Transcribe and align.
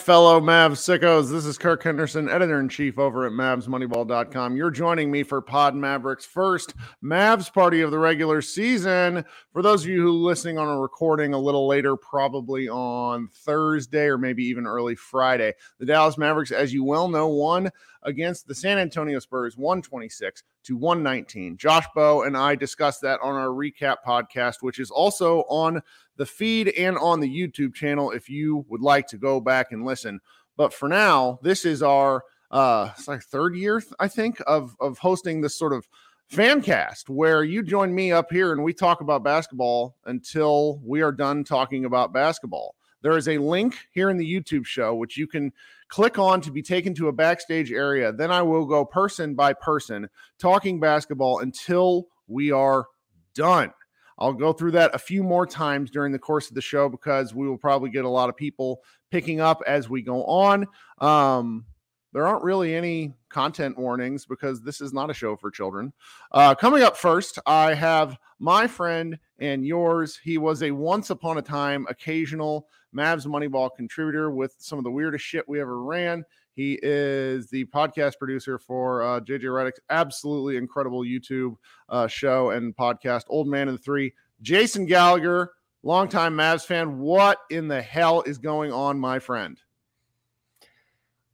Fellow 0.00 0.40
Mavs 0.40 0.78
sickos. 0.78 1.30
This 1.30 1.44
is 1.44 1.58
Kirk 1.58 1.82
Henderson, 1.82 2.28
editor 2.28 2.58
in 2.58 2.68
chief 2.68 2.98
over 2.98 3.26
at 3.26 3.32
MavsMoneyball.com. 3.32 4.56
You're 4.56 4.70
joining 4.70 5.10
me 5.10 5.22
for 5.22 5.42
Pod 5.42 5.74
Mavericks' 5.74 6.24
first 6.24 6.74
Mavs 7.04 7.52
party 7.52 7.82
of 7.82 7.90
the 7.90 7.98
regular 7.98 8.40
season. 8.40 9.24
For 9.52 9.60
those 9.60 9.84
of 9.84 9.90
you 9.90 10.00
who 10.00 10.08
are 10.08 10.28
listening 10.28 10.58
on 10.58 10.68
a 10.68 10.80
recording 10.80 11.34
a 11.34 11.38
little 11.38 11.68
later, 11.68 11.96
probably 11.96 12.68
on 12.68 13.28
Thursday 13.28 14.06
or 14.06 14.16
maybe 14.16 14.42
even 14.44 14.66
early 14.66 14.94
Friday, 14.94 15.52
the 15.78 15.86
Dallas 15.86 16.16
Mavericks, 16.16 16.50
as 16.50 16.72
you 16.72 16.82
well 16.82 17.08
know, 17.08 17.28
won 17.28 17.70
against 18.02 18.46
the 18.46 18.54
San 18.54 18.78
Antonio 18.78 19.18
Spurs 19.18 19.56
126 19.56 20.42
to 20.64 20.76
119. 20.76 21.56
Josh 21.56 21.86
Bowe 21.94 22.22
and 22.22 22.36
I 22.36 22.54
discussed 22.54 23.00
that 23.02 23.20
on 23.22 23.34
our 23.34 23.48
recap 23.48 23.96
podcast, 24.06 24.56
which 24.60 24.78
is 24.78 24.90
also 24.90 25.40
on 25.48 25.82
the 26.16 26.26
feed 26.26 26.68
and 26.68 26.98
on 26.98 27.20
the 27.20 27.28
YouTube 27.28 27.74
channel 27.74 28.10
if 28.10 28.28
you 28.28 28.64
would 28.68 28.82
like 28.82 29.06
to 29.08 29.18
go 29.18 29.40
back 29.40 29.72
and 29.72 29.84
listen. 29.84 30.20
But 30.56 30.74
for 30.74 30.88
now, 30.88 31.38
this 31.42 31.64
is 31.64 31.82
our 31.82 32.24
uh 32.50 32.90
it's 32.96 33.08
like 33.08 33.22
third 33.22 33.54
year, 33.54 33.82
I 33.98 34.08
think, 34.08 34.42
of 34.46 34.76
of 34.80 34.98
hosting 34.98 35.40
this 35.40 35.56
sort 35.56 35.72
of 35.72 35.88
fan 36.28 36.62
cast 36.62 37.08
where 37.08 37.42
you 37.42 37.62
join 37.62 37.92
me 37.92 38.12
up 38.12 38.30
here 38.30 38.52
and 38.52 38.62
we 38.62 38.72
talk 38.72 39.00
about 39.00 39.24
basketball 39.24 39.96
until 40.04 40.80
we 40.84 41.02
are 41.02 41.12
done 41.12 41.42
talking 41.42 41.84
about 41.84 42.12
basketball. 42.12 42.76
There 43.02 43.16
is 43.16 43.28
a 43.28 43.38
link 43.38 43.76
here 43.92 44.10
in 44.10 44.16
the 44.16 44.30
YouTube 44.30 44.66
show 44.66 44.94
which 44.94 45.16
you 45.16 45.26
can 45.26 45.52
click 45.88 46.18
on 46.18 46.40
to 46.42 46.50
be 46.50 46.62
taken 46.62 46.94
to 46.94 47.08
a 47.08 47.12
backstage 47.12 47.72
area. 47.72 48.12
Then 48.12 48.30
I 48.30 48.42
will 48.42 48.66
go 48.66 48.84
person 48.84 49.34
by 49.34 49.52
person 49.54 50.08
talking 50.38 50.80
basketball 50.80 51.40
until 51.40 52.06
we 52.28 52.52
are 52.52 52.86
done. 53.34 53.72
I'll 54.18 54.34
go 54.34 54.52
through 54.52 54.72
that 54.72 54.94
a 54.94 54.98
few 54.98 55.22
more 55.22 55.46
times 55.46 55.90
during 55.90 56.12
the 56.12 56.18
course 56.18 56.50
of 56.50 56.54
the 56.54 56.60
show 56.60 56.88
because 56.88 57.34
we 57.34 57.48
will 57.48 57.56
probably 57.56 57.88
get 57.88 58.04
a 58.04 58.08
lot 58.08 58.28
of 58.28 58.36
people 58.36 58.82
picking 59.10 59.40
up 59.40 59.62
as 59.66 59.88
we 59.88 60.02
go 60.02 60.24
on. 60.24 60.66
Um, 60.98 61.64
there 62.12 62.26
aren't 62.26 62.42
really 62.42 62.74
any 62.74 63.14
content 63.28 63.78
warnings 63.78 64.26
because 64.26 64.60
this 64.62 64.80
is 64.80 64.92
not 64.92 65.10
a 65.10 65.14
show 65.14 65.36
for 65.36 65.50
children. 65.50 65.92
Uh, 66.32 66.54
coming 66.54 66.82
up 66.82 66.96
first, 66.96 67.38
I 67.46 67.74
have 67.74 68.18
my 68.38 68.66
friend 68.66 69.18
and 69.38 69.64
yours. 69.64 70.18
He 70.22 70.38
was 70.38 70.62
a 70.62 70.70
once 70.70 71.10
upon 71.10 71.38
a 71.38 71.42
time 71.42 71.86
occasional 71.88 72.66
Mavs 72.94 73.26
Moneyball 73.26 73.70
contributor 73.76 74.30
with 74.30 74.54
some 74.58 74.78
of 74.78 74.84
the 74.84 74.90
weirdest 74.90 75.24
shit 75.24 75.48
we 75.48 75.60
ever 75.60 75.82
ran. 75.82 76.24
He 76.54 76.78
is 76.82 77.48
the 77.48 77.64
podcast 77.66 78.18
producer 78.18 78.58
for 78.58 79.02
uh, 79.02 79.20
JJ 79.20 79.44
Redick's 79.44 79.80
absolutely 79.88 80.56
incredible 80.56 81.02
YouTube 81.02 81.56
uh, 81.88 82.08
show 82.08 82.50
and 82.50 82.76
podcast, 82.76 83.24
Old 83.28 83.46
Man 83.46 83.68
and 83.68 83.78
the 83.78 83.82
Three. 83.82 84.12
Jason 84.42 84.84
Gallagher, 84.86 85.52
longtime 85.82 86.34
Mavs 86.34 86.64
fan. 86.64 86.98
What 86.98 87.38
in 87.50 87.68
the 87.68 87.80
hell 87.80 88.22
is 88.22 88.38
going 88.38 88.72
on, 88.72 88.98
my 88.98 89.20
friend? 89.20 89.60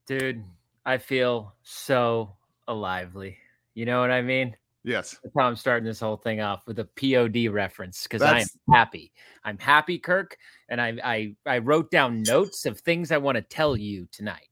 Dude, 0.07 0.45
I 0.87 0.99
feel 0.99 1.53
so 1.63 2.37
alively. 2.69 3.37
You 3.75 3.87
know 3.87 4.01
what 4.01 4.13
I 4.13 4.23
mean? 4.23 4.57
Yes. 4.85 5.19
That's 5.21 5.35
how 5.37 5.47
I'm 5.47 5.57
starting 5.57 5.85
this 5.85 5.99
whole 5.99 6.17
thing 6.17 6.41
off 6.41 6.65
with 6.69 6.79
a 6.79 6.85
POD 6.85 7.53
reference 7.53 8.05
because 8.05 8.23
I 8.23 8.39
am 8.41 8.47
happy. 8.73 9.13
I'm 9.45 9.59
happy, 9.59 9.99
Kirk, 9.99 10.37
and 10.69 10.81
I, 10.81 10.97
I 11.03 11.35
I 11.45 11.59
wrote 11.59 11.91
down 11.91 12.23
notes 12.23 12.67
of 12.67 12.79
things 12.79 13.11
I 13.11 13.19
want 13.19 13.35
to 13.35 13.43
tell 13.43 13.77
you 13.77 14.07
tonight. 14.13 14.49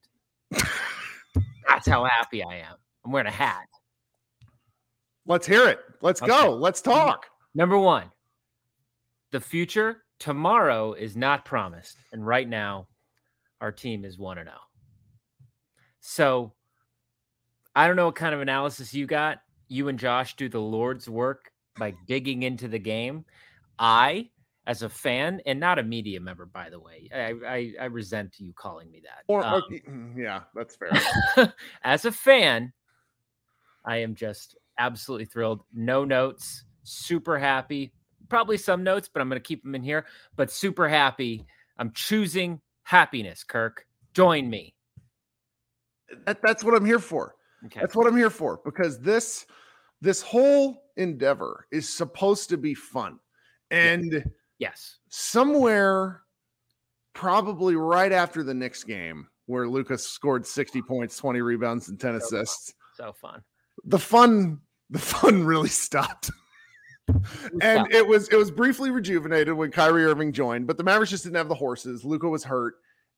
That's 0.51 1.87
how 1.87 2.05
happy 2.05 2.43
I 2.43 2.57
am. 2.57 2.75
I'm 3.05 3.13
wearing 3.13 3.29
a 3.29 3.31
hat. 3.31 3.69
Let's 5.25 5.47
hear 5.47 5.69
it. 5.69 5.79
Let's 6.03 6.21
okay. 6.21 6.31
go. 6.31 6.57
Let's 6.57 6.81
talk. 6.81 7.27
Number 7.55 7.79
one, 7.79 8.11
the 9.31 9.41
future 9.41 10.03
tomorrow 10.19 10.95
is 10.95 11.17
not 11.17 11.45
promised, 11.45 11.97
and 12.13 12.27
right 12.27 12.49
now, 12.49 12.89
our 13.61 13.71
team 13.71 14.05
is 14.05 14.19
one 14.19 14.39
and 14.39 14.49
zero. 14.49 14.59
So, 16.07 16.53
I 17.75 17.87
don't 17.87 17.97
know 17.97 18.05
what 18.05 18.15
kind 18.15 18.35
of 18.35 18.43
analysis 18.43 18.93
you 18.93 19.07
got 19.07 19.39
you 19.69 19.89
and 19.89 19.99
Josh 19.99 20.37
do 20.37 20.51
the 20.51 20.61
Lord's 20.61 21.09
work 21.09 21.51
by 21.79 21.95
digging 22.07 22.43
into 22.43 22.69
the 22.69 22.79
game. 22.79 23.25
I, 23.79 24.29
as 24.67 24.83
a 24.83 24.89
fan 24.91 25.41
and 25.47 25.59
not 25.59 25.79
a 25.79 25.83
media 25.83 26.21
member, 26.21 26.45
by 26.45 26.69
the 26.69 26.79
way, 26.79 27.09
I 27.11 27.33
I, 27.47 27.73
I 27.81 27.85
resent 27.87 28.35
you 28.39 28.53
calling 28.53 28.91
me 28.91 29.01
that. 29.05 29.25
Or, 29.29 29.43
um, 29.43 29.63
mm, 29.71 30.17
yeah, 30.17 30.43
that's 30.55 30.77
fair. 30.77 30.93
as 31.85 32.05
a 32.05 32.13
fan, 32.13 32.73
I 33.85 33.97
am 33.97 34.15
just 34.15 34.57
absolutely 34.79 35.25
thrilled. 35.25 35.63
No 35.73 36.05
notes, 36.05 36.65
super 36.83 37.39
happy. 37.39 37.93
Probably 38.29 38.59
some 38.59 38.85
notes, 38.85 39.09
but 39.13 39.21
I'm 39.23 39.29
going 39.31 39.41
to 39.41 39.47
keep 39.47 39.63
them 39.63 39.75
in 39.75 39.83
here. 39.83 40.05
But 40.37 40.51
super 40.51 40.87
happy. 40.87 41.47
I'm 41.79 41.93
choosing 41.93 42.61
happiness, 42.83 43.43
Kirk. 43.43 43.87
Join 44.13 44.51
me. 44.51 44.75
That, 46.27 46.39
that's 46.43 46.65
what 46.65 46.75
I'm 46.75 46.85
here 46.85 46.99
for. 46.99 47.35
Okay. 47.67 47.81
That's 47.81 47.95
what 47.95 48.07
I'm 48.07 48.17
here 48.17 48.31
for 48.31 48.61
because 48.65 49.01
this 49.01 49.47
this 50.01 50.21
whole 50.21 50.83
endeavor 50.97 51.67
is 51.73 51.89
supposed 51.89 52.51
to 52.51 52.57
be 52.57 52.75
fun. 52.75 53.19
And 53.71 54.31
yes, 54.59 54.99
somewhere 55.09 56.23
probably 57.15 57.77
right 57.77 58.13
after 58.13 58.43
the 58.43 58.53
Knicks 58.53 58.85
game 58.85 59.29
where 59.47 59.69
Lucas 59.69 60.07
scored 60.07 60.47
60 60.47 60.83
points, 60.83 61.17
20 61.17 61.41
rebounds, 61.41 61.89
and 61.89 61.99
10 61.99 62.21
so 62.21 62.27
assists. 62.27 62.75
Fun. 62.97 63.07
So 63.07 63.13
fun. 63.13 63.43
The 63.85 63.99
fun, 63.99 64.61
the 64.91 64.99
fun 64.99 65.45
really 65.45 65.69
stopped. 65.69 66.31
and 67.61 67.87
it 67.93 68.07
was 68.07 68.29
it 68.29 68.37
was 68.37 68.51
briefly 68.51 68.91
rejuvenated 68.91 69.53
when 69.55 69.71
Kyrie 69.71 70.05
Irving 70.05 70.33
joined, 70.33 70.67
but 70.67 70.79
the 70.79 70.85
Mavericks 70.85 71.11
just 71.11 71.25
didn't 71.25 71.37
have 71.37 71.49
the 71.49 71.55
horses. 71.55 72.05
Luka 72.05 72.29
was 72.29 72.45
hurt, 72.45 72.77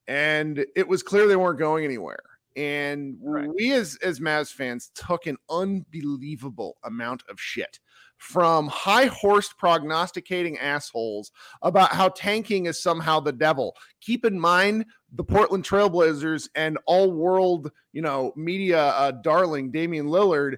and 0.08 0.64
it 0.74 0.88
was 0.88 1.02
clear 1.02 1.28
they 1.28 1.36
weren't 1.36 1.58
going 1.58 1.84
anywhere. 1.84 2.22
And 2.56 3.16
Correct. 3.22 3.52
we 3.54 3.72
as 3.72 3.96
as 4.02 4.20
Mavs 4.20 4.52
fans 4.52 4.90
took 4.94 5.26
an 5.26 5.36
unbelievable 5.50 6.76
amount 6.84 7.22
of 7.28 7.38
shit 7.38 7.78
from 8.18 8.66
high 8.68 9.06
horse 9.06 9.52
prognosticating 9.52 10.58
assholes 10.58 11.32
about 11.62 11.92
how 11.92 12.08
tanking 12.08 12.66
is 12.66 12.82
somehow 12.82 13.20
the 13.20 13.32
devil. 13.32 13.76
Keep 14.00 14.24
in 14.24 14.40
mind 14.40 14.86
the 15.12 15.24
Portland 15.24 15.64
Trailblazers 15.64 16.48
and 16.54 16.78
all 16.86 17.12
world, 17.12 17.70
you 17.92 18.02
know, 18.02 18.32
media 18.34 18.86
uh, 18.86 19.12
darling 19.22 19.70
Damian 19.70 20.06
Lillard 20.06 20.56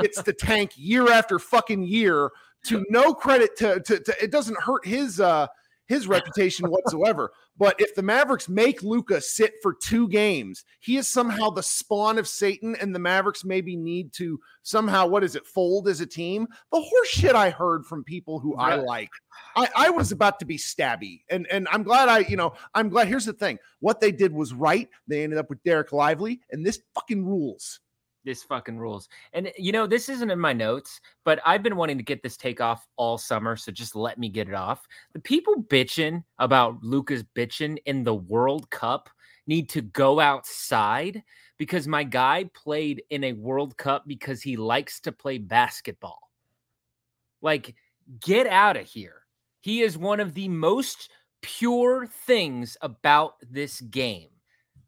gets 0.00 0.22
to 0.22 0.32
tank 0.38 0.72
year 0.76 1.10
after 1.10 1.38
fucking 1.38 1.82
year 1.82 2.30
to 2.66 2.84
no 2.90 3.12
credit 3.14 3.56
to, 3.56 3.80
to, 3.80 3.98
to 4.00 4.14
it 4.22 4.30
doesn't 4.30 4.60
hurt 4.60 4.86
his 4.86 5.18
uh 5.18 5.46
his 5.90 6.06
reputation 6.06 6.70
whatsoever. 6.70 7.32
But 7.58 7.78
if 7.78 7.94
the 7.94 8.00
Mavericks 8.00 8.48
make 8.48 8.82
Luka 8.82 9.20
sit 9.20 9.52
for 9.60 9.74
two 9.74 10.08
games, 10.08 10.64
he 10.78 10.96
is 10.96 11.06
somehow 11.06 11.50
the 11.50 11.62
spawn 11.62 12.16
of 12.16 12.26
Satan, 12.26 12.74
and 12.76 12.94
the 12.94 12.98
Mavericks 12.98 13.44
maybe 13.44 13.76
need 13.76 14.14
to 14.14 14.40
somehow, 14.62 15.06
what 15.06 15.24
is 15.24 15.36
it, 15.36 15.46
fold 15.46 15.86
as 15.86 16.00
a 16.00 16.06
team? 16.06 16.46
The 16.72 16.80
horse 16.80 17.08
shit 17.08 17.34
I 17.34 17.50
heard 17.50 17.84
from 17.84 18.02
people 18.02 18.40
who 18.40 18.56
I 18.56 18.76
like. 18.76 19.10
I, 19.56 19.68
I 19.76 19.90
was 19.90 20.10
about 20.10 20.38
to 20.38 20.46
be 20.46 20.56
stabby. 20.56 21.20
And 21.28 21.46
and 21.48 21.68
I'm 21.70 21.82
glad 21.82 22.08
I, 22.08 22.20
you 22.20 22.36
know, 22.36 22.54
I'm 22.74 22.88
glad. 22.88 23.08
Here's 23.08 23.26
the 23.26 23.34
thing. 23.34 23.58
What 23.80 24.00
they 24.00 24.10
did 24.10 24.32
was 24.32 24.54
right. 24.54 24.88
They 25.06 25.22
ended 25.22 25.38
up 25.38 25.50
with 25.50 25.62
Dereck 25.62 25.92
Lively, 25.92 26.40
and 26.50 26.64
this 26.64 26.80
fucking 26.94 27.26
rules. 27.26 27.80
This 28.24 28.42
fucking 28.42 28.78
rules. 28.78 29.08
And 29.32 29.48
eh, 29.48 29.52
you 29.56 29.72
know, 29.72 29.86
this 29.86 30.08
isn't 30.08 30.30
in 30.30 30.38
my 30.38 30.52
notes, 30.52 31.00
but 31.24 31.40
I've 31.44 31.62
been 31.62 31.76
wanting 31.76 31.98
to 31.98 32.04
get 32.04 32.22
this 32.22 32.36
take 32.36 32.60
off 32.60 32.86
all 32.96 33.16
summer. 33.16 33.56
So 33.56 33.72
just 33.72 33.96
let 33.96 34.18
me 34.18 34.28
get 34.28 34.48
it 34.48 34.54
off. 34.54 34.86
The 35.12 35.20
people 35.20 35.62
bitching 35.62 36.22
about 36.38 36.82
Luka's 36.82 37.24
bitching 37.34 37.78
in 37.86 38.04
the 38.04 38.14
World 38.14 38.68
Cup 38.70 39.08
need 39.46 39.68
to 39.70 39.82
go 39.82 40.20
outside 40.20 41.22
because 41.58 41.88
my 41.88 42.04
guy 42.04 42.48
played 42.54 43.02
in 43.10 43.24
a 43.24 43.32
World 43.32 43.76
Cup 43.76 44.04
because 44.06 44.42
he 44.42 44.56
likes 44.56 45.00
to 45.00 45.12
play 45.12 45.38
basketball. 45.38 46.30
Like, 47.42 47.74
get 48.20 48.46
out 48.46 48.76
of 48.76 48.86
here. 48.86 49.22
He 49.60 49.82
is 49.82 49.98
one 49.98 50.20
of 50.20 50.34
the 50.34 50.48
most 50.48 51.10
pure 51.42 52.06
things 52.06 52.76
about 52.80 53.34
this 53.50 53.80
game. 53.80 54.30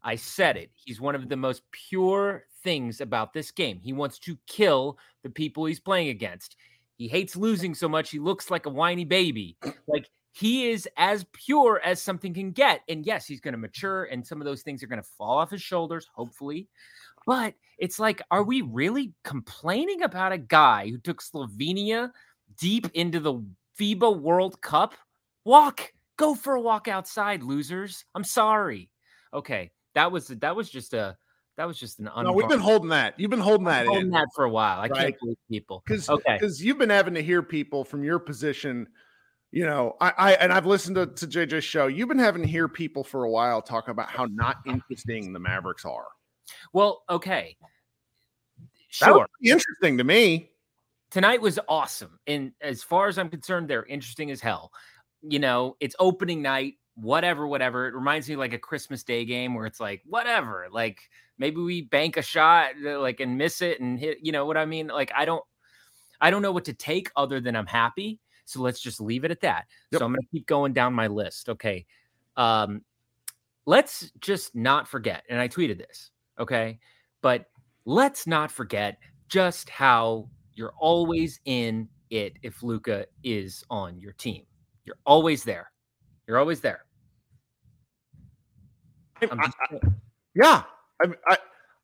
I 0.02 0.16
said 0.16 0.56
it. 0.56 0.70
He's 0.74 1.00
one 1.00 1.14
of 1.14 1.28
the 1.28 1.36
most 1.36 1.62
pure 1.70 2.44
things 2.62 3.00
about 3.00 3.32
this 3.32 3.50
game. 3.50 3.80
He 3.82 3.92
wants 3.92 4.18
to 4.20 4.38
kill 4.46 4.98
the 5.22 5.30
people 5.30 5.64
he's 5.64 5.80
playing 5.80 6.08
against. 6.08 6.56
He 6.96 7.08
hates 7.08 7.36
losing 7.36 7.74
so 7.74 7.88
much 7.88 8.10
he 8.10 8.18
looks 8.18 8.50
like 8.50 8.66
a 8.66 8.70
whiny 8.70 9.04
baby. 9.04 9.56
Like 9.86 10.08
he 10.32 10.70
is 10.70 10.88
as 10.96 11.26
pure 11.32 11.80
as 11.84 12.00
something 12.00 12.32
can 12.32 12.52
get. 12.52 12.80
And 12.88 13.04
yes, 13.04 13.26
he's 13.26 13.40
going 13.40 13.52
to 13.52 13.58
mature 13.58 14.04
and 14.04 14.26
some 14.26 14.40
of 14.40 14.44
those 14.44 14.62
things 14.62 14.82
are 14.82 14.86
going 14.86 15.02
to 15.02 15.08
fall 15.18 15.38
off 15.38 15.50
his 15.50 15.62
shoulders, 15.62 16.08
hopefully. 16.14 16.68
But 17.26 17.54
it's 17.78 17.98
like, 17.98 18.22
are 18.30 18.42
we 18.42 18.62
really 18.62 19.12
complaining 19.24 20.02
about 20.02 20.32
a 20.32 20.38
guy 20.38 20.88
who 20.88 20.98
took 20.98 21.22
Slovenia 21.22 22.10
deep 22.58 22.88
into 22.94 23.20
the 23.20 23.44
FIBA 23.78 24.20
World 24.20 24.60
Cup? 24.60 24.94
Walk, 25.44 25.92
go 26.16 26.34
for 26.34 26.54
a 26.54 26.60
walk 26.60 26.88
outside, 26.88 27.42
losers. 27.42 28.04
I'm 28.14 28.24
sorry. 28.24 28.90
Okay, 29.34 29.70
that 29.94 30.12
was 30.12 30.28
that 30.28 30.56
was 30.56 30.70
just 30.70 30.94
a 30.94 31.16
that 31.56 31.66
was 31.66 31.78
just 31.78 31.98
an 32.00 32.08
un- 32.08 32.24
No, 32.24 32.32
we've 32.32 32.48
been 32.48 32.58
holding 32.60 32.88
that. 32.90 33.18
You've 33.20 33.30
been 33.30 33.40
holding 33.40 33.66
that 33.66 33.86
holding 33.86 34.06
in. 34.06 34.10
that 34.12 34.28
for 34.34 34.44
a 34.44 34.50
while. 34.50 34.78
I 34.80 34.88
Right. 34.88 34.98
can't 34.98 35.18
believe 35.20 35.36
people. 35.50 35.82
because 35.86 36.08
Okay. 36.08 36.36
because 36.38 36.64
you've 36.64 36.78
been 36.78 36.90
having 36.90 37.14
to 37.14 37.22
hear 37.22 37.42
people 37.42 37.84
from 37.84 38.02
your 38.04 38.18
position 38.18 38.88
you 39.54 39.66
know 39.66 39.94
I, 40.00 40.12
I 40.16 40.32
and 40.32 40.50
i've 40.50 40.64
listened 40.64 40.96
to, 40.96 41.04
to 41.06 41.26
jj's 41.26 41.62
show 41.62 41.86
you've 41.86 42.08
been 42.08 42.18
having 42.18 42.40
to 42.40 42.48
hear 42.48 42.68
people 42.68 43.04
for 43.04 43.24
a 43.24 43.30
while 43.30 43.60
talk 43.60 43.88
about 43.88 44.08
how 44.08 44.24
not 44.24 44.56
interesting 44.64 45.34
the 45.34 45.38
mavericks 45.40 45.84
are 45.84 46.06
Well, 46.72 47.02
okay. 47.10 47.56
Sure. 48.88 49.26
interesting 49.42 49.98
to 49.98 50.04
me 50.04 50.48
Tonight 51.10 51.42
was 51.42 51.58
awesome. 51.68 52.18
And 52.26 52.52
as 52.62 52.82
far 52.82 53.06
as 53.08 53.18
I'm 53.18 53.28
concerned, 53.28 53.68
they're 53.68 53.84
interesting 53.84 54.30
as 54.30 54.40
hell. 54.40 54.72
You 55.20 55.40
know, 55.40 55.76
it's 55.78 55.94
opening 55.98 56.40
night, 56.40 56.76
whatever, 56.94 57.46
whatever. 57.46 57.86
It 57.86 57.94
reminds 57.94 58.30
me 58.30 58.36
like 58.36 58.54
a 58.54 58.58
Christmas 58.58 59.02
Day 59.04 59.26
game 59.26 59.52
where 59.54 59.66
it's 59.66 59.78
like, 59.78 60.00
whatever. 60.06 60.68
Like 60.72 61.02
maybe 61.42 61.60
we 61.60 61.82
bank 61.82 62.16
a 62.16 62.22
shot 62.22 62.70
uh, 62.86 63.00
like 63.00 63.18
and 63.18 63.36
miss 63.36 63.62
it 63.62 63.80
and 63.80 63.98
hit, 63.98 64.18
you 64.22 64.30
know 64.30 64.46
what 64.46 64.56
I 64.56 64.64
mean? 64.64 64.86
Like 64.86 65.10
I 65.14 65.24
don't 65.24 65.42
I 66.20 66.30
don't 66.30 66.40
know 66.40 66.52
what 66.52 66.64
to 66.66 66.72
take 66.72 67.10
other 67.16 67.40
than 67.40 67.56
I'm 67.56 67.66
happy. 67.66 68.20
So 68.44 68.60
let's 68.60 68.80
just 68.80 69.00
leave 69.00 69.24
it 69.24 69.32
at 69.32 69.40
that. 69.40 69.66
Yep. 69.90 69.98
So 69.98 70.04
I'm 70.04 70.12
gonna 70.12 70.22
keep 70.30 70.46
going 70.46 70.72
down 70.72 70.94
my 70.94 71.08
list. 71.08 71.48
Okay. 71.48 71.84
Um, 72.36 72.82
let's 73.66 74.12
just 74.20 74.54
not 74.54 74.86
forget, 74.86 75.24
and 75.28 75.40
I 75.40 75.48
tweeted 75.48 75.78
this, 75.78 76.12
okay, 76.38 76.78
but 77.22 77.46
let's 77.86 78.26
not 78.26 78.52
forget 78.52 78.98
just 79.28 79.68
how 79.68 80.28
you're 80.54 80.74
always 80.78 81.40
in 81.44 81.88
it 82.10 82.34
if 82.42 82.62
Luka 82.62 83.06
is 83.24 83.64
on 83.68 83.98
your 83.98 84.12
team. 84.12 84.44
You're 84.84 84.98
always 85.04 85.42
there. 85.42 85.72
You're 86.28 86.38
always 86.38 86.60
there. 86.60 86.84
I- 89.20 89.48
yeah 90.34 90.62
I, 91.02 91.08
I 91.28 91.36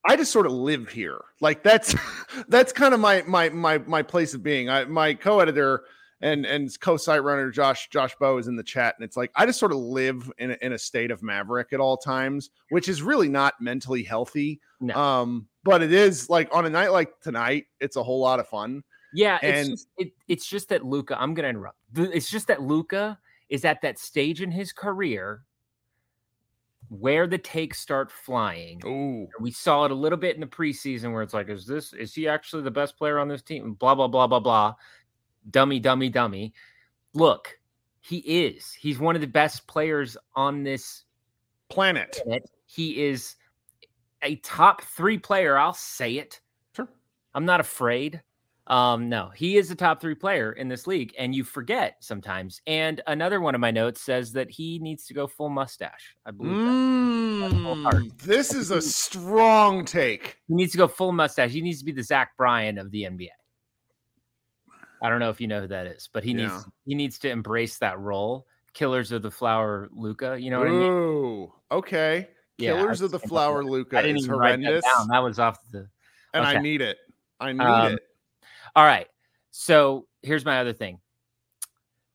i 0.09 0.17
just 0.17 0.33
sort 0.33 0.47
of 0.47 0.53
live 0.53 0.89
here 0.89 1.21
like 1.41 1.63
that's 1.63 1.95
that's 2.49 2.73
kind 2.73 2.95
of 2.95 3.01
my 3.01 3.23
my 3.27 3.49
my 3.51 3.79
my 3.79 4.03
place 4.03 4.35
of 4.35 4.43
being 4.43 4.69
i 4.71 4.85
my 4.85 5.15
co-editor 5.15 5.83
and 6.21 6.47
and 6.47 6.69
co-site 6.81 7.23
runner 7.23 7.51
josh 7.51 7.89
josh 7.91 8.15
bowe 8.21 8.39
is 8.39 8.47
in 8.49 8.57
the 8.57 8.63
chat 8.63 8.95
and 8.99 9.05
it's 9.05 9.17
like 9.17 9.31
i 9.37 9.45
just 9.47 9.59
sort 9.59 9.73
of 9.73 9.79
live 9.79 10.31
in 10.39 10.53
a, 10.53 10.57
in 10.63 10.73
a 10.73 10.79
state 10.79 11.11
of 11.11 11.23
maverick 11.23 11.73
at 11.73 11.81
all 11.81 11.97
times 11.97 12.51
which 12.71 12.89
is 12.89 13.03
really 13.03 13.29
not 13.29 13.55
mentally 13.61 14.03
healthy 14.03 14.61
No. 14.81 14.95
um 14.95 15.49
but 15.65 15.83
it 15.83 15.93
is 15.93 16.29
like 16.31 16.49
on 16.55 16.65
a 16.67 16.71
night 16.71 16.93
like 16.93 17.21
tonight 17.21 17.67
it's 17.81 17.97
a 17.97 18.03
whole 18.03 18.21
lot 18.21 18.41
of 18.41 18.49
fun 18.49 18.83
Yeah, 19.15 19.39
it's 19.43 19.59
And- 19.59 19.71
just, 19.71 19.89
it, 19.97 20.13
it's 20.29 20.47
just 20.47 20.69
that 20.69 20.85
Luka. 20.85 21.17
I'm 21.21 21.33
gonna 21.35 21.49
interrupt. 21.49 21.79
It's 21.97 22.31
just 22.31 22.47
that 22.49 22.61
Luka 22.63 23.19
is 23.49 23.65
at 23.65 23.81
that 23.83 23.99
stage 23.99 24.43
in 24.43 24.51
his 24.51 24.71
career 24.73 25.43
where 26.89 27.27
the 27.27 27.39
takes 27.39 27.79
start 27.79 28.11
flying. 28.11 28.81
oh 28.85 29.29
We 29.41 29.51
saw 29.51 29.85
it 29.85 29.91
a 29.91 29.95
little 29.95 30.19
bit 30.19 30.35
in 30.35 30.41
the 30.41 30.47
preseason 30.47 31.13
where 31.13 31.23
it's 31.23 31.35
like, 31.35 31.49
is 31.49 31.67
this 31.67 31.93
is 31.93 32.15
he 32.15 32.29
actually 32.29 32.63
the 32.63 32.71
best 32.71 32.97
player 32.97 33.19
on 33.19 33.29
this 33.29 33.43
team? 33.43 33.75
Blah 33.75 33.95
blah 33.95 34.09
blah 34.09 34.27
blah 34.27 34.41
blah. 34.41 34.75
Dummy, 35.51 35.81
dummy, 35.81 36.09
dummy. 36.09 36.53
Look, 37.15 37.59
he 38.01 38.19
is. 38.19 38.73
He's 38.73 38.99
one 38.99 39.15
of 39.15 39.21
the 39.21 39.27
best 39.27 39.67
players 39.67 40.17
on 40.35 40.63
this 40.63 41.05
planet 41.69 42.21
planet. 42.25 42.51
He 42.67 43.05
is 43.05 43.37
a 44.23 44.37
top 44.37 44.83
three 44.83 45.19
player. 45.19 45.57
I'll 45.57 45.75
say 45.75 46.15
it. 46.15 46.41
Sure. 46.75 46.89
I'm 47.35 47.45
not 47.45 47.61
afraid. 47.61 48.23
Um, 48.69 49.09
no, 49.09 49.31
he 49.35 49.57
is 49.57 49.71
a 49.71 49.75
top 49.75 50.01
three 50.01 50.15
player 50.15 50.53
in 50.53 50.69
this 50.69 50.87
league, 50.87 51.15
and 51.19 51.35
you 51.35 51.43
forget 51.43 51.97
sometimes. 52.01 52.61
And 52.67 53.01
another 53.07 53.41
one 53.41 53.55
of 53.55 53.61
my 53.61 53.71
notes 53.71 54.03
says 54.03 54.33
that 54.33 54.51
he 54.51 54.79
needs 54.79 55.07
to 55.07 55.15
go 55.15 55.27
full 55.27 55.49
mustache. 55.49 56.15
I 56.27 56.31
believe 56.31 56.55
that. 56.57 57.51
Mm, 57.63 58.19
this 58.19 58.55
is 58.55 58.71
a 58.71 58.83
strong 58.83 59.85
take 59.85 60.37
he 60.49 60.55
needs 60.55 60.73
to 60.73 60.79
go 60.79 60.87
full 60.89 61.13
mustache. 61.13 61.51
He 61.51 61.63
needs 61.63 61.79
to 61.79 61.85
be 61.85 61.93
the 61.93 62.03
Zach 62.03 62.37
Bryan 62.37 62.79
of 62.79 62.91
the 62.91 63.05
NBA. 63.05 63.29
I 65.03 65.09
don't 65.09 65.21
know 65.21 65.31
if 65.31 65.41
you 65.41 65.47
know 65.47 65.63
who 65.63 65.69
that 65.69 65.87
is, 65.87 66.09
but 66.13 66.25
he 66.25 66.33
Yeah. 66.33 66.43
needs 66.43 66.67
he 66.85 66.95
needs 66.95 67.19
to 67.21 67.31
embrace 67.31 67.79
that 67.79 67.99
role. 67.99 68.47
Killers 68.75 69.13
of 69.13 69.23
the 69.23 69.31
Flower, 69.31 69.89
Luka. 69.93 70.37
You 70.39 70.51
know 70.51 70.59
what 70.59 70.69
I 70.69 70.73
mean? 70.73 70.93
Ooh, 70.93 71.53
okay 71.71 72.29
Yeah, 72.59 72.73
killers 72.75 73.01
of 73.01 73.11
the 73.11 73.19
flower 73.21 73.65
luka 73.65 73.99
I 73.99 74.03
didn't 74.03 74.19
is 74.19 74.27
that 74.27 74.33
horrendous 74.33 74.85
down. 74.85 75.09
That 75.09 75.19
was 75.23 75.39
off 75.39 75.59
the 75.71 75.89
and 76.35 76.45
i 76.45 76.59
need 76.59 76.81
it 76.81 76.99
i 77.41 77.53
need 77.53 77.61
Um, 77.61 77.93
it 77.93 78.03
All 78.75 78.85
right. 78.85 79.07
So 79.51 80.07
here's 80.23 80.45
my 80.45 80.61
other 80.61 80.73
thing. 80.73 81.01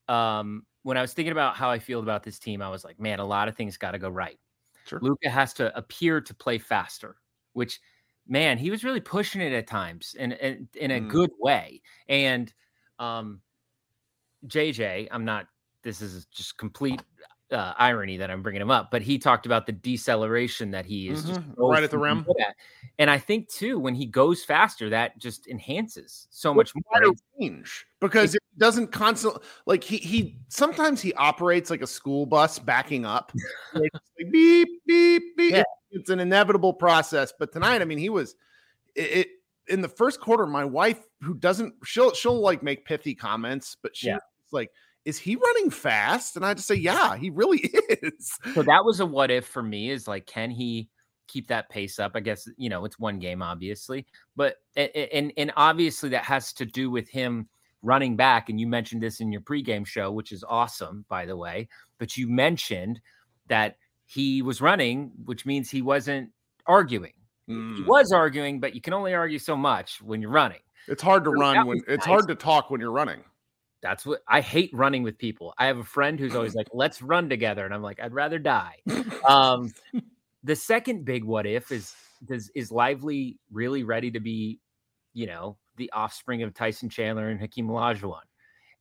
Um, 0.07 0.65
when 0.83 0.97
I 0.97 1.01
was 1.01 1.13
thinking 1.13 1.31
about 1.31 1.55
how 1.55 1.69
I 1.69 1.79
feel 1.79 1.99
about 1.99 2.23
this 2.23 2.39
team, 2.39 2.61
I 2.61 2.69
was 2.69 2.83
like, 2.83 2.99
man, 2.99 3.19
a 3.19 3.25
lot 3.25 3.47
of 3.47 3.55
things 3.55 3.77
got 3.77 3.91
to 3.91 3.99
go 3.99 4.09
right. 4.09 4.37
Sure. 4.85 4.99
Luka 5.01 5.29
has 5.29 5.53
to 5.55 5.75
appear 5.77 6.19
to 6.19 6.33
play 6.33 6.57
faster, 6.57 7.15
which, 7.53 7.79
man, 8.27 8.57
he 8.57 8.69
was 8.69 8.83
really 8.83 8.99
pushing 8.99 9.41
it 9.41 9.53
at 9.53 9.67
times 9.67 10.15
in 10.19 10.33
in, 10.33 10.67
in 10.75 10.91
a 10.91 10.99
Mm. 10.99 11.07
good 11.07 11.31
way. 11.39 11.81
And 12.09 12.53
um, 12.99 13.41
JJ, 14.47 15.07
I'm 15.11 15.25
not. 15.25 15.47
This 15.83 16.01
is 16.01 16.25
just 16.27 16.57
complete 16.57 17.01
uh, 17.53 17.73
irony 17.77 18.17
that 18.17 18.29
I'm 18.31 18.41
bringing 18.41 18.61
him 18.61 18.71
up, 18.71 18.89
but 18.91 19.01
he 19.01 19.17
talked 19.19 19.45
about 19.45 19.65
the 19.67 19.71
deceleration 19.71 20.71
that 20.71 20.85
he 20.85 21.07
is 21.09 21.23
just 21.23 21.39
Mhm, 21.39 21.55
so 21.55 21.69
right 21.69 21.83
at 21.83 21.91
the 21.91 21.97
rim. 21.97 22.25
at. 22.39 22.55
And 22.99 23.09
I 23.09 23.17
think 23.19 23.47
too, 23.47 23.79
when 23.79 23.95
he 23.95 24.05
goes 24.05 24.43
faster, 24.43 24.89
that 24.89 25.17
just 25.19 25.47
enhances 25.47 26.27
so 26.31 26.49
Well, 26.49 26.55
much 26.57 26.73
more. 26.75 27.13
range 27.39 27.85
because 28.01 28.35
it 28.35 28.41
doesn't 28.57 28.87
constantly 28.91 29.41
like 29.65 29.83
he 29.83 29.97
he 29.97 30.37
sometimes 30.49 31.01
he 31.01 31.13
operates 31.13 31.69
like 31.69 31.81
a 31.81 31.87
school 31.87 32.25
bus 32.25 32.59
backing 32.59 33.05
up 33.05 33.31
like 33.73 33.91
beep 34.31 34.67
beep 34.85 35.37
beep 35.37 35.51
Yeah. 35.53 35.59
It- 35.61 35.65
it's 35.95 36.09
an 36.09 36.19
inevitable 36.19 36.73
process 36.73 37.31
but 37.37 37.51
tonight 37.51 37.81
i 37.81 37.85
mean 37.85 37.97
he 37.99 38.09
was 38.09 38.35
it, 38.95 39.01
it 39.01 39.27
in 39.67 39.81
the 39.81 39.87
first 39.87 40.19
quarter 40.19 40.45
my 40.47 40.65
wife 40.65 40.99
who 41.21 41.33
doesn't 41.35 41.73
she'll 41.85 42.13
she'll 42.13 42.39
like 42.39 42.61
make 42.63 42.83
pithy 42.85 43.13
comments 43.15 43.77
but 43.81 43.95
she's 43.95 44.07
Yeah. 44.07 44.17
like 44.51 44.71
is 45.05 45.17
he 45.17 45.35
running 45.35 45.69
fast 45.69 46.35
and 46.35 46.45
i 46.45 46.53
just 46.53 46.67
say 46.67 46.75
yeah 46.75 47.15
he 47.15 47.29
really 47.29 47.57
is 47.89 48.37
So 48.53 48.63
that 48.63 48.83
was 48.85 48.99
a 48.99 49.05
what 49.05 49.31
if 49.31 49.45
for 49.45 49.63
me 49.63 49.89
is 49.89 50.07
like, 50.07 50.25
can 50.25 50.49
he 50.49 50.89
keep 51.27 51.47
that 51.47 51.69
pace 51.69 51.99
up. 51.99 52.11
I 52.15 52.19
guess 52.19 52.47
you 52.57 52.69
know 52.69 52.85
it's 52.85 52.99
one 52.99 53.19
game, 53.19 53.41
obviously, 53.41 54.05
but 54.35 54.57
and 54.75 55.33
and 55.35 55.51
obviously 55.57 56.09
that 56.09 56.23
has 56.23 56.53
to 56.53 56.65
do 56.65 56.91
with 56.91 57.09
him 57.09 57.47
running 57.81 58.15
back. 58.15 58.49
And 58.49 58.59
you 58.59 58.67
mentioned 58.67 59.01
this 59.01 59.19
in 59.19 59.31
your 59.31 59.41
pregame 59.41 59.85
show, 59.85 60.11
which 60.11 60.31
is 60.31 60.43
awesome, 60.47 61.05
by 61.09 61.25
the 61.25 61.35
way. 61.35 61.67
But 61.97 62.17
you 62.17 62.29
mentioned 62.29 63.01
that 63.47 63.77
he 64.05 64.41
was 64.41 64.61
running, 64.61 65.11
which 65.25 65.45
means 65.45 65.69
he 65.69 65.81
wasn't 65.81 66.29
arguing. 66.67 67.13
Mm. 67.49 67.77
He 67.77 67.83
was 67.83 68.11
arguing, 68.11 68.59
but 68.59 68.75
you 68.75 68.81
can 68.81 68.93
only 68.93 69.13
argue 69.13 69.39
so 69.39 69.57
much 69.57 70.01
when 70.01 70.21
you're 70.21 70.31
running. 70.31 70.59
It's 70.87 71.01
hard 71.01 71.23
to 71.23 71.31
so 71.31 71.39
run 71.39 71.65
when 71.65 71.81
it's 71.87 72.05
hard 72.05 72.27
to 72.27 72.35
talk 72.35 72.69
when 72.69 72.79
you're 72.79 72.91
running. 72.91 73.23
That's 73.83 74.05
what 74.05 74.21
I 74.27 74.41
hate 74.41 74.71
running 74.73 75.03
with 75.03 75.17
people. 75.17 75.53
I 75.59 75.67
have 75.67 75.77
a 75.77 75.83
friend 75.83 76.19
who's 76.19 76.35
always 76.35 76.55
like, 76.55 76.69
"Let's 76.73 77.01
run 77.01 77.29
together," 77.29 77.65
and 77.65 77.73
I'm 77.73 77.83
like, 77.83 77.99
"I'd 77.99 78.13
rather 78.13 78.39
die." 78.39 78.77
Um, 79.27 79.73
the 80.43 80.55
second 80.55 81.05
big 81.05 81.23
what 81.23 81.45
if 81.45 81.71
is 81.71 81.93
does 82.25 82.49
is 82.55 82.71
Lively 82.71 83.37
really 83.51 83.83
ready 83.83 84.09
to 84.11 84.19
be, 84.19 84.59
you 85.13 85.27
know, 85.27 85.57
the 85.75 85.91
offspring 85.91 86.43
of 86.43 86.53
Tyson 86.53 86.89
Chandler 86.89 87.29
and 87.29 87.39
Hakeem 87.39 87.67
Olajuwon? 87.67 88.21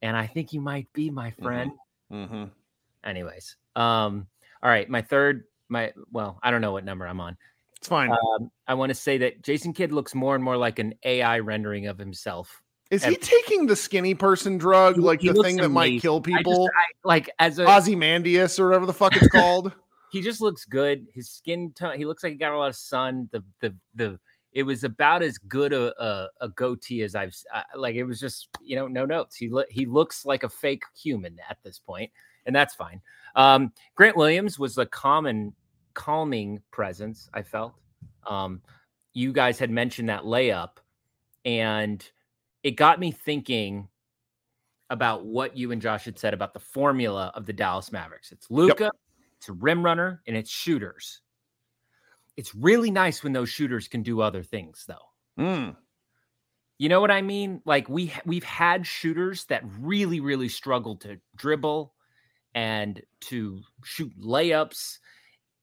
And 0.00 0.16
I 0.16 0.26
think 0.26 0.50
he 0.50 0.58
might 0.58 0.92
be 0.92 1.10
my 1.10 1.30
friend. 1.32 1.72
Mm-hmm. 2.10 2.34
Mm-hmm. 2.34 2.44
Anyways, 3.04 3.56
um, 3.74 4.26
all 4.62 4.70
right, 4.70 4.88
my 4.88 5.02
third, 5.02 5.44
my 5.68 5.92
well, 6.12 6.38
I 6.42 6.50
don't 6.50 6.60
know 6.60 6.72
what 6.72 6.84
number 6.84 7.06
I'm 7.06 7.20
on. 7.20 7.36
It's 7.76 7.88
fine. 7.88 8.12
Um, 8.12 8.50
I 8.68 8.74
want 8.74 8.90
to 8.90 8.94
say 8.94 9.18
that 9.18 9.42
Jason 9.42 9.72
Kidd 9.72 9.90
looks 9.90 10.14
more 10.14 10.36
and 10.36 10.44
more 10.44 10.56
like 10.56 10.78
an 10.78 10.94
AI 11.04 11.40
rendering 11.40 11.88
of 11.88 11.98
himself. 11.98 12.61
Is 12.92 13.02
he 13.02 13.16
taking 13.16 13.66
the 13.66 13.74
skinny 13.74 14.14
person 14.14 14.58
drug, 14.58 14.96
he, 14.96 15.00
like 15.00 15.22
he 15.22 15.30
the 15.30 15.42
thing 15.42 15.56
that 15.56 15.70
might 15.70 16.02
kill 16.02 16.20
people? 16.20 16.66
Just, 16.66 16.76
I, 16.76 17.08
like 17.08 17.30
as 17.38 17.58
a 17.58 17.66
Ozymandias 17.66 18.58
or 18.60 18.66
whatever 18.66 18.84
the 18.84 18.92
fuck 18.92 19.16
it's 19.16 19.28
called. 19.28 19.72
he 20.12 20.20
just 20.20 20.42
looks 20.42 20.66
good. 20.66 21.06
His 21.14 21.30
skin 21.30 21.72
tone, 21.74 21.96
he 21.96 22.04
looks 22.04 22.22
like 22.22 22.32
he 22.32 22.38
got 22.38 22.52
a 22.52 22.58
lot 22.58 22.68
of 22.68 22.76
sun. 22.76 23.30
The 23.32 23.42
the 23.60 23.74
the 23.94 24.20
it 24.52 24.64
was 24.64 24.84
about 24.84 25.22
as 25.22 25.38
good 25.38 25.72
a 25.72 25.98
a, 26.02 26.28
a 26.42 26.48
goatee 26.50 27.02
as 27.02 27.14
I've 27.14 27.34
uh, 27.52 27.62
like. 27.76 27.94
It 27.94 28.04
was 28.04 28.20
just 28.20 28.48
you 28.62 28.76
know 28.76 28.86
no 28.88 29.06
notes. 29.06 29.36
He 29.36 29.48
lo- 29.48 29.64
he 29.70 29.86
looks 29.86 30.26
like 30.26 30.42
a 30.42 30.50
fake 30.50 30.82
human 30.94 31.38
at 31.48 31.56
this 31.64 31.78
point, 31.78 32.10
and 32.44 32.54
that's 32.54 32.74
fine. 32.74 33.00
Um, 33.34 33.72
Grant 33.94 34.18
Williams 34.18 34.58
was 34.58 34.76
a 34.76 34.84
common 34.84 35.54
calming 35.94 36.60
presence. 36.70 37.30
I 37.32 37.40
felt. 37.40 37.72
Um, 38.26 38.60
you 39.14 39.32
guys 39.32 39.58
had 39.58 39.70
mentioned 39.70 40.10
that 40.10 40.24
layup, 40.24 40.76
and 41.46 42.06
it 42.62 42.72
got 42.72 43.00
me 43.00 43.10
thinking 43.10 43.88
about 44.90 45.24
what 45.24 45.56
you 45.56 45.72
and 45.72 45.80
Josh 45.80 46.04
had 46.04 46.18
said 46.18 46.34
about 46.34 46.52
the 46.52 46.60
formula 46.60 47.32
of 47.34 47.46
the 47.46 47.52
Dallas 47.52 47.90
Mavericks. 47.90 48.30
It's 48.30 48.50
Luka, 48.50 48.84
yep. 48.84 48.92
it's 49.38 49.48
a 49.48 49.54
rim 49.54 49.84
runner, 49.84 50.22
and 50.26 50.36
it's 50.36 50.50
shooters. 50.50 51.22
It's 52.36 52.54
really 52.54 52.90
nice 52.90 53.22
when 53.22 53.32
those 53.32 53.48
shooters 53.48 53.88
can 53.88 54.02
do 54.02 54.20
other 54.20 54.42
things, 54.42 54.84
though. 54.86 55.42
Mm. 55.42 55.76
You 56.78 56.88
know 56.88 57.00
what 57.00 57.10
I 57.10 57.22
mean? 57.22 57.62
Like 57.64 57.88
we 57.88 58.12
we've 58.26 58.44
had 58.44 58.86
shooters 58.86 59.44
that 59.46 59.62
really 59.80 60.20
really 60.20 60.48
struggle 60.48 60.96
to 60.96 61.18
dribble 61.36 61.94
and 62.54 63.00
to 63.22 63.60
shoot 63.84 64.12
layups. 64.20 64.98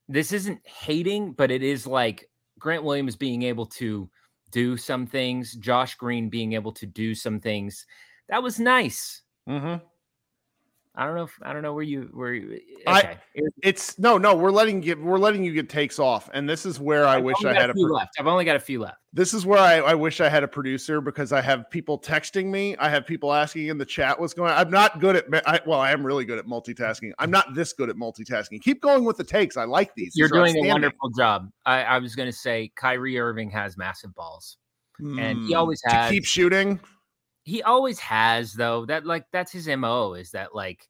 This 0.07 0.31
isn't 0.31 0.65
hating, 0.65 1.33
but 1.33 1.51
it 1.51 1.61
is 1.61 1.85
like 1.85 2.29
Grant 2.57 2.83
Williams 2.83 3.15
being 3.15 3.43
able 3.43 3.67
to 3.67 4.09
do 4.51 4.77
some 4.77 5.05
things, 5.05 5.53
Josh 5.53 5.95
Green 5.95 6.29
being 6.29 6.53
able 6.53 6.71
to 6.73 6.85
do 6.85 7.15
some 7.15 7.39
things. 7.39 7.85
That 8.29 8.43
was 8.43 8.59
nice. 8.59 9.21
Mm-hmm. 9.47 9.85
I 10.95 11.05
don't 11.05 11.15
know. 11.15 11.23
If, 11.23 11.37
I 11.43 11.53
don't 11.53 11.61
know 11.61 11.73
where 11.73 11.83
you 11.83 12.09
where. 12.13 12.33
You, 12.33 12.59
okay. 12.87 13.17
I, 13.17 13.17
it's 13.61 13.99
no, 13.99 14.17
no. 14.17 14.35
We're 14.35 14.51
letting 14.51 14.81
get 14.81 14.99
we're 14.99 15.19
letting 15.19 15.43
you 15.43 15.53
get 15.53 15.69
takes 15.69 15.99
off, 15.99 16.29
and 16.33 16.49
this 16.49 16.65
is 16.65 16.79
where 16.79 17.05
I 17.05 17.17
I've 17.17 17.23
wish 17.23 17.45
I 17.45 17.53
had 17.53 17.69
a 17.69 17.73
few 17.73 17.93
left. 17.93 18.15
I've 18.19 18.27
only 18.27 18.43
got 18.43 18.55
a 18.55 18.59
few 18.59 18.81
left. 18.81 18.97
This 19.13 19.33
is 19.33 19.45
where 19.45 19.59
I, 19.59 19.77
I 19.77 19.93
wish 19.93 20.19
I 20.19 20.29
had 20.29 20.43
a 20.43 20.47
producer 20.47 20.99
because 20.99 21.31
I 21.31 21.41
have 21.41 21.69
people 21.69 21.99
texting 21.99 22.47
me. 22.47 22.75
I 22.77 22.89
have 22.89 23.05
people 23.05 23.33
asking 23.33 23.67
in 23.67 23.77
the 23.77 23.85
chat 23.85 24.19
what's 24.19 24.33
going 24.33 24.51
on. 24.51 24.57
I'm 24.57 24.71
not 24.71 24.99
good 24.99 25.15
at. 25.15 25.25
I, 25.47 25.61
well, 25.65 25.79
I 25.79 25.91
am 25.91 26.05
really 26.05 26.25
good 26.25 26.39
at 26.39 26.47
multitasking. 26.47 27.11
I'm 27.19 27.31
not 27.31 27.53
this 27.53 27.71
good 27.71 27.89
at 27.89 27.95
multitasking. 27.95 28.61
Keep 28.61 28.81
going 28.81 29.05
with 29.05 29.17
the 29.17 29.23
takes. 29.23 29.57
I 29.57 29.65
like 29.65 29.93
these. 29.95 30.13
You're 30.15 30.27
these 30.27 30.53
doing 30.53 30.65
a 30.65 30.69
wonderful 30.69 31.11
job. 31.11 31.49
I, 31.67 31.83
I 31.83 31.99
was 31.99 32.15
going 32.15 32.29
to 32.29 32.37
say 32.37 32.71
Kyrie 32.75 33.19
Irving 33.19 33.51
has 33.51 33.77
massive 33.77 34.13
balls, 34.15 34.57
mm, 34.99 35.21
and 35.21 35.37
he 35.45 35.53
hmm. 35.53 35.59
always 35.59 35.81
has. 35.85 36.09
To 36.09 36.13
keep 36.13 36.25
shooting 36.25 36.79
he 37.49 37.63
always 37.63 37.99
has 37.99 38.53
though 38.53 38.85
that 38.85 39.05
like 39.05 39.25
that's 39.31 39.51
his 39.51 39.67
mo 39.67 40.13
is 40.13 40.31
that 40.31 40.53
like 40.53 40.87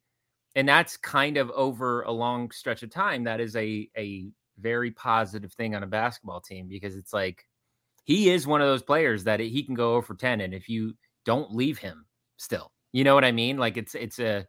and 0.55 0.67
that's 0.67 0.97
kind 0.97 1.37
of 1.37 1.49
over 1.51 2.01
a 2.01 2.11
long 2.11 2.51
stretch 2.51 2.83
of 2.83 2.89
time 2.89 3.23
that 3.23 3.39
is 3.39 3.55
a 3.55 3.89
a 3.97 4.27
very 4.59 4.91
positive 4.91 5.53
thing 5.53 5.73
on 5.73 5.83
a 5.83 5.87
basketball 5.87 6.41
team 6.41 6.67
because 6.67 6.97
it's 6.97 7.13
like 7.13 7.45
he 8.03 8.29
is 8.29 8.45
one 8.45 8.59
of 8.59 8.67
those 8.67 8.83
players 8.83 9.23
that 9.23 9.39
he 9.39 9.63
can 9.63 9.73
go 9.73 9.95
over 9.95 10.13
10 10.13 10.41
and 10.41 10.53
if 10.53 10.67
you 10.67 10.93
don't 11.23 11.55
leave 11.55 11.77
him 11.77 12.05
still 12.35 12.71
you 12.91 13.03
know 13.03 13.15
what 13.15 13.23
i 13.23 13.31
mean? 13.31 13.57
Like 13.57 13.77
it's 13.77 13.95
it's 13.95 14.19
a 14.19 14.45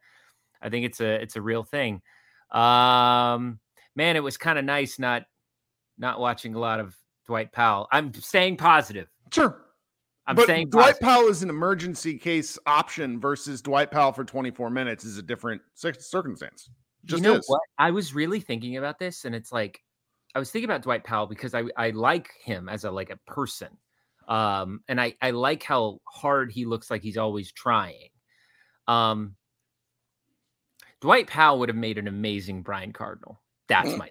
i 0.60 0.68
think 0.68 0.86
it's 0.86 1.00
a 1.00 1.22
it's 1.22 1.36
a 1.36 1.42
real 1.42 1.62
thing. 1.62 2.02
Um 2.50 3.60
man 3.94 4.16
it 4.16 4.22
was 4.22 4.36
kind 4.36 4.58
of 4.58 4.64
nice 4.64 4.98
not 4.98 5.22
not 5.96 6.18
watching 6.18 6.56
a 6.56 6.58
lot 6.58 6.80
of 6.80 6.96
dwight 7.26 7.52
powell. 7.52 7.86
I'm 7.92 8.12
staying 8.14 8.56
positive. 8.56 9.06
Sure 9.32 9.62
I'm 10.30 10.36
but 10.36 10.46
saying 10.46 10.70
Dwight 10.70 11.00
positive. 11.00 11.00
Powell 11.00 11.28
is 11.28 11.42
an 11.42 11.50
emergency 11.50 12.16
case 12.16 12.56
option 12.64 13.18
versus 13.18 13.60
Dwight 13.60 13.90
Powell 13.90 14.12
for 14.12 14.24
24 14.24 14.70
minutes 14.70 15.04
is 15.04 15.18
a 15.18 15.22
different 15.22 15.60
circumstance. 15.74 16.70
Just 17.04 17.20
you 17.20 17.28
know 17.28 17.36
is. 17.36 17.44
what? 17.48 17.60
I 17.78 17.90
was 17.90 18.14
really 18.14 18.38
thinking 18.38 18.76
about 18.76 19.00
this, 19.00 19.24
and 19.24 19.34
it's 19.34 19.50
like 19.50 19.82
I 20.32 20.38
was 20.38 20.52
thinking 20.52 20.70
about 20.70 20.82
Dwight 20.82 21.02
Powell 21.02 21.26
because 21.26 21.52
I 21.52 21.64
I 21.76 21.90
like 21.90 22.30
him 22.44 22.68
as 22.68 22.84
a 22.84 22.92
like 22.92 23.10
a 23.10 23.18
person, 23.26 23.76
um, 24.28 24.84
and 24.86 25.00
I 25.00 25.14
I 25.20 25.32
like 25.32 25.64
how 25.64 25.98
hard 26.04 26.52
he 26.52 26.64
looks 26.64 26.92
like 26.92 27.02
he's 27.02 27.18
always 27.18 27.50
trying. 27.50 28.10
Um, 28.86 29.34
Dwight 31.00 31.26
Powell 31.26 31.58
would 31.58 31.70
have 31.70 31.76
made 31.76 31.98
an 31.98 32.06
amazing 32.06 32.62
Brian 32.62 32.92
Cardinal. 32.92 33.40
That's 33.66 33.96
my 33.96 34.10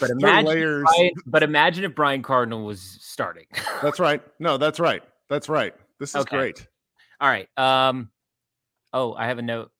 but 0.00 0.10
imagine, 0.10 0.84
Brian, 0.84 1.10
but 1.26 1.42
imagine 1.42 1.84
if 1.84 1.94
Brian 1.94 2.22
Cardinal 2.22 2.64
was 2.64 2.98
starting. 3.00 3.46
that's 3.82 3.98
right. 3.98 4.22
No, 4.38 4.56
that's 4.56 4.80
right. 4.80 5.02
That's 5.28 5.48
right. 5.48 5.74
This 5.98 6.10
is 6.10 6.22
okay. 6.22 6.36
great. 6.36 6.68
All 7.20 7.28
right. 7.28 7.48
Um. 7.56 8.10
Oh, 8.92 9.14
I 9.14 9.26
have 9.26 9.38
a 9.38 9.42
note. 9.42 9.70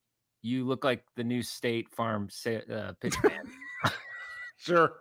You 0.42 0.64
look 0.64 0.84
like 0.84 1.04
the 1.16 1.24
new 1.24 1.42
State 1.42 1.88
Farm 1.90 2.28
uh, 2.46 2.92
pitch 3.00 3.16
man. 3.22 3.50
sure, 4.58 4.92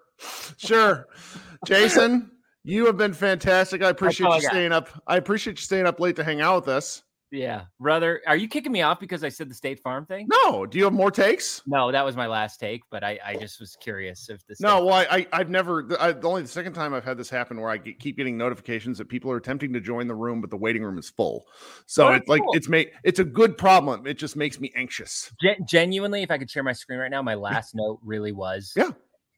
sure. 0.57 1.07
Jason, 1.65 2.31
you 2.63 2.85
have 2.85 2.97
been 2.97 3.13
fantastic. 3.13 3.83
I 3.83 3.89
appreciate 3.89 4.33
you 4.35 4.41
staying 4.41 4.71
up. 4.71 4.89
I 5.07 5.17
appreciate 5.17 5.57
you 5.57 5.63
staying 5.63 5.85
up 5.85 5.99
late 5.99 6.15
to 6.15 6.23
hang 6.23 6.41
out 6.41 6.65
with 6.65 6.67
us. 6.69 7.03
Yeah, 7.31 7.63
brother. 7.79 8.21
Are 8.27 8.35
you 8.35 8.47
kicking 8.47 8.71
me 8.71 8.81
off 8.81 8.99
because 8.99 9.23
I 9.23 9.29
said 9.29 9.49
the 9.49 9.55
State 9.55 9.79
Farm 9.79 10.05
thing? 10.05 10.27
No. 10.29 10.65
Do 10.65 10.77
you 10.77 10.83
have 10.85 10.93
more 10.93 11.11
takes? 11.11 11.61
No, 11.65 11.91
that 11.91 12.05
was 12.05 12.15
my 12.15 12.27
last 12.27 12.59
take, 12.59 12.83
but 12.89 13.03
I, 13.03 13.19
I 13.25 13.35
just 13.35 13.59
was 13.59 13.75
curious 13.81 14.29
if 14.29 14.45
this. 14.47 14.61
No, 14.61 14.85
well, 14.85 15.05
I, 15.09 15.27
I 15.33 15.37
have 15.39 15.49
never. 15.49 15.87
I, 15.99 16.13
only 16.23 16.43
the 16.43 16.47
second 16.47 16.73
time 16.73 16.93
I've 16.93 17.03
had 17.03 17.17
this 17.17 17.29
happen 17.29 17.59
where 17.59 17.69
I 17.69 17.77
get, 17.77 17.99
keep 17.99 18.17
getting 18.17 18.37
notifications 18.37 18.97
that 18.99 19.09
people 19.09 19.31
are 19.31 19.37
attempting 19.37 19.73
to 19.73 19.81
join 19.81 20.07
the 20.07 20.15
room, 20.15 20.41
but 20.41 20.49
the 20.49 20.57
waiting 20.57 20.83
room 20.83 20.97
is 20.97 21.09
full. 21.09 21.45
So 21.85 22.07
oh, 22.07 22.13
it's 22.13 22.25
cool. 22.25 22.35
like 22.35 22.43
it's 22.53 22.69
made 22.69 22.91
it's 23.03 23.19
a 23.19 23.25
good 23.25 23.57
problem. 23.57 24.05
It 24.07 24.17
just 24.17 24.35
makes 24.35 24.59
me 24.59 24.71
anxious. 24.75 25.31
Gen- 25.41 25.65
genuinely, 25.67 26.23
if 26.23 26.31
I 26.31 26.37
could 26.37 26.49
share 26.49 26.63
my 26.63 26.73
screen 26.73 26.99
right 26.99 27.11
now, 27.11 27.21
my 27.21 27.35
last 27.35 27.75
note 27.75 27.99
really 28.03 28.31
was. 28.31 28.73
Yeah 28.75 28.91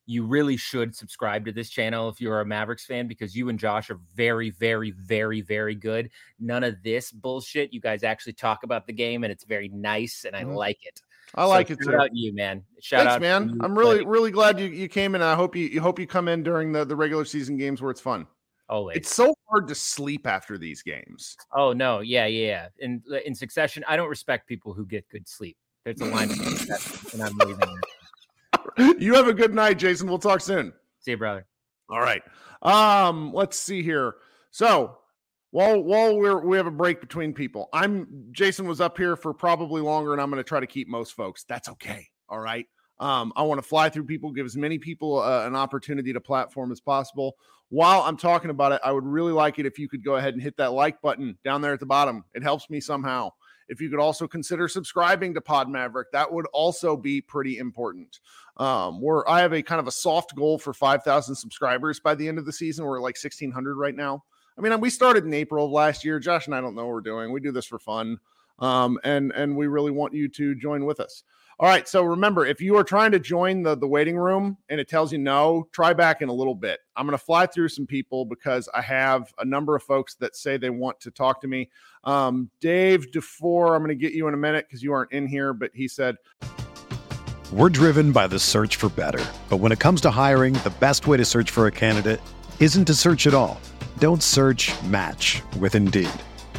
you 0.08 0.26
really 0.26 0.56
should 0.56 0.96
subscribe 0.96 1.46
to 1.46 1.52
this 1.52 1.70
channel 1.70 2.08
if 2.08 2.20
you're 2.22 2.40
a 2.40 2.46
Mavericks 2.46 2.86
fan 2.86 3.08
because 3.08 3.36
you 3.36 3.50
and 3.50 3.60
Josh 3.60 3.90
are 3.90 4.00
very, 4.16 4.50
very, 4.52 4.92
very, 4.92 5.42
very 5.42 5.76
good. 5.76 6.10
None 6.40 6.64
of 6.64 6.82
this 6.82 7.12
bullshit. 7.12 7.74
You 7.74 7.82
guys 7.82 8.04
actually 8.04 8.34
talk 8.34 8.64
about 8.64 8.88
the 8.88 8.94
game 8.94 9.26
and 9.26 9.32
it's 9.32 9.44
very 9.44 9.68
nice 9.68 10.24
and 10.26 10.36
I 10.36 10.44
mm-hmm. 10.44 10.54
like 10.54 10.80
it. 10.86 11.02
I 11.36 11.44
so 11.44 11.50
like 11.50 11.70
it 11.70 11.80
too. 11.84 11.94
out 11.94 12.10
you, 12.14 12.34
man. 12.34 12.64
Shout 12.80 13.02
Thanks, 13.02 13.16
out, 13.16 13.22
man. 13.22 13.60
I'm 13.62 13.78
really, 13.78 14.06
really 14.06 14.32
glad 14.32 14.58
you, 14.62 14.68
you 14.68 14.88
came 14.88 15.14
and 15.14 15.24
I 15.24 15.36
hope 15.36 15.58
you, 15.58 15.66
you 15.68 15.82
hope 15.82 16.00
you 16.00 16.08
come 16.08 16.30
in 16.30 16.42
during 16.42 16.72
the, 16.72 16.86
the 16.86 16.96
regular 16.96 17.26
season 17.26 17.58
games 17.58 17.82
where 17.82 17.92
it's 17.92 18.02
fun. 18.02 18.26
Always. 18.70 18.96
It's 18.96 19.14
so 19.14 19.36
hard 19.50 19.68
to 19.68 19.76
sleep 19.76 20.26
after 20.26 20.58
these 20.58 20.82
games. 20.84 21.38
Oh 21.54 21.72
no, 21.72 22.02
yeah, 22.02 22.26
yeah. 22.26 22.68
In 22.80 23.02
in 23.26 23.34
succession, 23.34 23.82
I 23.88 23.96
don't 23.96 24.10
respect 24.10 24.46
people 24.46 24.74
who 24.74 24.86
get 24.86 25.08
good 25.08 25.26
sleep. 25.26 25.56
There's 25.86 26.02
a 26.02 26.06
line, 26.06 26.30
and 27.14 27.24
I'm 27.24 27.38
leaving 27.38 27.80
you 28.78 29.14
have 29.16 29.28
a 29.28 29.34
good 29.34 29.54
night, 29.54 29.80
Jason. 29.80 30.08
We'll 30.08 30.20
talk 30.20 30.42
soon. 30.42 30.74
See 31.00 31.12
you, 31.12 31.18
brother. 31.18 31.46
All 31.90 32.00
right. 32.00 32.22
Um, 32.62 33.34
let's 33.34 33.58
see 33.60 33.82
here. 33.82 34.16
So 34.52 34.98
while 35.52 35.82
while 35.82 36.18
we're 36.18 36.40
we 36.40 36.58
have 36.58 36.68
a 36.68 36.72
break 36.72 37.00
between 37.00 37.34
people, 37.34 37.70
I'm 37.74 38.28
Jason 38.32 38.68
was 38.68 38.82
up 38.82 38.98
here 38.98 39.16
for 39.16 39.34
probably 39.34 39.82
longer, 39.82 40.12
and 40.14 40.22
I'm 40.22 40.30
going 40.30 40.44
to 40.44 40.48
try 40.48 40.60
to 40.60 40.68
keep 40.68 40.88
most 40.88 41.14
folks. 41.14 41.46
That's 41.48 41.70
okay. 41.70 42.08
All 42.30 42.40
right. 42.40 42.66
Um, 43.00 43.32
I 43.36 43.44
want 43.44 43.62
to 43.62 43.68
fly 43.68 43.90
through 43.90 44.06
people, 44.06 44.32
give 44.32 44.46
as 44.46 44.58
many 44.58 44.80
people 44.80 45.20
uh, 45.22 45.46
an 45.46 45.56
opportunity 45.56 46.14
to 46.14 46.20
platform 46.20 46.72
as 46.72 46.82
possible. 46.82 47.36
While 47.70 48.02
I'm 48.02 48.18
talking 48.18 48.50
about 48.50 48.72
it, 48.72 48.82
I 48.84 48.92
would 48.92 49.06
really 49.06 49.34
like 49.34 49.60
it 49.60 49.66
if 49.66 49.78
you 49.78 49.88
could 49.88 50.04
go 50.04 50.16
ahead 50.16 50.34
and 50.34 50.42
hit 50.42 50.58
that 50.58 50.72
like 50.72 51.02
button 51.02 51.38
down 51.44 51.62
there 51.62 51.74
at 51.74 51.80
the 51.80 51.86
bottom. 51.86 52.24
It 52.34 52.42
helps 52.42 52.70
me 52.70 52.80
somehow. 52.80 53.32
If 53.70 53.82
you 53.82 53.90
could 53.90 54.00
also 54.00 54.28
consider 54.28 54.68
subscribing 54.68 55.34
to 55.34 55.42
Pod 55.42 55.70
Maverick, 55.70 56.12
that 56.12 56.32
would 56.32 56.46
also 56.48 56.96
be 56.96 57.22
pretty 57.22 57.58
important. 57.58 58.20
Um, 58.58 59.02
where 59.02 59.28
I 59.30 59.42
have 59.42 59.54
a 59.54 59.62
kind 59.62 59.80
of 59.80 59.88
a 59.88 59.92
soft 59.92 60.36
goal 60.36 60.58
for 60.58 60.74
5,000 60.74 61.36
subscribers 61.36 62.00
by 62.00 62.16
the 62.16 62.28
end 62.28 62.40
of 62.40 62.46
the 62.46 62.54
season. 62.54 62.86
We're 62.86 63.00
like 63.00 63.16
1,600 63.16 63.76
right 63.76 63.96
now. 63.96 64.24
I 64.58 64.62
mean, 64.62 64.80
we 64.80 64.90
started 64.90 65.26
in 65.26 65.34
April 65.34 65.66
of 65.66 65.72
last 65.72 66.04
year. 66.04 66.20
Josh 66.20 66.48
and 66.48 66.56
I 66.56 66.62
don't 66.62 66.76
know 66.76 66.86
what 66.86 66.94
we're 66.94 67.02
doing. 67.02 67.32
We 67.32 67.40
do 67.40 67.52
this 67.52 67.66
for 67.66 67.78
fun. 67.78 68.20
Um, 68.60 69.00
and 69.04 69.32
and 69.34 69.56
we 69.56 69.68
really 69.68 69.92
want 69.92 70.14
you 70.14 70.28
to 70.30 70.56
join 70.56 70.86
with 70.86 71.00
us. 71.00 71.24
All 71.60 71.68
right. 71.68 71.88
So 71.88 72.04
remember, 72.04 72.46
if 72.46 72.62
you 72.62 72.78
are 72.78 72.84
trying 72.84 73.12
to 73.14 73.20
join 73.20 73.64
the, 73.64 73.76
the 73.76 73.88
waiting 73.88 74.16
room 74.16 74.58
and 74.70 74.80
it 74.80 74.88
tells 74.88 75.12
you 75.12 75.18
no, 75.18 75.68
try 75.72 75.92
back 75.92 76.22
in 76.22 76.30
a 76.30 76.34
little 76.34 76.54
bit. 76.54 76.82
I'm 76.96 77.08
going 77.08 77.18
to 77.18 77.24
fly 77.24 77.48
through 77.48 77.70
some 77.70 77.88
people 77.88 78.26
because 78.26 78.70
I 78.76 78.82
have 78.82 79.34
a 79.40 79.46
number 79.46 79.76
of 79.76 79.82
folks 79.82 80.14
that 80.16 80.36
say 80.36 80.58
they 80.58 80.70
want 80.70 81.00
to 81.00 81.10
talk 81.10 81.42
to 81.42 81.48
me. 81.48 81.72
Um, 82.04 82.52
Dave 82.62 83.10
DeFore, 83.12 83.76
I'm 83.76 83.84
going 83.84 83.90
to 83.90 83.96
get 83.96 84.14
you 84.14 84.28
in 84.28 84.36
a 84.36 84.38
minute 84.38 84.68
because 84.68 84.84
you 84.84 84.94
aren't 84.94 85.12
in 85.12 85.26
here, 85.26 85.52
but 85.52 85.72
he 85.74 85.88
said, 85.88 86.18
We're 87.52 87.70
driven 87.70 88.12
by 88.12 88.28
the 88.28 88.38
search 88.38 88.76
for 88.76 88.90
better. 88.90 89.26
But 89.50 89.58
when 89.58 89.72
it 89.72 89.80
comes 89.80 90.00
to 90.02 90.12
hiring, 90.12 90.54
the 90.54 90.74
best 90.80 91.08
way 91.08 91.18
to 91.18 91.26
search 91.26 91.50
for 91.50 91.66
a 91.66 91.72
candidate 91.72 92.22
isn't 92.60 92.86
to 92.86 92.94
search 92.94 93.26
at 93.26 93.34
all. 93.34 93.60
Don't 93.98 94.22
search 94.22 94.72
match 94.84 95.42
with 95.60 95.74
Indeed. 95.74 96.10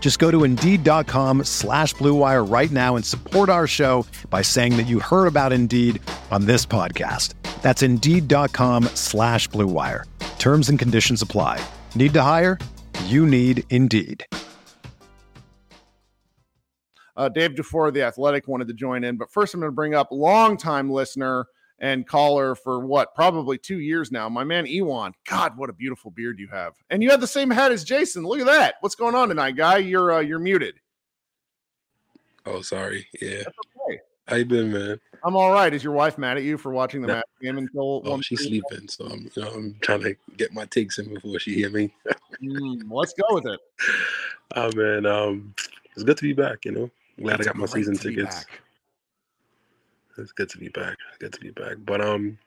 Just 0.00 0.18
go 0.18 0.32
to 0.32 0.42
Indeed.com 0.42 1.44
slash 1.44 1.94
BlueWire 1.94 2.50
right 2.50 2.70
now 2.72 2.96
and 2.96 3.04
support 3.04 3.48
our 3.48 3.68
show 3.68 4.04
by 4.28 4.42
saying 4.42 4.76
that 4.78 4.88
you 4.88 4.98
heard 4.98 5.26
about 5.26 5.52
Indeed 5.52 6.02
on 6.32 6.46
this 6.46 6.66
podcast. 6.66 7.34
That's 7.62 7.82
Indeed.com 7.82 8.84
slash 8.94 9.48
BlueWire. 9.50 10.04
Terms 10.40 10.68
and 10.68 10.78
conditions 10.78 11.22
apply. 11.22 11.64
Need 11.94 12.14
to 12.14 12.22
hire? 12.22 12.58
You 13.04 13.24
need 13.24 13.62
Indeed. 13.70 14.24
Uh, 17.16 17.28
Dave 17.28 17.50
DeFore, 17.50 17.92
the 17.92 18.02
athletic, 18.02 18.48
wanted 18.48 18.68
to 18.68 18.74
join 18.74 19.04
in. 19.04 19.18
But 19.18 19.30
first, 19.30 19.52
I'm 19.52 19.60
going 19.60 19.70
to 19.70 19.74
bring 19.74 19.94
up 19.94 20.08
longtime 20.10 20.90
listener 20.90 21.44
and 21.80 22.06
caller 22.06 22.54
for 22.54 22.80
what, 22.80 23.14
probably 23.14 23.58
two 23.58 23.80
years 23.80 24.12
now, 24.12 24.28
my 24.28 24.44
man 24.44 24.66
Ewan. 24.66 25.14
God, 25.26 25.56
what 25.56 25.70
a 25.70 25.72
beautiful 25.72 26.10
beard 26.10 26.38
you 26.38 26.48
have. 26.48 26.74
And 26.90 27.02
you 27.02 27.10
have 27.10 27.20
the 27.20 27.26
same 27.26 27.50
hat 27.50 27.72
as 27.72 27.84
Jason. 27.84 28.24
Look 28.24 28.40
at 28.40 28.46
that. 28.46 28.74
What's 28.80 28.94
going 28.94 29.14
on 29.14 29.28
tonight, 29.28 29.56
guy? 29.56 29.78
You're 29.78 30.12
uh, 30.12 30.20
you're 30.20 30.38
muted. 30.38 30.74
Oh, 32.46 32.62
sorry. 32.62 33.06
Yeah. 33.20 33.44
Okay. 33.88 34.00
How 34.26 34.36
you 34.36 34.44
been, 34.44 34.72
man? 34.72 35.00
I'm 35.24 35.36
all 35.36 35.52
right. 35.52 35.72
Is 35.74 35.82
your 35.82 35.92
wife 35.92 36.16
mad 36.16 36.36
at 36.36 36.44
you 36.44 36.56
for 36.56 36.72
watching 36.72 37.02
the 37.02 37.08
nah. 37.08 37.22
game 37.42 37.58
until 37.58 38.02
oh, 38.04 38.20
she's 38.20 38.44
sleeping? 38.44 38.88
So 38.88 39.06
I'm, 39.06 39.30
you 39.34 39.42
know, 39.42 39.50
I'm 39.50 39.76
trying 39.80 40.02
to 40.02 40.14
get 40.36 40.52
my 40.54 40.64
takes 40.66 40.98
in 40.98 41.12
before 41.12 41.38
she 41.38 41.54
hear 41.54 41.70
me. 41.70 41.92
mm, 42.42 42.80
let's 42.90 43.12
go 43.14 43.34
with 43.34 43.46
it. 43.46 43.60
Oh 44.56 44.68
man, 44.74 45.06
um, 45.06 45.54
it's 45.94 46.02
good 46.02 46.16
to 46.16 46.24
be 46.24 46.32
back. 46.32 46.64
You 46.64 46.72
know, 46.72 46.90
glad 47.22 47.38
it's 47.38 47.46
I 47.46 47.52
got 47.52 47.56
my 47.56 47.66
season 47.66 47.96
tickets. 47.96 48.46
It's 50.20 50.32
good 50.32 50.48
to 50.50 50.58
be 50.58 50.68
back. 50.68 50.96
Good 51.18 51.32
to 51.32 51.40
be 51.40 51.50
back. 51.50 51.76
But 51.84 52.00
um, 52.00 52.38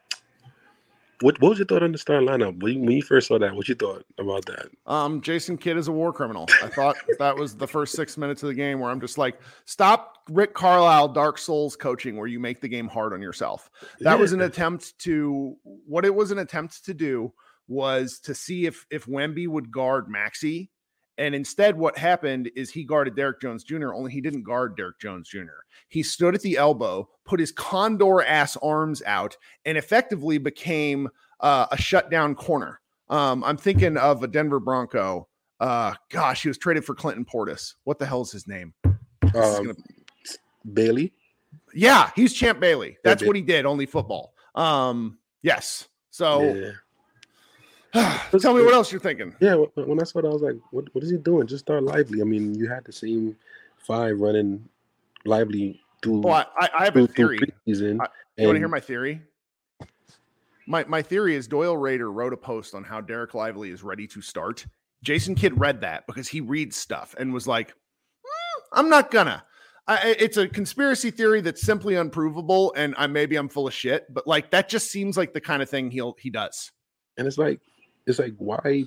what 1.22 1.40
what 1.40 1.50
was 1.50 1.60
your 1.60 1.66
thought 1.66 1.84
on 1.84 1.92
the 1.92 1.98
starting 1.98 2.28
lineup 2.28 2.62
when 2.62 2.74
you, 2.74 2.80
when 2.82 2.92
you 2.92 3.02
first 3.02 3.28
saw 3.28 3.40
that? 3.40 3.56
What 3.56 3.68
you 3.70 3.76
thought 3.76 4.06
about 4.20 4.46
that? 4.46 4.68
Um, 4.86 5.22
Jason 5.22 5.58
Kidd 5.58 5.78
is 5.78 5.88
a 5.88 5.92
war 5.92 6.12
criminal. 6.12 6.48
I 6.62 6.68
thought 6.68 6.98
that 7.20 7.36
was 7.36 7.56
the 7.56 7.68
first 7.68 7.96
six 7.96 8.18
minutes 8.18 8.44
of 8.44 8.48
the 8.48 8.56
game 8.56 8.80
where 8.80 8.92
I'm 8.92 9.00
just 9.00 9.18
like, 9.18 9.40
stop 9.66 10.18
Rick 10.30 10.54
Carlisle 10.54 11.10
Dark 11.10 11.38
Souls 11.38 11.76
coaching, 11.76 12.18
where 12.18 12.28
you 12.28 12.40
make 12.40 12.62
the 12.62 12.68
game 12.68 12.88
hard 12.88 13.14
on 13.14 13.22
yourself. 13.22 13.70
That 14.02 14.14
yeah. 14.14 14.16
was 14.16 14.34
an 14.34 14.42
attempt 14.42 14.98
to 15.00 15.56
what 15.64 16.06
it 16.06 16.14
was 16.14 16.32
an 16.32 16.40
attempt 16.40 16.84
to 16.86 16.94
do 16.94 17.34
was 17.68 18.20
to 18.20 18.36
see 18.36 18.66
if 18.66 18.86
if 18.92 19.06
Wemby 19.06 19.48
would 19.48 19.72
guard 19.72 20.08
Maxi 20.08 20.70
and 21.18 21.36
instead, 21.36 21.78
what 21.78 21.98
happened 21.98 22.50
is 22.56 22.72
he 22.72 22.84
guarded 22.84 23.16
Derrick 23.16 23.40
Jones 23.40 23.64
Jr., 23.64 23.94
only 23.94 24.12
he 24.12 24.22
didn't 24.22 24.44
guard 24.44 24.76
Derrick 24.76 25.00
Jones 25.00 25.30
Jr. 25.30 25.62
He 25.88 26.02
stood 26.02 26.34
at 26.34 26.42
the 26.42 26.58
elbow, 26.58 27.08
put 27.26 27.40
his 27.40 27.52
condor 27.52 28.24
ass 28.24 28.58
arms 28.58 29.04
out, 29.06 29.38
and 29.66 29.78
effectively 29.78 30.40
became 30.40 31.10
uh, 31.40 31.68
a 31.72 31.78
shutdown 31.78 32.34
corner. 32.34 32.80
Um, 33.10 33.44
I'm 33.44 33.58
thinking 33.58 33.98
of 33.98 34.24
a 34.24 34.28
Denver 34.28 34.60
Bronco. 34.60 35.28
Uh, 35.60 35.94
gosh, 36.10 36.42
he 36.42 36.48
was 36.48 36.58
traded 36.58 36.84
for 36.84 36.96
Clinton 36.96 37.26
Portis. 37.26 37.76
What 37.84 38.00
the 38.00 38.06
hell 38.06 38.22
is 38.22 38.32
his 38.32 38.48
name? 38.48 38.74
Um, 38.84 38.94
gonna... 39.34 39.74
Bailey. 40.74 41.14
Yeah, 41.76 42.10
he's 42.16 42.34
Champ 42.34 42.60
Bailey. 42.60 42.98
That's 43.04 43.22
yeah, 43.22 43.28
what 43.28 43.36
he 43.36 43.42
did, 43.42 43.66
only 43.66 43.86
football. 43.86 44.34
Um, 44.56 45.20
yes. 45.44 45.88
So 46.10 46.54
yeah. 46.54 46.72
Tell 47.94 48.54
me 48.54 48.64
what 48.64 48.74
else 48.74 48.92
you're 48.92 49.02
thinking. 49.02 49.36
Yeah, 49.40 49.56
when 49.76 50.00
I 50.02 50.04
saw 50.04 50.22
that, 50.22 50.28
I 50.28 50.32
was 50.32 50.42
like, 50.42 50.56
what, 50.72 50.86
what 50.94 51.04
is 51.04 51.12
he 51.12 51.18
doing? 51.18 51.46
Just 51.46 51.66
start 51.66 51.84
lively. 51.84 52.22
I 52.22 52.24
mean, 52.24 52.56
you 52.56 52.68
had 52.68 52.84
the 52.86 52.92
same 52.92 53.36
five 53.78 54.20
running 54.20 54.68
lively 55.26 55.80
through. 56.02 56.22
Well, 56.22 56.50
I, 56.60 56.70
I 56.78 56.84
have 56.86 56.94
through, 56.94 57.04
a 57.04 57.08
theory. 57.08 57.40
I, 57.42 57.72
you 57.72 57.98
want 57.98 58.08
to 58.38 58.58
hear 58.58 58.68
my 58.68 58.80
theory? 58.80 59.22
My 60.66 60.86
my 60.86 61.02
theory 61.02 61.36
is 61.36 61.48
Doyle 61.48 61.78
Rader 61.78 62.12
wrote 62.12 62.34
a 62.34 62.38
post 62.38 62.74
on 62.74 62.84
how 62.84 63.02
Dereck 63.02 63.34
Lively 63.34 63.70
is 63.70 63.84
ready 63.84 64.08
to 64.08 64.22
start. 64.22 64.66
Jason 65.04 65.36
Kidd 65.36 65.60
read 65.60 65.82
that 65.82 66.08
because 66.08 66.28
he 66.30 66.42
reads 66.42 66.78
stuff 66.78 67.14
and 67.20 67.34
was 67.34 67.48
like, 67.48 67.70
mm, 67.70 68.62
"I'm 68.72 68.90
not 68.90 69.12
gonna." 69.12 69.44
I, 69.86 70.16
it's 70.18 70.38
a 70.38 70.48
conspiracy 70.48 71.12
theory 71.12 71.42
that's 71.42 71.62
simply 71.62 71.96
unprovable, 71.96 72.74
and 72.78 72.96
I 72.98 73.08
maybe 73.08 73.36
I'm 73.36 73.50
full 73.50 73.68
of 73.68 73.74
shit, 73.74 74.06
but 74.14 74.26
like 74.26 74.50
that 74.52 74.70
just 74.70 74.90
seems 74.90 75.18
like 75.18 75.34
the 75.34 75.42
kind 75.42 75.62
of 75.62 75.70
thing 75.70 75.92
he'll 75.92 76.16
he 76.18 76.30
does. 76.30 76.72
And 77.18 77.28
it's 77.28 77.38
like 77.38 77.60
it's 78.06 78.20
like 78.20 78.34
why 78.38 78.86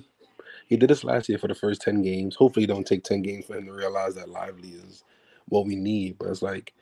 he 0.67 0.77
did 0.77 0.89
this 0.89 1.03
last 1.03 1.29
year 1.29 1.37
for 1.37 1.47
the 1.47 1.55
first 1.55 1.81
10 1.81 2.01
games. 2.01 2.35
Hopefully 2.35 2.65
it 2.65 2.67
don't 2.67 2.85
take 2.85 3.03
10 3.03 3.21
games 3.21 3.45
for 3.45 3.57
him 3.57 3.65
to 3.65 3.71
realize 3.71 4.15
that 4.15 4.29
lively 4.29 4.69
is 4.69 5.03
what 5.49 5.65
we 5.65 5.75
need. 5.75 6.17
But 6.19 6.29
it's 6.29 6.41
like, 6.41 6.73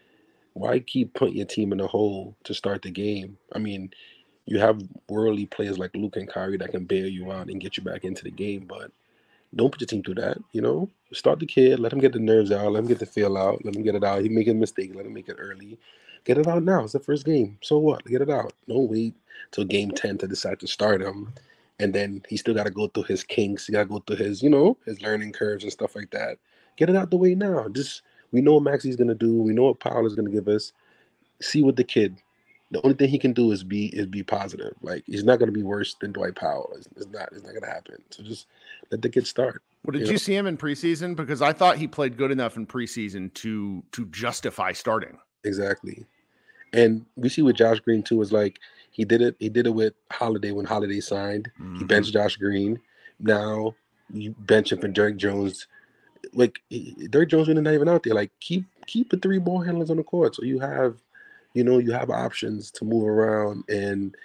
why 0.54 0.80
keep 0.80 1.14
putting 1.14 1.38
your 1.38 1.46
team 1.46 1.72
in 1.72 1.80
a 1.80 1.88
hole 1.88 2.36
to 2.46 2.54
start 2.54 2.82
the 2.82 2.92
game? 2.92 3.38
I 3.54 3.60
mean, 3.60 3.92
you 4.46 4.60
have 4.60 4.82
worldly 5.10 5.46
players 5.46 5.78
like 5.78 5.96
Luke 5.96 6.16
and 6.16 6.28
Kyrie 6.28 6.58
that 6.58 6.72
can 6.72 6.86
bail 6.86 7.08
you 7.08 7.32
out 7.32 7.50
and 7.50 7.62
get 7.62 7.78
you 7.78 7.84
back 7.84 8.04
into 8.04 8.24
the 8.24 8.32
game, 8.32 8.66
but 8.68 8.92
don't 9.56 9.72
put 9.72 9.82
your 9.82 9.88
team 9.88 10.04
through 10.04 10.16
that. 10.16 10.38
You 10.52 10.62
know, 10.62 10.90
start 11.14 11.40
the 11.40 11.46
kid, 11.46 11.80
let 11.80 11.94
him 11.94 12.00
get 12.00 12.14
the 12.14 12.20
nerves 12.20 12.52
out, 12.52 12.72
let 12.72 12.80
him 12.80 12.88
get 12.88 13.00
the 13.00 13.06
feel 13.06 13.38
out, 13.38 13.64
let 13.66 13.76
him 13.76 13.84
get 13.84 13.96
it 13.96 14.04
out. 14.04 14.22
He 14.22 14.30
make 14.30 14.48
a 14.48 14.54
mistake, 14.54 14.94
let 14.96 15.06
him 15.06 15.14
make 15.14 15.30
it 15.30 15.38
early. 15.40 15.78
Get 16.24 16.38
it 16.40 16.48
out 16.48 16.64
now. 16.64 16.84
It's 16.84 16.94
the 16.94 17.00
first 17.00 17.26
game. 17.26 17.60
So 17.62 17.78
what? 17.78 18.04
Get 18.06 18.22
it 18.22 18.30
out. 18.30 18.54
Don't 18.68 18.90
wait 18.90 19.14
till 19.52 19.64
game 19.64 19.92
10 19.92 20.18
to 20.20 20.28
decide 20.28 20.60
to 20.62 20.68
start 20.68 21.02
him 21.02 21.34
and 21.80 21.94
then 21.94 22.24
he 22.28 22.38
still 22.38 22.54
got 22.54 22.66
to 22.66 22.72
go 22.72 22.88
through 22.88 23.04
his 23.04 23.24
kinks. 23.24 23.68
He 23.68 23.74
got 23.74 23.84
to 23.84 23.86
go 23.86 24.00
through 24.00 24.18
his, 24.18 24.42
you 24.42 24.50
know, 24.50 24.78
his 24.86 25.02
learning 25.02 25.34
curves 25.34 25.64
and 25.64 25.72
stuff 25.72 25.96
like 25.96 26.12
that. 26.12 26.38
Get 26.78 26.90
it 26.90 26.96
out 26.96 27.12
the 27.12 27.18
way 27.18 27.36
now. 27.36 27.68
Just 27.70 28.02
we 28.32 28.42
know 28.42 28.56
what 28.56 28.64
Maxi's 28.64 28.98
gonna 28.98 29.16
do. 29.16 29.42
We 29.42 29.54
know 29.54 29.64
what 29.64 29.80
Powell 29.80 30.06
is 30.06 30.16
gonna 30.16 30.30
give 30.30 30.48
us. 30.48 30.74
See 31.42 31.64
what 31.64 31.78
the 31.78 31.84
kid. 31.84 32.18
The 32.72 32.82
only 32.82 32.96
thing 32.96 33.10
he 33.10 33.20
can 33.20 33.32
do 33.32 33.52
is 33.52 33.64
be 33.64 33.88
is 33.88 34.08
be 34.08 34.24
positive. 34.24 34.74
Like 34.82 35.04
he's 35.06 35.24
not 35.24 35.40
gonna 35.40 35.54
be 35.54 35.64
worse 35.64 35.96
than 36.02 36.12
Dwight 36.12 36.36
Powell. 36.36 36.74
It's, 36.76 36.88
it's 36.98 37.08
not. 37.08 37.30
It's 37.32 37.44
not 37.44 37.54
gonna 37.54 37.72
happen. 37.72 38.02
So 38.10 38.24
just 38.24 38.48
let 38.92 39.02
the 39.02 39.10
kid 39.10 39.26
start. 39.26 39.62
Well, 39.86 39.94
did 39.94 40.08
you, 40.08 40.14
you 40.14 40.18
see 40.18 40.36
him 40.36 40.48
in 40.48 40.58
preseason? 40.58 41.16
Because 41.16 41.42
I 41.42 41.54
thought 41.54 41.78
he 41.78 41.88
played 41.88 42.18
good 42.18 42.32
enough 42.32 42.58
in 42.58 42.68
preseason 42.68 43.34
to 43.36 43.82
to 43.94 44.06
justify 44.08 44.74
starting. 44.74 45.18
Exactly. 45.46 46.06
And 46.74 47.06
we 47.16 47.30
see 47.30 47.42
with 47.42 47.56
Josh 47.56 47.80
Green 47.80 48.04
too 48.04 48.22
is 48.22 48.34
like 48.34 48.60
he 48.96 49.04
did 49.04 49.22
it. 49.22 49.36
He 49.40 49.50
did 49.50 49.68
it 49.68 49.74
with 49.74 49.94
Holiday 50.10 50.54
when 50.54 50.66
Holiday 50.66 51.02
signed. 51.02 51.52
Mm-hmm. 51.60 51.80
He 51.80 51.84
benched 51.84 52.14
Josh 52.14 52.38
Green. 52.38 52.80
Now 53.20 53.76
you 54.10 54.34
bench 54.40 54.72
him 54.72 54.80
for 54.80 54.88
Derrick 54.88 55.18
Jones. 55.18 55.68
Like 56.32 56.62
Derrick 57.10 57.30
Jones 57.30 57.50
really 57.50 57.60
not 57.60 57.74
even 57.74 57.90
out 57.90 58.04
there. 58.04 58.14
Like 58.14 58.32
keep 58.40 58.64
keep 58.88 59.10
the 59.10 59.18
three 59.18 59.38
ball 59.38 59.60
handlers 59.60 59.90
on 59.90 59.98
the 59.98 60.04
court, 60.04 60.36
so 60.36 60.44
you 60.44 60.60
have, 60.60 60.96
you 61.54 61.66
know, 61.66 61.78
you 61.78 61.92
have 61.92 62.10
options 62.10 62.72
to 62.72 62.86
move 62.86 63.06
around 63.06 63.66
and, 63.68 64.16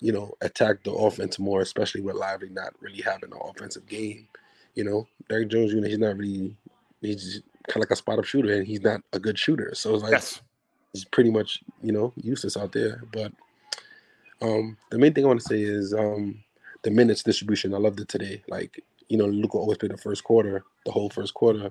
you 0.00 0.10
know, 0.10 0.32
attack 0.40 0.82
the 0.84 0.92
offense 0.92 1.38
more, 1.38 1.60
especially 1.60 2.00
with 2.00 2.16
Lively 2.16 2.48
not 2.48 2.72
really 2.80 3.02
having 3.02 3.30
an 3.30 3.38
offensive 3.42 3.86
game. 3.86 4.26
You 4.74 4.84
know, 4.84 5.06
Derrick 5.28 5.48
Jones, 5.48 5.74
you 5.74 5.82
know, 5.82 5.88
he's 5.88 5.98
not 5.98 6.16
really. 6.16 6.56
He's 7.02 7.42
kind 7.68 7.76
of 7.76 7.88
like 7.88 7.90
a 7.90 7.96
spot 7.96 8.18
up 8.18 8.24
shooter, 8.24 8.54
and 8.54 8.66
he's 8.66 8.80
not 8.80 9.02
a 9.12 9.18
good 9.18 9.38
shooter. 9.38 9.74
So 9.74 9.94
it's 9.94 10.02
like. 10.02 10.12
Yes 10.12 10.40
he's 10.94 11.04
pretty 11.04 11.30
much 11.30 11.60
you 11.82 11.92
know 11.92 12.12
useless 12.16 12.56
out 12.56 12.72
there. 12.72 13.02
But 13.12 13.32
um, 14.44 14.76
the 14.90 14.98
main 14.98 15.14
thing 15.14 15.24
I 15.24 15.28
want 15.28 15.40
to 15.40 15.46
say 15.46 15.62
is 15.62 15.94
um, 15.94 16.44
the 16.82 16.90
minutes 16.90 17.22
distribution. 17.22 17.74
I 17.74 17.78
loved 17.78 18.00
it 18.00 18.08
today. 18.08 18.42
Like 18.48 18.82
you 19.08 19.18
know, 19.18 19.26
Luka 19.26 19.56
always 19.58 19.78
played 19.78 19.92
the 19.92 19.98
first 19.98 20.24
quarter, 20.24 20.64
the 20.84 20.92
whole 20.92 21.10
first 21.10 21.34
quarter. 21.34 21.70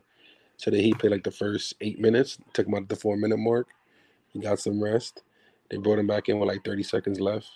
Today 0.57 0.81
he 0.81 0.93
played 0.93 1.11
like 1.11 1.23
the 1.23 1.31
first 1.31 1.75
eight 1.81 1.99
minutes. 1.99 2.37
Took 2.53 2.67
him 2.67 2.75
out 2.75 2.83
of 2.83 2.87
the 2.87 2.95
four 2.95 3.17
minute 3.17 3.37
mark. 3.37 3.67
He 4.29 4.39
got 4.39 4.59
some 4.59 4.83
rest. 4.83 5.23
They 5.69 5.77
brought 5.77 5.99
him 5.99 6.07
back 6.07 6.29
in 6.29 6.39
with 6.39 6.49
like 6.49 6.65
30 6.65 6.83
seconds 6.83 7.19
left. 7.19 7.49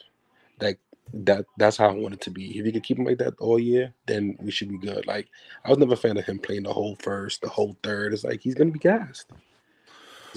Like 0.61 0.79
that 1.13 1.45
that's 1.57 1.77
how 1.77 1.89
I 1.89 1.93
want 1.93 2.15
it 2.15 2.21
to 2.21 2.31
be. 2.31 2.57
If 2.57 2.65
you 2.65 2.71
can 2.71 2.81
keep 2.81 2.97
him 2.99 3.05
like 3.05 3.17
that 3.19 3.35
all 3.39 3.59
year, 3.59 3.93
then 4.07 4.37
we 4.41 4.51
should 4.51 4.69
be 4.69 4.77
good. 4.77 5.07
Like 5.07 5.29
I 5.65 5.69
was 5.69 5.77
never 5.77 5.93
a 5.93 5.97
fan 5.97 6.17
of 6.17 6.25
him 6.25 6.39
playing 6.39 6.63
the 6.63 6.73
whole 6.73 6.95
first, 6.97 7.41
the 7.41 7.49
whole 7.49 7.77
third. 7.83 8.13
It's 8.13 8.23
like 8.23 8.41
he's 8.41 8.55
gonna 8.55 8.71
be 8.71 8.79
gassed. 8.79 9.31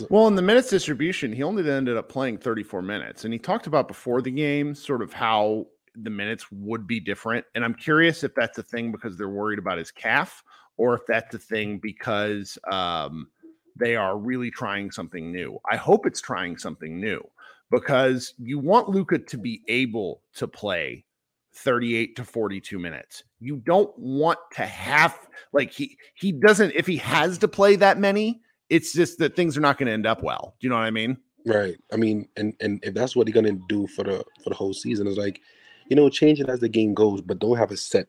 Well, 0.09 0.29
in 0.29 0.35
the 0.35 0.43
minutes 0.43 0.71
distribution, 0.71 1.33
he 1.33 1.43
only 1.43 1.69
ended 1.69 1.97
up 1.97 2.09
playing 2.09 2.39
34 2.39 2.83
minutes. 2.83 3.25
And 3.25 3.33
he 3.33 3.39
talked 3.39 3.67
about 3.67 3.89
before 3.89 4.23
the 4.23 4.31
game 4.31 4.75
sort 4.75 5.03
of 5.03 5.13
how 5.13 5.67
the 5.95 6.11
minutes 6.11 6.47
would 6.51 6.87
be 6.87 7.01
different. 7.01 7.45
And 7.55 7.65
I'm 7.65 7.75
curious 7.75 8.25
if 8.25 8.35
that's 8.35 8.59
a 8.59 8.63
thing 8.63 8.93
because 8.93 9.17
they're 9.17 9.29
worried 9.29 9.59
about 9.59 9.79
his 9.79 9.91
calf 9.91 10.43
or 10.77 10.95
if 10.95 11.03
that's 11.07 11.35
a 11.35 11.39
thing 11.39 11.79
because 11.79 12.59
um, 12.71 13.29
they 13.77 13.97
are 13.97 14.19
really 14.19 14.51
trying 14.51 14.91
something 14.91 15.33
new. 15.33 15.59
I 15.71 15.77
hope 15.77 16.07
it's 16.07 16.21
trying 16.21 16.57
something 16.57 17.01
new 17.01 17.23
because 17.71 18.35
you 18.39 18.59
want 18.59 18.89
Luka 18.89 19.19
to 19.19 19.39
be 19.39 19.63
able 19.69 20.23
to 20.35 20.49
play 20.49 21.05
38 21.53 22.17
to 22.17 22.25
42 22.25 22.79
minutes. 22.79 23.25
You 23.41 23.57
don't 23.57 23.97
want 23.99 24.39
to 24.53 24.67
have 24.67 25.19
like 25.53 25.73
he 25.73 25.99
he 26.15 26.33
doesn't 26.33 26.73
if 26.75 26.87
he 26.87 26.97
has 26.99 27.39
to 27.39 27.49
play 27.49 27.77
that 27.77 27.99
many, 27.99 28.41
it's 28.71 28.93
just 28.93 29.19
that 29.19 29.37
things 29.37 29.57
are 29.59 29.61
not 29.61 29.77
going 29.77 29.89
to 29.89 29.93
end 29.93 30.07
up 30.07 30.23
well. 30.23 30.55
Do 30.61 30.67
you 30.67 30.71
know 30.71 30.77
what 30.77 30.85
I 30.85 30.91
mean? 30.91 31.19
Right. 31.45 31.77
I 31.93 31.97
mean, 31.97 32.29
and 32.37 32.55
and 32.61 32.81
if 32.83 32.95
that's 32.95 33.17
what 33.17 33.27
they're 33.27 33.35
gonna 33.35 33.59
do 33.69 33.87
for 33.87 34.05
the 34.05 34.25
for 34.43 34.51
the 34.51 34.55
whole 34.55 34.75
season, 34.75 35.07
is 35.07 35.17
like, 35.17 35.41
you 35.89 35.97
know, 35.97 36.09
change 36.09 36.41
it 36.41 36.49
as 36.49 36.61
the 36.61 36.69
game 36.69 36.95
goes, 36.95 37.21
but 37.21 37.39
don't 37.39 37.57
have 37.57 37.71
a 37.71 37.77
set 37.77 38.09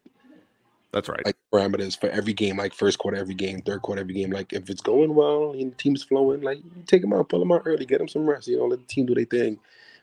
That's 0.92 1.08
right. 1.08 1.26
like 1.26 1.38
parameters 1.52 1.98
for 1.98 2.10
every 2.10 2.34
game, 2.34 2.58
like 2.58 2.74
first 2.74 3.00
quarter 3.00 3.18
every 3.18 3.36
game, 3.36 3.62
third 3.62 3.82
quarter 3.82 4.02
every 4.02 4.14
game. 4.14 4.32
Like 4.32 4.52
if 4.52 4.70
it's 4.70 4.82
going 4.82 5.16
well 5.16 5.54
and 5.54 5.72
the 5.72 5.76
team's 5.76 6.04
flowing, 6.04 6.42
like 6.42 6.60
take 6.88 7.02
them 7.02 7.14
out, 7.14 7.30
pull 7.30 7.40
them 7.40 7.52
out 7.52 7.64
early, 7.66 7.86
get 7.86 8.00
them 8.00 8.10
some 8.10 8.30
rest. 8.30 8.48
You 8.48 8.58
know, 8.58 8.66
let 8.66 8.80
the 8.80 8.86
team 8.86 9.06
do 9.06 9.16
their 9.16 9.26
thing. 9.26 9.58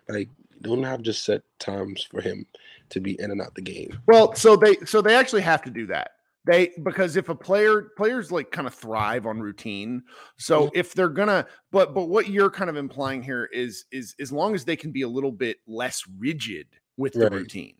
Like 0.08 0.30
don't 0.62 0.82
have 0.82 1.02
just 1.02 1.24
set 1.24 1.42
times 1.58 2.02
for 2.02 2.20
him 2.20 2.46
to 2.88 3.00
be 3.00 3.20
in 3.20 3.30
and 3.30 3.42
out 3.42 3.54
the 3.54 3.60
game. 3.60 3.98
Well, 4.06 4.34
so 4.34 4.56
they 4.56 4.76
so 4.86 5.02
they 5.02 5.14
actually 5.14 5.42
have 5.42 5.62
to 5.64 5.70
do 5.70 5.86
that. 5.88 6.12
They 6.48 6.72
because 6.82 7.16
if 7.16 7.28
a 7.28 7.34
player 7.34 7.90
players 7.98 8.32
like 8.32 8.50
kind 8.50 8.66
of 8.66 8.72
thrive 8.74 9.26
on 9.26 9.38
routine. 9.38 10.02
So 10.38 10.68
Mhm. 10.68 10.70
if 10.72 10.94
they're 10.94 11.10
gonna 11.10 11.46
but 11.70 11.92
but 11.92 12.06
what 12.06 12.30
you're 12.30 12.48
kind 12.48 12.70
of 12.70 12.76
implying 12.76 13.22
here 13.22 13.50
is 13.52 13.84
is 13.92 14.14
as 14.18 14.32
long 14.32 14.54
as 14.54 14.64
they 14.64 14.74
can 14.74 14.90
be 14.90 15.02
a 15.02 15.08
little 15.08 15.30
bit 15.30 15.58
less 15.66 16.04
rigid 16.18 16.66
with 16.96 17.12
the 17.12 17.28
routine. 17.28 17.74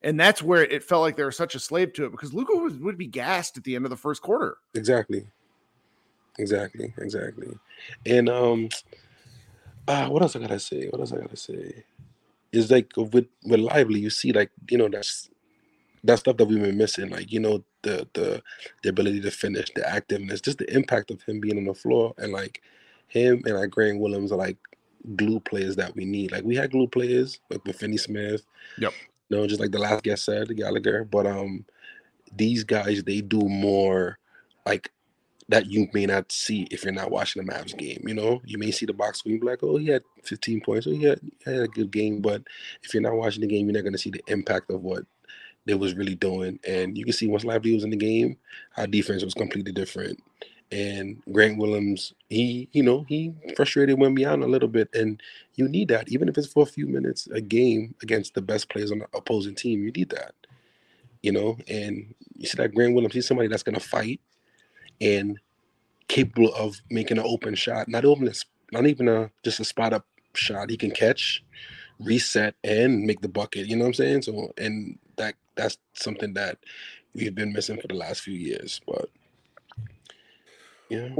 And 0.00 0.18
that's 0.18 0.42
where 0.42 0.64
it 0.64 0.82
felt 0.82 1.02
like 1.02 1.16
they 1.16 1.24
were 1.24 1.32
such 1.32 1.54
a 1.54 1.58
slave 1.60 1.92
to 1.94 2.06
it 2.06 2.12
because 2.12 2.32
Luka 2.32 2.56
was, 2.56 2.78
would 2.78 2.96
be 2.96 3.06
gassed 3.06 3.58
at 3.58 3.64
the 3.64 3.76
end 3.76 3.84
of 3.84 3.90
the 3.90 3.96
first 3.96 4.22
quarter. 4.22 4.56
Exactly. 4.72 5.26
Exactly. 6.38 6.94
Exactly. 6.96 7.58
And 8.06 8.30
um 8.30 8.70
uh 9.86 10.08
what 10.08 10.22
else 10.22 10.34
I 10.34 10.38
gotta 10.38 10.58
say? 10.58 10.88
What 10.88 11.00
else 11.00 11.12
I 11.12 11.18
gotta 11.18 11.36
say? 11.36 11.84
Is 12.52 12.70
like 12.70 12.90
with 12.96 13.12
with 13.44 13.60
lively, 13.60 14.00
you 14.00 14.08
see 14.08 14.32
like, 14.32 14.50
you 14.70 14.78
know, 14.78 14.88
that's 14.88 15.28
that 16.04 16.18
stuff 16.20 16.36
that 16.36 16.44
we've 16.46 16.60
been 16.60 16.78
missing, 16.78 17.10
like 17.10 17.32
you 17.32 17.40
know, 17.40 17.64
the 17.82 18.06
the 18.14 18.42
the 18.82 18.88
ability 18.90 19.20
to 19.22 19.30
finish, 19.30 19.70
the 19.74 19.82
activeness, 19.82 20.42
just 20.42 20.58
the 20.58 20.74
impact 20.74 21.10
of 21.10 21.22
him 21.22 21.40
being 21.40 21.58
on 21.58 21.64
the 21.64 21.74
floor, 21.74 22.14
and 22.18 22.32
like 22.32 22.62
him 23.08 23.42
and 23.46 23.56
like 23.56 23.70
Grant 23.70 24.00
Williams 24.00 24.32
are 24.32 24.38
like 24.38 24.58
glue 25.16 25.40
players 25.40 25.76
that 25.76 25.94
we 25.96 26.04
need. 26.04 26.32
Like 26.32 26.44
we 26.44 26.56
had 26.56 26.70
glue 26.70 26.86
players 26.88 27.40
like 27.50 27.64
with 27.64 27.76
Finney 27.76 27.96
Smith, 27.96 28.44
Yep. 28.78 28.92
you 29.28 29.36
know, 29.36 29.46
just 29.46 29.60
like 29.60 29.70
the 29.72 29.78
last 29.78 30.02
guest 30.04 30.24
said, 30.24 30.54
Gallagher. 30.56 31.04
But 31.04 31.26
um, 31.26 31.64
these 32.36 32.64
guys 32.64 33.02
they 33.04 33.20
do 33.20 33.40
more 33.40 34.18
like 34.66 34.90
that 35.48 35.66
you 35.66 35.88
may 35.92 36.06
not 36.06 36.32
see 36.32 36.66
if 36.70 36.84
you're 36.84 36.92
not 36.92 37.10
watching 37.10 37.44
the 37.44 37.52
Mavs 37.52 37.76
game. 37.76 38.02
You 38.06 38.14
know, 38.14 38.40
you 38.46 38.56
may 38.58 38.70
see 38.70 38.86
the 38.86 38.94
box 38.94 39.18
score, 39.18 39.32
you 39.32 39.40
be 39.40 39.46
like, 39.46 39.62
oh, 39.62 39.76
he 39.76 39.88
had 39.88 40.02
15 40.24 40.62
points, 40.62 40.86
oh, 40.86 40.90
he 40.90 41.02
had, 41.02 41.20
he 41.22 41.50
had 41.50 41.60
a 41.62 41.68
good 41.68 41.90
game. 41.90 42.20
But 42.20 42.42
if 42.82 42.94
you're 42.94 43.02
not 43.02 43.14
watching 43.14 43.42
the 43.42 43.46
game, 43.46 43.66
you're 43.66 43.74
not 43.74 43.82
going 43.82 43.92
to 43.92 43.98
see 43.98 44.10
the 44.10 44.22
impact 44.28 44.70
of 44.70 44.82
what 44.82 45.04
they 45.66 45.74
was 45.74 45.94
really 45.94 46.14
doing. 46.14 46.58
And 46.66 46.96
you 46.96 47.04
can 47.04 47.12
see 47.12 47.26
once 47.26 47.44
Lively 47.44 47.74
was 47.74 47.84
in 47.84 47.90
the 47.90 47.96
game, 47.96 48.36
our 48.76 48.86
defense 48.86 49.24
was 49.24 49.34
completely 49.34 49.72
different. 49.72 50.22
And 50.72 51.22
Grant 51.30 51.58
Williams, 51.58 52.14
he, 52.28 52.68
you 52.72 52.82
know, 52.82 53.04
he 53.08 53.32
frustrated 53.54 53.98
Wembanyama 53.98 54.44
a 54.44 54.48
little 54.48 54.68
bit, 54.68 54.88
and 54.94 55.22
you 55.54 55.68
need 55.68 55.88
that, 55.88 56.08
even 56.08 56.28
if 56.28 56.36
it's 56.36 56.52
for 56.52 56.64
a 56.64 56.66
few 56.66 56.86
minutes 56.86 57.28
a 57.28 57.40
game 57.40 57.94
against 58.02 58.34
the 58.34 58.42
best 58.42 58.68
players 58.68 58.90
on 58.90 58.98
the 58.98 59.06
opposing 59.14 59.54
team. 59.54 59.84
You 59.84 59.92
need 59.92 60.10
that, 60.10 60.34
you 61.22 61.32
know. 61.32 61.58
And 61.68 62.14
you 62.36 62.46
see 62.48 62.56
that 62.56 62.74
Grant 62.74 62.94
Williams, 62.94 63.14
he's 63.14 63.26
somebody 63.26 63.48
that's 63.48 63.62
gonna 63.62 63.78
fight 63.78 64.20
and 65.00 65.38
capable 66.08 66.52
of 66.54 66.80
making 66.90 67.18
an 67.18 67.24
open 67.26 67.54
shot, 67.54 67.88
not 67.88 68.04
even 68.04 68.26
a, 68.26 68.32
not 68.72 68.86
even 68.86 69.06
a 69.08 69.30
just 69.44 69.60
a 69.60 69.64
spot 69.64 69.92
up 69.92 70.06
shot. 70.34 70.70
He 70.70 70.76
can 70.76 70.90
catch, 70.90 71.44
reset, 72.00 72.54
and 72.64 73.04
make 73.04 73.20
the 73.20 73.28
bucket. 73.28 73.66
You 73.66 73.76
know 73.76 73.84
what 73.84 73.88
I'm 73.88 73.94
saying? 73.94 74.22
So, 74.22 74.52
and 74.58 74.98
that 75.16 75.34
that's 75.56 75.78
something 75.94 76.34
that 76.34 76.58
we've 77.14 77.34
been 77.34 77.52
missing 77.52 77.80
for 77.80 77.88
the 77.88 77.94
last 77.94 78.20
few 78.22 78.34
years. 78.34 78.80
But 78.86 79.08
yeah, 80.88 81.14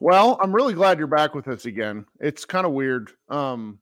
Well, 0.00 0.38
I'm 0.42 0.54
really 0.54 0.74
glad 0.74 0.98
you're 0.98 1.06
back 1.06 1.34
with 1.34 1.48
us 1.48 1.64
again. 1.64 2.06
It's 2.20 2.44
kind 2.44 2.66
of 2.66 2.72
weird. 2.72 3.10
Um, 3.28 3.78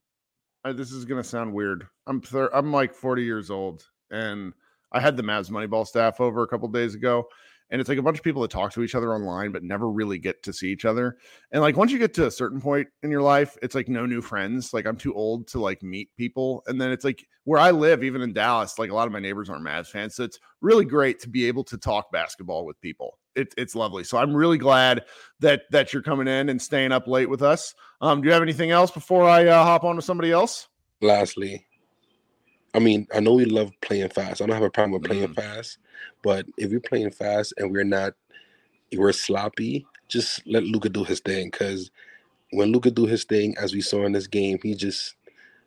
uh, 0.65 0.73
this 0.73 0.93
is 0.93 1.05
gonna 1.05 1.25
sound 1.25 1.53
weird. 1.53 1.87
I'm 2.07 2.21
thir- 2.21 2.51
I'm 2.53 2.73
like 2.73 2.95
40 2.95 3.25
years 3.25 3.51
old, 3.51 3.85
and 4.11 4.53
I 4.93 5.01
had 5.01 5.17
the 5.17 5.23
Mavs 5.23 5.51
Moneyball 5.51 5.87
staff 5.87 6.21
over 6.21 6.43
a 6.43 6.47
couple 6.47 6.69
days 6.69 6.95
ago, 6.95 7.29
and 7.75 7.81
it's 7.81 7.89
like 7.89 7.99
a 7.99 8.03
bunch 8.03 8.17
of 8.17 8.23
people 8.23 8.41
that 8.43 8.53
talk 8.53 8.73
to 8.73 8.85
each 8.85 8.95
other 8.95 9.13
online 9.13 9.51
but 9.51 9.65
never 9.65 9.91
really 9.91 10.17
get 10.17 10.45
to 10.45 10.53
see 10.53 10.71
each 10.71 10.85
other. 10.85 11.17
And 11.51 11.61
like 11.61 11.77
once 11.77 11.91
you 11.91 11.99
get 11.99 12.15
to 12.15 12.29
a 12.29 12.31
certain 12.31 12.61
point 12.61 12.87
in 13.03 13.11
your 13.11 13.21
life, 13.21 13.59
it's 13.63 13.75
like 13.75 13.89
no 13.89 14.07
new 14.07 14.23
friends. 14.23 14.73
Like 14.73 14.87
I'm 14.87 14.97
too 14.97 15.13
old 15.13 15.49
to 15.49 15.59
like 15.59 15.83
meet 15.83 16.09
people, 16.17 16.63
and 16.69 16.81
then 16.81 16.93
it's 16.93 17.05
like 17.05 17.27
where 17.43 17.59
I 17.59 17.73
live, 17.73 18.05
even 18.05 18.23
in 18.23 18.33
Dallas, 18.33 18.79
like 18.79 18.91
a 18.91 18.95
lot 18.95 19.09
of 19.09 19.13
my 19.13 19.19
neighbors 19.19 19.51
aren't 19.51 19.67
Mavs 19.67 19.89
fans, 19.89 20.15
so 20.15 20.23
it's 20.23 20.39
really 20.61 20.85
great 20.85 21.19
to 21.23 21.29
be 21.29 21.47
able 21.49 21.65
to 21.65 21.77
talk 21.77 22.13
basketball 22.13 22.65
with 22.65 22.81
people. 22.81 23.19
It, 23.35 23.53
it's 23.59 23.75
lovely. 23.75 24.05
So 24.05 24.19
I'm 24.19 24.37
really 24.37 24.59
glad 24.59 25.05
that 25.41 25.63
that 25.73 25.93
you're 25.93 26.01
coming 26.01 26.29
in 26.29 26.51
and 26.51 26.63
staying 26.63 26.93
up 26.93 27.09
late 27.09 27.29
with 27.29 27.43
us. 27.43 27.75
Um, 28.01 28.21
do 28.21 28.29
you 28.29 28.33
have 28.33 28.43
anything 28.43 28.71
else 28.71 28.93
before 28.93 29.29
I 29.29 29.49
uh, 29.49 29.65
hop 29.65 29.83
on 29.83 29.97
to 29.97 30.03
somebody 30.03 30.31
else? 30.31 30.69
lastly, 31.01 31.67
I 32.75 32.81
mean, 32.81 33.07
I 33.15 33.21
know 33.21 33.35
we 33.35 33.45
love 33.45 33.71
playing 33.83 34.09
fast. 34.09 34.43
I 34.43 34.47
don't 34.47 34.55
have 34.55 34.65
a 34.65 34.71
problem 34.71 34.93
with 34.93 35.05
playing 35.05 35.29
mm-hmm. 35.29 35.41
fast, 35.41 35.79
but 36.23 36.47
if 36.59 36.71
we're 36.71 36.81
playing 36.81 37.13
fast 37.13 37.55
and 37.57 37.71
we're 37.71 37.85
not, 37.85 38.15
we're 38.97 39.13
sloppy, 39.13 39.87
just 40.09 40.45
let 40.47 40.65
Luka 40.65 40.89
do 40.89 41.05
his 41.05 41.21
thing. 41.21 41.51
Because 41.51 41.91
when 42.51 42.73
Luka 42.73 42.91
do 42.91 43.07
his 43.07 43.25
thing, 43.25 43.55
as 43.59 43.73
we 43.73 43.81
saw 43.81 44.05
in 44.05 44.13
this 44.13 44.27
game, 44.27 44.59
he 44.63 44.75
just, 44.75 45.15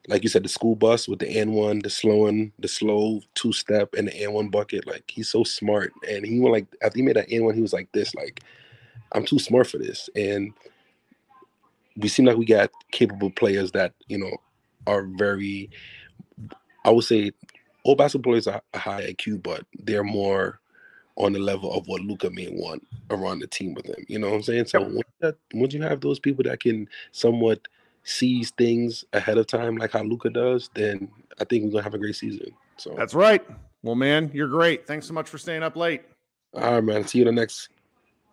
like 0.10 0.24
you 0.24 0.30
said, 0.30 0.44
the 0.44 0.50
school 0.50 0.76
bus 0.76 1.08
with 1.08 1.20
the 1.20 1.30
N 1.30 1.54
one, 1.54 1.80
the 1.80 1.90
slowing, 1.90 2.52
the 2.60 2.68
slow 2.68 3.22
two 3.36 3.54
step, 3.54 3.94
and 3.98 4.08
the 4.08 4.16
N 4.16 4.34
one 4.34 4.50
bucket. 4.50 4.86
Like 4.86 5.04
he's 5.08 5.30
so 5.30 5.44
smart, 5.44 5.94
and 6.10 6.26
he 6.26 6.40
went 6.40 6.54
like 6.54 6.68
after 6.82 6.98
he 6.98 7.04
made 7.04 7.16
that 7.16 7.32
N 7.32 7.46
one, 7.46 7.56
he 7.56 7.62
was 7.62 7.74
like 7.74 7.92
this, 7.94 8.14
like 8.16 8.42
I'm 9.14 9.26
too 9.26 9.40
smart 9.40 9.68
for 9.68 9.78
this, 9.78 10.10
and 10.16 10.54
we 11.98 12.08
seem 12.08 12.26
like 12.26 12.38
we 12.38 12.46
got 12.46 12.70
capable 12.92 13.32
players 13.32 13.72
that 13.72 13.94
you 14.08 14.18
know 14.18 14.38
are 14.86 15.04
very 15.04 15.70
I 16.88 16.92
would 16.92 17.04
say 17.04 17.32
all 17.84 17.96
basketball 17.96 18.32
players 18.32 18.48
are 18.48 18.62
high 18.74 19.12
IQ, 19.12 19.44
but 19.44 19.66
they're 19.80 20.06
more 20.06 20.62
on 21.18 21.34
the 21.34 21.40
level 21.40 21.74
of 21.74 21.86
what 21.88 22.02
Luka 22.02 22.30
may 22.30 22.48
want 22.50 22.88
around 23.10 23.40
the 23.40 23.48
team 23.48 23.74
with 23.74 23.86
him. 23.86 24.06
You 24.08 24.20
know 24.20 24.30
what 24.30 24.36
I'm 24.38 24.44
saying? 24.44 24.68
So 24.68 24.82
once, 24.82 25.10
that, 25.20 25.36
once 25.54 25.74
you 25.74 25.82
have 25.82 26.00
those 26.00 26.18
people 26.18 26.44
that 26.46 26.62
can 26.62 26.88
somewhat 27.12 27.68
seize 28.04 28.52
things 28.52 29.04
ahead 29.12 29.38
of 29.38 29.48
time, 29.48 29.76
like 29.76 29.92
how 29.92 30.04
Luka 30.04 30.30
does, 30.30 30.70
then 30.76 31.10
I 31.42 31.44
think 31.44 31.66
we're 31.66 31.72
gonna 31.72 31.84
have 31.84 31.94
a 31.94 31.98
great 31.98 32.16
season. 32.16 32.52
So 32.78 32.94
That's 32.98 33.14
right. 33.14 33.46
Well, 33.84 33.96
man, 33.96 34.32
you're 34.34 34.48
great. 34.48 34.88
Thanks 34.88 35.08
so 35.08 35.14
much 35.14 35.28
for 35.28 35.38
staying 35.38 35.64
up 35.64 35.76
late. 35.76 36.04
all 36.54 36.76
right, 36.76 36.84
man. 36.84 37.06
See 37.06 37.20
you 37.20 37.26
the 37.26 37.34
next 37.34 37.68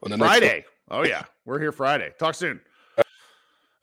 on 0.05 0.13
the 0.13 0.17
next. 0.17 0.29
Friday. 0.31 0.65
Oh 0.93 1.05
yeah, 1.05 1.25
we're 1.45 1.59
here 1.59 1.73
Friday. 1.73 2.13
Talk 2.21 2.37
soon. 2.37 2.61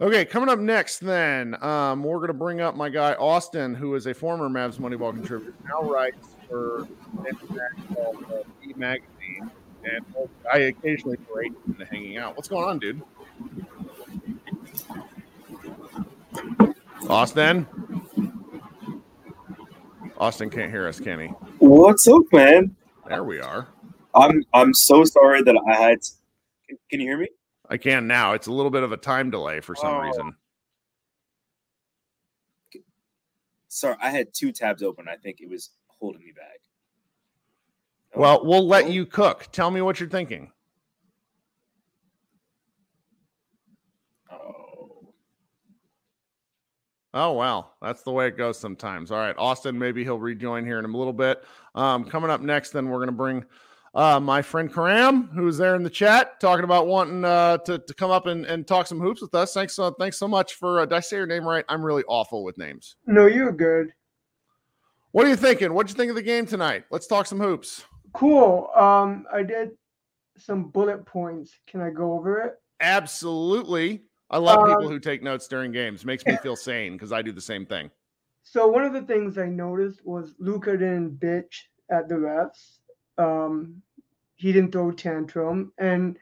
Okay, 0.01 0.25
coming 0.25 0.49
up 0.49 0.57
next, 0.57 0.97
then 0.97 1.55
um, 1.63 2.01
we're 2.01 2.17
going 2.17 2.29
to 2.29 2.33
bring 2.33 2.59
up 2.59 2.75
my 2.75 2.89
guy 2.89 3.13
Austin, 3.13 3.75
who 3.75 3.93
is 3.93 4.07
a 4.07 4.15
former 4.15 4.49
Mavs 4.49 4.79
Moneyball 4.79 5.13
contributor, 5.13 5.53
now 5.69 5.87
writes 5.87 6.35
for 6.49 6.87
International 7.19 8.17
uh, 8.33 8.67
E 8.67 8.73
magazine, 8.75 9.51
and 9.83 10.03
I 10.51 10.57
occasionally 10.57 11.17
break 11.31 11.51
into 11.67 11.85
hanging 11.85 12.17
out. 12.17 12.35
What's 12.35 12.47
going 12.47 12.67
on, 12.67 12.79
dude? 12.79 12.99
Austin. 17.07 17.67
Austin 20.17 20.49
can't 20.49 20.71
hear 20.71 20.87
us, 20.87 20.99
can 20.99 21.19
he? 21.19 21.27
What's 21.59 22.07
up, 22.07 22.23
man? 22.31 22.75
There 23.07 23.23
we 23.23 23.39
are. 23.39 23.67
I'm 24.15 24.43
I'm 24.51 24.73
so 24.73 25.03
sorry 25.03 25.43
that 25.43 25.55
I 25.69 25.79
had. 25.79 25.99
Can 26.89 27.01
you 27.01 27.07
hear 27.07 27.17
me? 27.19 27.27
I 27.71 27.77
can 27.77 28.05
now. 28.05 28.33
It's 28.33 28.47
a 28.47 28.51
little 28.51 28.69
bit 28.69 28.83
of 28.83 28.91
a 28.91 28.97
time 28.97 29.31
delay 29.31 29.61
for 29.61 29.75
some 29.75 29.95
Oh. 29.95 29.99
reason. 30.01 30.35
sorry, 33.69 33.95
I 34.01 34.09
had 34.09 34.33
two 34.33 34.51
tabs 34.51 34.83
open. 34.83 35.07
I 35.07 35.15
think 35.15 35.39
it 35.39 35.49
was 35.49 35.69
holding 35.87 36.21
me 36.21 36.33
back. 36.33 36.59
Oh, 38.13 38.19
Well, 38.19 38.45
we'll 38.45 38.67
let 38.67 38.83
oh, 38.83 38.89
you 38.89 39.05
cook. 39.05 39.47
Tell 39.53 39.71
me 39.71 39.81
what 39.81 39.97
you're 40.01 40.09
thinking. 40.09 40.51
Oh, 44.29 45.13
Oh 47.13 47.31
well, 47.33 47.77
that's 47.81 48.03
the 48.03 48.11
way 48.11 48.27
it 48.27 48.35
goes 48.37 48.59
sometimes. 48.59 49.09
All 49.09 49.17
right, 49.19 49.35
Austin, 49.37 49.79
maybe 49.79 50.03
he'll 50.03 50.19
rejoin 50.19 50.65
here 50.65 50.79
in 50.79 50.83
a 50.83 50.97
little 50.97 51.13
bit. 51.13 51.41
Um, 51.73 52.03
coming 52.03 52.29
up 52.29 52.41
next, 52.41 52.71
then 52.71 52.89
we're 52.89 52.99
gonna 52.99 53.13
bring 53.13 53.45
uh, 53.93 54.19
my 54.19 54.41
friend 54.41 54.73
Karam, 54.73 55.29
who's 55.33 55.57
there 55.57 55.75
in 55.75 55.83
the 55.83 55.89
chat, 55.89 56.39
talking 56.39 56.63
about 56.63 56.87
wanting 56.87 57.25
uh, 57.25 57.57
to 57.59 57.79
to 57.79 57.93
come 57.93 58.11
up 58.11 58.25
and, 58.25 58.45
and 58.45 58.65
talk 58.65 58.87
some 58.87 58.99
hoops 58.99 59.21
with 59.21 59.35
us. 59.35 59.53
Thanks, 59.53 59.77
uh, 59.77 59.91
thanks 59.99 60.17
so 60.17 60.27
much 60.27 60.53
for. 60.55 60.79
Uh, 60.79 60.85
did 60.85 60.95
I 60.95 60.99
say 61.01 61.17
your 61.17 61.27
name 61.27 61.47
right? 61.47 61.65
I'm 61.67 61.83
really 61.83 62.03
awful 62.07 62.43
with 62.43 62.57
names. 62.57 62.95
No, 63.05 63.25
you're 63.25 63.51
good. 63.51 63.93
What 65.11 65.25
are 65.25 65.29
you 65.29 65.35
thinking? 65.35 65.73
What'd 65.73 65.89
you 65.89 65.95
think 65.95 66.09
of 66.09 66.15
the 66.15 66.21
game 66.21 66.45
tonight? 66.45 66.85
Let's 66.89 67.05
talk 67.05 67.25
some 67.25 67.39
hoops. 67.39 67.83
Cool. 68.13 68.69
Um, 68.75 69.25
I 69.31 69.43
did 69.43 69.71
some 70.37 70.69
bullet 70.69 71.05
points. 71.05 71.51
Can 71.67 71.81
I 71.81 71.89
go 71.89 72.13
over 72.13 72.39
it? 72.39 72.55
Absolutely. 72.79 74.03
I 74.29 74.37
love 74.37 74.65
people 74.65 74.85
Um, 74.85 74.91
who 74.91 74.99
take 74.99 75.21
notes 75.21 75.49
during 75.49 75.73
games. 75.73 76.05
Makes 76.05 76.25
me 76.25 76.37
feel 76.43 76.55
sane 76.55 76.93
because 76.93 77.11
I 77.11 77.21
do 77.21 77.33
the 77.33 77.41
same 77.41 77.65
thing. 77.65 77.91
So 78.43 78.67
one 78.67 78.83
of 78.85 78.93
the 78.93 79.01
things 79.01 79.37
I 79.37 79.47
noticed 79.47 80.05
was 80.05 80.33
Luka 80.39 80.71
didn't 80.77 81.19
bitch 81.19 81.53
at 81.91 82.07
the 82.07 82.15
refs. 82.15 82.77
Um, 83.21 83.81
he 84.35 84.51
didn't 84.51 84.71
throw 84.71 84.91
tantrum, 84.91 85.71
and 85.77 86.17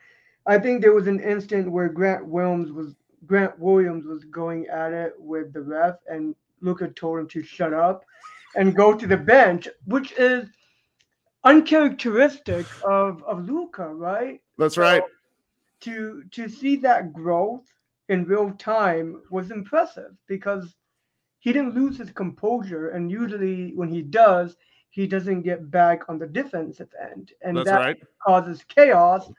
I 0.46 0.58
think 0.60 0.82
there 0.82 0.94
was 0.94 1.08
an 1.08 1.20
instant 1.22 1.72
where 1.72 1.90
Grant 1.90 2.26
Williams 2.26 2.72
was 2.72 2.96
Grant 3.26 3.58
Williams 3.60 4.06
was 4.06 4.24
going 4.26 4.68
at 4.68 4.94
it 4.94 5.14
with 5.18 5.54
the 5.54 5.62
ref, 5.62 5.96
and 6.08 6.36
Luka 6.62 6.90
told 6.90 7.20
him 7.20 7.28
to 7.30 7.44
shut 7.44 7.74
up 7.74 8.04
and 8.56 8.76
go 8.76 8.94
to 8.94 9.08
the 9.08 9.18
bench, 9.18 9.68
which 9.86 10.12
is 10.14 10.50
uncharacteristic 11.44 12.66
of 12.84 13.24
of 13.24 13.48
Luka, 13.48 13.88
right? 13.88 14.42
That's 14.58 14.78
right. 14.78 15.04
to 15.82 16.24
to 16.32 16.50
see 16.50 16.76
that 16.78 17.14
growth 17.14 17.66
in 18.10 18.26
real 18.26 18.52
time 18.54 19.22
was 19.30 19.52
impressive 19.52 20.12
because 20.28 20.76
he 21.40 21.54
didn't 21.54 21.76
lose 21.76 21.98
his 21.98 22.12
composure 22.12 22.90
and 22.90 23.10
usually 23.12 23.72
when 23.76 23.90
he 23.90 24.02
does 24.02 24.58
he 25.00 25.08
doesn't 25.08 25.44
get 25.44 25.72
back 25.72 26.10
on 26.10 26.20
the 26.20 26.28
defensive 26.28 26.90
end 27.02 27.32
and 27.42 27.56
That's 27.56 27.68
that 27.68 27.80
right. 27.80 28.04
causes 28.26 28.66
chaos 28.68 29.32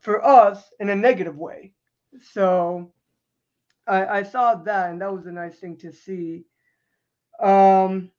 for 0.00 0.24
us 0.24 0.70
in 0.80 0.88
a 0.88 0.96
negative 0.96 1.36
way 1.36 1.74
so 2.22 2.90
I, 3.86 4.06
I 4.18 4.22
saw 4.22 4.54
that 4.54 4.90
and 4.90 5.00
that 5.02 5.12
was 5.12 5.26
a 5.26 5.32
nice 5.32 5.58
thing 5.58 5.76
to 5.78 5.92
see 5.92 6.44
um 7.42 8.10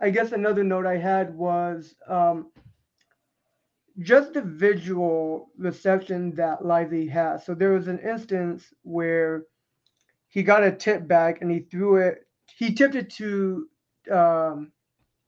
i 0.00 0.08
guess 0.08 0.30
another 0.30 0.62
note 0.62 0.86
i 0.86 0.96
had 0.96 1.34
was 1.34 1.96
um 2.08 2.52
just 3.98 4.34
the 4.34 4.42
visual 4.42 5.50
reception 5.58 6.34
that 6.36 6.64
Lively 6.64 7.06
has. 7.08 7.44
So 7.44 7.54
there 7.54 7.72
was 7.72 7.88
an 7.88 7.98
instance 7.98 8.72
where 8.82 9.44
he 10.28 10.42
got 10.42 10.64
a 10.64 10.72
tip 10.72 11.06
back 11.06 11.42
and 11.42 11.50
he 11.50 11.60
threw 11.60 11.96
it. 11.96 12.26
He 12.56 12.72
tipped 12.72 12.94
it 12.94 13.10
to 13.10 13.68
um, 14.10 14.72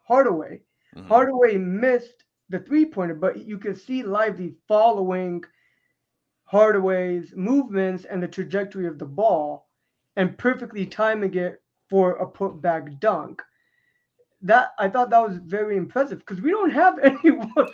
Hardaway. 0.05 0.63
Mhm. 0.95 1.07
Hardaway 1.07 1.59
missed 1.59 2.25
the 2.49 2.61
three 2.61 2.87
pointer, 2.87 3.15
but 3.15 3.39
you 3.39 3.59
could 3.59 3.79
see 3.79 4.03
Lively 4.03 4.55
following 4.69 5.45
Hardaway's 6.45 7.35
movements 7.35 8.05
and 8.05 8.23
the 8.23 8.29
trajectory 8.29 8.87
of 8.87 8.99
the 8.99 9.07
ball 9.07 9.69
and 10.17 10.39
perfectly 10.39 10.87
timing 10.87 11.35
it 11.35 11.63
for 11.89 12.13
a 12.17 12.27
putback 12.27 13.01
dunk. 13.01 13.43
That 14.43 14.73
I 14.79 14.89
thought 14.89 15.11
that 15.11 15.27
was 15.27 15.39
very 15.39 15.77
impressive 15.77 16.19
because 16.19 16.41
we 16.41 16.51
don't 16.51 16.71
have 16.71 16.99
anyone 17.03 17.69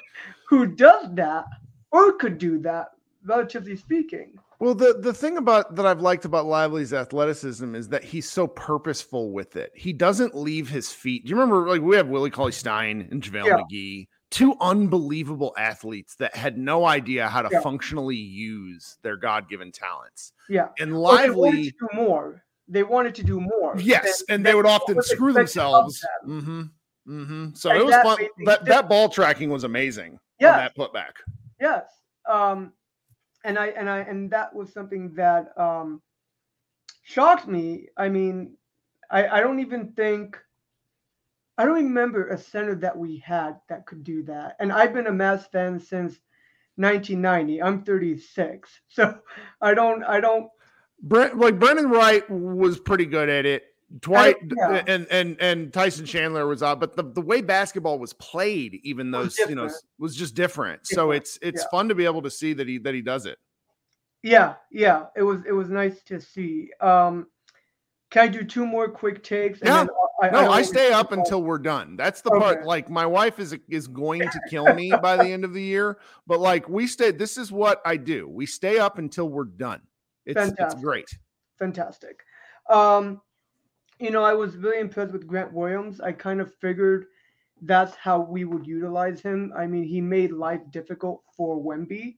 who 0.49 0.67
does 0.67 1.15
that 1.15 1.47
or 1.91 2.13
could 2.13 2.39
do 2.39 2.59
that, 2.61 2.93
relatively 3.25 3.77
speaking. 3.77 4.39
Well, 4.61 4.75
the 4.75 4.95
the 5.01 5.15
thing 5.15 5.39
about 5.39 5.75
that 5.77 5.87
I've 5.87 6.03
liked 6.03 6.27
about 6.27 6.45
Lively's 6.47 6.93
athleticism 6.93 7.75
is 7.75 7.89
that 7.89 8.05
he's 8.05 8.31
so 8.31 8.47
purposeful 8.47 9.33
with 9.33 9.57
it. 9.57 9.73
He 9.75 9.93
doesn't 9.95 10.35
leave 10.37 10.69
his 10.69 10.93
feet. 10.93 11.25
Do 11.25 11.31
you 11.31 11.37
remember 11.37 11.67
like 11.67 11.81
we 11.81 11.97
have 11.97 12.09
Willie 12.09 12.31
Cauley 12.31 12.53
Stein 12.53 13.09
and 13.11 13.23
JaVale 13.23 13.47
Yeah. 13.47 13.57
McGee, 13.57 14.09
two 14.31 14.55
unbelievable 14.61 15.55
athletes 15.59 16.15
that 16.17 16.37
had 16.37 16.59
no 16.59 16.85
idea 16.85 17.27
how 17.27 17.41
to 17.41 17.49
Yeah. 17.51 17.61
functionally 17.63 18.17
use 18.17 18.99
their 19.03 19.17
God-given 19.17 19.73
talents. 19.73 20.33
Yeah. 20.49 20.69
And 20.79 20.93
Or 20.93 21.17
they 21.17 21.31
wanted 21.31 21.37
Lively, 21.37 21.65
to 21.65 21.71
do 21.71 21.89
more. 21.95 22.45
They 22.69 22.83
wanted 22.83 23.15
to 23.17 23.25
do 23.25 23.41
more. 23.41 23.75
yes, 23.79 24.23
than- 24.29 24.35
and 24.37 24.47
they 24.47 24.55
would 24.55 24.67
often 24.67 25.03
screw 25.03 25.33
themselves. 25.33 26.05
them. 26.27 26.43
Mm-hmm. 27.07 27.23
Mm-hmm. 27.23 27.55
So 27.55 27.71
And 27.71 27.81
it 27.81 27.85
was 27.87 27.95
fun. 27.97 28.19
That 28.45 28.67
that 28.67 28.89
ball 28.91 29.09
tracking 29.09 29.49
was 29.49 29.65
amazing. 29.65 30.21
Yeah. 30.39 30.57
that 30.59 30.77
putback. 30.77 31.13
Yes. 31.61 31.87
Um, 32.29 32.73
and 33.45 33.59
I 33.59 33.69
and 33.69 33.89
I 33.89 34.01
and 34.01 34.31
that 34.31 34.55
was 34.55 34.73
something 34.73 35.15
that 35.15 35.59
um, 35.59 36.01
shocked 37.03 37.47
me. 37.47 37.89
I 37.97 38.09
mean, 38.09 38.57
I 39.11 39.27
I 39.29 39.41
don't 39.41 39.61
even 39.61 39.93
think 39.93 40.37
I 41.59 41.65
don't 41.65 41.75
remember 41.75 42.29
a 42.29 42.39
center 42.39 42.75
that 42.77 42.97
we 42.97 43.19
had 43.19 43.61
that 43.69 43.87
could 43.87 44.05
do 44.05 44.23
that. 44.25 44.57
And 44.61 44.73
I've 44.73 44.95
been 44.95 45.07
a 45.07 45.13
Mavs 45.13 45.51
fan 45.51 45.79
since 45.79 46.19
1990. 46.77 47.63
I'm 47.63 47.83
36, 47.85 48.81
so 48.89 49.19
I 49.61 49.75
don't 49.75 50.03
I 50.05 50.21
don't 50.21 50.49
Brent, 51.03 51.39
like 51.39 51.59
Brendan 51.59 51.91
Wright 51.91 52.29
was 52.31 52.79
pretty 52.79 53.07
good 53.07 53.29
at 53.29 53.47
it. 53.47 53.65
Dwight 53.99 54.37
yeah. 54.57 54.85
and 54.87 55.07
and 55.11 55.37
and 55.41 55.73
Tyson 55.73 56.07
Chandler 56.07 56.47
was 56.47 56.63
out, 56.63 56.79
but 56.79 56.95
the, 56.95 57.03
the 57.03 57.21
way 57.21 57.41
basketball 57.41 57.99
was 57.99 58.13
played, 58.13 58.79
even 58.85 59.11
those 59.11 59.37
you 59.39 59.57
know, 59.57 59.69
was 59.99 60.15
just 60.15 60.37
different. 60.37 60.87
So 60.87 61.07
Different, 61.07 61.23
it's 61.23 61.39
it's 61.43 61.63
yeah. 61.63 61.71
fun 61.71 61.89
to 61.89 61.95
be 61.97 62.05
able 62.05 62.23
to 62.23 62.31
see 62.31 62.53
that 62.53 62.69
he 62.69 62.79
that 62.79 62.95
he 62.95 63.03
does 63.03 63.27
it. 63.27 63.39
Yeah, 64.23 64.55
yeah, 64.71 65.07
it 65.17 65.23
was 65.23 65.43
it 65.45 65.53
was 65.53 65.71
nice 65.71 66.03
to 66.05 66.21
see. 66.21 66.71
Um, 66.81 67.27
can 68.11 68.23
I 68.23 68.29
do 68.29 68.45
two 68.45 68.65
more 68.65 68.89
quick 68.89 69.25
takes? 69.25 69.61
Yeah. 69.63 69.87
I, 70.23 70.27
No, 70.27 70.43
don't 70.43 70.51
I 70.51 70.63
stay 70.63 70.93
up 70.93 71.13
until 71.13 71.43
we're 71.43 71.59
done. 71.59 71.97
That's 71.97 72.21
the 72.21 72.31
part. 72.31 72.67
Like 72.67 72.91
my 72.91 73.07
wife 73.07 73.39
is 73.41 73.57
is 73.69 73.89
going 73.89 74.21
to 74.21 74.41
kill 74.51 74.73
me 74.75 74.93
by 75.03 75.17
the 75.17 75.29
end 75.29 75.45
of 75.45 75.53
the 75.53 75.63
year, 75.63 75.99
but 76.27 76.39
like 76.39 76.69
we 76.69 76.87
stay. 76.87 77.11
This 77.11 77.37
is 77.39 77.51
what 77.51 77.81
I 77.85 77.97
do. 77.97 78.29
We 78.29 78.47
stay 78.47 78.79
up 78.79 78.99
until 78.99 79.29
we're 79.29 79.45
done. 79.45 79.81
It's 80.27 80.53
it's 80.59 80.75
great. 80.75 81.09
fantastic. 81.59 82.21
Um, 82.69 83.21
you 84.01 84.11
know, 84.11 84.25
I 84.25 84.33
was 84.33 84.57
really 84.57 84.81
impressed 84.81 85.13
with 85.13 85.27
Grant 85.27 85.53
Williams. 85.53 86.01
I 86.01 86.13
kind 86.13 86.41
of 86.41 86.55
figured 86.55 87.07
that's 87.63 87.95
how 87.95 88.21
we 88.21 88.45
would 88.45 88.67
utilize 88.67 89.21
him. 89.21 89.53
I 89.55 89.67
mean, 89.67 89.85
he 89.85 90.01
made 90.01 90.33
life 90.33 90.63
difficult 90.71 91.23
for 91.37 91.63
Wemby. 91.63 92.17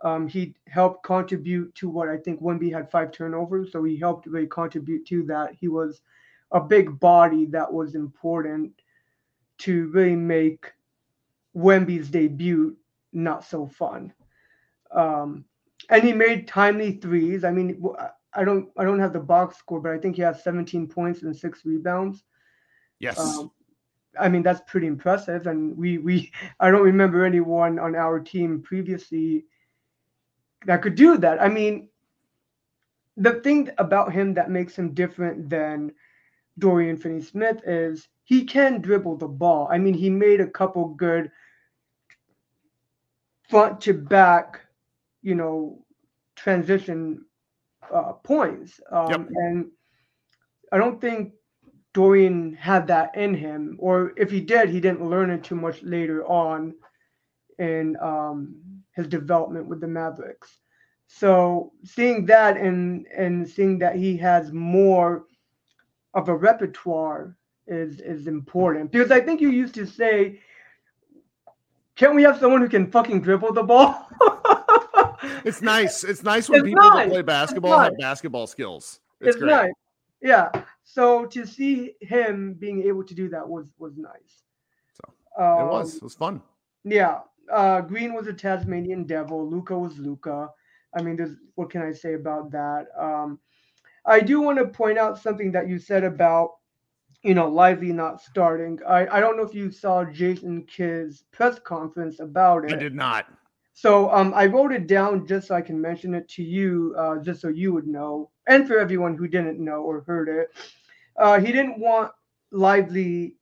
Um, 0.00 0.26
he 0.26 0.56
helped 0.66 1.04
contribute 1.04 1.72
to 1.76 1.88
what 1.88 2.08
I 2.08 2.16
think 2.16 2.42
Wemby 2.42 2.72
had 2.72 2.90
five 2.90 3.12
turnovers, 3.12 3.70
so 3.70 3.84
he 3.84 3.96
helped 3.96 4.26
really 4.26 4.48
contribute 4.48 5.06
to 5.06 5.22
that. 5.26 5.54
He 5.54 5.68
was 5.68 6.02
a 6.50 6.60
big 6.60 6.98
body 6.98 7.46
that 7.46 7.72
was 7.72 7.94
important 7.94 8.72
to 9.58 9.86
really 9.90 10.16
make 10.16 10.72
Wemby's 11.56 12.10
debut 12.10 12.76
not 13.12 13.44
so 13.44 13.66
fun. 13.66 14.12
Um, 14.90 15.44
and 15.88 16.02
he 16.02 16.12
made 16.12 16.48
timely 16.48 16.92
threes. 16.92 17.44
I 17.44 17.52
mean, 17.52 17.80
I 18.34 18.44
don't 18.44 18.68
I 18.76 18.84
don't 18.84 19.00
have 19.00 19.12
the 19.12 19.20
box 19.20 19.58
score, 19.58 19.80
but 19.80 19.92
I 19.92 19.98
think 19.98 20.16
he 20.16 20.22
has 20.22 20.42
17 20.42 20.88
points 20.88 21.22
and 21.22 21.36
six 21.36 21.64
rebounds. 21.64 22.24
Yes. 22.98 23.18
Um, 23.18 23.50
I 24.18 24.28
mean, 24.28 24.42
that's 24.42 24.60
pretty 24.66 24.86
impressive. 24.86 25.46
And 25.46 25.76
we 25.76 25.98
we 25.98 26.32
I 26.60 26.70
don't 26.70 26.82
remember 26.82 27.24
anyone 27.24 27.78
on 27.78 27.94
our 27.94 28.20
team 28.20 28.62
previously 28.62 29.44
that 30.66 30.82
could 30.82 30.94
do 30.94 31.18
that. 31.18 31.40
I 31.40 31.48
mean, 31.48 31.88
the 33.16 33.34
thing 33.40 33.70
about 33.78 34.12
him 34.12 34.34
that 34.34 34.50
makes 34.50 34.76
him 34.76 34.94
different 34.94 35.50
than 35.50 35.92
Dorian 36.58 36.96
Finney-Smith 36.96 37.62
is 37.66 38.08
he 38.24 38.44
can 38.44 38.80
dribble 38.80 39.16
the 39.16 39.28
ball. 39.28 39.68
I 39.70 39.78
mean, 39.78 39.94
he 39.94 40.08
made 40.08 40.40
a 40.40 40.46
couple 40.46 40.88
good 40.88 41.30
front 43.48 43.80
to 43.82 43.92
back, 43.92 44.60
you 45.22 45.34
know, 45.34 45.84
transition 46.36 47.24
uh, 47.92 48.12
points. 48.14 48.80
Um, 48.90 49.10
Yep. 49.10 49.28
And 49.36 49.70
I 50.72 50.78
don't 50.78 51.00
think 51.00 51.32
Dorian 51.92 52.54
had 52.54 52.86
that 52.86 53.14
in 53.16 53.34
him, 53.34 53.76
or 53.78 54.12
if 54.16 54.30
he 54.30 54.40
did, 54.40 54.70
he 54.70 54.80
didn't 54.80 55.08
learn 55.08 55.30
it 55.30 55.44
too 55.44 55.56
much 55.56 55.82
later 55.82 56.24
on 56.26 56.74
in 57.58 57.96
um, 58.00 58.56
his 58.94 59.06
development 59.06 59.66
with 59.66 59.80
the 59.80 59.86
Mavericks. 59.86 60.58
So 61.06 61.72
seeing 61.84 62.24
that 62.26 62.56
and 62.56 63.06
and 63.14 63.46
seeing 63.46 63.78
that 63.80 63.96
he 63.96 64.16
has 64.16 64.50
more 64.52 65.26
of 66.14 66.28
a 66.30 66.36
repertoire 66.36 67.36
is 67.66 68.00
is 68.00 68.26
important 68.26 68.90
because 68.90 69.10
I 69.10 69.20
think 69.20 69.40
you 69.40 69.50
used 69.50 69.74
to 69.74 69.86
say, 69.86 70.40
"Can't 71.96 72.14
we 72.14 72.22
have 72.22 72.38
someone 72.38 72.62
who 72.62 72.68
can 72.68 72.90
fucking 72.90 73.20
dribble 73.20 73.52
the 73.52 73.62
ball?" 73.62 74.08
It's 75.44 75.62
nice. 75.62 76.04
It's 76.04 76.22
nice 76.22 76.48
when 76.48 76.60
It's 76.60 76.68
people 76.68 76.82
that 76.90 76.96
nice. 76.96 77.08
play 77.10 77.22
basketball 77.22 77.78
have 77.78 77.96
basketball 77.98 78.46
skills. 78.46 79.00
It's, 79.20 79.28
It's 79.28 79.36
great. 79.38 79.50
nice. 79.50 79.72
Yeah. 80.20 80.50
So 80.84 81.26
to 81.26 81.46
see 81.46 81.94
him 82.00 82.54
being 82.54 82.82
able 82.82 83.04
to 83.04 83.14
do 83.14 83.28
that 83.30 83.48
was 83.48 83.66
was 83.78 83.96
nice. 83.96 84.42
So, 84.92 85.42
um, 85.42 85.66
it 85.66 85.70
was. 85.70 85.96
It 85.96 86.02
was 86.02 86.14
fun. 86.14 86.42
Yeah. 86.84 87.20
Uh, 87.52 87.80
Green 87.80 88.14
was 88.14 88.26
a 88.28 88.32
Tasmanian 88.32 89.04
devil. 89.04 89.48
Luka 89.48 89.76
was 89.78 89.98
Luka. 89.98 90.48
I 90.96 91.02
mean, 91.02 91.16
there's 91.16 91.36
what 91.54 91.70
can 91.70 91.82
I 91.82 91.92
say 91.92 92.14
about 92.14 92.50
that? 92.52 92.86
Um, 92.98 93.38
I 94.04 94.20
do 94.20 94.40
want 94.40 94.58
to 94.58 94.66
point 94.66 94.98
out 94.98 95.18
something 95.18 95.52
that 95.52 95.68
you 95.68 95.78
said 95.78 96.02
about, 96.04 96.56
you 97.22 97.34
know, 97.34 97.48
Lively 97.48 97.92
not 97.92 98.20
starting. 98.20 98.78
I, 98.86 99.06
I 99.06 99.20
don't 99.20 99.36
know 99.36 99.44
if 99.44 99.54
you 99.54 99.70
saw 99.70 100.04
Jason 100.04 100.64
Kidd's 100.64 101.24
press 101.30 101.58
conference 101.60 102.18
about 102.20 102.64
it. 102.64 102.72
I 102.72 102.76
did 102.76 102.94
not. 102.94 103.26
So 103.74 104.10
um, 104.10 104.32
I 104.34 104.46
wrote 104.46 104.72
it 104.72 104.86
down 104.86 105.26
just 105.26 105.48
so 105.48 105.54
I 105.54 105.62
can 105.62 105.80
mention 105.80 106.14
it 106.14 106.28
to 106.30 106.42
you, 106.42 106.94
uh, 106.98 107.18
just 107.18 107.40
so 107.40 107.48
you 107.48 107.72
would 107.72 107.86
know, 107.86 108.30
and 108.46 108.66
for 108.66 108.78
everyone 108.78 109.16
who 109.16 109.26
didn't 109.26 109.58
know 109.58 109.82
or 109.82 110.02
heard 110.02 110.28
it. 110.28 110.50
Uh, 111.16 111.40
he 111.40 111.52
didn't 111.52 111.78
want 111.78 112.12
Lively 112.50 113.36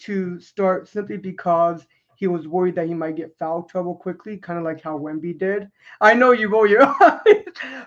to 0.00 0.38
start 0.40 0.88
simply 0.88 1.16
because 1.16 1.86
he 2.16 2.28
was 2.28 2.46
worried 2.46 2.76
that 2.76 2.86
he 2.86 2.94
might 2.94 3.16
get 3.16 3.36
foul 3.36 3.64
trouble 3.64 3.96
quickly, 3.96 4.36
kind 4.36 4.58
of 4.58 4.64
like 4.64 4.80
how 4.80 4.96
Wemby 4.96 5.36
did. 5.36 5.68
I 6.00 6.14
know 6.14 6.30
you 6.30 6.48
roll 6.48 6.66
your 6.68 6.82
eyes, 7.02 7.44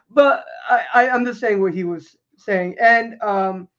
but 0.09 0.45
I, 0.93 1.07
I'm 1.09 1.25
just 1.25 1.39
saying 1.39 1.61
what 1.61 1.73
he 1.73 1.85
was 1.85 2.17
saying. 2.37 2.75
And 2.81 3.21
um, 3.21 3.69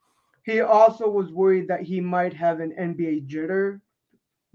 he 0.45 0.61
also 0.63 1.11
was 1.11 1.31
worried 1.31 1.69
that 1.69 1.83
he 1.83 2.01
might 2.01 2.33
have 2.33 2.61
an 2.61 2.73
NBA 2.79 3.29
jitter 3.29 3.81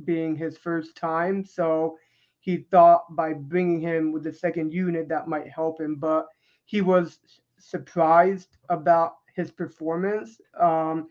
being 0.04 0.36
his 0.36 0.58
first 0.58 0.96
time. 0.96 1.46
So 1.46 1.98
he 2.42 2.58
thought 2.72 3.16
by 3.16 3.34
bringing 3.34 3.80
him 3.80 4.12
with 4.12 4.24
the 4.24 4.34
second 4.34 4.74
unit 4.74 5.08
that 5.08 5.28
might 5.28 5.48
help 5.48 5.80
him, 5.80 5.96
but 5.96 6.28
he 6.66 6.82
was 6.82 7.20
surprised 7.60 8.58
about 8.70 9.18
his 9.36 9.52
performance. 9.52 10.42
Um, 10.60 11.10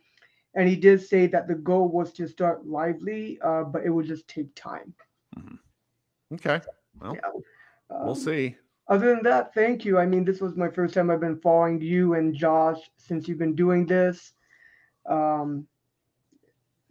and 0.54 0.68
he 0.68 0.74
did 0.74 1.00
say 1.00 1.28
that 1.28 1.46
the 1.46 1.54
goal 1.54 1.88
was 1.88 2.12
to 2.14 2.26
start 2.26 2.66
lively, 2.66 3.38
uh, 3.42 3.62
but 3.62 3.84
it 3.84 3.90
would 3.90 4.06
just 4.06 4.26
take 4.26 4.52
time. 4.56 4.92
Okay. 6.34 6.60
Well, 7.00 7.14
Yeah. 7.14 7.30
we'll 7.88 8.10
Um, 8.10 8.14
see. 8.16 8.56
Other 8.88 9.14
than 9.14 9.22
that, 9.22 9.54
thank 9.54 9.84
you. 9.84 9.98
I 9.98 10.06
mean, 10.06 10.24
this 10.24 10.40
was 10.40 10.56
my 10.56 10.68
first 10.68 10.94
time 10.94 11.10
I've 11.10 11.20
been 11.20 11.40
following 11.40 11.80
you 11.80 12.14
and 12.14 12.34
Josh 12.34 12.90
since 12.96 13.28
you've 13.28 13.38
been 13.38 13.54
doing 13.54 13.86
this. 13.86 14.34
Um, 15.06 15.68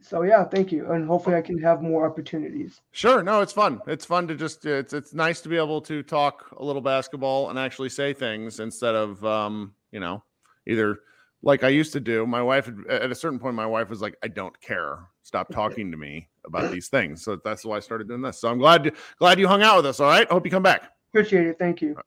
so 0.01 0.23
yeah, 0.23 0.43
thank 0.43 0.71
you, 0.71 0.91
and 0.91 1.05
hopefully 1.05 1.35
I 1.35 1.41
can 1.41 1.57
have 1.59 1.81
more 1.81 2.05
opportunities. 2.05 2.81
Sure. 2.91 3.21
No, 3.21 3.41
it's 3.41 3.53
fun. 3.53 3.81
It's 3.87 4.05
fun 4.05 4.27
to 4.27 4.35
just 4.35 4.65
it's 4.65 4.93
it's 4.93 5.13
nice 5.13 5.41
to 5.41 5.49
be 5.49 5.57
able 5.57 5.81
to 5.81 6.03
talk 6.03 6.55
a 6.57 6.63
little 6.63 6.81
basketball 6.81 7.49
and 7.49 7.59
actually 7.59 7.89
say 7.89 8.13
things 8.13 8.59
instead 8.59 8.95
of 8.95 9.23
um, 9.25 9.73
you 9.91 9.99
know, 9.99 10.23
either 10.67 10.99
like 11.41 11.63
I 11.63 11.69
used 11.69 11.93
to 11.93 11.99
do. 11.99 12.25
My 12.25 12.41
wife 12.41 12.69
at 12.89 13.11
a 13.11 13.15
certain 13.15 13.39
point 13.39 13.55
my 13.55 13.65
wife 13.65 13.89
was 13.89 14.01
like, 14.01 14.15
"I 14.23 14.27
don't 14.29 14.59
care. 14.61 14.99
Stop 15.23 15.49
talking 15.53 15.91
to 15.91 15.97
me 15.97 16.27
about 16.45 16.71
these 16.71 16.87
things." 16.87 17.23
So 17.23 17.37
that's 17.43 17.65
why 17.65 17.77
I 17.77 17.79
started 17.79 18.07
doing 18.07 18.21
this. 18.21 18.39
So 18.39 18.49
I'm 18.49 18.59
glad 18.59 18.93
glad 19.17 19.39
you 19.39 19.47
hung 19.47 19.63
out 19.63 19.77
with 19.77 19.85
us, 19.85 19.99
all 19.99 20.09
right? 20.09 20.27
I 20.29 20.33
hope 20.33 20.45
you 20.45 20.51
come 20.51 20.63
back. 20.63 20.91
Appreciate 21.11 21.47
it. 21.47 21.59
Thank 21.59 21.81
you. 21.81 21.97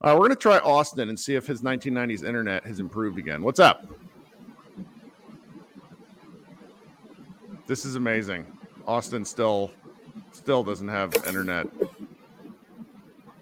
Uh, 0.00 0.12
we're 0.12 0.26
going 0.26 0.30
to 0.30 0.36
try 0.36 0.58
Austin 0.58 1.08
and 1.08 1.18
see 1.18 1.34
if 1.34 1.46
his 1.46 1.62
1990s 1.62 2.24
internet 2.24 2.66
has 2.66 2.78
improved 2.78 3.18
again. 3.18 3.42
What's 3.42 3.60
up? 3.60 3.86
This 7.66 7.84
is 7.84 7.94
amazing. 7.96 8.46
Austin 8.86 9.24
still 9.24 9.70
still 10.32 10.62
doesn't 10.62 10.88
have 10.88 11.14
internet. 11.26 11.66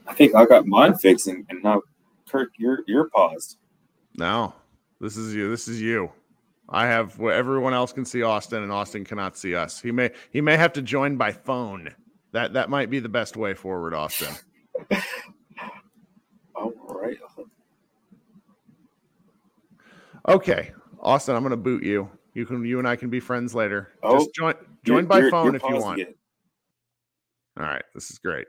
I 0.07 0.15
think 0.15 0.35
I 0.35 0.45
got 0.45 0.67
mine 0.67 0.95
fixed, 0.95 1.27
and, 1.27 1.45
and 1.49 1.63
now 1.63 1.83
Kirk, 2.29 2.51
you're 2.57 2.81
you're 2.87 3.09
paused. 3.11 3.59
No, 4.17 4.55
this 5.01 5.17
is 5.17 5.35
you. 5.35 5.51
This 5.51 5.69
is 5.69 5.81
you. 5.81 6.11
I 6.69 6.87
have 6.87 7.19
where 7.19 7.35
everyone 7.35 7.75
else 7.75 7.93
can 7.93 8.05
see 8.05 8.23
Austin, 8.23 8.63
and 8.63 8.73
Austin 8.73 9.05
cannot 9.05 9.37
see 9.37 9.55
us. 9.55 9.81
He 9.81 9.91
may 9.91 10.11
he 10.31 10.41
may 10.41 10.57
have 10.57 10.73
to 10.75 10.83
join 10.83 11.17
by 11.17 11.33
phone. 11.33 11.95
That 12.33 12.53
that 12.55 12.71
might 12.71 12.91
be 12.91 13.01
the 13.01 13.09
best 13.09 13.37
way 13.37 13.55
forward, 13.55 13.93
Austin. 13.93 14.35
All 16.55 16.73
right. 16.89 17.19
Okay, 20.29 20.71
Austin, 21.01 21.35
I'm 21.35 21.43
going 21.43 21.51
to 21.51 21.57
boot 21.57 21.83
you. 21.83 22.09
You 22.35 22.47
can 22.47 22.65
you 22.65 22.79
and 22.79 22.89
I 22.89 22.97
can 22.97 23.11
be 23.11 23.21
friends 23.21 23.55
later. 23.55 23.93
Oh, 24.03 24.19
Just 24.19 24.35
join 24.35 24.55
join 24.85 25.07
by 25.07 25.29
phone 25.31 25.47
you're 25.47 25.57
if 25.57 25.63
you 25.69 25.77
want. 25.77 26.01
again. 26.01 26.15
All 27.59 27.67
right, 27.67 27.85
this 27.95 28.11
is 28.11 28.19
great. 28.19 28.47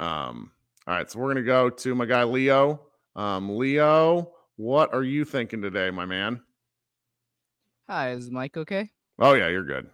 Um, 0.00 0.50
all 0.86 0.94
right, 0.94 1.10
so 1.10 1.18
we're 1.18 1.28
gonna 1.28 1.42
go 1.44 1.68
to 1.68 1.94
my 1.94 2.06
guy 2.06 2.24
Leo. 2.24 2.80
Um, 3.14 3.56
Leo, 3.56 4.32
what 4.56 4.94
are 4.94 5.02
you 5.02 5.24
thinking 5.24 5.60
today, 5.60 5.90
my 5.90 6.06
man? 6.06 6.40
Hi, 7.88 8.10
is 8.12 8.30
Mike 8.30 8.56
okay? 8.56 8.90
Oh 9.18 9.34
yeah, 9.34 9.48
you're 9.48 9.64
good. 9.64 9.90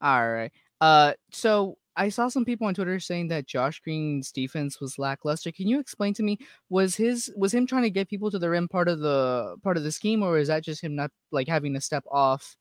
All 0.00 0.28
right. 0.32 0.52
Uh, 0.80 1.14
so 1.30 1.78
I 1.96 2.10
saw 2.10 2.28
some 2.28 2.44
people 2.44 2.66
on 2.66 2.74
Twitter 2.74 3.00
saying 3.00 3.28
that 3.28 3.46
Josh 3.46 3.80
Green's 3.80 4.30
defense 4.30 4.80
was 4.80 4.98
lackluster. 4.98 5.50
Can 5.50 5.66
you 5.66 5.80
explain 5.80 6.12
to 6.14 6.22
me 6.22 6.38
was 6.68 6.94
his 6.94 7.32
was 7.36 7.54
him 7.54 7.66
trying 7.66 7.84
to 7.84 7.90
get 7.90 8.08
people 8.08 8.30
to 8.30 8.38
the 8.38 8.50
rim 8.50 8.68
part 8.68 8.88
of 8.88 9.00
the 9.00 9.56
part 9.62 9.76
of 9.76 9.82
the 9.82 9.92
scheme, 9.92 10.22
or 10.22 10.38
is 10.38 10.48
that 10.48 10.64
just 10.64 10.82
him 10.82 10.94
not 10.94 11.10
like 11.32 11.48
having 11.48 11.72
to 11.74 11.80
step 11.80 12.04
off, 12.10 12.56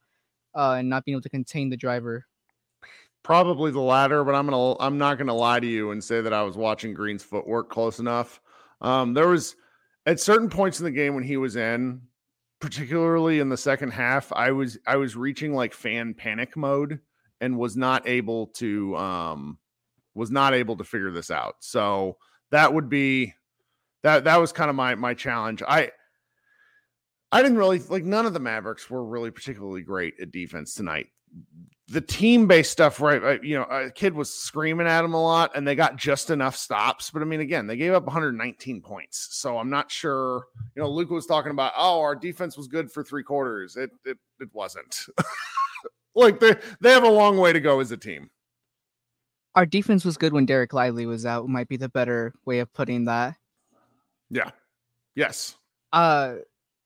uh, 0.56 0.76
and 0.80 0.90
not 0.90 1.04
being 1.06 1.16
able 1.16 1.22
to 1.24 1.30
contain 1.30 1.70
the 1.70 1.78
driver? 1.78 2.26
Probably 3.24 3.72
the 3.72 3.82
latter, 3.82 4.24
but 4.24 4.36
I'm 4.36 4.48
gonna 4.48 4.78
I'm 4.80 4.98
not 4.98 5.18
gonna 5.18 5.34
lie 5.34 5.60
to 5.60 5.68
you 5.68 5.92
and 5.92 6.04
say 6.04 6.22
that 6.22 6.34
I 6.34 6.44
was 6.44 6.56
watching 6.56 6.94
Green's 6.94 7.24
footwork 7.24 7.70
close 7.70 8.00
enough. 8.00 8.40
Um, 8.82 9.14
there 9.14 9.28
was 9.28 9.56
at 10.06 10.20
certain 10.20 10.50
points 10.50 10.80
in 10.80 10.86
the 10.86 10.92
game 10.92 11.16
when 11.16 11.24
he 11.24 11.38
was 11.38 11.56
in, 11.56 12.02
particularly 12.62 13.40
in 13.40 13.50
the 13.50 13.58
second 13.58 13.92
half, 13.92 14.32
I 14.32 14.52
was 14.52 14.78
I 14.88 14.96
was 14.96 15.16
reaching 15.16 15.54
like 15.54 15.74
fan 15.74 16.14
panic 16.14 16.56
mode 16.56 17.00
and 17.42 17.58
was 17.58 17.76
not 17.76 18.08
able 18.08 18.48
to 18.48 18.96
um 18.98 19.58
was 20.14 20.32
not 20.32 20.54
able 20.54 20.78
to 20.78 20.84
figure 20.84 21.12
this 21.12 21.30
out. 21.30 21.56
So 21.60 22.18
that 22.52 22.74
would 22.74 22.90
be 22.90 23.34
that 24.04 24.24
that 24.24 24.38
was 24.38 24.52
kind 24.52 24.70
of 24.70 24.76
my 24.76 24.96
my 24.96 25.14
challenge. 25.14 25.62
I 25.68 25.92
I 27.32 27.42
didn't 27.42 27.58
really 27.58 27.80
like 27.80 28.04
none 28.04 28.26
of 28.26 28.34
the 28.34 28.40
Mavericks 28.40 28.90
were 28.90 29.04
really 29.04 29.32
particularly 29.32 29.82
great 29.82 30.14
at 30.22 30.32
defense 30.32 30.74
tonight. 30.74 31.08
The 31.88 32.02
team 32.02 32.48
based 32.48 32.72
stuff, 32.72 33.02
right? 33.02 33.22
uh, 33.22 33.42
You 33.44 33.58
know, 33.58 33.64
a 33.66 33.92
Kidd 33.92 34.14
was 34.14 34.34
screaming 34.34 34.88
at 34.88 35.04
him 35.04 35.14
a 35.14 35.22
lot, 35.22 35.52
and 35.56 35.68
they 35.68 35.76
got 35.76 35.98
just 35.98 36.30
enough 36.30 36.56
stops. 36.56 37.12
But 37.12 37.22
I 37.22 37.26
mean, 37.26 37.42
again, 37.42 37.68
they 37.68 37.78
gave 37.78 37.94
up 37.94 38.06
119 38.06 38.82
points, 38.82 39.28
so 39.32 39.58
I'm 39.58 39.70
not 39.70 39.92
sure. 39.92 40.46
You 40.76 40.82
know, 40.82 40.90
Luke 40.90 41.10
was 41.12 41.26
talking 41.26 41.52
about, 41.52 41.74
oh, 41.78 42.00
our 42.00 42.16
defense 42.16 42.58
was 42.58 42.68
good 42.68 42.92
for 42.92 43.04
three 43.04 43.24
quarters. 43.24 43.76
It 43.76 43.92
it 44.06 44.18
it 44.40 44.50
wasn't. 44.54 45.06
like 46.16 46.40
they 46.40 46.56
they 46.82 46.92
have 46.92 47.04
a 47.04 47.10
long 47.10 47.38
way 47.38 47.54
to 47.54 47.60
go 47.60 47.80
as 47.80 47.92
a 47.92 47.98
team. 47.98 48.30
Our 49.56 49.66
defense 49.66 50.04
was 50.04 50.18
good 50.18 50.34
when 50.34 50.48
Dereck 50.48 50.74
Lively 50.74 51.06
was 51.06 51.26
out. 51.26 51.48
Might 51.48 51.70
be 51.70 51.78
the 51.78 51.90
better 51.90 52.34
way 52.46 52.60
of 52.60 52.74
putting 52.74 53.06
that. 53.06 53.36
Yeah. 54.30 54.52
Yes. 55.16 55.56
Uh, 55.94 56.36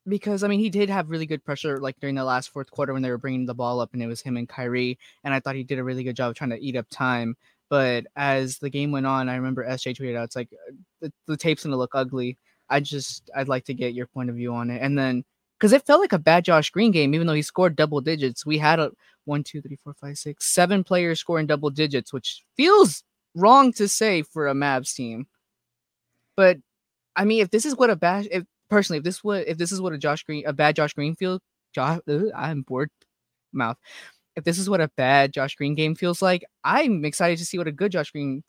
because 0.08 0.44
I 0.44 0.48
mean, 0.48 0.60
he 0.60 0.70
did 0.70 0.90
have 0.90 1.10
really 1.10 1.26
good 1.26 1.44
pressure 1.44 1.80
like 1.80 2.00
during 2.00 2.16
the 2.16 2.24
last 2.24 2.50
fourth 2.50 2.70
quarter 2.72 2.94
when 2.94 3.02
they 3.02 3.10
were 3.10 3.18
bringing 3.18 3.46
the 3.46 3.56
ball 3.56 3.80
up, 3.80 3.94
and 3.94 4.02
it 4.02 4.08
was 4.08 4.22
him 4.22 4.38
and 4.38 4.50
Kyrie, 4.50 4.98
and 5.24 5.34
I 5.34 5.40
thought 5.40 5.56
he 5.56 5.64
did 5.64 5.80
a 5.80 5.84
really 5.84 6.04
good 6.04 6.16
job 6.16 6.32
of 6.32 6.36
trying 6.36 6.52
to 6.52 6.60
eat 6.60 6.76
up 6.76 6.88
time. 6.90 7.36
But 7.70 8.06
as 8.16 8.58
the 8.58 8.70
game 8.70 8.92
went 8.92 9.06
on, 9.06 9.30
I 9.30 9.36
remember 9.36 9.64
SJ 9.64 9.96
tweeted 9.98 10.18
out, 10.18 10.26
"It's 10.26 10.36
like 10.36 10.50
uh, 10.54 10.74
the, 11.02 11.14
the 11.28 11.38
tape's 11.38 11.64
gonna 11.64 11.78
look 11.78 11.94
ugly." 11.94 12.38
I 12.70 12.80
just 12.80 13.30
I'd 13.36 13.48
like 13.48 13.66
to 13.66 13.74
get 13.74 13.94
your 13.94 14.08
point 14.08 14.30
of 14.30 14.36
view 14.36 14.54
on 14.54 14.70
it, 14.70 14.82
and 14.82 14.98
then 14.98 15.24
because 15.60 15.74
it 15.74 15.86
felt 15.86 16.00
like 16.00 16.14
a 16.14 16.20
bad 16.20 16.46
Josh 16.46 16.70
Green 16.70 16.92
game, 16.92 17.14
even 17.14 17.28
though 17.28 17.34
he 17.34 17.42
scored 17.42 17.76
double 17.76 18.00
digits. 18.00 18.46
We 18.46 18.58
had 18.58 18.80
a 18.80 18.92
one, 19.26 19.44
two, 19.44 19.62
three, 19.62 19.78
four, 19.84 19.94
five, 19.94 20.18
six, 20.18 20.46
seven 20.46 20.84
players 20.84 21.20
scoring 21.20 21.48
double 21.48 21.70
digits, 21.70 22.14
which 22.14 22.44
feels 22.56 23.04
wrong 23.36 23.74
to 23.74 23.88
say 23.88 24.22
for 24.22 24.48
a 24.48 24.54
Mavs 24.54 24.94
team. 24.94 25.28
But 26.38 26.58
I 27.16 27.26
mean, 27.26 27.42
if 27.42 27.52
this 27.52 27.66
is 27.66 27.76
what 27.76 27.90
a 27.90 27.96
bad, 27.96 28.28
if 28.32 28.46
personally, 28.70 29.00
if 29.00 29.04
this 29.04 29.24
what 29.24 29.48
if 29.48 29.58
this 29.58 29.72
is 29.72 29.82
what 29.82 29.94
a 29.94 29.98
Josh 29.98 30.24
Green, 30.24 30.46
a 30.46 30.54
bad 30.54 30.76
Josh 30.76 30.94
Greenfield, 30.94 31.42
Josh, 31.74 32.00
I'm 32.36 32.62
bored, 32.62 32.90
mouth. 33.52 33.78
If 34.36 34.46
this 34.46 34.58
is 34.58 34.70
what 34.70 34.80
a 34.80 34.90
bad 34.96 35.34
Josh 35.34 35.56
Green 35.56 35.76
game 35.76 35.96
feels 35.96 36.22
like, 36.22 36.46
I'm 36.64 37.04
excited 37.04 37.38
to 37.40 37.46
see 37.46 37.58
what 37.58 37.68
a 37.68 37.74
good 37.74 37.92
Josh 37.92 38.12
Green, 38.12 38.44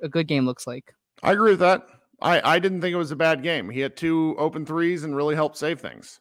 a 0.00 0.08
good 0.08 0.28
game 0.28 0.46
looks 0.46 0.66
like. 0.66 0.94
I 1.24 1.32
agree 1.32 1.52
with 1.52 1.60
that. 1.60 1.88
I, 2.22 2.54
I 2.54 2.58
didn't 2.60 2.80
think 2.80 2.94
it 2.94 2.98
was 2.98 3.10
a 3.10 3.16
bad 3.16 3.42
game. 3.42 3.68
He 3.68 3.80
had 3.80 3.96
two 3.96 4.36
open 4.38 4.64
threes 4.64 5.02
and 5.02 5.16
really 5.16 5.34
helped 5.34 5.56
save 5.56 5.80
things. 5.80 6.20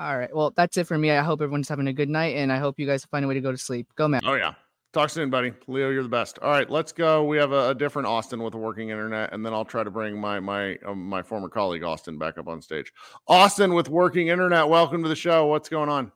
All 0.00 0.16
right, 0.16 0.34
well, 0.34 0.50
that's 0.56 0.78
it 0.78 0.86
for 0.86 0.96
me. 0.96 1.10
I 1.10 1.22
hope 1.22 1.42
everyone's 1.42 1.68
having 1.68 1.86
a 1.86 1.92
good 1.92 2.08
night, 2.08 2.34
and 2.36 2.50
I 2.50 2.56
hope 2.56 2.80
you 2.80 2.86
guys 2.86 3.04
find 3.04 3.22
a 3.22 3.28
way 3.28 3.34
to 3.34 3.40
go 3.42 3.52
to 3.52 3.58
sleep. 3.58 3.86
Go, 3.96 4.08
man. 4.08 4.22
Oh 4.24 4.32
yeah. 4.32 4.54
Talk 4.94 5.10
soon, 5.10 5.28
buddy. 5.28 5.52
Leo, 5.66 5.90
you're 5.90 6.02
the 6.02 6.08
best. 6.08 6.38
All 6.38 6.50
right, 6.50 6.68
let's 6.70 6.90
go. 6.90 7.22
We 7.22 7.36
have 7.36 7.52
a, 7.52 7.68
a 7.68 7.74
different 7.74 8.08
Austin 8.08 8.42
with 8.42 8.54
a 8.54 8.56
working 8.56 8.88
internet, 8.88 9.34
and 9.34 9.44
then 9.44 9.52
I'll 9.52 9.66
try 9.66 9.84
to 9.84 9.90
bring 9.90 10.18
my 10.18 10.40
my 10.40 10.78
um, 10.86 11.04
my 11.04 11.22
former 11.22 11.50
colleague 11.50 11.84
Austin 11.84 12.16
back 12.16 12.38
up 12.38 12.48
on 12.48 12.62
stage. 12.62 12.90
Austin 13.28 13.74
with 13.74 13.90
working 13.90 14.28
internet. 14.28 14.66
Welcome 14.66 15.02
to 15.02 15.08
the 15.10 15.14
show. 15.14 15.44
What's 15.48 15.68
going 15.68 15.90
on? 15.90 16.10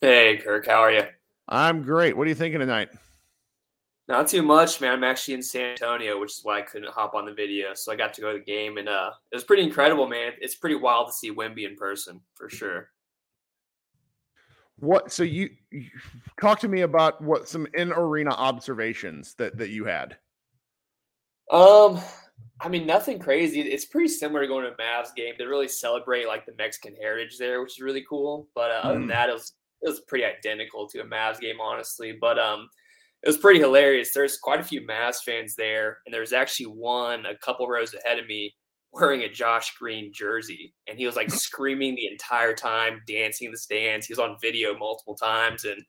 Hey, 0.00 0.36
Kirk, 0.36 0.68
how 0.68 0.78
are 0.78 0.92
you? 0.92 1.02
I'm 1.48 1.82
great. 1.82 2.16
What 2.16 2.26
are 2.26 2.30
you 2.30 2.36
thinking 2.36 2.60
tonight? 2.60 2.90
Not 4.06 4.28
too 4.28 4.42
much, 4.42 4.80
man. 4.80 4.92
I'm 4.92 5.04
actually 5.04 5.34
in 5.34 5.42
San 5.42 5.72
Antonio, 5.72 6.20
which 6.20 6.30
is 6.30 6.40
why 6.44 6.58
I 6.58 6.62
couldn't 6.62 6.92
hop 6.92 7.14
on 7.14 7.26
the 7.26 7.34
video. 7.34 7.74
So 7.74 7.90
I 7.90 7.96
got 7.96 8.14
to 8.14 8.20
go 8.20 8.32
to 8.32 8.38
the 8.38 8.44
game, 8.44 8.78
and 8.78 8.88
uh, 8.88 9.10
it 9.32 9.34
was 9.34 9.44
pretty 9.44 9.64
incredible, 9.64 10.06
man. 10.06 10.32
It's 10.40 10.54
pretty 10.54 10.76
wild 10.76 11.08
to 11.08 11.12
see 11.12 11.32
Wimby 11.32 11.68
in 11.68 11.74
person, 11.74 12.20
for 12.34 12.48
sure. 12.48 12.90
What? 14.80 15.12
So 15.12 15.22
you, 15.22 15.50
you 15.70 15.86
talk 16.40 16.58
to 16.60 16.68
me 16.68 16.80
about 16.82 17.20
what 17.22 17.48
some 17.48 17.66
in 17.74 17.92
arena 17.92 18.30
observations 18.30 19.34
that 19.34 19.56
that 19.58 19.70
you 19.70 19.84
had. 19.84 20.16
Um, 21.50 22.00
I 22.60 22.68
mean, 22.68 22.86
nothing 22.86 23.18
crazy. 23.18 23.60
It's 23.60 23.84
pretty 23.84 24.08
similar 24.08 24.42
to 24.42 24.46
going 24.46 24.64
to 24.64 24.72
a 24.72 24.76
Mavs 24.76 25.14
game. 25.14 25.34
They 25.38 25.44
really 25.46 25.68
celebrate 25.68 26.26
like 26.26 26.46
the 26.46 26.54
Mexican 26.56 26.94
heritage 26.96 27.38
there, 27.38 27.60
which 27.60 27.72
is 27.78 27.80
really 27.80 28.04
cool. 28.08 28.48
But 28.54 28.70
uh, 28.70 28.80
other 28.84 28.98
than 28.98 29.08
Mm. 29.08 29.12
that, 29.12 29.28
it 29.28 29.32
was 29.32 29.52
it 29.82 29.88
was 29.88 30.00
pretty 30.00 30.24
identical 30.24 30.86
to 30.88 31.00
a 31.00 31.04
Mavs 31.04 31.40
game, 31.40 31.60
honestly. 31.60 32.12
But 32.20 32.38
um, 32.38 32.68
it 33.22 33.28
was 33.28 33.38
pretty 33.38 33.60
hilarious. 33.60 34.12
There's 34.14 34.38
quite 34.38 34.60
a 34.60 34.64
few 34.64 34.82
Mavs 34.86 35.22
fans 35.24 35.54
there, 35.56 35.98
and 36.06 36.14
there's 36.14 36.32
actually 36.32 36.66
one 36.66 37.26
a 37.26 37.36
couple 37.36 37.66
rows 37.68 37.94
ahead 37.94 38.18
of 38.18 38.26
me 38.26 38.54
wearing 38.92 39.22
a 39.22 39.28
Josh 39.28 39.76
Green 39.78 40.12
jersey, 40.12 40.74
and 40.88 40.98
he 40.98 41.06
was 41.06 41.16
like 41.16 41.30
screaming 41.30 41.94
the 41.94 42.08
entire 42.08 42.54
time, 42.54 43.02
dancing 43.06 43.46
in 43.46 43.52
the 43.52 43.58
stands. 43.58 44.06
He 44.06 44.12
was 44.12 44.18
on 44.18 44.36
video 44.40 44.76
multiple 44.76 45.14
times, 45.14 45.64
and 45.64 45.82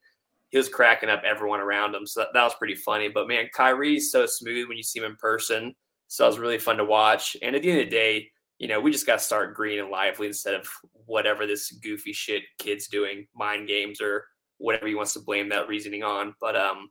he 0.49 0.57
was 0.57 0.69
cracking 0.69 1.09
up 1.09 1.23
everyone 1.25 1.61
around 1.61 1.95
him. 1.95 2.05
So 2.05 2.21
that, 2.21 2.29
that 2.33 2.43
was 2.43 2.53
pretty 2.55 2.75
funny. 2.75 3.07
But 3.07 3.27
man, 3.27 3.49
Kyrie's 3.53 4.11
so 4.11 4.25
smooth 4.25 4.67
when 4.67 4.77
you 4.77 4.83
see 4.83 4.99
him 4.99 5.05
in 5.05 5.15
person. 5.15 5.73
So 6.07 6.25
it 6.25 6.27
was 6.27 6.39
really 6.39 6.59
fun 6.59 6.77
to 6.77 6.85
watch. 6.85 7.37
And 7.41 7.55
at 7.55 7.61
the 7.61 7.71
end 7.71 7.79
of 7.79 7.85
the 7.85 7.91
day, 7.91 8.29
you 8.59 8.67
know, 8.67 8.79
we 8.79 8.91
just 8.91 9.07
got 9.07 9.19
to 9.19 9.23
start 9.23 9.55
green 9.55 9.79
and 9.79 9.89
lively 9.89 10.27
instead 10.27 10.53
of 10.53 10.67
whatever 11.05 11.47
this 11.47 11.71
goofy 11.71 12.13
shit 12.13 12.43
Kidd's 12.59 12.87
doing, 12.87 13.25
mind 13.33 13.67
games 13.67 14.01
or 14.01 14.25
whatever 14.57 14.87
he 14.87 14.95
wants 14.95 15.13
to 15.13 15.19
blame 15.19 15.49
that 15.49 15.69
reasoning 15.69 16.03
on. 16.03 16.35
But 16.41 16.57
um, 16.57 16.89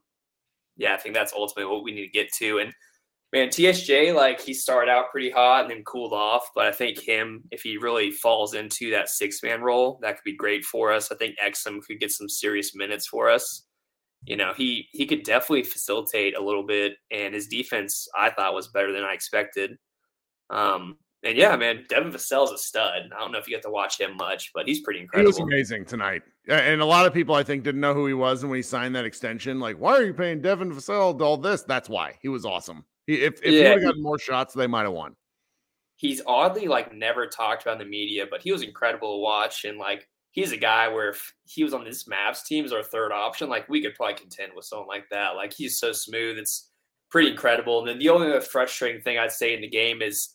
yeah, 0.75 0.95
I 0.95 0.97
think 0.97 1.13
that's 1.13 1.33
ultimately 1.33 1.71
what 1.71 1.83
we 1.83 1.91
need 1.91 2.07
to 2.07 2.11
get 2.11 2.33
to. 2.39 2.59
And 2.59 2.73
man, 3.33 3.47
TSJ, 3.47 4.13
like 4.13 4.41
he 4.41 4.53
started 4.53 4.91
out 4.91 5.11
pretty 5.11 5.31
hot 5.31 5.63
and 5.63 5.71
then 5.71 5.83
cooled 5.83 6.13
off. 6.13 6.49
But 6.53 6.67
I 6.67 6.71
think 6.71 6.99
him, 6.99 7.43
if 7.51 7.61
he 7.61 7.77
really 7.77 8.11
falls 8.11 8.53
into 8.53 8.91
that 8.91 9.09
six 9.09 9.41
man 9.43 9.61
role, 9.61 9.99
that 10.01 10.15
could 10.15 10.23
be 10.23 10.35
great 10.35 10.65
for 10.65 10.91
us. 10.91 11.11
I 11.11 11.15
think 11.15 11.35
Exum 11.39 11.81
could 11.85 11.99
get 11.99 12.11
some 12.11 12.29
serious 12.29 12.75
minutes 12.75 13.07
for 13.07 13.29
us. 13.29 13.65
You 14.25 14.37
know, 14.37 14.53
he 14.55 14.87
he 14.91 15.07
could 15.07 15.23
definitely 15.23 15.63
facilitate 15.63 16.37
a 16.37 16.43
little 16.43 16.65
bit, 16.65 16.93
and 17.09 17.33
his 17.33 17.47
defense 17.47 18.07
I 18.15 18.29
thought 18.29 18.53
was 18.53 18.67
better 18.67 18.91
than 18.91 19.03
I 19.03 19.13
expected. 19.13 19.77
Um, 20.51 20.97
and 21.23 21.37
yeah, 21.37 21.55
man, 21.55 21.85
Devin 21.87 22.11
Vassell's 22.11 22.51
a 22.51 22.57
stud. 22.57 23.09
I 23.15 23.19
don't 23.19 23.31
know 23.31 23.39
if 23.39 23.47
you 23.47 23.55
get 23.55 23.63
to 23.63 23.71
watch 23.71 23.99
him 23.99 24.17
much, 24.17 24.51
but 24.53 24.67
he's 24.67 24.81
pretty 24.81 24.99
incredible. 24.99 25.31
He 25.31 25.41
was 25.41 25.51
amazing 25.51 25.85
tonight, 25.85 26.21
and 26.47 26.81
a 26.81 26.85
lot 26.85 27.07
of 27.07 27.15
people 27.15 27.33
I 27.33 27.41
think 27.41 27.63
didn't 27.63 27.81
know 27.81 27.95
who 27.95 28.05
he 28.05 28.13
was, 28.13 28.43
and 28.43 28.51
when 28.51 28.57
he 28.57 28.63
signed 28.63 28.95
that 28.95 29.05
extension, 29.05 29.59
like, 29.59 29.77
why 29.77 29.93
are 29.93 30.03
you 30.03 30.13
paying 30.13 30.41
Devin 30.41 30.71
Vassell 30.71 31.19
all 31.19 31.37
this? 31.37 31.63
That's 31.63 31.89
why 31.89 32.19
he 32.21 32.27
was 32.27 32.45
awesome. 32.45 32.85
He, 33.07 33.21
if 33.21 33.41
if 33.43 33.55
he 33.55 33.59
Yeah, 33.59 33.69
would 33.69 33.81
have 33.81 33.83
gotten 33.83 34.03
more 34.03 34.19
shots, 34.19 34.53
they 34.53 34.67
might 34.67 34.83
have 34.83 34.93
won. 34.93 35.15
he's 35.97 36.21
oddly 36.25 36.67
like 36.67 36.93
never 36.93 37.27
talked 37.27 37.61
about 37.63 37.73
in 37.79 37.85
the 37.87 37.89
media, 37.89 38.25
but 38.29 38.41
he 38.41 38.51
was 38.51 38.63
incredible 38.63 39.17
to 39.17 39.21
watch. 39.21 39.65
And 39.65 39.77
like 39.77 40.07
he's 40.31 40.51
a 40.51 40.57
guy 40.57 40.87
where 40.87 41.09
if 41.09 41.33
he 41.43 41.63
was 41.63 41.73
on 41.73 41.83
this 41.83 42.05
Mavs 42.05 42.43
team 42.45 42.65
as 42.65 42.73
our 42.73 42.83
third 42.83 43.11
option, 43.11 43.49
like 43.49 43.67
we 43.69 43.81
could 43.81 43.95
probably 43.95 44.15
contend 44.15 44.53
with 44.55 44.65
someone 44.65 44.87
like 44.87 45.09
that. 45.11 45.35
Like 45.35 45.53
he's 45.53 45.77
so 45.79 45.91
smooth, 45.91 46.37
it's 46.37 46.69
pretty 47.09 47.29
incredible. 47.31 47.79
And 47.79 47.87
then 47.87 47.99
the 47.99 48.09
only 48.09 48.39
frustrating 48.41 49.01
thing 49.01 49.17
I'd 49.19 49.31
say 49.31 49.53
in 49.53 49.61
the 49.61 49.69
game 49.69 50.01
is 50.01 50.33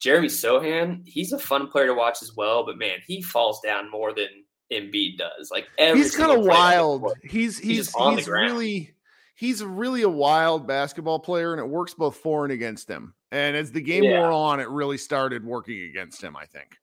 Jeremy 0.00 0.28
Sochan. 0.28 1.02
He's 1.06 1.32
a 1.32 1.38
fun 1.38 1.68
player 1.68 1.86
to 1.86 1.94
watch 1.94 2.22
as 2.22 2.36
well, 2.36 2.64
but 2.64 2.78
man, 2.78 2.98
he 3.06 3.22
falls 3.22 3.60
down 3.60 3.90
more 3.90 4.12
than 4.14 4.28
Embiid 4.72 5.18
does. 5.18 5.50
Like 5.50 5.66
he's 5.92 6.14
kind 6.14 6.30
of 6.30 6.44
play 6.44 6.62
on 6.62 6.76
the 6.76 6.84
wild. 6.84 7.12
He's 7.24 7.58
He's 7.58 7.58
he's 7.58 7.94
he's 7.96 8.28
really 8.28 8.94
he's 9.38 9.62
really 9.62 10.02
a 10.02 10.08
wild 10.08 10.66
basketball 10.66 11.20
player, 11.20 11.52
and 11.52 11.60
it 11.60 11.68
works 11.68 11.94
both 11.94 12.16
for 12.16 12.44
and 12.44 12.52
against 12.52 12.88
him. 12.90 13.14
And 13.30 13.56
as 13.56 13.70
the 13.70 13.80
game 13.80 14.02
Yeah. 14.02 14.18
wore 14.20 14.32
on, 14.32 14.58
it 14.58 14.68
really 14.68 14.98
started 14.98 15.44
working 15.44 15.82
against 15.82 16.22
him. 16.22 16.36
I 16.36 16.44
think 16.44 16.76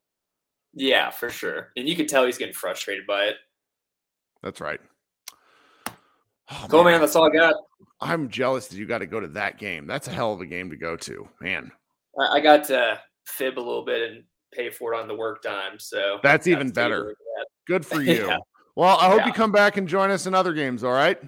Yeah, 0.73 1.09
for 1.09 1.29
sure. 1.29 1.71
And 1.75 1.87
you 1.87 1.95
can 1.95 2.07
tell 2.07 2.25
he's 2.25 2.37
getting 2.37 2.53
frustrated 2.53 3.05
by 3.05 3.25
it. 3.25 3.35
that's 4.41 4.61
right. 4.61 4.79
Oh, 5.87 6.67
Cool, 6.69 6.83
man. 6.83 7.01
That's 7.01 7.15
all 7.15 7.29
I 7.29 7.33
got. 7.33 7.55
I'm 8.01 8.29
jealous 8.29 8.67
that 8.67 8.77
you 8.77 8.85
got 8.85 8.99
to 8.99 9.05
go 9.07 9.19
to 9.19 9.27
that 9.29 9.57
game. 9.57 9.87
That's 9.87 10.07
a 10.07 10.11
hell 10.11 10.33
of 10.33 10.41
a 10.41 10.45
game 10.45 10.69
to 10.69 10.75
go 10.77 10.95
to, 10.97 11.27
man. 11.41 11.71
I 12.19 12.37
I 12.37 12.39
got 12.39 12.63
to 12.65 13.01
fib 13.25 13.57
a 13.57 13.59
little 13.61 13.83
bit 13.83 14.11
and 14.11 14.23
pay 14.53 14.69
for 14.69 14.93
it 14.93 14.99
on 14.99 15.07
the 15.07 15.15
work 15.15 15.41
time. 15.41 15.79
So 15.79 16.19
That's 16.23 16.45
even 16.47 16.67
to 16.67 16.73
take 16.73 16.85
a 16.85 16.89
better. 16.89 17.15
that. 17.37 17.45
Good 17.65 17.85
for 17.85 18.01
you. 18.01 18.27
Yeah. 18.27 18.37
Well, 18.75 18.97
I 18.99 19.07
hope 19.07 19.19
Yeah. 19.21 19.27
you 19.27 19.33
come 19.33 19.51
back 19.51 19.77
and 19.77 19.87
join 19.87 20.11
us 20.11 20.27
in 20.27 20.35
other 20.35 20.53
games. 20.53 20.83
All 20.83 20.91
right. 20.91 21.19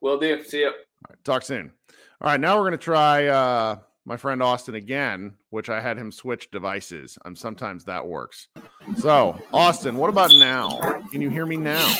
Will 0.00 0.18
do. 0.18 0.42
See 0.44 0.60
you. 0.60 0.66
All 0.68 0.74
right, 1.10 1.24
talk 1.24 1.42
soon. 1.42 1.72
All 2.20 2.30
right, 2.30 2.40
now 2.40 2.58
we're 2.58 2.64
gonna 2.64 2.76
try 2.78 3.26
uh 3.26 3.76
my 4.04 4.16
friend 4.16 4.42
Austin 4.42 4.76
again, 4.76 5.34
which 5.50 5.68
I 5.68 5.80
had 5.80 5.98
him 5.98 6.12
switch 6.12 6.50
devices. 6.52 7.18
And 7.24 7.36
sometimes 7.36 7.84
that 7.84 8.06
works. 8.06 8.48
So, 8.98 9.40
Austin, 9.52 9.96
what 9.96 10.10
about 10.10 10.30
now? 10.38 10.78
Can 11.10 11.20
you 11.20 11.28
hear 11.28 11.44
me 11.44 11.56
now? 11.56 11.92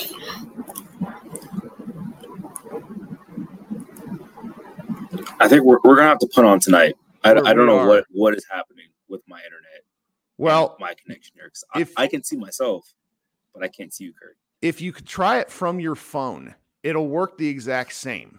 I 5.41 5.49
think 5.49 5.65
we're, 5.65 5.79
we're 5.85 5.97
gonna 5.97 6.09
have 6.09 6.19
to 6.21 6.29
put 6.33 6.45
on 6.45 6.61
tonight. 6.61 6.95
I, 7.25 7.31
I 7.33 7.55
don't 7.55 7.67
know 7.67 7.79
are. 7.79 7.87
what 7.87 8.05
what 8.11 8.35
is 8.35 8.45
happening 8.51 8.87
with 9.09 9.23
my 9.27 9.39
internet. 9.39 9.83
Well, 10.39 10.77
my 10.79 10.95
connection 10.95 11.33
here 11.35 11.45
because 11.47 11.65
if- 11.77 11.93
I, 11.97 12.05
I 12.05 12.07
can 12.07 12.23
see 12.23 12.37
myself, 12.37 12.93
but 13.55 13.63
I 13.63 13.69
can't 13.69 13.93
see 13.93 14.05
you, 14.05 14.13
Kirk. 14.13 14.37
if 14.63 14.81
you 14.81 14.93
could 14.93 15.07
try 15.07 15.39
it 15.41 15.51
from 15.51 15.81
your 15.81 15.95
phone, 15.95 16.55
it'll 16.87 17.09
work 17.09 17.37
the 17.37 17.49
exact 17.49 17.93
same. 17.93 18.39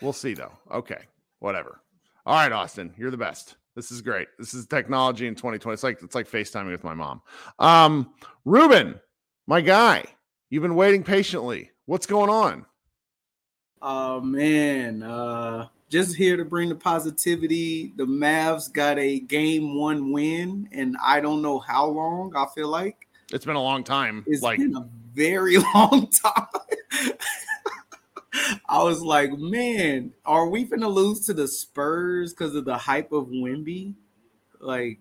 We'll 0.00 0.14
see 0.14 0.32
though. 0.34 0.52
Okay, 0.70 1.02
whatever. 1.38 1.80
All 2.26 2.36
right, 2.36 2.50
Austin, 2.50 2.94
you're 2.96 3.10
the 3.10 3.18
best. 3.18 3.56
This 3.74 3.92
is 3.92 4.00
great. 4.00 4.28
This 4.38 4.54
is 4.54 4.66
technology 4.66 5.26
in 5.26 5.34
2020. 5.34 5.74
It's 5.74 5.82
like 5.82 6.02
it's 6.02 6.14
like 6.14 6.30
FaceTiming 6.30 6.70
with 6.70 6.84
my 6.84 6.94
mom. 6.94 7.20
Um, 7.58 8.14
Ruben, 8.46 8.98
my 9.46 9.60
guy, 9.60 10.04
you've 10.48 10.62
been 10.62 10.74
waiting 10.74 11.02
patiently. 11.02 11.70
What's 11.84 12.06
going 12.06 12.30
on? 12.30 12.64
Oh 13.82 14.20
man, 14.20 15.02
uh 15.02 15.68
just 15.90 16.16
here 16.16 16.36
to 16.36 16.44
bring 16.44 16.70
the 16.70 16.74
positivity. 16.74 17.92
The 17.96 18.06
Mavs 18.06 18.72
got 18.72 18.98
a 18.98 19.20
game 19.20 19.78
one 19.78 20.12
win, 20.12 20.68
and 20.72 20.96
I 21.04 21.20
don't 21.20 21.42
know 21.42 21.58
how 21.58 21.86
long. 21.86 22.34
I 22.34 22.46
feel 22.54 22.68
like 22.68 23.06
It's 23.34 23.44
been 23.44 23.56
a 23.56 23.62
long 23.62 23.82
time. 23.82 24.22
it's 24.28 24.42
like 24.42 24.58
been 24.58 24.76
a 24.76 24.88
very 25.12 25.56
long 25.74 26.08
time. 26.24 26.46
I 28.68 28.82
was 28.82 29.02
like, 29.02 29.32
man, 29.32 30.12
are 30.24 30.48
we 30.48 30.64
gonna 30.64 30.88
lose 30.88 31.26
to 31.26 31.34
the 31.34 31.48
Spurs 31.48 32.32
because 32.32 32.54
of 32.54 32.64
the 32.64 32.78
hype 32.78 33.10
of 33.10 33.26
Wimby? 33.26 33.94
Like, 34.60 35.00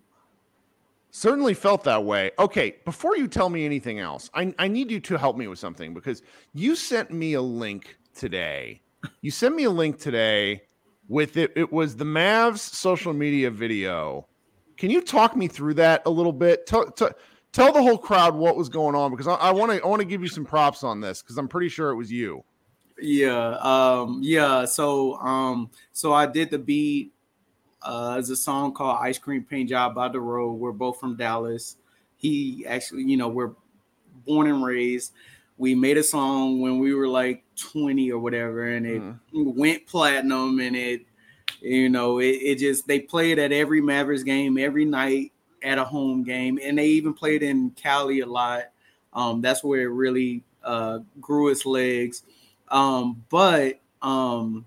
certainly 1.11 1.53
felt 1.53 1.83
that 1.83 2.05
way. 2.05 2.31
Okay, 2.39 2.77
before 2.85 3.15
you 3.15 3.27
tell 3.27 3.49
me 3.49 3.65
anything 3.65 3.99
else, 3.99 4.31
I, 4.33 4.53
I 4.57 4.67
need 4.67 4.89
you 4.89 4.99
to 5.01 5.17
help 5.17 5.37
me 5.37 5.47
with 5.47 5.59
something 5.59 5.93
because 5.93 6.23
you 6.55 6.75
sent 6.75 7.11
me 7.11 7.33
a 7.33 7.41
link 7.41 7.97
today. 8.15 8.81
You 9.21 9.29
sent 9.29 9.55
me 9.55 9.65
a 9.65 9.71
link 9.71 9.99
today 9.99 10.63
with 11.07 11.37
it. 11.37 11.51
It 11.55 11.71
was 11.71 11.95
the 11.95 12.05
Mavs 12.05 12.59
social 12.59 13.13
media 13.13 13.51
video. 13.51 14.27
Can 14.77 14.89
you 14.89 15.01
talk 15.01 15.35
me 15.35 15.47
through 15.47 15.75
that 15.75 16.01
a 16.07 16.09
little 16.09 16.33
bit? 16.33 16.65
Tell, 16.65 16.89
tell, 16.89 17.11
tell 17.53 17.71
the 17.71 17.81
whole 17.81 17.97
crowd 17.97 18.35
what 18.35 18.57
was 18.57 18.67
going 18.67 18.95
on 18.95 19.11
because 19.11 19.27
I 19.27 19.51
want 19.51 19.71
to 19.71 19.81
I 19.81 19.87
want 19.87 20.01
to 20.01 20.07
give 20.07 20.21
you 20.21 20.27
some 20.27 20.43
props 20.43 20.83
on 20.83 20.99
this 20.99 21.21
because 21.21 21.37
I'm 21.37 21.47
pretty 21.47 21.69
sure 21.69 21.91
it 21.91 21.95
was 21.95 22.11
you. 22.11 22.43
Yeah, 22.99 23.57
um, 23.59 24.19
yeah. 24.21 24.65
So, 24.65 25.15
um, 25.15 25.69
so 25.93 26.13
I 26.13 26.25
did 26.25 26.51
the 26.51 26.59
beat. 26.59 27.11
Uh, 27.81 28.17
it's 28.19 28.29
a 28.29 28.35
song 28.35 28.73
called 28.73 28.97
"Ice 29.01 29.17
Cream 29.17 29.43
Paint 29.43 29.69
Job" 29.69 29.95
by 29.95 30.09
Dorrough. 30.09 30.57
We're 30.57 30.71
both 30.71 30.99
from 30.99 31.15
Dallas. 31.15 31.77
He 32.17 32.65
actually, 32.67 33.03
you 33.03 33.17
know, 33.17 33.29
we're 33.29 33.51
born 34.25 34.47
and 34.47 34.63
raised. 34.63 35.13
We 35.57 35.75
made 35.75 35.97
a 35.97 36.03
song 36.03 36.61
when 36.61 36.79
we 36.79 36.93
were 36.93 37.07
like 37.07 37.43
20 37.57 38.11
or 38.11 38.19
whatever, 38.19 38.63
and 38.63 38.85
it 38.85 39.01
went 39.33 39.85
platinum. 39.85 40.59
And 40.59 40.75
it, 40.75 41.01
you 41.61 41.89
know, 41.89 42.19
it, 42.19 42.37
it 42.41 42.59
just 42.59 42.87
they 42.87 42.99
played 42.99 43.37
at 43.37 43.51
every 43.51 43.81
Mavericks 43.81 44.23
game 44.23 44.57
every 44.57 44.85
night 44.85 45.32
at 45.63 45.77
a 45.77 45.83
home 45.83 46.23
game, 46.23 46.59
and 46.61 46.77
they 46.77 46.87
even 46.87 47.13
played 47.13 47.41
in 47.43 47.71
Cali 47.71 48.19
a 48.19 48.25
lot. 48.25 48.65
Um, 49.13 49.41
that's 49.41 49.63
where 49.63 49.81
it 49.81 49.91
really 49.91 50.43
uh, 50.63 50.99
grew 51.21 51.49
its 51.49 51.65
legs. 51.65 52.23
Um, 52.69 53.23
but 53.29 53.79
um, 54.01 54.65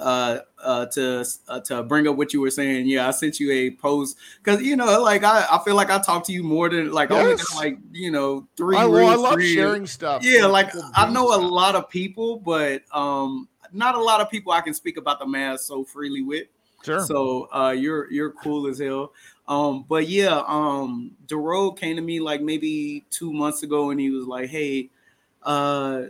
uh, 0.00 0.38
uh, 0.62 0.86
to 0.86 1.24
uh, 1.48 1.60
to 1.60 1.82
bring 1.82 2.06
up 2.06 2.16
what 2.16 2.32
you 2.32 2.40
were 2.40 2.50
saying, 2.50 2.86
yeah, 2.86 3.08
I 3.08 3.10
sent 3.10 3.40
you 3.40 3.50
a 3.52 3.70
post 3.72 4.16
because 4.42 4.62
you 4.62 4.76
know, 4.76 5.02
like 5.02 5.24
I, 5.24 5.46
I 5.50 5.58
feel 5.64 5.74
like 5.74 5.90
I 5.90 5.98
talk 5.98 6.24
to 6.26 6.32
you 6.32 6.42
more 6.42 6.68
than 6.68 6.92
like 6.92 7.10
only 7.10 7.30
Yes. 7.30 7.48
got, 7.48 7.56
like 7.56 7.78
you 7.92 8.10
know 8.10 8.46
three. 8.56 8.76
I, 8.76 8.86
well, 8.86 9.08
I 9.08 9.14
love 9.14 9.34
friends. 9.34 9.50
sharing 9.50 9.86
stuff. 9.86 10.24
Yeah, 10.24 10.46
like 10.46 10.74
I 10.94 11.04
doing 11.04 11.14
know 11.14 11.34
a 11.34 11.40
lot 11.40 11.74
of 11.74 11.90
people, 11.90 12.38
but 12.38 12.82
um, 12.92 13.48
not 13.72 13.94
a 13.94 14.00
lot 14.02 14.20
of 14.20 14.30
people 14.30 14.52
I 14.52 14.60
can 14.60 14.74
speak 14.74 14.96
about 14.96 15.18
the 15.18 15.26
Mavs 15.26 15.60
so 15.60 15.84
freely 15.84 16.22
with. 16.22 16.46
Sure. 16.84 17.00
So 17.00 17.48
uh, 17.52 17.70
you're 17.70 18.10
you're 18.12 18.30
cool 18.32 18.66
as 18.66 18.78
hell. 18.78 19.12
Um, 19.52 19.84
but 19.88 20.08
yeah, 20.08 20.42
um, 20.46 21.12
came 21.76 21.96
to 21.96 22.02
me 22.02 22.20
like 22.20 22.40
maybe 22.40 23.04
two 23.10 23.32
months 23.32 23.62
ago, 23.62 23.90
and 23.90 24.00
he 24.00 24.10
was 24.10 24.26
like, 24.26 24.48
"Hey, 24.50 24.90
uh, 25.42 26.04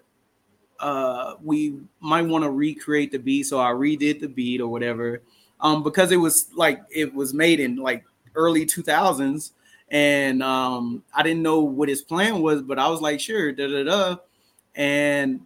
uh, 0.80 1.34
we 1.42 1.76
might 2.00 2.22
want 2.22 2.44
to 2.44 2.50
recreate 2.50 3.12
the 3.12 3.18
beat. 3.18 3.44
So 3.44 3.60
I 3.60 3.70
redid 3.70 4.20
the 4.20 4.28
beat 4.28 4.60
or 4.60 4.68
whatever, 4.68 5.22
um, 5.60 5.82
because 5.82 6.12
it 6.12 6.16
was 6.16 6.48
like 6.56 6.82
it 6.90 7.14
was 7.14 7.34
made 7.34 7.60
in 7.60 7.76
like 7.76 8.04
early 8.34 8.66
2000s, 8.66 9.52
and 9.90 10.42
um, 10.42 11.02
I 11.14 11.22
didn't 11.22 11.42
know 11.42 11.60
what 11.60 11.88
his 11.88 12.02
plan 12.02 12.42
was, 12.42 12.62
but 12.62 12.78
I 12.78 12.88
was 12.88 13.00
like, 13.00 13.20
sure, 13.20 13.52
da 13.52 13.68
da 13.68 13.84
da, 13.84 14.16
and 14.74 15.40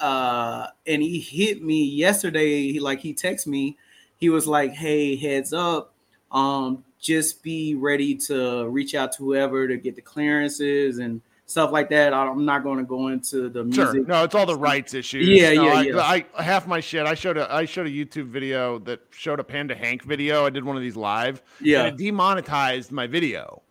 uh, 0.00 0.68
and 0.86 1.02
he 1.02 1.20
hit 1.20 1.62
me 1.62 1.84
yesterday. 1.84 2.72
He 2.72 2.80
like 2.80 3.00
he 3.00 3.14
texted 3.14 3.48
me. 3.48 3.76
He 4.18 4.30
was 4.30 4.46
like, 4.46 4.72
hey, 4.72 5.16
heads 5.16 5.52
up, 5.52 5.94
um, 6.32 6.84
just 7.00 7.42
be 7.42 7.74
ready 7.74 8.14
to 8.14 8.68
reach 8.68 8.94
out 8.94 9.12
to 9.12 9.18
whoever 9.24 9.66
to 9.68 9.76
get 9.76 9.96
the 9.96 10.02
clearances 10.02 10.98
and 10.98 11.20
stuff 11.46 11.72
like 11.72 11.88
that. 11.90 12.12
I'm 12.14 12.44
not 12.44 12.62
going 12.62 12.78
to 12.78 12.84
go 12.84 13.08
into 13.08 13.48
the 13.48 13.64
music. 13.64 13.84
Sure. 13.84 14.04
No, 14.04 14.22
it's 14.24 14.34
all 14.34 14.46
the 14.46 14.54
rights 14.56 14.94
issues. 14.94 15.26
Yeah, 15.26 15.54
No, 15.54 15.64
yeah, 15.64 15.72
I, 15.72 15.82
yeah. 15.82 16.24
I, 16.36 16.42
half 16.42 16.66
my 16.66 16.80
shit. 16.80 17.06
I 17.06 17.14
showed 17.14 17.36
a 17.38 17.52
I 17.52 17.64
showed 17.64 17.86
a 17.86 17.90
YouTube 17.90 18.26
video 18.28 18.78
that 18.80 19.00
showed 19.10 19.40
a 19.40 19.44
Panda 19.44 19.74
Hank 19.74 20.04
video. 20.04 20.46
I 20.46 20.50
did 20.50 20.64
one 20.64 20.76
of 20.76 20.82
these 20.82 20.96
live. 20.96 21.42
Yeah. 21.60 21.84
And 21.84 22.00
it 22.00 22.04
demonetized 22.04 22.92
my 22.92 23.06
video. 23.06 23.62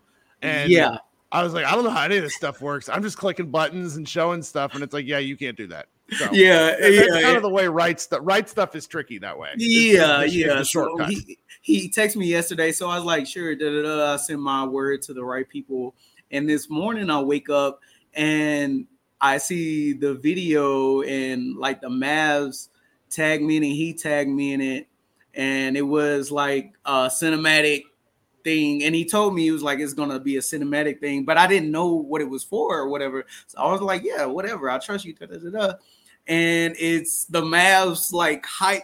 And 0.41 0.69
Yeah. 0.71 0.97
I 1.31 1.43
was 1.43 1.53
like, 1.53 1.65
I 1.65 1.75
don't 1.75 1.83
know 1.83 1.91
how 1.91 2.03
any 2.03 2.17
of 2.17 2.23
this 2.23 2.35
stuff 2.35 2.59
works. 2.59 2.89
I'm 2.89 3.03
just 3.03 3.17
clicking 3.17 3.51
buttons 3.51 3.97
and 3.97 4.09
showing 4.09 4.41
stuff, 4.41 4.73
and 4.73 4.81
it's 4.83 4.95
like, 4.95 5.05
yeah, 5.05 5.19
you 5.19 5.37
can't 5.37 5.55
do 5.55 5.67
that. 5.67 5.85
So 6.17 6.27
Yeah, 6.31 6.71
that's 6.71 6.81
yeah, 6.95 7.01
kind 7.07 7.21
yeah. 7.21 7.35
of 7.35 7.43
the 7.43 7.51
way 7.51 7.67
right 7.67 7.99
stuff. 8.01 8.21
Right 8.23 8.49
stuff 8.49 8.75
is 8.75 8.87
tricky 8.87 9.19
that 9.19 9.37
way. 9.37 9.49
It's- 9.49 9.61
Yeah, 9.61 10.21
it's 10.21 10.33
it's 10.33 10.35
yeah. 10.35 10.63
So 10.63 10.97
he 11.05 11.37
he 11.69 11.89
texted 11.89 12.15
me 12.15 12.27
yesterday, 12.27 12.71
so 12.71 12.89
I 12.89 12.95
was 12.95 13.05
like, 13.05 13.27
sure, 13.27 13.55
da, 13.55 13.69
da, 13.69 13.81
da. 13.83 14.13
I 14.13 14.17
sent 14.17 14.39
my 14.39 14.65
word 14.65 15.01
to 15.03 15.13
the 15.13 15.23
right 15.23 15.47
people. 15.47 15.95
And 16.31 16.49
this 16.49 16.69
morning 16.69 17.09
I 17.09 17.21
wake 17.21 17.49
up 17.49 17.79
and 18.13 18.87
I 19.21 19.37
see 19.37 19.93
the 19.93 20.15
video 20.15 21.01
and 21.01 21.57
like 21.57 21.81
the 21.81 21.89
Mavs 21.89 22.69
tag 23.09 23.43
me 23.43 23.57
in 23.57 23.63
it, 23.63 23.73
he 23.73 23.93
tagged 23.93 24.29
me 24.29 24.53
in 24.53 24.61
it, 24.61 24.87
and 25.33 25.77
it 25.77 25.83
was 25.83 26.31
like 26.31 26.73
a 26.85 27.07
cinematic 27.07 27.83
thing. 28.43 28.83
And 28.83 28.95
he 28.95 29.05
told 29.05 29.35
me 29.35 29.43
he 29.43 29.51
was 29.51 29.63
like, 29.63 29.79
it's 29.79 29.93
gonna 29.93 30.19
be 30.19 30.37
a 30.37 30.41
cinematic 30.41 30.99
thing, 30.99 31.23
but 31.23 31.37
I 31.37 31.47
didn't 31.47 31.71
know 31.71 31.93
what 31.93 32.21
it 32.21 32.29
was 32.29 32.43
for 32.43 32.77
or 32.77 32.89
whatever. 32.89 33.25
So 33.47 33.59
I 33.59 33.71
was 33.71 33.81
like, 33.81 34.03
yeah, 34.03 34.25
whatever. 34.25 34.69
I 34.69 34.79
trust 34.79 35.05
you. 35.05 35.13
Da, 35.13 35.27
da, 35.27 35.49
da. 35.49 35.73
And 36.27 36.75
it's 36.79 37.25
the 37.25 37.41
Mavs 37.41 38.13
like 38.13 38.45
hype 38.45 38.83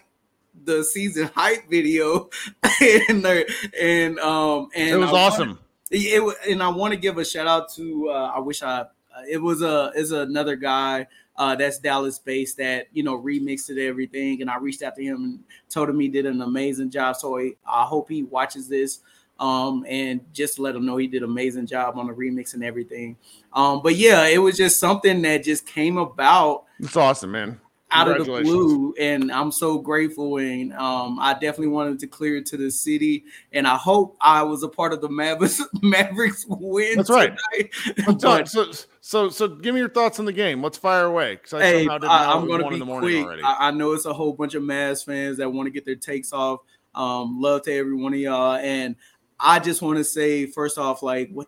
the 0.63 0.83
season 0.83 1.29
hype 1.35 1.69
video 1.69 2.29
and 3.09 3.23
they're- 3.23 3.45
and 3.79 4.19
um 4.19 4.69
and 4.75 4.89
It 4.89 4.97
was 4.97 5.09
I 5.09 5.11
wanna- 5.11 5.23
awesome. 5.25 5.59
it, 5.91 6.23
wa- 6.23 6.33
and 6.49 6.63
I 6.63 6.69
want 6.69 6.93
to 6.93 6.99
give 6.99 7.17
a 7.17 7.25
shout 7.25 7.47
out 7.47 7.71
to 7.75 8.09
uh, 8.09 8.31
I 8.35 8.39
wish 8.39 8.63
I 8.63 8.81
uh, 8.81 8.85
it 9.29 9.37
was 9.37 9.61
a 9.61 9.91
is 9.95 10.11
another 10.11 10.55
guy 10.55 11.07
uh, 11.37 11.53
that's 11.55 11.77
Dallas 11.79 12.17
based 12.19 12.57
that 12.57 12.87
you 12.93 13.03
know 13.03 13.17
remixed 13.21 13.69
it 13.69 13.85
everything 13.85 14.41
and 14.41 14.49
I 14.49 14.57
reached 14.57 14.81
out 14.81 14.95
to 14.95 15.03
him 15.03 15.23
and 15.23 15.39
told 15.69 15.89
him 15.89 15.99
he 15.99 16.07
did 16.07 16.25
an 16.25 16.41
amazing 16.41 16.89
job 16.89 17.15
so 17.17 17.37
I, 17.37 17.51
I 17.65 17.83
hope 17.83 18.09
he 18.09 18.23
watches 18.23 18.67
this 18.67 18.99
um 19.39 19.85
and 19.87 20.21
just 20.33 20.59
let 20.59 20.75
him 20.75 20.85
know 20.85 20.95
he 20.97 21.07
did 21.07 21.21
an 21.23 21.29
amazing 21.29 21.65
job 21.67 21.97
on 21.97 22.07
the 22.07 22.13
remix 22.13 22.53
and 22.53 22.63
everything 22.63 23.17
um 23.51 23.81
but 23.83 23.95
yeah 23.95 24.25
it 24.27 24.37
was 24.37 24.55
just 24.55 24.79
something 24.79 25.21
that 25.23 25.43
just 25.43 25.65
came 25.67 25.97
about 25.97 26.63
It's 26.79 26.95
awesome, 26.95 27.31
man. 27.31 27.59
Out 27.95 28.07
of 28.07 28.25
the 28.25 28.41
blue 28.41 28.93
and 28.99 29.31
i'm 29.31 29.51
so 29.51 29.77
grateful 29.77 30.37
and 30.37 30.73
um, 30.73 31.17
i 31.19 31.33
definitely 31.33 31.67
wanted 31.67 31.99
to 31.99 32.07
clear 32.07 32.37
it 32.37 32.45
to 32.45 32.57
the 32.57 32.69
city 32.69 33.23
and 33.53 33.67
i 33.67 33.75
hope 33.75 34.15
i 34.21 34.41
was 34.41 34.63
a 34.63 34.67
part 34.67 34.93
of 34.93 35.01
the 35.01 35.09
mavericks 35.09 35.61
mavericks 35.81 36.45
win 36.47 36.97
That's 36.97 37.09
right. 37.09 37.35
tonight. 37.53 37.71
But 38.21 38.47
so, 38.47 38.71
so, 39.01 39.29
so, 39.29 39.47
give 39.47 39.73
me 39.73 39.79
your 39.79 39.89
thoughts 39.89 40.19
on 40.19 40.25
the 40.25 40.33
game. 40.33 40.63
Let's 40.63 40.77
fire 40.77 41.05
away. 41.05 41.35
Because 41.35 41.53
I 41.53 41.61
hey 41.61 41.79
somehow 41.83 41.97
didn't 41.99 42.11
I, 42.11 42.33
am 42.33 42.47
one 42.47 42.67
be 42.69 42.73
in 42.73 42.79
the 42.79 42.85
morning 42.85 43.09
quick 43.09 43.25
already. 43.25 43.43
I, 43.43 43.67
I 43.67 43.71
know 43.71 43.93
it's 43.93 44.05
a 44.05 44.13
whole 44.13 44.33
bunch 44.33 44.55
of 44.55 44.63
Mavs 44.63 45.05
fans 45.05 45.37
that 45.37 45.51
want 45.51 45.67
to 45.67 45.71
get 45.71 45.85
their 45.85 45.95
takes 45.95 46.33
off 46.33 46.61
um, 46.95 47.41
love 47.41 47.63
to 47.63 47.73
every 47.73 47.93
one 47.93 48.13
of 48.13 48.19
y'all 48.19 48.55
and 48.55 48.95
i 49.39 49.59
just 49.59 49.81
want 49.81 49.97
to 49.97 50.03
say 50.03 50.45
first 50.45 50.77
off 50.77 51.03
like 51.03 51.29
what 51.31 51.47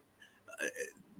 uh, 0.62 0.68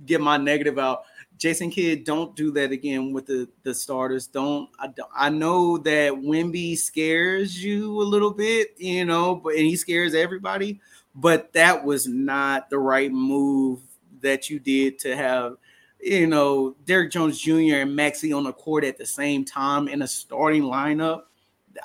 get 0.06 0.22
my 0.22 0.38
negative 0.38 0.78
out 0.78 1.04
Jason 1.38 1.70
Kidd, 1.70 2.04
don't 2.04 2.36
do 2.36 2.52
that 2.52 2.72
again 2.72 3.14
with 3.14 3.28
the 3.28 3.48
the 3.64 3.74
starters. 3.74 4.28
Don't 4.28 4.70
I, 4.80 4.90
I 5.16 5.30
know 5.30 5.78
that 5.80 6.14
Wimby 6.14 6.78
scares 6.78 7.64
you 7.64 8.02
a 8.02 8.04
little 8.04 8.32
bit, 8.32 8.74
you 8.78 9.06
know, 9.06 9.36
but 9.36 9.54
and 9.56 9.66
he 9.66 9.76
scares 9.76 10.16
everybody. 10.16 10.80
But 11.14 11.54
that 11.54 11.84
was 11.84 12.08
not 12.08 12.70
the 12.70 12.80
right 12.80 13.12
move 13.12 13.82
that 14.22 14.50
you 14.50 14.60
did 14.60 15.00
to 15.00 15.16
have, 15.16 15.58
you 16.00 16.28
know, 16.28 16.76
Derrick 16.86 17.12
Jones 17.12 17.40
Jr. 17.40 17.82
and 17.82 17.98
Maxi 17.98 18.36
on 18.36 18.44
the 18.44 18.54
court 18.54 18.84
at 18.84 18.98
the 18.98 19.06
same 19.06 19.46
time 19.46 19.88
in 19.88 20.02
a 20.02 20.08
starting 20.08 20.64
lineup. 20.64 21.24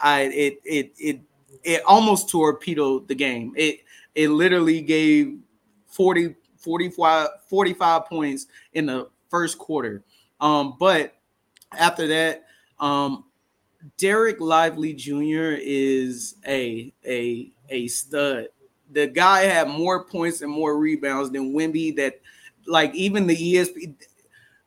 I 0.02 0.22
it 0.22 0.60
it 0.64 0.92
it 0.98 1.20
it 1.62 1.82
almost 1.84 2.30
torpedoed 2.30 3.08
the 3.08 3.14
game. 3.14 3.52
It 3.56 3.80
it 4.14 4.28
literally 4.28 4.80
gave 4.80 5.38
40 5.86 6.36
45 6.56 7.28
45 7.48 8.06
points 8.06 8.46
in 8.72 8.86
the 8.86 9.08
first 9.32 9.58
quarter. 9.58 10.04
Um, 10.40 10.76
but 10.78 11.14
after 11.76 12.06
that, 12.06 12.44
um, 12.78 13.24
Dereck 13.98 14.38
Lively 14.38 14.92
Jr. 14.92 15.56
is 15.58 16.36
a 16.46 16.92
a 17.04 17.50
a 17.68 17.88
stud. 17.88 18.48
The 18.92 19.06
guy 19.06 19.42
had 19.42 19.68
more 19.68 20.04
points 20.04 20.42
and 20.42 20.52
more 20.52 20.78
rebounds 20.78 21.30
than 21.30 21.54
Wimby. 21.54 21.96
That 21.96 22.20
like 22.66 22.94
even 22.94 23.26
the 23.26 23.36
ESP. 23.36 23.94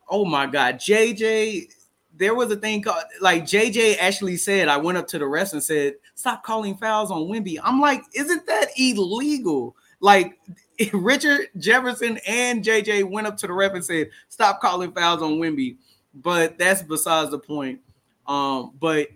Oh 0.10 0.26
my 0.26 0.48
God, 0.48 0.76
JJ. 0.76 1.72
There 2.18 2.34
was 2.34 2.50
a 2.50 2.56
thing 2.56 2.82
called 2.82 3.04
like 3.22 3.44
JJ 3.44 3.98
actually 4.00 4.38
said. 4.38 4.68
I 4.68 4.78
went 4.78 4.98
up 4.98 5.08
to 5.10 5.20
the 5.20 5.28
rest 5.28 5.54
and 5.54 5.64
said, 5.64 5.96
"Stop 6.16 6.44
calling 6.44 6.76
fouls 6.78 7.12
on 7.12 7.24
Wimby." 7.24 7.58
I'm 7.64 7.80
like, 7.80 8.04
isn't 8.14 8.46
that 8.48 8.70
illegal? 8.78 9.76
Like 10.00 10.40
Richard 10.94 11.48
Jefferson 11.58 12.20
and 12.28 12.64
JJ 12.64 13.10
went 13.10 13.28
up 13.28 13.38
to 13.38 13.48
the 13.48 13.54
ref 13.54 13.74
and 13.74 13.86
said, 13.86 14.10
"Stop 14.30 14.62
calling 14.62 14.92
fouls 14.92 15.22
on 15.22 15.38
Wimby." 15.38 15.78
But 16.14 16.58
that's 16.58 16.82
besides 16.82 17.32
the 17.32 17.40
point. 17.40 17.82
Um, 18.28 18.74
but 18.80 19.10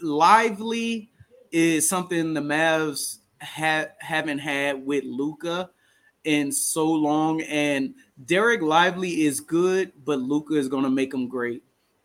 lively 0.00 1.10
is 1.50 1.88
something 1.88 2.34
the 2.34 2.40
Mavs 2.40 3.18
ha- 3.42 3.88
haven't 3.98 4.38
had 4.38 4.84
with 4.84 5.04
Luka 5.04 5.70
in 6.24 6.52
so 6.52 6.86
long, 6.86 7.42
and 7.42 7.94
Dereck 8.24 8.62
Lively 8.62 9.22
is 9.22 9.40
good, 9.40 9.92
but 10.04 10.20
Luka 10.20 10.54
is 10.54 10.68
going 10.68 10.84
to 10.84 10.90
make 10.90 11.12
him 11.12 11.28
great. 11.28 11.62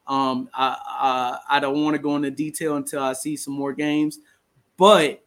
Um, 0.08 0.50
I 0.54 0.78
I, 0.86 1.58
I 1.58 1.60
don't 1.60 1.84
want 1.84 1.96
to 1.96 2.02
go 2.02 2.16
into 2.16 2.32
detail 2.32 2.76
until 2.76 3.02
I 3.02 3.14
see 3.14 3.36
some 3.38 3.54
more 3.54 3.74
games, 3.74 4.20
but 4.78 5.23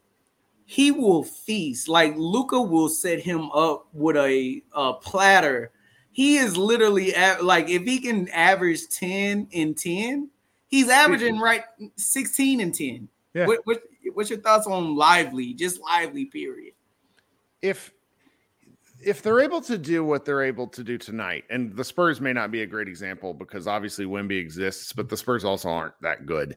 he 0.67 0.91
will 0.91 1.23
feast. 1.23 1.89
Like 1.89 2.15
Luka 2.17 2.61
will 2.61 2.89
set 2.89 3.21
him 3.21 3.51
up 3.53 3.87
with 3.93 4.17
a, 4.17 4.63
a 4.73 4.93
platter. 4.95 5.71
He 6.11 6.37
is 6.37 6.57
literally 6.57 7.15
at, 7.15 7.45
like 7.45 7.71
if 7.71 7.83
he 7.83 8.01
can 8.01 8.29
average 8.29 8.89
10 8.89 9.49
and 9.55 9.79
10, 9.79 10.29
he's 10.67 10.89
averaging 10.89 11.39
right 11.39 11.63
16 11.97 12.61
and 12.61 12.75
10. 12.75 13.09
Yeah. 13.35 13.47
What, 13.47 13.61
what 13.65 13.83
what's 14.15 14.31
your 14.31 14.41
thoughts 14.41 14.67
on 14.67 14.97
lively? 14.97 15.55
Just 15.55 15.81
lively, 15.81 16.27
period. 16.27 16.75
if 17.63 17.93
if 19.03 19.23
they're 19.23 19.41
able 19.41 19.61
to 19.61 19.77
do 19.77 20.03
what 20.03 20.25
they're 20.25 20.43
able 20.43 20.67
to 20.69 20.83
do 20.83 20.97
tonight, 20.97 21.45
and 21.51 21.77
the 21.77 21.85
Spurs 21.85 22.21
may 22.21 22.33
not 22.33 22.51
be 22.51 22.63
a 22.63 22.67
great 22.67 22.89
example 22.89 23.35
because 23.35 23.67
obviously 23.67 24.07
Wimby 24.07 24.41
exists, 24.41 24.93
but 24.93 25.09
the 25.09 25.17
Spurs 25.17 25.45
also 25.45 25.69
aren't 25.69 25.95
that 26.01 26.25
good. 26.25 26.57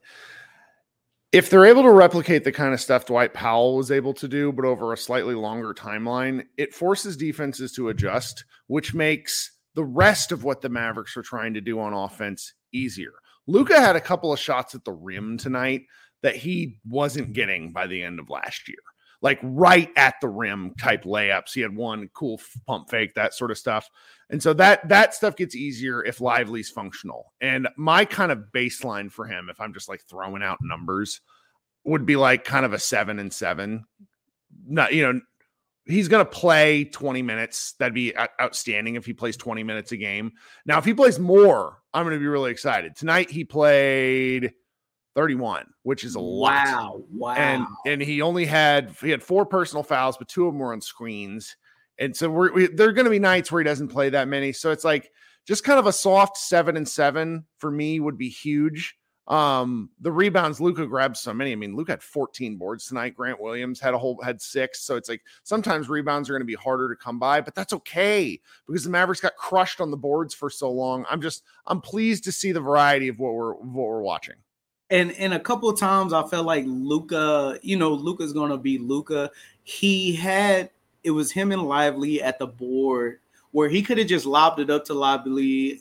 If 1.32 1.50
they're 1.50 1.66
able 1.66 1.84
to 1.84 1.92
replicate 1.92 2.44
the 2.44 2.52
kind 2.52 2.74
of 2.74 2.82
stuff 2.82 3.06
Dwight 3.06 3.36
Powell 3.36 3.78
was 3.78 3.92
able 3.92 4.16
to 4.16 4.28
do, 4.28 4.52
but 4.52 4.66
over 4.66 4.92
a 4.92 4.98
slightly 4.98 5.36
longer 5.36 5.76
timeline, 5.76 6.46
it 6.58 6.74
forces 6.74 7.16
defenses 7.16 7.72
to 7.74 7.90
adjust, 7.90 8.46
which 8.66 8.96
makes 8.96 9.52
the 9.76 9.84
rest 9.84 10.32
of 10.32 10.44
what 10.44 10.62
the 10.62 10.70
Mavericks 10.70 11.16
are 11.16 11.22
trying 11.22 11.54
to 11.54 11.62
do 11.62 11.80
on 11.80 11.94
offense 11.94 12.54
easier. 12.74 13.14
Luka 13.46 13.80
had 13.80 13.96
a 13.96 14.02
couple 14.02 14.34
of 14.34 14.40
shots 14.40 14.74
at 14.74 14.84
the 14.86 14.92
rim 14.92 15.38
tonight 15.38 15.82
that 16.24 16.36
he 16.36 16.80
wasn't 16.88 17.34
getting 17.34 17.74
by 17.74 17.86
the 17.86 18.02
end 18.02 18.20
of 18.20 18.30
last 18.30 18.68
year 18.68 18.80
like 19.22 19.40
right 19.44 19.90
at 19.96 20.16
the 20.22 20.30
rim 20.30 20.74
type 20.80 21.04
layups. 21.04 21.54
He 21.54 21.62
had 21.62 21.76
one 21.76 22.10
cool 22.14 22.40
pump 22.68 22.90
fake, 22.90 23.16
that 23.16 23.34
sort 23.34 23.52
of 23.52 23.58
stuff. 23.58 23.90
And 24.30 24.42
so 24.44 24.54
that 24.54 24.88
that 24.90 25.14
stuff 25.16 25.36
gets 25.36 25.56
easier 25.56 26.04
if 26.04 26.22
Lively's 26.22 26.70
functional. 26.70 27.34
And 27.42 27.68
my 27.78 28.06
kind 28.06 28.32
of 28.32 28.46
baseline 28.54 29.12
for 29.12 29.26
him, 29.26 29.50
if 29.50 29.60
I'm 29.60 29.74
just 29.74 29.90
like 29.90 30.02
throwing 30.02 30.44
out 30.44 30.60
numbers, 30.62 31.22
would 31.84 32.06
be 32.06 32.16
like 32.16 32.44
kind 32.44 32.66
of 32.66 32.74
a 32.74 32.80
seven 32.80 33.20
and 33.20 33.34
seven. 33.34 33.86
Not 34.68 34.94
you 34.94 35.02
know, 35.02 35.22
he's 35.86 36.08
going 36.08 36.24
to 36.24 36.32
play 36.32 36.86
20 36.86 37.22
minutes. 37.24 37.74
That'd 37.80 37.94
be 37.94 38.14
outstanding 38.40 38.96
if 38.96 39.06
he 39.06 39.14
plays 39.14 39.36
20 39.36 39.64
minutes 39.64 39.92
a 39.92 39.98
game. 39.98 40.34
Now, 40.66 40.78
if 40.78 40.86
he 40.86 40.94
plays 40.94 41.18
more, 41.20 41.82
I'm 41.94 42.06
going 42.06 42.16
to 42.16 42.20
be 42.20 42.28
really 42.28 42.52
excited. 42.52 42.96
Tonight 42.96 43.32
he 43.32 43.44
played 43.44 44.54
31, 45.16 45.66
which 45.84 46.04
is 46.04 46.16
a 46.16 46.20
lot 46.20 46.66
Wow. 46.68 47.04
Wow. 47.12 47.34
and 47.36 47.66
and 47.86 48.02
he 48.02 48.22
only 48.22 48.46
had 48.46 48.96
he 49.02 49.10
had 49.10 49.24
four 49.24 49.46
personal 49.46 49.84
fouls, 49.84 50.18
but 50.18 50.28
two 50.28 50.46
of 50.46 50.54
them 50.54 50.60
were 50.60 50.74
on 50.74 50.82
screens. 50.82 51.56
And 52.00 52.16
so 52.16 52.30
we're, 52.30 52.52
we, 52.54 52.68
there 52.68 52.88
are 52.88 52.94
going 52.94 53.06
to 53.06 53.12
be 53.12 53.20
nights 53.20 53.52
where 53.52 53.62
he 53.62 53.66
doesn't 53.66 53.90
play 53.90 54.10
that 54.10 54.28
many. 54.28 54.54
So 54.54 54.72
it's 54.72 54.86
like 54.86 55.12
just 55.46 55.64
kind 55.64 55.78
of 55.78 55.86
a 55.86 55.94
soft 55.94 56.38
seven 56.38 56.78
and 56.78 56.88
seven 56.88 57.46
for 57.58 57.70
me 57.70 58.00
would 58.00 58.18
be 58.18 58.30
huge. 58.30 58.96
Um, 59.28 59.92
the 60.00 60.12
rebounds, 60.12 60.60
Luka 60.60 60.88
grabbed 60.88 61.16
so 61.16 61.34
many. 61.34 61.52
I 61.52 61.56
mean, 61.56 61.76
Luka 61.76 61.92
had 61.92 62.02
14 62.02 62.58
boards 62.58 62.88
tonight. 62.88 63.16
Grant 63.16 63.40
Williams 63.40 63.80
had 63.80 63.94
a 63.94 63.98
whole 63.98 64.20
had 64.24 64.42
six. 64.42 64.82
So 64.82 64.96
it's 64.96 65.08
like 65.08 65.22
sometimes 65.44 65.88
rebounds 65.88 66.30
are 66.30 66.34
going 66.34 66.42
to 66.42 66.46
be 66.46 66.56
harder 66.56 66.90
to 66.90 66.96
come 66.96 67.20
by, 67.20 67.40
but 67.40 67.54
that's 67.54 67.74
okay 67.74 68.40
because 68.66 68.84
the 68.84 68.90
Mavericks 68.90 69.22
got 69.22 69.36
crushed 69.36 69.82
on 69.82 69.92
the 69.92 69.98
boards 69.98 70.34
for 70.34 70.50
so 70.50 70.72
long. 70.72 71.06
I'm 71.10 71.22
just 71.22 71.44
I'm 71.68 71.80
pleased 71.80 72.24
to 72.24 72.32
see 72.32 72.52
the 72.52 72.62
variety 72.62 73.08
of 73.08 73.20
what 73.20 73.36
we're 73.36 73.54
what 73.54 73.88
we're 73.88 74.02
watching. 74.02 74.36
And 74.90 75.12
and 75.12 75.36
a 75.36 75.40
couple 75.40 75.70
of 75.70 75.80
times 75.80 76.12
I 76.12 76.26
felt 76.28 76.48
like 76.48 76.64
Luka, 76.66 77.60
you 77.62 77.78
know, 77.78 77.94
Luka's 77.94 78.34
gonna 78.34 78.58
be 78.58 78.80
Luka. 78.80 79.30
He 79.62 80.16
had 80.16 80.72
it 81.04 81.12
was 81.12 81.32
him 81.32 81.52
and 81.52 81.64
Lively 81.64 82.22
at 82.22 82.40
the 82.40 82.48
board 82.48 83.20
where 83.52 83.68
he 83.70 83.82
could 83.82 83.98
have 83.98 84.08
just 84.08 84.26
lobbed 84.28 84.60
it 84.60 84.70
up 84.70 84.86
to 84.86 84.94
Lively. 84.94 85.80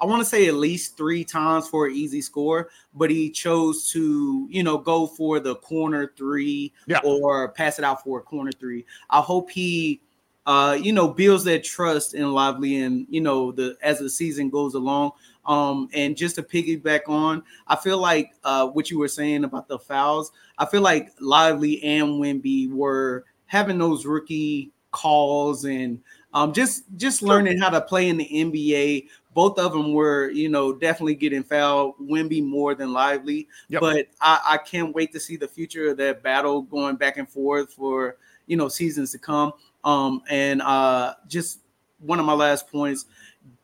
I 0.00 0.04
want 0.04 0.20
to 0.20 0.24
say 0.28 0.48
at 0.48 0.54
least 0.54 0.96
three 0.96 1.24
times 1.24 1.66
for 1.68 1.86
an 1.86 1.94
easy 1.94 2.20
score, 2.20 2.68
but 2.94 3.10
he 3.10 3.30
chose 3.30 3.90
to, 3.92 4.46
you 4.50 4.62
know, 4.62 4.76
go 4.76 5.06
for 5.06 5.40
the 5.40 5.54
corner 5.56 6.12
three 6.16 6.72
Yeah. 6.86 7.00
or 7.04 7.48
pass 7.52 7.78
it 7.78 7.84
out 7.86 8.04
for 8.04 8.18
a 8.18 8.22
corner 8.22 8.52
three. 8.52 8.84
I 9.08 9.20
hope 9.22 9.50
he, 9.50 10.02
uh, 10.44 10.76
you 10.80 10.92
know, 10.92 11.08
builds 11.08 11.44
that 11.44 11.64
trust 11.64 12.12
in 12.14 12.30
Lively 12.32 12.82
and 12.82 13.06
you 13.08 13.20
know 13.20 13.50
the 13.50 13.76
as 13.82 13.98
the 13.98 14.10
season 14.10 14.50
goes 14.50 14.74
along. 14.74 15.12
Um, 15.46 15.88
and 15.94 16.16
just 16.16 16.34
to 16.34 16.42
piggyback 16.42 17.08
on, 17.08 17.42
I 17.66 17.76
feel 17.76 17.98
like 17.98 18.32
uh, 18.44 18.66
what 18.68 18.90
you 18.90 18.98
were 18.98 19.08
saying 19.08 19.44
about 19.44 19.68
the 19.68 19.78
fouls. 19.78 20.32
I 20.58 20.66
feel 20.66 20.82
like 20.82 21.12
Lively 21.20 21.82
and 21.82 22.20
Wimby 22.20 22.68
were 22.70 23.24
having 23.46 23.78
those 23.78 24.06
rookie 24.06 24.72
calls 24.90 25.64
and 25.64 26.00
um, 26.34 26.52
just 26.52 26.84
just 26.96 27.22
learning 27.22 27.58
how 27.58 27.70
to 27.70 27.80
play 27.80 28.08
in 28.08 28.16
the 28.16 28.28
NBA. 28.28 29.08
Both 29.34 29.58
of 29.58 29.72
them 29.72 29.92
were, 29.92 30.30
you 30.30 30.48
know, 30.48 30.72
definitely 30.72 31.14
getting 31.14 31.42
fouled. 31.42 31.94
Wimby 32.00 32.42
more 32.42 32.74
than 32.74 32.92
Lively, 32.92 33.48
Yep. 33.68 33.80
but 33.82 34.06
I, 34.20 34.40
I 34.52 34.58
can't 34.58 34.94
wait 34.94 35.12
to 35.12 35.20
see 35.20 35.36
the 35.36 35.46
future 35.48 35.90
of 35.90 35.98
that 35.98 36.22
battle 36.22 36.62
going 36.62 36.96
back 36.96 37.18
and 37.18 37.28
forth 37.28 37.72
for 37.74 38.16
you 38.46 38.56
know 38.56 38.68
seasons 38.68 39.12
to 39.12 39.18
come. 39.18 39.52
Um, 39.84 40.22
and 40.30 40.62
uh, 40.62 41.14
just 41.28 41.60
one 42.00 42.18
of 42.18 42.24
my 42.26 42.32
last 42.32 42.70
points, 42.70 43.06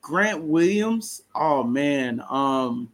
Grant 0.01 0.43
Williams. 0.43 1.23
Oh 1.33 1.63
man, 1.63 2.23
um, 2.29 2.91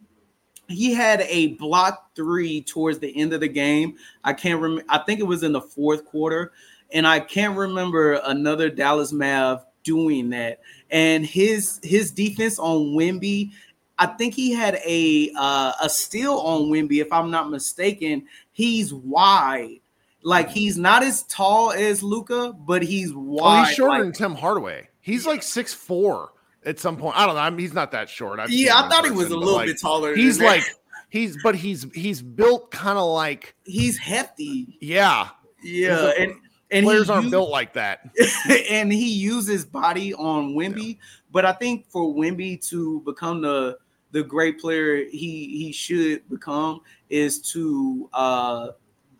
he 0.68 0.94
had 0.94 1.20
a 1.22 1.48
block 1.54 2.14
three 2.14 2.62
towards 2.62 2.98
the 2.98 3.14
end 3.16 3.32
of 3.32 3.40
the 3.40 3.48
game. 3.48 3.96
I 4.24 4.32
can't 4.32 4.60
remember. 4.60 4.84
I 4.88 4.98
think 4.98 5.20
it 5.20 5.24
was 5.26 5.42
in 5.42 5.52
the 5.52 5.60
fourth 5.60 6.04
quarter, 6.04 6.52
and 6.92 7.06
I 7.06 7.20
can't 7.20 7.56
remember 7.56 8.14
another 8.24 8.70
Dallas 8.70 9.12
Mav 9.12 9.64
doing 9.84 10.30
that. 10.30 10.60
And 10.90 11.24
his 11.24 11.80
his 11.82 12.10
defense 12.10 12.58
on 12.58 12.94
Wimby, 12.96 13.50
I 13.98 14.06
think 14.06 14.34
he 14.34 14.52
had 14.52 14.80
a 14.86 15.30
uh, 15.36 15.72
a 15.82 15.88
steal 15.88 16.34
on 16.38 16.62
Wimby, 16.70 17.00
if 17.00 17.12
I'm 17.12 17.30
not 17.30 17.50
mistaken. 17.50 18.26
He's 18.52 18.92
wide. 18.92 19.76
Like 20.22 20.50
he's 20.50 20.76
not 20.76 21.02
as 21.02 21.22
tall 21.24 21.72
as 21.72 22.02
Luka, 22.02 22.52
but 22.52 22.82
he's 22.82 23.12
Oh, 23.12 23.18
wide. 23.18 23.66
he's 23.68 23.76
shorter 23.76 23.90
like- 23.92 24.02
than 24.02 24.12
Tim 24.12 24.34
Hardaway. 24.34 24.88
He's 25.00 25.26
like 25.26 25.42
six 25.42 25.72
four 25.72 26.32
at 26.64 26.78
some 26.78 26.98
point. 26.98 27.16
I 27.18 27.24
don't 27.24 27.36
know. 27.36 27.40
I 27.40 27.48
mean, 27.48 27.60
he's 27.60 27.72
not 27.72 27.92
that 27.92 28.10
short. 28.10 28.38
I've 28.38 28.50
yeah, 28.50 28.76
I 28.78 28.88
thought 28.88 29.04
he 29.06 29.10
was 29.10 29.30
a 29.30 29.36
little 29.36 29.54
like, 29.54 29.66
bit 29.68 29.80
taller. 29.80 30.14
He's 30.14 30.38
like 30.38 30.62
he's, 31.08 31.42
but 31.42 31.54
he's 31.54 31.86
he's 31.94 32.20
built 32.20 32.70
kind 32.70 32.98
of 32.98 33.08
like 33.08 33.54
he's 33.64 33.96
hefty. 33.96 34.76
yeah. 34.80 35.28
Yeah, 35.62 36.12
and 36.18 36.34
and 36.70 36.84
Players 36.84 37.10
aren't 37.10 37.24
used- 37.24 37.32
built 37.32 37.50
like 37.50 37.72
that. 37.74 38.10
and 38.70 38.92
he 38.92 39.08
uses 39.08 39.64
body 39.64 40.14
on 40.14 40.54
Wimby. 40.54 40.98
But 41.32 41.44
I 41.44 41.52
think 41.52 41.86
for 41.88 42.14
Wimby 42.14 42.66
to 42.68 43.00
become 43.00 43.40
the 43.40 43.78
the 44.12 44.22
great 44.24 44.60
player 44.60 45.04
he 45.04 45.58
he 45.58 45.72
should 45.72 46.28
become 46.28 46.80
is 47.08 47.40
to 47.52 48.08
uh 48.12 48.68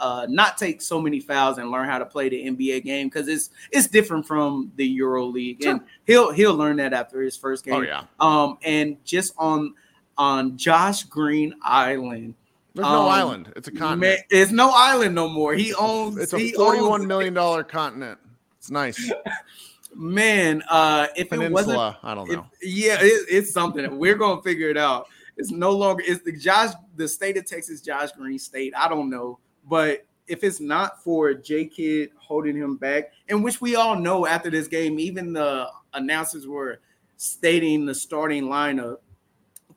uh 0.00 0.26
not 0.28 0.58
take 0.58 0.82
so 0.82 1.00
many 1.00 1.20
fouls 1.20 1.58
and 1.58 1.70
learn 1.70 1.88
how 1.88 1.98
to 1.98 2.06
play 2.06 2.28
the 2.28 2.44
NBA 2.46 2.84
game 2.84 3.08
because 3.08 3.28
it's 3.28 3.50
it's 3.70 3.86
different 3.86 4.26
from 4.26 4.72
the 4.76 4.86
Euro 4.86 5.26
League. 5.26 5.64
And 5.64 5.80
he'll 6.06 6.32
he'll 6.32 6.54
learn 6.56 6.76
that 6.76 6.92
after 6.92 7.20
his 7.20 7.36
first 7.36 7.64
game. 7.64 7.74
Oh 7.74 7.80
yeah. 7.82 8.04
Um 8.18 8.58
and 8.62 8.96
just 9.04 9.34
on 9.38 9.74
on 10.18 10.56
Josh 10.56 11.04
Green 11.04 11.54
Island. 11.62 12.34
There's 12.80 12.92
no 12.92 13.02
um, 13.02 13.08
island. 13.08 13.52
It's 13.56 13.68
a 13.68 13.72
Man, 13.72 13.78
continent. 13.80 14.20
it's 14.30 14.52
no 14.52 14.70
island 14.74 15.14
no 15.14 15.28
more. 15.28 15.54
He 15.54 15.74
owns 15.74 16.16
It's 16.18 16.32
a 16.34 16.52
forty-one 16.52 17.00
owns- 17.00 17.06
million 17.08 17.34
dollar 17.34 17.62
continent. 17.64 18.18
It's 18.58 18.70
nice. 18.70 19.10
man. 19.94 20.62
Uh 20.70 21.06
if 21.16 21.32
it 21.32 21.50
wasn't 21.52 21.78
I 21.78 22.14
don't 22.14 22.28
If- 22.28 22.36
know. 22.36 22.46
yeah, 22.62 22.98
it, 23.00 23.26
it's 23.28 23.52
something. 23.52 23.98
We're 23.98 24.16
gonna 24.16 24.42
figure 24.42 24.68
it 24.70 24.76
out. 24.76 25.06
It's 25.36 25.50
no 25.50 25.70
longer 25.72 26.02
it's 26.06 26.22
the 26.22 26.32
Josh, 26.36 26.72
the 26.96 27.08
state 27.08 27.36
of 27.36 27.46
Texas, 27.46 27.80
Josh 27.80 28.12
Green 28.12 28.38
State. 28.38 28.74
I 28.76 28.88
don't 28.88 29.08
know, 29.10 29.38
but 29.68 30.04
if 30.26 30.44
it's 30.44 30.60
not 30.60 31.02
for 31.02 31.34
J 31.34 31.64
Kidd 31.66 32.10
holding 32.16 32.56
him 32.56 32.76
back, 32.76 33.12
and 33.28 33.42
which 33.42 33.60
we 33.60 33.74
all 33.74 33.96
know 33.96 34.26
after 34.26 34.50
this 34.50 34.68
game, 34.68 35.00
even 35.00 35.32
the 35.32 35.66
announcers 35.94 36.46
were 36.46 36.80
stating 37.16 37.84
the 37.86 37.94
starting 37.94 38.44
lineup 38.44 38.98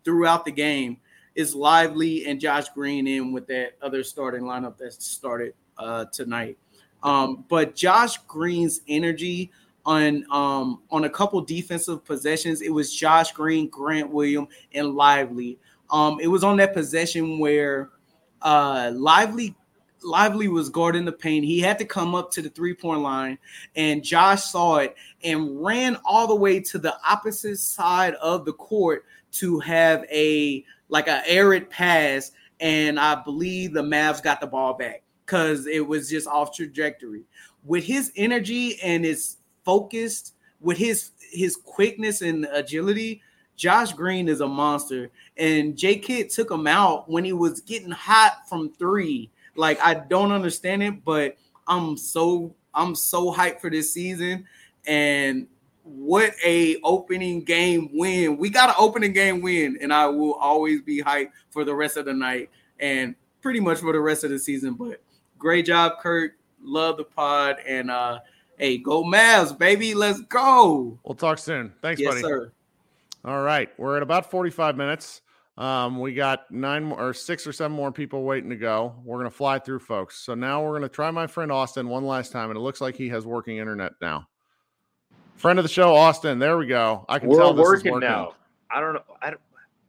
throughout 0.04 0.43
the 0.45 0.51
game 0.51 0.97
is 1.36 1.56
Lively 1.56 2.26
and 2.26 2.40
Josh 2.40 2.70
Green 2.70 3.08
in 3.08 3.32
with 3.32 3.48
that 3.48 3.74
other 3.82 4.04
starting 4.04 4.44
lineup 4.44 4.78
that 4.78 4.94
started 4.94 5.54
uh, 5.78 6.06
tonight. 6.06 6.58
Um, 7.02 7.46
but 7.50 7.76
Josh 7.76 8.18
Green's 8.28 8.82
energy 8.88 9.52
on 9.86 10.26
um, 10.32 10.82
on 10.90 11.04
a 11.04 11.10
couple 11.10 11.42
defensive 11.42 12.06
possessions, 12.06 12.62
it 12.62 12.70
was 12.70 12.94
Josh 12.94 13.32
Green, 13.34 13.68
Grant 13.68 14.10
William, 14.10 14.48
and 14.74 14.96
Lively. 14.96 15.60
Um, 15.90 16.20
it 16.22 16.28
was 16.28 16.44
on 16.44 16.58
that 16.58 16.74
possession 16.74 17.40
where 17.40 17.90
uh, 18.42 18.92
Lively 18.94 19.56
Lively 20.04 20.48
was 20.48 20.70
guarding 20.70 21.06
the 21.06 21.12
paint. 21.12 21.46
He 21.46 21.60
had 21.60 21.80
to 21.80 21.86
come 21.86 22.16
up 22.16 22.32
to 22.32 22.42
the 22.42 22.50
three 22.50 22.74
point 22.74 23.02
line, 23.02 23.38
and 23.76 24.04
Josh 24.04 24.44
saw 24.44 24.78
it 24.78 24.96
and 25.24 25.64
ran 25.64 25.98
all 26.06 26.28
the 26.28 26.36
way 26.36 26.60
to 26.62 26.78
the 26.78 26.96
opposite 27.06 27.58
side 27.58 28.14
of 28.16 28.46
the 28.46 28.54
court 28.54 29.06
to 29.34 29.60
have 29.60 30.06
a 30.12 30.64
like 30.90 31.08
a 31.08 31.22
arid 31.30 31.70
pass. 31.70 32.32
And 32.60 33.00
I 33.00 33.16
believe 33.16 33.74
the 33.74 33.82
Mavs 33.82 34.24
got 34.24 34.40
the 34.40 34.48
ball 34.48 34.74
back 34.76 35.04
because 35.26 35.68
it 35.68 35.86
was 35.86 36.10
just 36.10 36.28
off 36.28 36.56
trajectory. 36.56 37.24
With 37.66 37.84
his 37.84 38.12
energy 38.16 38.80
and 38.82 39.04
his 39.04 39.38
focused, 39.66 40.36
with 40.62 40.78
his 40.78 41.12
his 41.32 41.56
quickness 41.56 42.22
and 42.22 42.48
agility, 42.52 43.22
Josh 43.56 43.94
Green 43.94 44.28
is 44.28 44.42
a 44.42 44.48
monster. 44.48 45.10
And 45.38 45.78
J 45.78 45.98
Kidd 45.98 46.30
took 46.30 46.52
him 46.52 46.68
out 46.68 47.10
when 47.10 47.24
he 47.24 47.34
was 47.34 47.62
getting 47.62 47.92
hot 47.92 48.48
from 48.48 48.72
three. 48.74 49.30
Like 49.56 49.80
I 49.82 49.94
don't 49.94 50.32
understand 50.32 50.84
it, 50.84 51.04
but 51.04 51.38
I'm 51.68 51.98
so 51.98 52.56
I'm 52.74 52.96
so 52.96 53.34
hyped 53.34 53.62
for 53.62 53.70
this 53.70 53.94
season. 53.94 54.46
And 54.86 55.48
what 55.84 56.34
a 56.44 56.78
opening 56.84 57.44
game 57.44 57.90
win. 57.94 58.38
We 58.38 58.50
got 58.50 58.70
an 58.70 58.76
opening 58.78 59.14
game 59.14 59.42
win, 59.42 59.78
and 59.82 59.94
I 59.94 60.08
will 60.08 60.34
always 60.36 60.82
be 60.82 61.02
hyped 61.02 61.32
for 61.52 61.64
the 61.64 61.76
rest 61.76 61.98
of 61.98 62.06
the 62.06 62.14
night 62.14 62.50
and 62.80 63.16
pretty 63.42 63.60
much 63.60 63.80
for 63.80 63.92
the 63.92 64.00
rest 64.00 64.24
of 64.24 64.32
the 64.32 64.40
season. 64.40 64.74
But 64.74 65.02
great 65.38 65.66
job, 65.66 66.00
Kirk. 66.00 66.34
Love 66.62 66.98
the 66.98 67.04
pod. 67.04 67.58
And 67.68 67.92
uh 67.92 68.20
hey, 68.58 68.78
go 68.78 69.04
Mavs, 69.04 69.58
baby. 69.58 69.94
Let's 69.94 70.22
go. 70.22 70.98
We'll 71.04 71.16
talk 71.16 71.38
soon. 71.38 71.74
Thanks, 71.82 72.00
yes, 72.00 72.12
buddy. 72.12 72.22
sir. 72.22 72.52
All 73.26 73.42
right, 73.42 73.70
we're 73.78 73.96
at 73.98 74.04
about 74.04 74.30
45 74.30 74.76
minutes. 74.76 75.22
Um, 75.58 76.00
we 76.00 76.14
got 76.14 76.50
nine 76.52 76.86
more, 76.86 77.10
or 77.10 77.14
six 77.14 77.46
or 77.46 77.54
seven 77.54 77.76
more 77.76 77.92
people 77.92 78.24
waiting 78.24 78.50
to 78.50 78.56
go. 78.56 78.96
We're 79.04 79.18
gonna 79.18 79.30
fly 79.30 79.60
through, 79.60 79.80
folks. 79.80 80.20
So 80.20 80.34
now 80.34 80.64
we're 80.64 80.74
gonna 80.74 80.90
try 80.90 81.12
my 81.12 81.28
friend 81.28 81.52
Austin 81.52 81.90
one 81.90 82.06
last 82.06 82.32
time, 82.32 82.50
and 82.50 82.58
it 82.58 82.62
looks 82.62 82.82
like 82.82 82.96
he 82.96 83.10
has 83.10 83.26
working 83.26 83.58
internet 83.58 83.94
now. 84.02 84.28
Friend 85.36 85.60
of 85.60 85.64
the 85.64 85.70
show, 85.70 85.94
Austin. 85.96 86.40
There 86.40 86.58
we 86.58 86.68
go. 86.68 87.06
I 87.10 87.20
can 87.20 87.30
We're 87.30 87.38
tell 87.38 87.54
this 87.54 87.64
working, 87.64 87.88
is 87.88 87.92
working 87.94 88.10
now. 88.10 88.36
I 88.72 88.80
don't 88.80 88.94
know. 88.94 89.04
I 89.22 89.32
don't, 89.32 89.42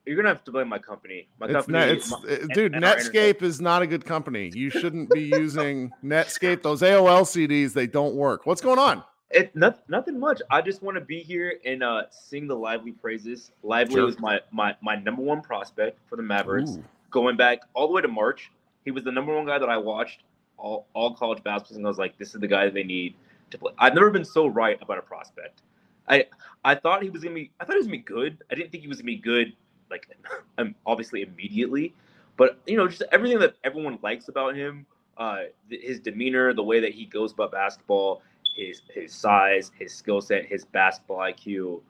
you're 0.04 0.16
gonna 0.16 0.28
have 0.28 0.44
to 0.44 0.50
blame 0.50 0.68
my 0.68 0.78
company. 0.78 1.28
My 1.38 1.46
It's, 1.46 1.54
company. 1.54 1.78
not, 1.78 1.88
it's 1.88 2.10
my- 2.10 2.18
and- 2.28 2.48
dude. 2.50 2.74
and 2.74 2.84
our. 2.84 2.96
Netscape 2.96 3.42
is 3.42 3.60
not 3.60 3.82
a 3.82 3.86
good 3.86 4.04
company. 4.04 4.50
You 4.54 4.68
shouldn't 4.70 5.10
be 5.10 5.22
using 5.22 5.92
Netscape. 6.04 6.62
Those 6.62 6.82
AOL 6.82 7.22
CDs 7.22 7.72
they 7.72 7.86
don't 7.86 8.14
work. 8.14 8.46
What's 8.46 8.60
going 8.60 8.78
on? 8.78 9.02
It 9.30 9.54
not, 9.56 9.88
nothing 9.88 10.20
much. 10.20 10.42
I 10.50 10.60
just 10.60 10.82
want 10.82 10.96
to 10.96 11.00
be 11.00 11.20
here 11.20 11.54
and 11.64 11.82
uh, 11.82 12.02
sing 12.10 12.46
the 12.46 12.54
Lively 12.54 12.92
praises. 12.92 13.50
Lively 13.62 13.94
Sure. 13.94 14.06
was 14.06 14.18
my, 14.20 14.40
my 14.52 14.76
my 14.82 14.96
number 14.96 15.22
one 15.22 15.40
prospect 15.40 15.98
for 16.08 16.16
the 16.16 16.22
Mavericks. 16.22 16.72
Ooh. 16.72 16.84
Going 17.10 17.36
back 17.36 17.60
all 17.74 17.86
the 17.88 17.94
way 17.94 18.02
to 18.02 18.08
March, 18.08 18.50
he 18.84 18.90
was 18.90 19.02
the 19.04 19.12
number 19.12 19.34
one 19.34 19.46
guy 19.46 19.58
that 19.58 19.68
I 19.68 19.76
watched 19.78 20.20
all, 20.58 20.86
all 20.94 21.14
college 21.14 21.42
basketball, 21.42 21.78
and 21.78 21.86
I 21.86 21.88
was 21.88 21.98
like, 21.98 22.16
this 22.18 22.34
is 22.34 22.40
the 22.40 22.46
guy 22.46 22.64
that 22.66 22.74
they 22.74 22.82
need 22.84 23.14
to 23.54 23.58
play. 23.58 23.72
I've 23.78 23.94
never 23.94 24.10
been 24.10 24.24
so 24.24 24.46
right 24.46 24.78
about 24.82 24.98
a 24.98 25.02
prospect. 25.02 25.62
I 26.08 26.26
I 26.64 26.74
thought 26.74 27.02
he 27.02 27.10
was 27.10 27.22
gonna 27.22 27.34
be. 27.34 27.50
I 27.60 27.64
thought 27.64 27.74
he 27.74 27.78
was 27.78 27.86
gonna 27.86 27.98
be 27.98 28.02
good. 28.04 28.42
I 28.50 28.54
didn't 28.54 28.70
think 28.70 28.82
he 28.82 28.88
was 28.88 28.98
gonna 28.98 29.06
be 29.06 29.16
good, 29.16 29.54
like 29.90 30.06
um, 30.58 30.74
obviously 30.86 31.22
immediately, 31.22 31.94
but 32.36 32.58
you 32.66 32.76
know, 32.76 32.86
just 32.88 33.02
everything 33.12 33.38
that 33.38 33.54
everyone 33.64 33.98
likes 34.02 34.28
about 34.28 34.54
him, 34.54 34.86
uh, 35.16 35.44
his 35.70 36.00
demeanor, 36.00 36.52
the 36.52 36.62
way 36.62 36.80
that 36.80 36.92
he 36.92 37.06
goes 37.06 37.32
about 37.32 37.52
basketball, 37.52 38.22
his 38.56 38.82
his 38.92 39.12
size, 39.12 39.70
his 39.78 39.94
skill 39.94 40.20
set, 40.20 40.46
his 40.46 40.64
basketball 40.64 41.18
IQ. 41.18 41.80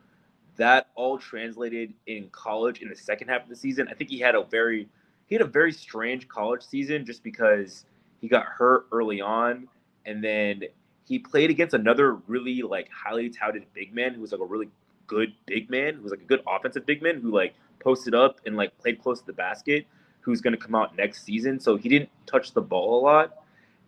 that 0.57 0.89
all 0.95 1.19
translated 1.19 1.93
in 2.07 2.29
college 2.31 2.81
in 2.81 2.89
the 2.89 2.97
second 2.97 3.29
half 3.29 3.43
of 3.43 3.49
the 3.49 3.57
season. 3.57 3.89
I 3.91 3.95
think 3.95 4.11
he 4.11 4.21
had 4.21 4.35
a 4.35 4.45
very 4.45 4.89
he 5.27 5.35
had 5.35 5.43
a 5.43 5.47
very 5.47 5.73
strange 5.73 6.29
college 6.29 6.63
season 6.63 7.05
just 7.05 7.23
because 7.23 7.87
he 8.21 8.29
got 8.29 8.45
hurt 8.45 8.87
early 8.93 9.21
on 9.21 9.69
and 10.07 10.23
then 10.23 10.63
he 11.05 11.19
played 11.19 11.51
against 11.51 11.75
another 11.75 12.15
really 12.27 12.63
like 12.63 12.89
highly 12.91 13.31
touted 13.31 13.65
big 13.75 13.95
man 13.95 14.15
who 14.15 14.21
was 14.21 14.33
like 14.33 14.41
a 14.41 14.45
really 14.45 14.69
good 15.07 15.33
big 15.47 15.71
man 15.71 15.95
who 15.95 16.03
was 16.03 16.11
like 16.11 16.21
a 16.21 16.25
good 16.25 16.43
offensive 16.47 16.87
big 16.87 17.03
man 17.03 17.21
who 17.21 17.31
like 17.31 17.55
posted 17.79 18.15
up 18.15 18.41
and 18.47 18.57
like 18.57 18.77
played 18.79 19.01
close 19.03 19.21
to 19.21 19.27
the 19.27 19.33
basket 19.33 19.87
who's 20.21 20.41
going 20.41 20.55
to 20.55 20.59
come 20.59 20.75
out 20.75 20.97
next 20.97 21.25
season. 21.25 21.61
So 21.61 21.77
he 21.77 21.89
didn't 21.89 22.09
touch 22.25 22.53
the 22.53 22.63
ball 22.63 23.01
a 23.01 23.03
lot. 23.03 23.45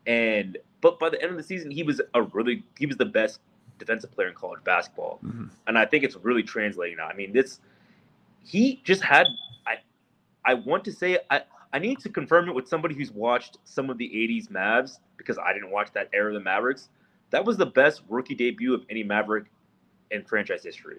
And 0.07 0.59
but 0.83 0.99
by 0.99 1.09
the 1.09 1.21
end 1.21 1.31
of 1.31 1.37
the 1.37 1.43
season 1.43 1.71
he 1.71 1.83
was 1.83 2.01
a 2.14 2.23
really 2.23 2.62
he 2.79 2.87
was 2.87 2.97
the 2.97 3.07
best 3.07 3.41
defensive 3.79 4.12
player 4.12 4.29
in 4.29 4.35
college 4.35 4.62
basketball. 4.64 5.19
Mm-hmm. 5.25 5.47
and 5.67 5.79
i 5.79 5.85
think 5.85 6.05
it's 6.05 6.17
really 6.17 6.43
translating 6.43 6.99
now. 6.99 7.07
I 7.07 7.14
mean 7.14 7.33
this 7.33 7.61
he 8.45 8.81
just 8.85 9.03
had 9.03 9.27
i 9.67 9.77
i 10.45 10.55
want 10.55 10.85
to 10.85 10.93
say 10.93 11.19
i 11.31 11.43
i 11.73 11.79
need 11.79 11.99
to 12.01 12.09
confirm 12.09 12.49
it 12.49 12.55
with 12.55 12.69
somebody 12.69 12.95
who's 12.95 13.11
watched 13.11 13.59
some 13.64 13.91
of 13.91 13.99
the 13.99 14.09
80s 14.09 14.49
mavs 14.49 14.99
because 15.17 15.37
i 15.39 15.53
didn't 15.53 15.71
watch 15.71 15.89
that 15.95 16.09
era 16.12 16.29
of 16.29 16.35
the 16.35 16.41
mavericks 16.41 16.89
that 17.37 17.45
was 17.45 17.59
the 17.59 17.66
best 17.66 18.01
rookie 18.09 18.34
debut 18.34 18.72
of 18.72 18.82
any 18.89 19.03
maverick 19.03 19.45
in 20.11 20.24
franchise 20.24 20.64
history 20.64 20.97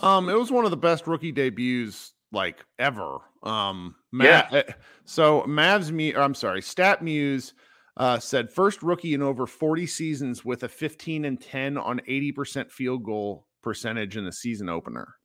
Um, 0.00 0.28
it 0.28 0.38
was 0.38 0.52
one 0.52 0.64
of 0.64 0.70
the 0.70 0.76
best 0.76 1.08
rookie 1.08 1.32
debuts 1.32 2.12
like 2.30 2.64
ever. 2.78 3.18
Um, 3.42 3.96
Yeah. 4.12 4.46
uh, 4.52 4.62
So 5.06 5.42
Mavs, 5.42 5.90
me, 5.90 6.14
I'm 6.14 6.34
sorry, 6.34 6.60
StatMuse 6.60 7.52
uh, 7.96 8.20
said 8.20 8.52
first 8.52 8.80
rookie 8.84 9.14
in 9.14 9.22
over 9.22 9.44
40 9.44 9.86
seasons 9.88 10.44
with 10.44 10.62
a 10.62 10.68
15 10.68 11.24
and 11.24 11.40
10 11.40 11.76
on 11.78 11.98
80% 12.08 12.70
field 12.70 13.02
goal 13.02 13.48
percentage 13.62 14.16
in 14.16 14.24
the 14.24 14.32
season 14.32 14.68
opener. 14.68 15.16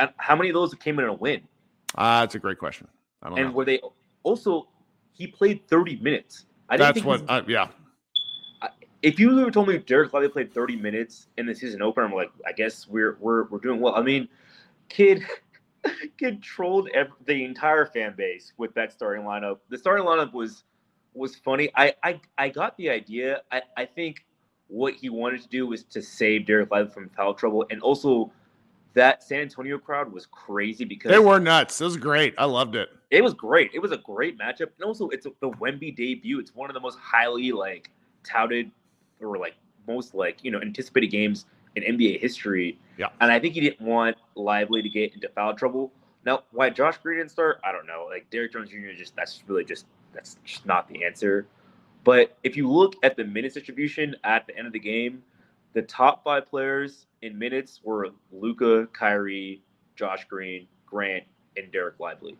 and 0.00 0.10
how 0.16 0.34
many 0.34 0.48
of 0.48 0.54
those 0.54 0.74
came 0.74 0.98
in 0.98 1.04
a 1.04 1.12
win 1.14 1.42
Ah, 1.94 2.20
that's 2.22 2.34
a 2.34 2.40
great 2.40 2.58
question. 2.58 2.88
I 3.22 3.28
don't 3.28 3.38
and 3.38 3.48
know. 3.50 3.54
were 3.54 3.64
they 3.64 3.80
also 4.24 4.66
he 5.12 5.28
played 5.28 5.68
30 5.68 5.96
minutes 6.00 6.46
i 6.68 6.76
didn't 6.76 6.94
That's 6.94 7.04
think 7.04 7.06
what. 7.06 7.30
Uh, 7.30 7.42
yeah. 7.46 7.68
If 9.02 9.18
you 9.18 9.50
told 9.50 9.68
me 9.68 9.78
Dereck 9.78 10.12
Lively 10.12 10.28
played 10.28 10.52
30 10.52 10.76
minutes 10.76 11.28
in 11.38 11.46
the 11.46 11.54
season 11.54 11.80
opener, 11.82 12.06
I'm 12.06 12.12
like, 12.12 12.30
I 12.46 12.52
guess 12.52 12.86
we're 12.86 13.16
we're 13.20 13.44
we're 13.44 13.58
doing 13.58 13.80
well. 13.80 13.94
I 13.94 14.02
mean, 14.02 14.28
Kidd, 14.88 15.24
Kidd 16.18 16.42
trolled 16.42 16.88
ev- 16.94 17.12
the 17.24 17.44
entire 17.44 17.86
fan 17.86 18.14
base 18.16 18.52
with 18.58 18.74
that 18.74 18.92
starting 18.92 19.24
lineup. 19.24 19.58
The 19.70 19.78
starting 19.78 20.04
lineup 20.04 20.32
was 20.32 20.64
was 21.14 21.36
funny. 21.36 21.70
I 21.74 21.94
I, 22.02 22.20
I 22.36 22.48
got 22.50 22.76
the 22.76 22.90
idea. 22.90 23.42
I, 23.50 23.62
I 23.76 23.86
think 23.86 24.24
what 24.68 24.94
he 24.94 25.08
wanted 25.08 25.42
to 25.42 25.48
do 25.48 25.66
was 25.66 25.82
to 25.84 26.02
save 26.02 26.42
Dereck 26.42 26.70
Lively 26.70 26.92
from 26.92 27.08
foul 27.10 27.34
trouble, 27.34 27.64
and 27.70 27.80
also 27.80 28.30
that 28.94 29.22
San 29.22 29.40
Antonio 29.40 29.78
crowd 29.78 30.12
was 30.12 30.26
crazy 30.26 30.84
because 30.84 31.10
They 31.10 31.18
were 31.18 31.40
nuts. 31.40 31.80
It 31.80 31.84
was 31.84 31.96
great. 31.96 32.34
I 32.36 32.44
loved 32.44 32.74
it. 32.76 32.90
it 33.10 33.22
was 33.22 33.34
great. 33.34 33.70
It 33.72 33.78
was 33.78 33.92
a 33.92 33.98
great 33.98 34.38
matchup, 34.38 34.68
and 34.76 34.84
also 34.84 35.08
it's 35.08 35.24
the 35.24 35.50
Wemby 35.50 35.96
debut. 35.96 36.38
It's 36.38 36.54
one 36.54 36.68
of 36.68 36.74
the 36.74 36.80
most 36.80 36.98
highly 36.98 37.52
like 37.52 37.90
touted 38.24 38.70
or 39.20 39.38
like 39.38 39.54
most 39.86 40.14
like 40.14 40.42
you 40.42 40.50
know 40.50 40.60
anticipated 40.60 41.08
games 41.08 41.46
in 41.76 41.82
NBA 41.82 42.20
history. 42.20 42.78
Yeah. 42.96 43.08
and 43.20 43.30
I 43.30 43.38
think 43.38 43.54
he 43.54 43.60
didn't 43.60 43.80
want 43.80 44.16
Lively 44.34 44.82
to 44.82 44.88
get 44.88 45.14
into 45.14 45.28
foul 45.28 45.54
trouble. 45.54 45.92
Now, 46.26 46.42
why 46.50 46.68
Josh 46.68 46.98
Green 46.98 47.18
didn't 47.18 47.30
start, 47.30 47.60
I 47.64 47.72
don't 47.72 47.86
know. 47.86 48.06
Like 48.10 48.28
Derrick 48.30 48.52
Jones 48.52 48.70
Jr. 48.70 48.92
just 48.96 49.16
that's 49.16 49.42
really 49.46 49.64
just 49.64 49.86
that's 50.12 50.36
just 50.44 50.66
not 50.66 50.88
the 50.88 51.04
answer. 51.04 51.46
But 52.04 52.36
if 52.42 52.56
you 52.56 52.68
look 52.70 52.96
at 53.02 53.16
the 53.16 53.24
minutes 53.24 53.54
distribution 53.54 54.16
at 54.24 54.46
the 54.46 54.56
end 54.56 54.66
of 54.66 54.72
the 54.72 54.78
game, 54.78 55.22
the 55.74 55.82
top 55.82 56.24
five 56.24 56.46
players 56.46 57.06
in 57.22 57.38
minutes 57.38 57.80
were 57.84 58.08
Luka, 58.32 58.88
Kyrie, 58.92 59.62
Josh 59.96 60.24
Green, 60.24 60.66
Grant, 60.86 61.24
and 61.56 61.72
Dereck 61.72 61.98
Lively 61.98 62.36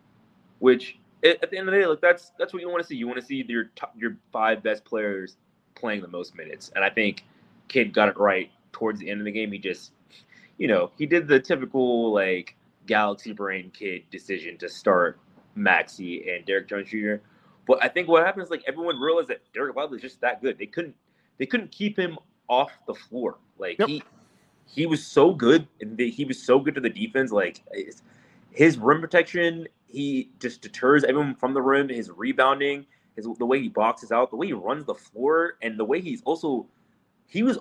which 0.61 0.97
at, 1.23 1.43
at 1.43 1.51
the 1.51 1.57
end 1.57 1.67
of 1.67 1.73
the 1.73 1.81
day, 1.81 1.85
like 1.85 1.99
that's 1.99 2.31
that's 2.39 2.53
what 2.53 2.61
you 2.61 2.69
want 2.69 2.81
to 2.81 2.87
see. 2.87 2.95
You 2.95 3.07
want 3.07 3.19
to 3.19 3.25
see 3.25 3.43
your 3.47 3.65
top, 3.75 3.93
your 3.97 4.17
five 4.31 4.63
best 4.63 4.85
players 4.85 5.35
playing 5.75 6.01
the 6.01 6.07
most 6.07 6.35
minutes, 6.35 6.71
and 6.75 6.83
I 6.83 6.89
think 6.89 7.23
Kidd 7.67 7.93
got 7.93 8.09
it 8.09 8.17
right 8.17 8.51
towards 8.71 8.99
the 8.99 9.09
end 9.09 9.21
of 9.21 9.25
the 9.25 9.31
game. 9.31 9.51
He 9.51 9.57
just, 9.57 9.91
you 10.57 10.67
know, 10.67 10.91
he 10.97 11.05
did 11.05 11.27
the 11.27 11.39
typical 11.39 12.13
like 12.13 12.55
galaxy 12.87 13.31
brain 13.31 13.71
Kidd 13.73 14.03
decision 14.11 14.57
to 14.57 14.69
start 14.69 15.19
Maxi 15.57 16.33
and 16.33 16.45
Derrick 16.45 16.67
Jones 16.67 16.89
Jr. 16.89 17.15
But 17.67 17.83
I 17.83 17.87
think 17.87 18.07
what 18.07 18.25
happened 18.25 18.43
is 18.43 18.49
like 18.49 18.63
everyone 18.67 18.99
realized 18.99 19.29
that 19.29 19.41
Dereck 19.53 19.75
Lively 19.75 19.97
is 19.97 20.01
just 20.01 20.21
that 20.21 20.41
good. 20.41 20.57
They 20.57 20.65
couldn't 20.65 20.95
they 21.37 21.45
couldn't 21.45 21.71
keep 21.71 21.97
him 21.97 22.17
off 22.47 22.71
the 22.87 22.93
floor. 22.93 23.37
Like 23.57 23.77
Yep. 23.79 23.87
he 23.87 24.03
he 24.65 24.85
was 24.85 25.05
so 25.05 25.33
good 25.33 25.67
and 25.79 25.99
he 25.99 26.25
was 26.25 26.41
so 26.41 26.59
good 26.59 26.75
to 26.75 26.81
the 26.81 26.89
defense. 26.89 27.31
Like 27.31 27.61
his 28.51 28.77
rim 28.77 29.01
protection, 29.01 29.67
he 29.87 30.29
just 30.39 30.61
deters 30.61 31.03
everyone 31.03 31.35
from 31.35 31.53
the 31.53 31.61
rim. 31.61 31.89
His 31.89 32.09
rebounding, 32.09 32.85
his 33.25 33.37
the 33.37 33.45
way 33.45 33.61
he 33.61 33.69
boxes 33.69 34.11
out, 34.11 34.29
the 34.29 34.35
way 34.35 34.47
he 34.47 34.53
runs 34.53 34.85
the 34.85 34.95
floor, 34.95 35.53
and 35.61 35.77
the 35.79 35.85
way 35.85 36.01
he's 36.01 36.21
also 36.23 36.67
he 37.27 37.43
was 37.43 37.57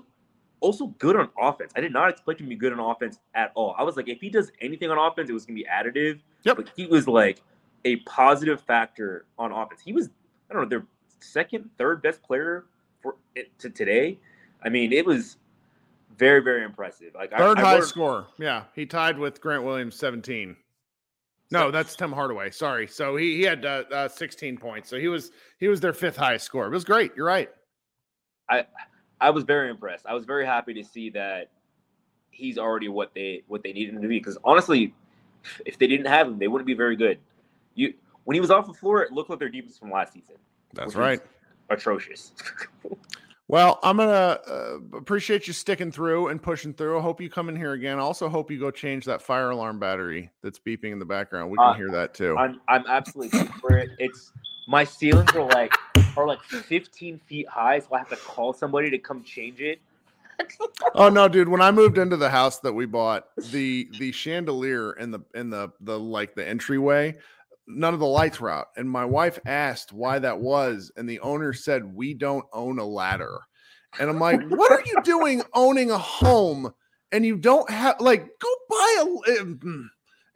also 0.61 0.89
good 0.99 1.17
on 1.17 1.29
offense. 1.39 1.73
I 1.77 1.81
did 1.81 1.93
not 1.93 2.11
expect 2.11 2.41
him 2.41 2.47
to 2.47 2.51
be 2.51 2.57
good 2.57 2.73
on 2.73 2.79
offense 2.81 3.19
at 3.35 3.51
all. 3.55 3.75
I 3.79 3.83
was 3.83 3.97
like, 3.97 4.09
if 4.09 4.21
he 4.21 4.29
does 4.29 4.51
anything 4.61 4.91
on 4.91 4.99
offense, 4.99 5.31
it 5.31 5.33
was 5.33 5.47
gonna 5.47 5.55
be 5.57 5.67
additive. 5.73 6.21
Yep. 6.45 6.57
But 6.57 6.71
he 6.77 6.87
was 6.87 7.09
like 7.09 7.41
a 7.85 7.97
positive 7.97 8.61
factor 8.61 9.25
on 9.39 9.53
offense. 9.53 9.81
He 9.83 9.93
was, 9.93 10.11
I 10.51 10.55
don't 10.55 10.63
know, 10.65 10.69
their 10.69 10.87
second, 11.21 11.71
third 11.79 12.03
best 12.03 12.23
player 12.23 12.67
for 13.01 13.17
it 13.35 13.57
to 13.61 13.71
today. 13.71 14.19
I 14.63 14.69
mean, 14.69 14.93
it 14.93 15.07
was 15.07 15.39
very, 16.19 16.41
very 16.43 16.65
impressive. 16.65 17.15
Like 17.15 17.31
Third 17.31 17.59
I, 17.59 17.63
I 17.63 17.65
high 17.65 17.75
wrote- 17.77 17.85
score. 17.85 18.27
Yeah, 18.39 18.65
he 18.75 18.85
tied 18.85 19.19
with 19.19 19.41
Grant 19.41 19.65
Williams, 19.65 19.97
17. 19.97 20.57
No, 21.51 21.71
that's 21.71 21.97
Tim 21.97 22.13
Hardaway. 22.13 22.51
Sorry. 22.51 22.87
So 22.87 23.17
he 23.17 23.37
he 23.37 23.43
had 23.43 23.65
uh, 23.65 23.85
uh, 23.91 24.09
16 24.09 24.57
points. 24.59 24.89
So 24.89 24.99
he 24.99 25.09
was 25.09 25.33
he 25.59 25.69
was 25.69 25.81
their 25.81 25.93
fifth 25.93 26.17
highest 26.17 26.45
score. 26.45 26.67
It 26.67 26.71
was 26.71 26.85
great. 26.85 27.13
You're 27.17 27.27
right. 27.27 27.51
I 28.49 28.67
I 29.21 29.31
was 29.31 29.45
very 29.45 29.71
impressed. 29.71 30.07
I 30.07 30.15
was 30.15 30.25
very 30.25 30.47
happy 30.47 30.75
to 30.75 30.85
see 30.85 31.11
that 31.11 31.51
he's 32.31 32.57
already 32.57 32.89
what 32.89 33.13
they 33.15 33.43
what 33.49 33.63
they 33.63 33.73
needed 33.73 33.95
him 33.95 34.03
to 34.03 34.09
be. 34.09 34.19
Because 34.19 34.39
honestly, 34.45 34.95
if 35.67 35.79
they 35.79 35.87
didn't 35.87 36.07
have 36.07 36.29
him, 36.29 36.39
they 36.39 36.49
wouldn't 36.49 36.67
be 36.67 36.75
very 36.75 36.97
good. 36.97 37.19
You 37.75 37.95
when 38.25 38.35
he 38.35 38.41
was 38.41 38.51
off 38.51 38.67
the 38.67 38.75
floor, 38.75 39.03
it 39.03 39.13
looked 39.13 39.31
like 39.31 39.39
their 39.39 39.49
defense 39.49 39.77
from 39.77 39.91
last 39.91 40.13
season. 40.13 40.37
That's 40.75 40.95
right. 40.95 41.21
Atrocious. 41.69 42.33
Well, 43.51 43.81
I'm 43.83 43.97
gonna 43.97 44.39
uh, 44.47 44.79
appreciate 44.97 45.49
you 45.49 45.53
sticking 45.53 45.91
through 45.91 46.29
and 46.29 46.41
pushing 46.41 46.73
through. 46.73 47.01
I 47.01 47.03
hope 47.03 47.21
you 47.21 47.29
come 47.29 47.49
in 47.49 47.57
here 47.57 47.73
again. 47.73 47.99
I 47.99 48.03
also 48.03 48.29
hope 48.29 48.49
you 48.49 48.61
go 48.61 48.71
change 48.71 49.05
that 49.07 49.21
fire 49.21 49.51
alarm 49.51 49.81
battery 49.81 50.31
that's 50.41 50.61
beeping 50.61 50.93
in 50.93 51.01
the 51.01 51.05
background. 51.05 51.51
We 51.51 51.59
can 51.59 51.67
Uh, 51.67 51.73
hear 51.75 51.91
that 51.91 52.15
too. 52.15 52.37
I'm 52.39 52.61
I'm 52.69 52.85
absolutely 52.87 53.41
for 53.61 53.77
it. 53.77 53.91
It's 53.99 54.33
my 54.69 54.85
ceilings 54.85 55.35
are 55.35 55.49
like 55.49 55.75
are 56.17 56.29
like 56.29 56.41
15 56.43 57.19
feet 57.27 57.49
high, 57.49 57.81
so 57.81 57.89
I 57.93 57.99
have 57.99 58.09
to 58.11 58.17
call 58.17 58.53
somebody 58.53 58.89
to 58.89 58.99
come 58.99 59.25
change 59.25 59.61
it. 59.61 59.81
Oh 60.95 61.09
no, 61.09 61.27
dude! 61.27 61.49
When 61.49 61.61
I 61.61 61.73
moved 61.73 61.99
into 61.99 62.17
the 62.17 62.31
house 62.31 62.61
that 62.61 62.73
we 62.73 62.87
bought, 62.87 63.27
the 63.51 63.89
the 63.99 64.13
chandelier 64.13 64.93
in 64.93 65.11
the 65.11 65.21
in 65.35 65.51
the 65.51 65.73
the 65.81 65.99
like 65.99 66.37
the 66.37 66.47
entryway, 66.47 67.17
none 67.77 67.95
of 67.95 68.01
the 68.01 68.07
lights 68.07 68.41
were 68.41 68.51
out. 68.51 68.69
And 68.77 68.89
my 68.89 69.05
wife 69.05 69.39
asked 69.47 69.93
why 69.93 70.19
that 70.19 70.41
was, 70.41 70.91
and 70.97 71.09
the 71.09 71.21
owner 71.21 71.53
said, 71.53 71.95
"We 71.95 72.15
don't 72.15 72.47
own 72.53 72.79
a 72.79 72.85
ladder." 72.85 73.41
And 73.99 74.09
I'm 74.11 74.21
like, 74.21 74.43
"What 74.49 74.73
are 74.73 74.83
you 74.85 75.03
doing 75.03 75.43
owning 75.55 75.91
a 75.91 75.99
home 75.99 76.73
and 77.13 77.25
you 77.25 77.37
don't 77.37 77.69
have 77.71 78.01
like 78.01 78.27
go 78.39 78.49
buy 78.69 78.97
a?" 79.01 79.05
mm. 79.45 79.89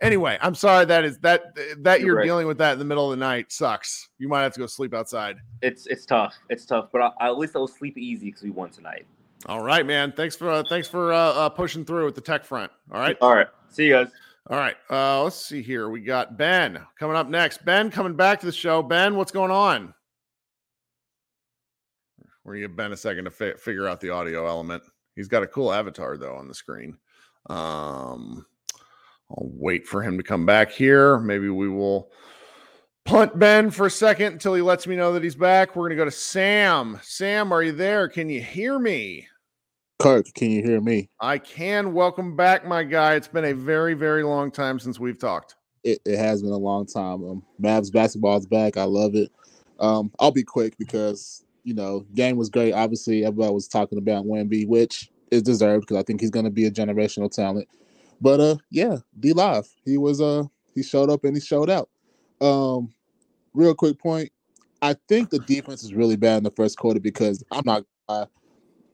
Anyway, 0.02 0.36
I'm 0.42 0.54
sorry 0.54 0.84
that 0.84 1.04
is 1.04 1.18
that 1.20 1.56
that 1.78 2.00
You're 2.00 2.06
you're 2.08 2.16
right. 2.16 2.24
dealing 2.24 2.46
with 2.46 2.58
that 2.58 2.74
in 2.74 2.78
the 2.78 2.84
middle 2.84 3.10
of 3.10 3.18
the 3.18 3.24
night 3.24 3.50
sucks. 3.52 4.08
You 4.18 4.28
might 4.28 4.42
have 4.42 4.52
to 4.52 4.60
go 4.60 4.66
sleep 4.66 4.92
outside. 4.92 5.36
It's 5.62 5.86
it's 5.86 6.04
tough. 6.04 6.34
It's 6.50 6.66
tough, 6.66 6.88
but 6.92 7.00
I, 7.00 7.10
I, 7.20 7.26
at 7.28 7.38
least 7.38 7.56
I'll 7.56 7.68
sleep 7.68 7.96
easy 7.96 8.26
because 8.26 8.42
we 8.42 8.50
won 8.50 8.70
tonight. 8.70 9.06
All 9.46 9.62
right, 9.62 9.86
man. 9.86 10.12
Thanks 10.12 10.36
for 10.36 10.50
uh, 10.50 10.62
thanks 10.68 10.88
for 10.88 11.12
uh, 11.12 11.18
uh, 11.18 11.48
pushing 11.48 11.84
through 11.84 12.06
with 12.06 12.16
the 12.16 12.20
tech 12.20 12.44
front. 12.44 12.72
All 12.92 13.00
right. 13.00 13.16
All 13.20 13.34
right. 13.34 13.46
See 13.70 13.86
you 13.86 13.92
guys. 13.92 14.08
All 14.50 14.58
right. 14.58 14.76
Uh, 14.90 15.24
let's 15.24 15.36
see 15.36 15.62
here. 15.62 15.88
We 15.88 16.00
got 16.00 16.36
Ben 16.36 16.80
coming 16.98 17.16
up 17.16 17.28
next. 17.28 17.64
Ben 17.64 17.90
coming 17.90 18.14
back 18.14 18.40
to 18.40 18.46
the 18.46 18.52
show. 18.52 18.82
Ben, 18.82 19.16
what's 19.16 19.32
going 19.32 19.50
on? 19.50 19.94
We're 22.44 22.54
gonna 22.54 22.66
give 22.66 22.76
Ben 22.76 22.92
a 22.92 22.96
second 22.96 23.24
to 23.24 23.30
fi- 23.30 23.54
figure 23.54 23.88
out 23.88 24.00
the 24.00 24.10
audio 24.10 24.46
element. 24.46 24.82
He's 25.16 25.28
got 25.28 25.42
a 25.42 25.46
cool 25.46 25.72
avatar 25.72 26.18
though 26.18 26.34
on 26.34 26.46
the 26.46 26.54
screen. 26.54 26.98
Um, 27.48 28.44
I'll 29.30 29.50
wait 29.54 29.86
for 29.86 30.02
him 30.02 30.18
to 30.18 30.22
come 30.22 30.44
back 30.44 30.70
here. 30.70 31.18
Maybe 31.18 31.48
we 31.48 31.70
will 31.70 32.10
punt 33.06 33.38
Ben 33.38 33.70
for 33.70 33.86
a 33.86 33.90
second 33.90 34.34
until 34.34 34.54
he 34.54 34.60
lets 34.60 34.86
me 34.86 34.94
know 34.94 35.14
that 35.14 35.24
he's 35.24 35.34
back. 35.34 35.74
We're 35.74 35.88
gonna 35.88 35.96
go 35.96 36.04
to 36.04 36.10
Sam. 36.10 37.00
Sam, 37.02 37.50
are 37.50 37.62
you 37.62 37.72
there? 37.72 38.08
Can 38.08 38.28
you 38.28 38.42
hear 38.42 38.78
me? 38.78 39.26
Kirk, 40.04 40.34
can 40.34 40.50
you 40.50 40.62
hear 40.62 40.82
me? 40.82 41.08
I 41.18 41.38
can. 41.38 41.94
Welcome 41.94 42.36
back, 42.36 42.66
my 42.66 42.82
guy. 42.82 43.14
It's 43.14 43.26
been 43.26 43.46
a 43.46 43.54
very, 43.54 43.94
very 43.94 44.22
long 44.22 44.50
time 44.50 44.78
since 44.78 45.00
we've 45.00 45.18
talked. 45.18 45.54
It, 45.82 45.98
it 46.04 46.18
has 46.18 46.42
been 46.42 46.52
a 46.52 46.58
long 46.58 46.84
time. 46.84 47.24
Um, 47.24 47.42
Mavs 47.58 47.90
basketball 47.90 48.36
is 48.36 48.44
back. 48.44 48.76
I 48.76 48.84
love 48.84 49.14
it. 49.14 49.32
Um, 49.80 50.12
I'll 50.20 50.30
be 50.30 50.42
quick 50.42 50.76
because 50.76 51.46
you 51.62 51.72
know 51.72 52.04
game 52.14 52.36
was 52.36 52.50
great. 52.50 52.74
Obviously, 52.74 53.24
everybody 53.24 53.54
was 53.54 53.66
talking 53.66 53.96
about 53.96 54.26
Wemby, 54.26 54.68
which 54.68 55.10
is 55.30 55.42
deserved 55.42 55.86
because 55.86 55.96
I 55.96 56.02
think 56.02 56.20
he's 56.20 56.30
going 56.30 56.44
to 56.44 56.50
be 56.50 56.66
a 56.66 56.70
generational 56.70 57.30
talent. 57.30 57.66
But 58.20 58.40
uh, 58.40 58.56
yeah, 58.70 58.98
D 59.18 59.32
Live, 59.32 59.68
he 59.86 59.96
was 59.96 60.20
uh, 60.20 60.42
he 60.74 60.82
showed 60.82 61.08
up 61.08 61.24
and 61.24 61.34
he 61.34 61.40
showed 61.40 61.70
out. 61.70 61.88
Um, 62.42 62.92
real 63.54 63.74
quick 63.74 63.98
point, 63.98 64.30
I 64.82 64.96
think 65.08 65.30
the 65.30 65.38
defense 65.38 65.82
is 65.82 65.94
really 65.94 66.16
bad 66.16 66.36
in 66.36 66.44
the 66.44 66.50
first 66.50 66.76
quarter 66.76 67.00
because 67.00 67.42
I'm 67.50 67.64
not 67.64 67.86
uh, 68.06 68.26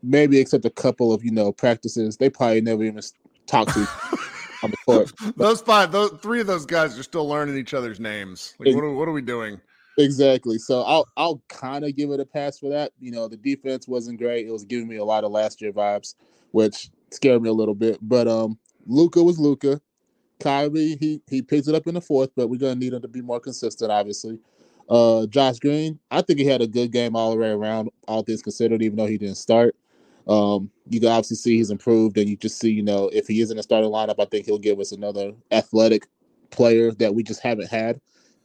maybe 0.03 0.38
except 0.38 0.64
a 0.64 0.70
couple 0.70 1.12
of 1.12 1.24
you 1.24 1.30
know 1.30 1.53
practices, 1.53 2.16
they 2.16 2.30
probably 2.30 2.61
never 2.61 2.84
even 2.84 3.01
talked 3.46 3.72
to 3.74 3.80
on 4.62 4.70
the 4.70 4.76
court. 4.86 5.12
those 5.36 5.61
five, 5.61 5.92
those 5.92 6.12
three 6.22 6.40
of 6.40 6.46
those 6.46 6.66
guys 6.66 6.98
are 6.98 7.03
still 7.03 7.28
learning 7.28 7.57
each 7.57 7.74
other's 7.74 8.01
names. 8.01 8.55
Like, 8.59 8.74
what, 8.74 8.84
are, 8.84 8.92
what 8.92 9.09
are 9.09 9.12
we 9.12 9.22
doing? 9.22 9.61
Exactly. 9.98 10.59
So 10.59 10.82
I'll 10.82 11.07
I'll 11.16 11.42
kind 11.48 11.84
of 11.84 11.96
give 11.96 12.11
it 12.11 12.20
a 12.20 12.26
pass 12.26 12.59
for 12.59 12.70
that. 12.70 12.92
You 13.01 13.11
know, 13.11 13.28
the 13.28 13.36
defense 13.36 13.88
wasn't 13.88 14.18
great. 14.18 14.46
It 14.46 14.53
was 14.53 14.64
giving 14.64 14.88
me 14.88 14.96
a 14.96 15.05
lot 15.05 15.24
of 15.24 15.30
last 15.30 15.61
year 15.61 15.72
vibes, 15.72 16.14
which 16.53 16.90
scared 17.11 17.42
me 17.42 17.48
a 17.48 17.55
little 17.55 17.74
bit. 17.74 17.98
But 18.01 18.28
um, 18.28 18.59
Luka 18.86 19.22
was 19.22 19.38
Luka. 19.38 19.80
Kyrie, 20.40 20.96
he 20.98 21.20
he 21.28 21.42
picks 21.42 21.68
it 21.68 21.74
up 21.74 21.86
in 21.86 21.94
the 21.94 22.01
fourth, 22.01 22.30
but 22.34 22.48
we're 22.48 22.59
gonna 22.59 22.76
need 22.76 22.94
him 22.94 23.03
to 23.03 23.09
be 23.09 23.20
more 23.20 23.40
consistent, 23.40 23.90
obviously. 23.90 24.38
Uh, 24.88 25.26
Josh 25.26 25.59
Green, 25.61 26.01
I 26.11 26.22
think 26.22 26.40
he 26.40 26.46
had 26.46 26.62
a 26.62 26.66
good 26.66 26.90
game 26.90 27.14
all 27.14 27.30
the 27.30 27.36
way 27.36 27.51
around, 27.51 27.90
all 28.09 28.22
things 28.22 28.42
considered, 28.42 28.82
even 28.82 28.96
though 28.96 29.07
he 29.07 29.18
didn't 29.18 29.36
start. 29.36 29.76
Um, 30.31 30.70
you 30.89 31.01
can 31.01 31.09
obviously 31.09 31.37
see 31.37 31.57
he's 31.57 31.70
improved, 31.70 32.16
and 32.16 32.28
you 32.28 32.37
just 32.37 32.61
see, 32.61 32.70
you 32.70 32.85
know, 32.85 33.11
if 33.12 33.26
he 33.26 33.41
is 33.41 33.51
in 33.51 33.57
the 33.57 33.64
starting 33.64 33.91
lineup, 33.91 34.20
I 34.20 34.26
think 34.26 34.47
he'll 34.47 34.59
give 34.59 34.78
us 34.78 34.93
another 34.93 35.33
athletic 35.51 36.07
player 36.51 36.93
that 36.93 37.14
we 37.14 37.24
just 37.24 37.43
haven't 37.43 37.68
had. 37.68 38.01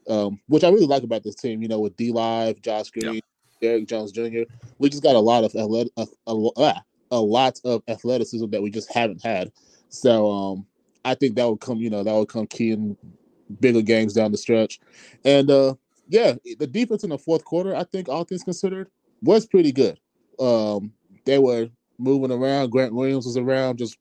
Um, 0.10 0.40
which 0.48 0.64
I 0.64 0.70
really 0.70 0.88
like 0.88 1.04
about 1.04 1.24
this 1.24 1.36
team, 1.36 1.62
you 1.62 1.68
know, 1.68 1.80
with 1.80 1.96
D 1.96 2.12
Live, 2.12 2.62
Josh 2.62 2.90
Green, 2.90 3.22
Derrick 3.62 3.88
Jones 3.88 4.12
Jr. 4.12 4.42
We 4.80 4.90
just 4.90 5.04
got 5.04 5.16
a 5.16 5.20
lot 5.20 5.44
of 5.44 5.56
athletic, 5.56 5.94
a, 5.98 6.08
a, 6.28 6.50
ah, 6.58 6.82
a 7.12 7.20
lot 7.20 7.60
of 7.64 7.84
athleticism 7.88 8.50
that 8.50 8.62
we 8.62 8.72
just 8.72 8.92
haven't 8.92 9.24
had. 9.24 9.52
So 9.90 10.32
um, 10.32 10.66
I 11.04 11.14
think 11.14 11.36
that 11.36 11.48
would 11.48 11.62
come, 11.62 11.78
you 11.78 11.92
know, 11.92 12.04
that 12.04 12.14
would 12.14 12.30
come 12.30 12.48
key 12.48 12.72
in 12.72 12.98
bigger 13.60 13.82
games 13.82 14.14
down 14.14 14.32
the 14.32 14.38
stretch. 14.38 14.80
And 15.24 15.50
uh, 15.52 15.76
yeah, 16.10 16.34
the 16.60 16.68
defense 16.68 17.04
in 17.04 17.12
the 17.12 17.18
fourth 17.18 17.46
quarter, 17.46 17.76
I 17.76 17.84
think 17.84 18.10
all 18.10 18.24
things 18.24 18.44
considered, 18.44 18.90
was 19.22 19.46
pretty 19.46 19.72
good. 19.72 20.00
Um, 20.40 20.92
they 21.26 21.40
were 21.40 21.70
moving 21.98 22.32
around. 22.32 22.72
Grant 22.72 22.94
Williams 22.94 23.26
was 23.26 23.38
around, 23.38 23.78
just 23.78 23.98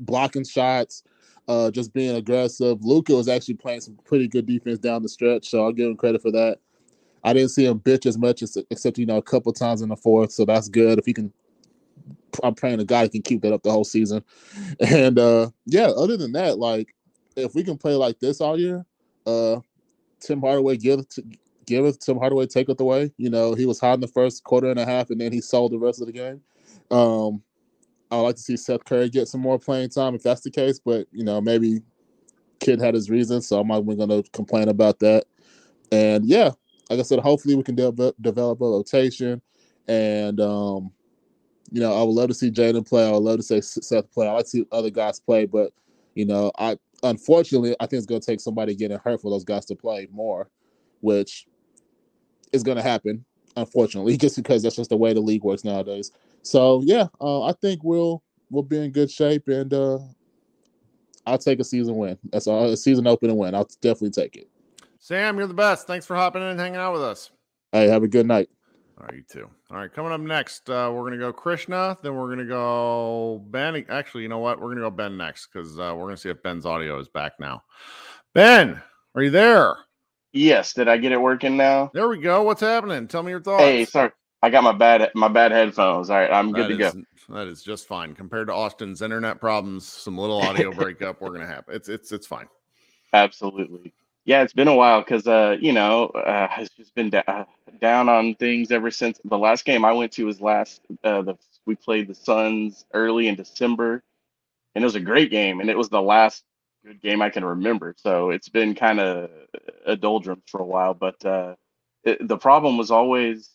blocking 0.00 0.44
shots, 0.44 1.02
uh, 1.48 1.70
just 1.70 1.92
being 1.92 2.16
aggressive. 2.16 2.84
Luka 2.84 3.14
was 3.14 3.28
actually 3.28 3.54
playing 3.54 3.80
some 3.80 3.98
pretty 4.04 4.28
good 4.28 4.46
defense 4.46 4.78
down 4.78 5.02
the 5.02 5.08
stretch, 5.08 5.48
so 5.48 5.62
I'll 5.62 5.72
give 5.72 5.88
him 5.88 5.96
credit 5.96 6.22
for 6.22 6.30
that. 6.32 6.58
I 7.22 7.32
didn't 7.32 7.50
see 7.50 7.66
him 7.66 7.80
bitch 7.80 8.06
as 8.06 8.16
much 8.16 8.42
as 8.42 8.56
except 8.70 8.98
you 8.98 9.06
know 9.06 9.18
a 9.18 9.22
couple 9.22 9.52
times 9.52 9.82
in 9.82 9.88
the 9.88 9.96
fourth, 9.96 10.32
so 10.32 10.44
that's 10.44 10.68
good. 10.68 10.98
If 10.98 11.06
he 11.06 11.12
can, 11.12 11.32
I'm 12.42 12.54
praying 12.54 12.78
to 12.78 12.84
God 12.84 13.10
can 13.12 13.22
keep 13.22 13.42
that 13.42 13.52
up 13.52 13.62
the 13.62 13.70
whole 13.70 13.84
season. 13.84 14.24
And 14.80 15.18
uh, 15.18 15.50
yeah, 15.66 15.88
other 15.88 16.16
than 16.16 16.32
that, 16.32 16.58
like 16.58 16.94
if 17.36 17.54
we 17.54 17.62
can 17.62 17.76
play 17.76 17.94
like 17.94 18.18
this 18.20 18.40
all 18.40 18.58
year, 18.58 18.84
uh, 19.26 19.60
Tim 20.20 20.40
Hardaway 20.40 20.76
give 20.76 21.08
to 21.10 21.22
give 21.70 21.84
it 21.84 22.00
Tim 22.00 22.18
Hardaway 22.18 22.46
take 22.46 22.68
it 22.68 22.80
away. 22.80 23.12
You 23.16 23.30
know, 23.30 23.54
he 23.54 23.64
was 23.64 23.80
hot 23.80 23.94
in 23.94 24.00
the 24.00 24.08
first 24.08 24.42
quarter 24.44 24.70
and 24.70 24.78
a 24.78 24.84
half, 24.84 25.10
and 25.10 25.20
then 25.20 25.32
he 25.32 25.40
sold 25.40 25.72
the 25.72 25.78
rest 25.78 26.00
of 26.00 26.06
the 26.06 26.12
game. 26.12 26.40
Um, 26.90 27.42
I'd 28.10 28.20
like 28.20 28.34
to 28.36 28.42
see 28.42 28.56
Seth 28.56 28.84
Curry 28.84 29.08
get 29.08 29.28
some 29.28 29.40
more 29.40 29.58
playing 29.58 29.90
time 29.90 30.14
if 30.16 30.22
that's 30.22 30.40
the 30.40 30.50
case, 30.50 30.80
but 30.84 31.06
you 31.12 31.24
know, 31.24 31.40
maybe 31.40 31.80
Kidd 32.58 32.80
had 32.80 32.94
his 32.94 33.08
reasons, 33.08 33.46
so 33.46 33.60
I'm 33.60 33.68
not 33.68 33.80
going 33.82 34.08
to 34.08 34.28
complain 34.32 34.68
about 34.68 34.98
that. 34.98 35.24
And 35.92 36.24
yeah, 36.26 36.50
like 36.90 36.98
I 36.98 37.02
said, 37.02 37.20
hopefully 37.20 37.54
we 37.54 37.62
can 37.62 37.76
de- 37.76 38.14
develop 38.20 38.60
a 38.60 38.64
rotation. 38.64 39.40
And 39.86 40.40
um, 40.40 40.90
you 41.70 41.80
know, 41.80 41.94
I 41.94 42.02
would 42.02 42.12
love 42.12 42.28
to 42.28 42.34
see 42.34 42.50
Jaden 42.50 42.88
play. 42.88 43.06
I 43.06 43.12
would 43.12 43.22
love 43.22 43.36
to 43.36 43.42
see 43.42 43.60
Seth 43.60 44.10
play. 44.12 44.26
I 44.26 44.32
like 44.32 44.44
to 44.44 44.50
see 44.50 44.66
other 44.72 44.90
guys 44.90 45.20
play, 45.20 45.46
but 45.46 45.72
you 46.14 46.26
know, 46.26 46.50
I 46.58 46.76
unfortunately, 47.04 47.76
I 47.78 47.86
think 47.86 47.98
it's 47.98 48.06
going 48.06 48.20
to 48.20 48.26
take 48.26 48.40
somebody 48.40 48.74
getting 48.74 48.98
hurt 48.98 49.22
for 49.22 49.30
those 49.30 49.44
guys 49.44 49.64
to 49.66 49.76
play 49.76 50.08
more, 50.12 50.50
which 51.00 51.46
is 52.52 52.62
going 52.62 52.76
to 52.76 52.82
happen, 52.82 53.24
unfortunately, 53.56 54.16
just 54.18 54.36
because 54.36 54.62
that's 54.62 54.76
just 54.76 54.90
the 54.90 54.96
way 54.96 55.12
the 55.12 55.20
league 55.20 55.44
works 55.44 55.64
nowadays. 55.64 56.12
So 56.42 56.82
yeah, 56.84 57.06
uh, 57.20 57.44
I 57.44 57.52
think 57.60 57.82
we'll 57.84 58.22
we'll 58.50 58.62
be 58.62 58.78
in 58.78 58.90
good 58.90 59.10
shape, 59.10 59.48
and 59.48 59.72
uh, 59.72 59.98
I'll 61.26 61.38
take 61.38 61.60
a 61.60 61.64
season 61.64 61.96
win. 61.96 62.18
That's 62.32 62.46
all, 62.46 62.64
a 62.64 62.76
season 62.76 63.06
opening 63.06 63.36
win. 63.36 63.54
I'll 63.54 63.68
definitely 63.80 64.10
take 64.10 64.36
it. 64.36 64.48
Sam, 64.98 65.38
you're 65.38 65.46
the 65.46 65.54
best. 65.54 65.86
Thanks 65.86 66.06
for 66.06 66.16
hopping 66.16 66.42
in 66.42 66.48
and 66.48 66.60
hanging 66.60 66.76
out 66.76 66.92
with 66.92 67.02
us. 67.02 67.30
Hey, 67.72 67.88
have 67.88 68.02
a 68.02 68.08
good 68.08 68.26
night. 68.26 68.48
All 69.00 69.06
right, 69.06 69.16
you 69.16 69.24
too. 69.30 69.48
All 69.70 69.78
right, 69.78 69.90
coming 69.90 70.12
up 70.12 70.20
next, 70.20 70.68
uh, 70.68 70.90
we're 70.92 71.04
gonna 71.04 71.16
go 71.16 71.32
Krishna. 71.32 71.96
Then 72.02 72.16
we're 72.16 72.28
gonna 72.28 72.44
go 72.44 73.42
Ben. 73.48 73.84
Actually, 73.88 74.24
you 74.24 74.28
know 74.28 74.38
what? 74.38 74.60
We're 74.60 74.68
gonna 74.68 74.82
go 74.82 74.90
Ben 74.90 75.16
next 75.16 75.46
because 75.46 75.78
uh, 75.78 75.94
we're 75.96 76.04
gonna 76.04 76.18
see 76.18 76.28
if 76.28 76.42
Ben's 76.42 76.66
audio 76.66 76.98
is 76.98 77.08
back 77.08 77.32
now. 77.40 77.62
Ben, 78.34 78.80
are 79.14 79.22
you 79.22 79.30
there? 79.30 79.76
Yes. 80.32 80.72
Did 80.74 80.88
I 80.88 80.96
get 80.96 81.12
it 81.12 81.20
working 81.20 81.56
now? 81.56 81.90
There 81.94 82.08
we 82.08 82.18
go. 82.18 82.42
What's 82.42 82.60
happening? 82.60 83.08
Tell 83.08 83.22
me 83.22 83.30
your 83.30 83.40
thoughts. 83.42 83.62
Hey, 83.62 83.84
sorry. 83.84 84.12
I 84.42 84.48
got 84.48 84.64
my 84.64 84.72
bad 84.72 85.10
my 85.14 85.28
bad 85.28 85.52
headphones. 85.52 86.08
All 86.08 86.16
right, 86.16 86.30
I'm 86.32 86.52
good 86.52 86.70
That 86.70 86.78
to 86.78 86.84
is- 86.86 86.92
go. 86.94 87.02
That 87.34 87.46
is 87.46 87.62
just 87.62 87.86
fine 87.86 88.14
compared 88.14 88.48
to 88.48 88.54
Austin's 88.54 89.02
internet 89.02 89.38
problems. 89.40 89.86
Some 89.86 90.18
little 90.18 90.40
audio 90.40 90.72
breakup. 90.82 91.20
We're 91.20 91.30
gonna 91.30 91.46
have 91.46 91.64
it's 91.68 91.88
it's 91.88 92.10
it's 92.10 92.26
fine. 92.26 92.48
Absolutely. 93.12 93.92
Yeah, 94.24 94.42
it's 94.42 94.52
been 94.52 94.68
a 94.68 94.74
while 94.74 95.00
because 95.00 95.26
uh, 95.26 95.56
you 95.60 95.72
know, 95.72 96.06
uh, 96.08 96.48
it's 96.58 96.74
just 96.74 96.94
been 96.94 97.10
da- 97.10 97.22
uh, 97.26 97.44
down 97.80 98.08
on 98.08 98.34
things 98.36 98.70
ever 98.70 98.90
since 98.90 99.20
the 99.24 99.38
last 99.38 99.64
game 99.64 99.84
I 99.84 99.92
went 99.92 100.12
to 100.12 100.24
was 100.24 100.40
last. 100.40 100.80
Uh, 101.04 101.22
the 101.22 101.34
we 101.66 101.74
played 101.74 102.08
the 102.08 102.14
Suns 102.14 102.84
early 102.94 103.28
in 103.28 103.34
December, 103.34 104.02
and 104.74 104.82
it 104.82 104.86
was 104.86 104.94
a 104.94 105.00
great 105.00 105.30
game, 105.30 105.60
and 105.60 105.68
it 105.70 105.76
was 105.76 105.88
the 105.88 106.02
last 106.02 106.44
good 106.90 107.02
game 107.02 107.22
I 107.22 107.30
can 107.30 107.44
remember. 107.44 107.94
So 107.96 108.30
it's 108.30 108.48
been 108.48 108.74
kind 108.74 109.00
of 109.00 109.30
a 109.86 109.96
doldrums 109.96 110.42
for 110.46 110.60
a 110.60 110.64
while. 110.66 110.94
But 110.94 111.24
uh, 111.24 111.54
it, 112.04 112.26
the 112.26 112.36
problem 112.36 112.76
was 112.76 112.90
always 112.90 113.50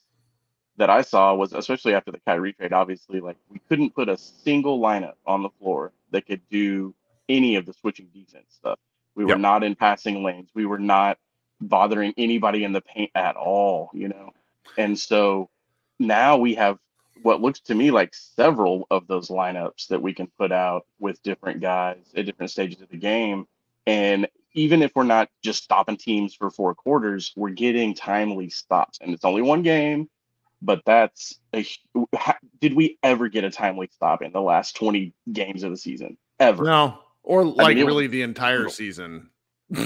that 0.77 0.89
I 0.89 1.01
saw 1.01 1.33
was, 1.36 1.53
especially 1.53 1.93
after 1.93 2.11
the 2.11 2.19
Kyrie 2.25 2.53
trade, 2.53 2.73
obviously, 2.73 3.19
like 3.19 3.38
we 3.49 3.59
couldn't 3.69 3.95
put 3.95 4.09
a 4.09 4.17
single 4.17 4.79
lineup 4.79 5.15
on 5.25 5.43
the 5.43 5.49
floor 5.59 5.91
that 6.11 6.25
could 6.25 6.41
do 6.49 6.93
any 7.29 7.55
of 7.55 7.65
the 7.65 7.73
switching 7.73 8.07
defense 8.13 8.47
stuff. 8.49 8.79
We 9.15 9.25
were 9.25 9.31
Yep. 9.31 9.39
not 9.39 9.63
in 9.63 9.75
passing 9.75 10.23
lanes. 10.23 10.49
We 10.53 10.65
were 10.65 10.79
not 10.79 11.17
bothering 11.61 12.13
anybody 12.17 12.63
in 12.63 12.73
the 12.73 12.81
paint 12.81 13.11
at 13.15 13.36
all, 13.36 13.89
you 13.93 14.07
know. 14.09 14.31
And 14.77 14.97
so 14.97 15.49
now 15.99 16.38
we 16.38 16.55
have 16.55 16.77
what 17.22 17.41
looks 17.41 17.59
to 17.61 17.76
me 17.76 17.91
like 17.91 18.13
several 18.13 18.88
of 18.91 19.07
those 19.07 19.30
lineups 19.30 19.88
that 19.88 20.01
we 20.01 20.13
can 20.13 20.28
put 20.38 20.51
out 20.51 20.86
with 20.99 21.22
different 21.24 21.61
guys 21.61 22.03
at 22.16 22.26
different 22.26 22.51
stages 22.51 22.82
of 22.82 22.89
the 22.89 22.97
game. 22.97 23.47
And 23.88 24.28
even 24.53 24.82
if 24.82 24.91
we're 24.95 25.03
not 25.03 25.30
just 25.43 25.63
stopping 25.63 25.97
teams 25.97 26.34
for 26.34 26.49
four 26.49 26.76
quarters, 26.76 27.34
we're 27.36 27.49
getting 27.49 27.93
timely 27.93 28.49
stops. 28.49 28.99
And 29.01 29.13
it's 29.13 29.26
only 29.26 29.41
one 29.41 29.61
game, 29.61 30.09
but 30.61 30.82
that's 30.86 31.39
a, 31.53 31.66
did 32.59 32.74
we 32.74 32.97
ever 33.03 33.28
get 33.28 33.43
a 33.43 33.51
timely 33.51 33.89
stop 33.93 34.22
in 34.22 34.32
the 34.32 34.41
last 34.41 34.76
20 34.76 35.13
games 35.32 35.63
of 35.63 35.72
the 35.72 35.78
season? 35.78 36.18
Ever? 36.39 36.63
No, 36.63 36.99
or 37.24 37.45
like 37.45 37.78
it 37.78 37.84
was 37.84 37.93
really 37.93 38.07
the 38.07 38.22
entire 38.22 38.57
brutal. 38.57 38.74
season. 38.74 39.30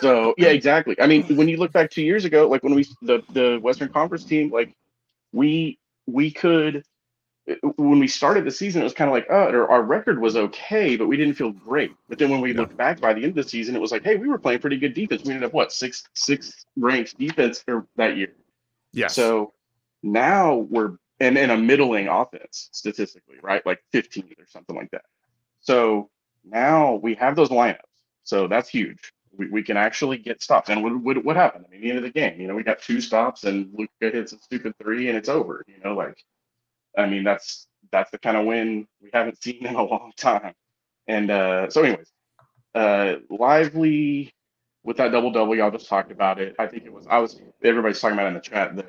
So 0.00 0.34
yeah, 0.38 0.48
exactly. 0.48 0.96
I 1.00 1.06
mean, 1.06 1.24
when 1.36 1.48
you 1.48 1.56
look 1.56 1.72
back 1.72 1.90
two 1.90 2.02
years 2.02 2.24
ago, 2.24 2.48
like 2.48 2.62
when 2.62 2.74
we 2.74 2.84
the 3.02 3.22
the 3.32 3.58
Western 3.62 3.88
Conference 3.90 4.24
team, 4.24 4.50
like 4.50 4.74
we 5.32 5.78
we 6.06 6.30
could 6.30 6.84
when 7.76 7.98
we 7.98 8.08
started 8.08 8.44
the 8.44 8.50
season, 8.50 8.80
it 8.80 8.84
was 8.84 8.94
kind 8.94 9.08
of 9.08 9.12
like, 9.12 9.26
oh, 9.28 9.66
our- 9.68 9.82
record 9.82 10.18
was 10.18 10.34
okay, 10.34 10.96
but 10.96 11.08
we 11.08 11.16
didn't 11.16 11.34
feel 11.34 11.52
great. 11.52 11.92
But 12.08 12.18
then 12.18 12.30
when 12.30 12.40
we 12.40 12.54
looked 12.54 12.76
back 12.76 13.00
by 13.00 13.12
the 13.12 13.20
end 13.20 13.30
of 13.30 13.44
the 13.44 13.48
season, 13.48 13.76
it 13.76 13.80
was 13.80 13.92
like, 13.92 14.02
hey, 14.02 14.16
we 14.16 14.28
were 14.28 14.38
playing 14.38 14.60
pretty 14.60 14.78
good 14.78 14.94
defense. 14.94 15.22
We 15.24 15.34
ended 15.34 15.44
up 15.46 15.52
what 15.52 15.72
six 15.72 16.04
six 16.14 16.64
ranked 16.76 17.18
defense 17.18 17.62
er, 17.68 17.86
that 17.96 18.16
year. 18.16 18.34
Yeah. 18.92 19.08
So 19.08 19.52
now 20.02 20.56
we're 20.56 20.96
and 21.20 21.36
in 21.38 21.50
a 21.50 21.56
middling 21.56 22.08
offense 22.08 22.70
statistically, 22.72 23.36
right? 23.42 23.64
Like 23.64 23.82
15th 23.92 24.38
or 24.38 24.46
something 24.46 24.74
like 24.74 24.90
that. 24.90 25.04
So 25.60 26.10
now 26.44 26.94
we 26.94 27.14
have 27.14 27.36
those 27.36 27.50
lineups. 27.50 27.78
So 28.24 28.48
that's 28.48 28.68
huge. 28.68 29.12
We, 29.36 29.48
we 29.48 29.62
can 29.62 29.76
actually 29.76 30.18
get 30.18 30.42
stops. 30.42 30.68
And 30.68 30.82
what, 30.82 31.00
what, 31.00 31.24
what 31.24 31.36
happened? 31.36 31.66
I 31.68 31.72
mean, 31.72 31.80
the 31.82 31.88
end 31.90 31.98
of 31.98 32.04
the 32.04 32.10
game, 32.10 32.40
you 32.40 32.46
know, 32.46 32.54
we 32.54 32.62
got 32.62 32.80
two 32.80 33.00
stops 33.00 33.44
and 33.44 33.68
Luka 33.72 34.14
hits 34.16 34.32
a 34.32 34.38
stupid 34.38 34.74
three 34.80 35.08
and 35.08 35.16
it's 35.16 35.28
over. 35.28 35.64
You 35.66 35.76
know, 35.84 35.94
like, 35.94 36.22
I 36.96 37.06
mean, 37.06 37.24
that's 37.24 37.66
that's 37.90 38.10
the 38.10 38.18
kind 38.18 38.36
of 38.36 38.46
win 38.46 38.86
we 39.02 39.10
haven't 39.12 39.42
seen 39.42 39.66
in 39.66 39.74
a 39.74 39.82
long 39.82 40.12
time. 40.16 40.54
And 41.06 41.30
uh, 41.30 41.68
so, 41.70 41.82
anyways, 41.82 42.10
uh, 42.74 43.16
lively 43.30 44.32
with 44.84 44.98
that 44.98 45.10
double 45.10 45.32
double. 45.32 45.56
Y'all 45.56 45.70
just 45.70 45.88
talked 45.88 46.12
about 46.12 46.40
it. 46.40 46.54
I 46.58 46.66
think 46.66 46.84
it 46.84 46.92
was 46.92 47.06
I 47.08 47.18
was 47.18 47.40
everybody's 47.62 48.00
talking 48.00 48.16
about 48.16 48.26
it 48.26 48.28
in 48.28 48.34
the 48.34 48.40
chat. 48.40 48.76
The, 48.76 48.86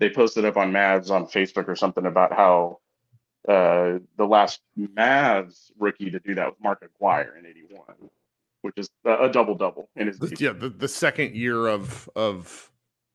they 0.00 0.10
posted 0.10 0.44
up 0.44 0.56
on 0.56 0.72
Mavs 0.72 1.10
on 1.10 1.26
Facebook 1.26 1.68
or 1.68 1.76
something 1.76 2.06
about 2.06 2.32
how 2.32 2.78
uh, 3.48 3.98
the 4.16 4.26
last 4.26 4.60
Mavs 4.78 5.70
rookie 5.78 6.10
to 6.10 6.20
do 6.20 6.34
that 6.36 6.46
was 6.46 6.56
Mark 6.62 6.82
Aguirre 6.82 7.38
in 7.38 7.46
'81, 7.46 8.10
which 8.62 8.74
is 8.76 8.88
a, 9.04 9.28
double 9.28 9.54
double 9.54 9.88
in 9.96 10.06
his 10.08 10.18
The- 10.18 10.36
yeah, 10.38 10.52
the, 10.52 10.68
the 10.68 10.88
second 10.88 11.34
year 11.34 11.66
of 11.66 12.08
of 12.16 12.70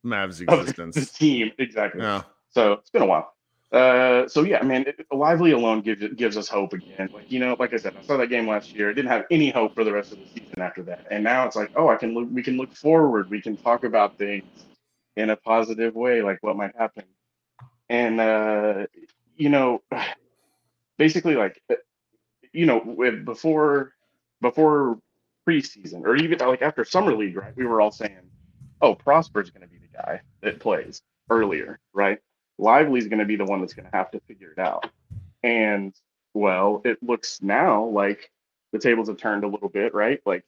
Mavs 0.05 0.45
of 0.47 0.59
existence. 0.59 0.95
the 0.95 1.05
team 1.19 1.51
exactly. 1.57 2.01
Yeah. 2.01 2.23
So 2.49 2.73
it's 2.73 2.89
been 2.89 3.01
a 3.01 3.05
while. 3.05 3.33
Uh, 3.71 4.27
so 4.27 4.43
yeah, 4.43 4.61
man, 4.61 4.85
it, 4.85 5.03
Lively 5.11 5.51
alone 5.51 5.81
gives 5.81 6.05
gives 6.13 6.37
us 6.37 6.47
hope 6.47 6.73
again. 6.73 7.09
Like 7.11 7.31
you 7.31 7.39
know, 7.39 7.55
like 7.57 7.73
I 7.73 7.77
said, 7.77 7.95
I 7.99 8.05
saw 8.05 8.17
that 8.17 8.27
game 8.27 8.47
last 8.47 8.73
year. 8.75 8.91
I 8.91 8.93
didn't 8.93 9.09
have 9.09 9.25
any 9.31 9.49
hope 9.49 9.73
for 9.73 9.83
the 9.83 9.91
rest 9.91 10.11
of 10.11 10.19
the 10.19 10.25
season 10.27 10.61
after 10.61 10.83
that, 10.83 11.07
and 11.09 11.23
now 11.23 11.47
it's 11.47 11.55
like, 11.55 11.71
oh, 11.75 11.89
I 11.89 11.95
can 11.95 12.13
look. 12.13 12.27
We 12.31 12.43
can 12.43 12.55
look 12.57 12.75
forward. 12.75 13.31
We 13.31 13.41
can 13.41 13.57
talk 13.57 13.83
about 13.83 14.19
things 14.19 14.43
in 15.15 15.31
a 15.31 15.35
positive 15.35 15.95
way, 15.95 16.21
like 16.21 16.37
what 16.41 16.55
might 16.55 16.75
happen. 16.77 17.05
And 17.89 18.19
uh, 18.19 18.85
you 19.37 19.49
know, 19.49 19.81
basically, 20.99 21.33
like 21.33 21.59
uh, 21.71 21.75
you 22.51 22.67
know, 22.67 22.79
before 23.25 23.93
before 24.39 24.99
preseason 25.47 26.03
or 26.03 26.15
even 26.15 26.39
like 26.39 26.61
after 26.61 26.85
summer 26.85 27.15
league, 27.15 27.37
right? 27.37 27.55
We 27.55 27.65
were 27.65 27.81
all 27.81 27.91
saying, 27.91 28.29
oh, 28.81 28.95
Prosper's 28.95 29.49
going 29.49 29.61
to 29.61 29.67
be 29.67 29.77
the 29.77 29.97
guy 29.97 30.21
that 30.41 30.59
plays 30.59 31.01
earlier, 31.29 31.79
right? 31.93 32.19
Lively's 32.57 33.07
going 33.07 33.19
to 33.19 33.25
be 33.25 33.35
the 33.35 33.45
one 33.45 33.61
that's 33.61 33.73
going 33.73 33.89
to 33.89 33.95
have 33.95 34.11
to 34.11 34.19
figure 34.21 34.51
it 34.51 34.59
out. 34.59 34.89
And 35.41 35.93
well, 36.33 36.81
it 36.85 36.97
looks 37.01 37.41
now 37.41 37.85
like 37.85 38.31
the 38.71 38.79
tables 38.79 39.07
have 39.07 39.17
turned 39.17 39.43
a 39.43 39.47
little 39.47 39.69
bit, 39.69 39.93
right? 39.93 40.19
Like, 40.25 40.43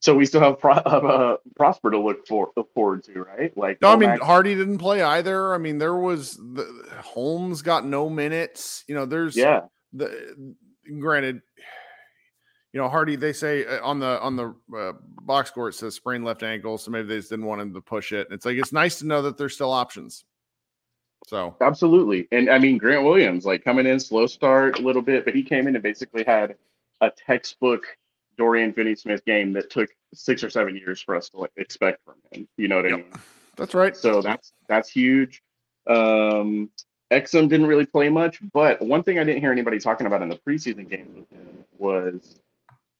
so 0.00 0.14
we 0.14 0.26
still 0.26 0.40
have 0.40 0.58
Pro- 0.58 0.72
uh, 0.72 1.36
Prosper 1.56 1.90
to 1.90 1.98
look 1.98 2.26
for 2.26 2.50
look 2.56 2.72
forward 2.74 3.04
to, 3.04 3.22
right? 3.22 3.56
Like, 3.56 3.80
No, 3.80 3.90
I 3.90 3.96
mean 3.96 4.18
Hardy 4.18 4.54
didn't 4.54 4.78
play 4.78 5.02
either. 5.02 5.54
I 5.54 5.58
mean, 5.58 5.78
there 5.78 5.96
was 5.96 6.36
the 6.36 6.86
Holmes 7.02 7.62
got 7.62 7.86
no 7.86 8.10
minutes. 8.10 8.84
You 8.86 8.94
know, 8.94 9.06
there's 9.06 9.36
yeah, 9.36 9.62
the 9.92 10.54
granted, 11.00 11.40
you 12.74 12.80
know, 12.80 12.88
Hardy. 12.88 13.14
They 13.14 13.32
say 13.32 13.64
uh, 13.64 13.86
on 13.86 14.00
the 14.00 14.20
on 14.20 14.34
the 14.34 14.54
uh, 14.76 14.92
box 15.22 15.48
score 15.48 15.68
it 15.68 15.74
says 15.74 15.94
sprained 15.94 16.24
left 16.24 16.42
ankle, 16.42 16.76
so 16.76 16.90
maybe 16.90 17.06
they 17.06 17.16
just 17.16 17.30
didn't 17.30 17.46
want 17.46 17.60
him 17.60 17.72
to 17.72 17.80
push 17.80 18.12
it. 18.12 18.26
It's 18.32 18.44
like 18.44 18.56
it's 18.56 18.72
nice 18.72 18.98
to 18.98 19.06
know 19.06 19.22
that 19.22 19.38
there's 19.38 19.54
still 19.54 19.70
options. 19.70 20.24
So 21.28 21.56
Absolutely. 21.60 22.26
And 22.32 22.50
I 22.50 22.58
mean, 22.58 22.76
Grant 22.76 23.04
Williams, 23.04 23.46
like 23.46 23.64
coming 23.64 23.86
in 23.86 24.00
slow 24.00 24.26
start 24.26 24.80
a 24.80 24.82
little 24.82 25.02
bit, 25.02 25.24
but 25.24 25.34
he 25.34 25.42
came 25.42 25.68
in 25.68 25.76
and 25.76 25.82
basically 25.82 26.24
had 26.24 26.56
a 27.00 27.10
textbook 27.10 27.84
Dorian 28.36 28.72
Finney 28.72 28.96
Smith 28.96 29.24
game 29.24 29.52
that 29.52 29.70
took 29.70 29.88
six 30.12 30.42
or 30.42 30.50
seven 30.50 30.76
years 30.76 31.00
for 31.00 31.14
us 31.14 31.28
to 31.30 31.38
like, 31.38 31.52
expect 31.56 32.04
from 32.04 32.16
him. 32.32 32.48
You 32.56 32.66
know 32.66 32.76
what 32.76 32.86
I 32.86 32.96
mean? 32.96 33.04
that's 33.56 33.74
right. 33.74 33.96
So 33.96 34.20
that's 34.20 34.52
that's 34.68 34.90
huge. 34.90 35.42
Um, 35.86 36.70
Exum 37.12 37.48
didn't 37.48 37.68
really 37.68 37.86
play 37.86 38.08
much, 38.08 38.40
but 38.52 38.82
one 38.82 39.04
thing 39.04 39.20
I 39.20 39.24
didn't 39.24 39.40
hear 39.40 39.52
anybody 39.52 39.78
talking 39.78 40.08
about 40.08 40.22
in 40.22 40.28
the 40.28 40.40
preseason 40.44 40.90
him 40.90 41.24
was 41.78 42.40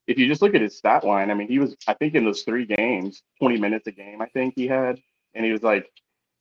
if 0.07 0.18
you 0.18 0.26
just 0.28 0.42
look 0.42 0.55
at 0.55 0.61
his 0.61 0.76
stat 0.76 1.05
line, 1.05 1.30
I 1.30 1.34
mean, 1.34 1.48
he 1.48 1.59
was, 1.59 1.76
I 1.88 1.94
think, 1.94 2.14
in 2.14 2.24
those 2.24 2.42
three 2.42 2.66
games, 2.66 3.22
20 3.40 3.59
minutes 3.59 3.86
a 3.86 3.92
game, 3.92 4.20
I 4.20 4.26
think 4.26 4.55
he 4.57 4.66
had, 4.66 5.00
and 5.34 5.44
he 5.44 5.52
was 5.52 5.62
like 5.62 5.90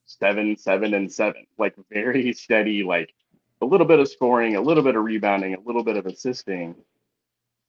seven, 0.05 0.57
seven, 0.57 0.93
and 0.93 1.11
seven, 1.11 1.45
like 1.57 1.75
very 1.91 2.33
steady, 2.33 2.83
like 2.83 3.13
a 3.61 3.65
little 3.65 3.87
bit 3.87 3.99
of 3.99 4.09
scoring, 4.09 4.55
a 4.55 4.61
little 4.61 4.83
bit 4.83 4.95
of 4.95 5.03
rebounding, 5.03 5.53
a 5.53 5.59
little 5.61 5.83
bit 5.83 5.95
of 5.95 6.05
assisting. 6.05 6.75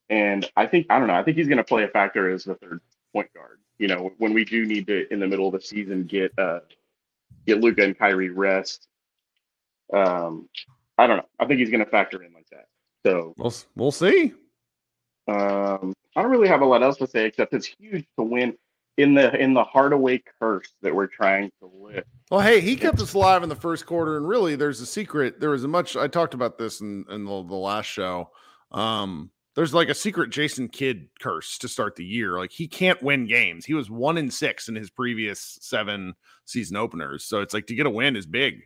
And 0.09 0.49
I 0.55 0.65
think, 0.65 0.87
I 0.89 0.99
don't 0.99 1.07
know, 1.07 1.15
I 1.15 1.23
think 1.23 1.37
he's 1.37 1.47
going 1.47 1.57
to 1.57 1.63
play 1.63 1.83
a 1.83 1.87
factor 1.87 2.29
as 2.29 2.43
the 2.43 2.55
third 2.55 2.81
point 3.13 3.33
guard. 3.33 3.59
You 3.79 3.87
know, 3.87 4.11
when 4.17 4.33
we 4.33 4.45
do 4.45 4.65
need 4.65 4.87
to, 4.87 5.11
in 5.11 5.19
the 5.19 5.27
middle 5.27 5.47
of 5.47 5.53
the 5.53 5.61
season, 5.61 6.03
get, 6.03 6.31
uh, 6.37 6.59
get 7.47 7.61
Luka 7.61 7.83
and 7.83 7.97
Kyrie 7.97 8.29
rest. 8.29 8.87
Um, 9.93 10.49
I 10.97 11.07
don't 11.07 11.17
know. 11.17 11.27
I 11.39 11.45
think 11.45 11.59
he's 11.59 11.69
going 11.69 11.83
to 11.83 11.89
factor 11.89 12.21
in 12.23 12.33
like 12.33 12.49
that. 12.51 12.67
So 13.05 13.33
we'll 13.37 13.53
we'll 13.75 13.91
see. 13.91 14.33
Um, 15.27 15.93
I 16.15 16.21
don't 16.21 16.31
really 16.31 16.47
have 16.47 16.61
a 16.61 16.65
lot 16.65 16.83
else 16.83 16.97
to 16.97 17.07
say 17.07 17.25
except 17.25 17.53
it's 17.53 17.65
huge 17.65 18.05
to 18.17 18.23
win 18.23 18.55
in 18.97 19.13
the 19.13 19.35
in 19.35 19.53
the 19.53 19.63
Hardaway 19.63 20.23
curse 20.39 20.73
that 20.81 20.93
we're 20.93 21.07
trying 21.07 21.51
to 21.59 21.69
lift. 21.79 22.07
Well, 22.31 22.39
hey, 22.39 22.61
he 22.61 22.75
kept 22.75 23.01
us 23.01 23.13
alive 23.13 23.43
in 23.43 23.49
the 23.49 23.55
first 23.55 23.85
quarter, 23.85 24.17
and 24.17 24.27
really, 24.27 24.55
there's 24.55 24.81
a 24.81 24.85
secret. 24.85 25.39
There 25.39 25.49
was 25.49 25.63
a 25.63 25.67
much. 25.67 25.95
I 25.95 26.07
talked 26.07 26.33
about 26.33 26.57
this 26.57 26.81
in 26.81 27.05
in 27.09 27.25
the, 27.25 27.43
the 27.43 27.55
last 27.55 27.87
show. 27.87 28.29
Um, 28.71 29.31
there's 29.55 29.73
like 29.73 29.89
a 29.89 29.95
secret 29.95 30.29
Jason 30.29 30.67
Kidd 30.67 31.07
curse 31.19 31.57
to 31.59 31.67
start 31.67 31.95
the 31.95 32.05
year. 32.05 32.37
Like 32.37 32.51
he 32.51 32.67
can't 32.67 33.01
win 33.01 33.25
games. 33.25 33.65
He 33.65 33.73
was 33.73 33.89
one 33.89 34.17
in 34.17 34.29
six 34.29 34.69
in 34.69 34.75
his 34.75 34.89
previous 34.89 35.57
seven 35.61 36.13
season 36.45 36.77
openers. 36.77 37.25
So 37.25 37.41
it's 37.41 37.53
like 37.53 37.67
to 37.67 37.75
get 37.75 37.85
a 37.85 37.89
win 37.89 38.15
is 38.15 38.25
big. 38.25 38.63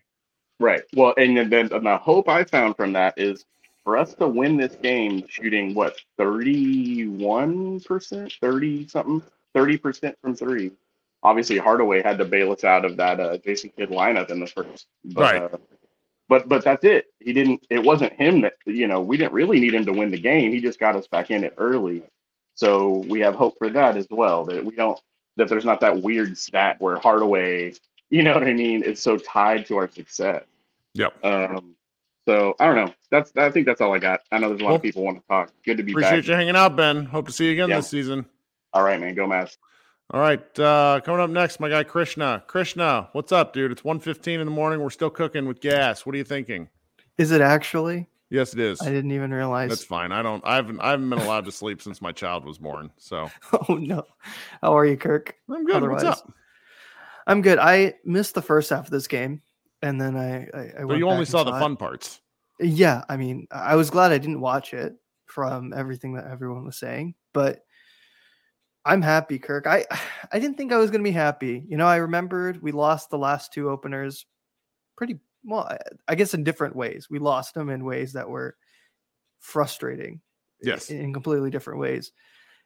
Right. 0.60 0.82
Well, 0.96 1.14
and 1.18 1.38
then 1.38 1.50
then 1.50 1.68
the 1.68 1.98
hope 1.98 2.28
I 2.28 2.44
found 2.44 2.76
from 2.76 2.94
that 2.94 3.14
is 3.18 3.46
for 3.84 3.98
us 3.98 4.14
to 4.16 4.28
win 4.28 4.58
this 4.58 4.76
game 4.76 5.24
shooting 5.28 5.74
what 5.74 5.96
31%, 6.20 8.40
30 8.40 8.88
something, 8.88 9.24
30% 9.56 10.14
from 10.22 10.36
three. 10.36 10.72
Obviously 11.24 11.58
Hardaway 11.58 12.02
had 12.02 12.18
to 12.20 12.26
bail 12.26 12.52
us 12.52 12.64
out 12.64 12.86
of 12.86 12.96
that 12.98 13.20
uh, 13.20 13.38
Jason 13.38 13.72
Kidd 13.78 13.90
lineup 13.90 14.30
in 14.32 14.40
the 14.40 14.48
first. 14.48 14.88
But, 15.04 15.22
Right. 15.22 15.42
uh, 15.42 15.58
but 16.30 16.48
but 16.48 16.64
that's 16.64 16.84
it. 16.84 17.08
He 17.20 17.34
didn't 17.34 17.66
it 17.70 17.84
wasn't 17.84 18.14
him 18.14 18.42
that 18.42 18.54
you 18.66 18.88
know, 18.88 19.02
we 19.02 19.18
didn't 19.18 19.34
really 19.34 19.60
need 19.60 19.74
him 19.74 19.86
to 19.86 19.92
win 19.92 20.12
the 20.12 20.20
game. 20.20 20.52
He 20.52 20.62
just 20.62 20.80
got 20.80 20.96
us 20.96 21.08
back 21.08 21.32
in 21.32 21.44
it 21.44 21.56
early. 21.58 22.04
So 22.54 23.04
we 23.10 23.20
have 23.22 23.36
hope 23.36 23.58
for 23.58 23.70
that 23.72 23.98
as 23.98 24.08
well. 24.12 24.46
That 24.46 24.64
we 24.64 24.76
don't 24.76 25.00
that 25.38 25.50
there's 25.50 25.66
not 25.66 25.80
that 25.82 26.02
weird 26.02 26.38
stat 26.38 26.78
where 26.80 26.98
Hardaway, 27.00 27.74
you 28.10 28.24
know 28.24 28.34
what 28.34 28.44
I 28.44 28.54
mean, 28.54 28.84
it's 28.86 29.02
so 29.02 29.18
tied 29.18 29.66
to 29.68 29.78
our 29.78 29.90
success. 29.90 30.44
Yep. 30.94 31.26
Um, 31.26 31.76
so 32.30 32.56
I 32.60 32.66
don't 32.68 32.76
know. 32.76 32.94
That's 33.10 33.32
I 33.36 33.50
think 33.50 33.66
that's 33.66 33.82
all 33.82 33.94
I 33.94 33.98
got. 34.00 34.20
I 34.32 34.38
know 34.38 34.50
there's 34.50 34.62
a 34.62 34.64
lot 34.64 34.70
Well, 34.70 34.76
of 34.78 34.82
people 34.84 35.04
want 35.04 35.18
to 35.20 35.28
talk. 35.28 35.52
Good 35.66 35.78
to 35.78 35.84
be 35.84 35.94
Appreciate 35.94 36.18
back. 36.18 36.28
you 36.28 36.34
hanging 36.36 36.56
out, 36.56 36.76
Ben. 36.76 37.06
Hope 37.06 37.26
to 37.26 37.32
see 37.32 37.46
you 37.48 37.54
again 37.54 37.70
Yeah. 37.70 37.78
this 37.78 37.88
season. 37.90 38.26
All 38.74 38.84
right, 38.84 39.00
man. 39.00 39.16
Go 39.16 39.26
Mavs. 39.28 39.58
All 40.12 40.20
right, 40.20 40.60
uh, 40.60 41.00
coming 41.04 41.22
up 41.22 41.30
next, 41.30 41.60
my 41.60 41.70
guy 41.70 41.84
Krishna. 41.84 42.44
Krishna, 42.48 43.10
what's 43.14 43.32
up, 43.32 43.54
dude? 43.54 43.72
It's 43.72 43.84
1.15 43.84 44.40
in 44.40 44.46
the 44.46 44.52
morning. 44.52 44.80
We're 44.82 44.90
still 44.90 45.10
cooking 45.12 45.48
with 45.48 45.60
gas. 45.62 46.04
What 46.06 46.14
are 46.16 46.18
you 46.18 46.24
thinking? 46.24 46.68
Is 47.20 47.32
it 47.32 47.42
actually? 47.42 48.08
Yes, 48.32 48.54
it 48.54 48.60
is. 48.60 48.80
I 48.82 48.86
didn't 48.92 49.12
even 49.12 49.32
realize. 49.34 49.70
That's 49.70 49.84
fine. 49.84 50.12
I 50.12 50.22
don't. 50.22 50.44
I 50.46 50.56
haven't. 50.56 50.80
I 50.82 50.92
haven't 50.92 51.10
been 51.10 51.20
allowed 51.20 51.46
to 51.46 51.52
sleep 51.52 51.82
since 51.82 52.00
my 52.02 52.12
child 52.12 52.46
was 52.46 52.58
born. 52.60 52.92
So 52.98 53.30
Oh 53.70 53.74
no. 53.76 54.04
How 54.62 54.78
are 54.78 54.86
you, 54.86 54.98
Kirk? 54.98 55.36
I'm 55.50 55.66
good. 55.66 55.82
What's 55.88 56.04
up? 56.04 56.32
I'm 57.28 57.42
good. 57.42 57.58
I 57.60 57.96
missed 58.06 58.34
the 58.36 58.42
first 58.42 58.70
half 58.70 58.86
of 58.86 58.92
this 58.92 59.08
game, 59.08 59.42
and 59.82 60.00
then 60.00 60.16
I. 60.16 60.48
I, 60.54 60.72
I 60.82 60.96
you 60.96 61.10
only 61.10 61.26
saw 61.26 61.44
the 61.44 61.56
it. 61.56 61.60
fun 61.60 61.76
parts. 61.76 62.22
Yeah, 62.60 63.04
I 63.08 63.18
mean, 63.18 63.48
I 63.52 63.76
was 63.76 63.90
glad 63.90 64.12
I 64.12 64.18
didn't 64.18 64.42
watch 64.42 64.74
it 64.74 64.96
from 65.26 65.74
everything 65.74 66.14
that 66.16 66.28
everyone 66.28 66.66
was 66.66 66.78
saying, 66.78 67.16
but 67.34 67.64
I'm 68.86 69.02
happy, 69.02 69.40
Kirk. 69.40 69.68
I 69.68 69.86
I 70.32 70.40
didn't 70.40 70.58
think 70.58 70.72
I 70.72 70.78
was 70.78 70.92
going 70.92 71.04
to 71.04 71.10
be 71.10 71.14
happy. 71.14 71.64
You 71.68 71.78
know, 71.78 71.88
I 71.88 71.98
remembered 71.98 72.62
we 72.62 72.72
lost 72.72 73.10
the 73.10 73.18
last 73.18 73.54
two 73.54 73.70
openers 73.70 74.26
pretty 74.98 75.20
well, 75.44 75.72
I- 76.08 76.16
guess 76.16 76.34
in 76.34 76.44
different 76.44 76.76
ways. 76.76 77.08
We 77.10 77.20
lost 77.20 77.54
them 77.54 77.70
in 77.70 77.86
ways 77.86 78.14
that 78.14 78.30
were 78.30 78.58
frustrating. 79.40 80.22
Yes. 80.62 80.90
In 80.90 81.14
completely 81.14 81.50
different 81.50 81.80
ways. 81.80 82.12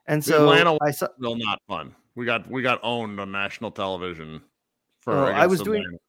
And 0.08 0.24
so 0.24 0.50
Atlanta 0.50 0.78
I 0.82 0.92
saw 0.92 1.08
Still 1.18 1.36
not 1.36 1.62
fun. 1.68 1.96
We 2.16 2.26
got 2.26 2.50
we 2.50 2.62
got 2.62 2.80
owned 2.84 3.20
on 3.20 3.32
national 3.32 3.72
television. 3.72 4.42
For 5.00 5.14
Oh, 5.14 5.26
I 5.26 5.46
was 5.46 5.62
doing 5.62 5.82
Atlanta. 5.82 6.00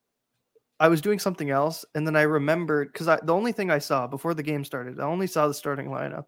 I 0.80 0.88
was 0.88 1.00
doing 1.00 1.18
something 1.18 1.50
else, 1.50 1.84
and 1.94 2.06
then 2.06 2.16
I 2.16 2.22
remembered 2.22 2.92
because 2.92 3.06
the 3.06 3.32
only 3.32 3.52
thing 3.52 3.70
I 3.70 3.78
saw 3.78 4.06
before 4.06 4.34
the 4.34 4.42
game 4.42 4.64
started, 4.64 4.98
I 5.00 5.04
only 5.04 5.26
saw 5.26 5.46
the 5.48 5.54
starting 5.54 5.86
lineup, 5.86 6.24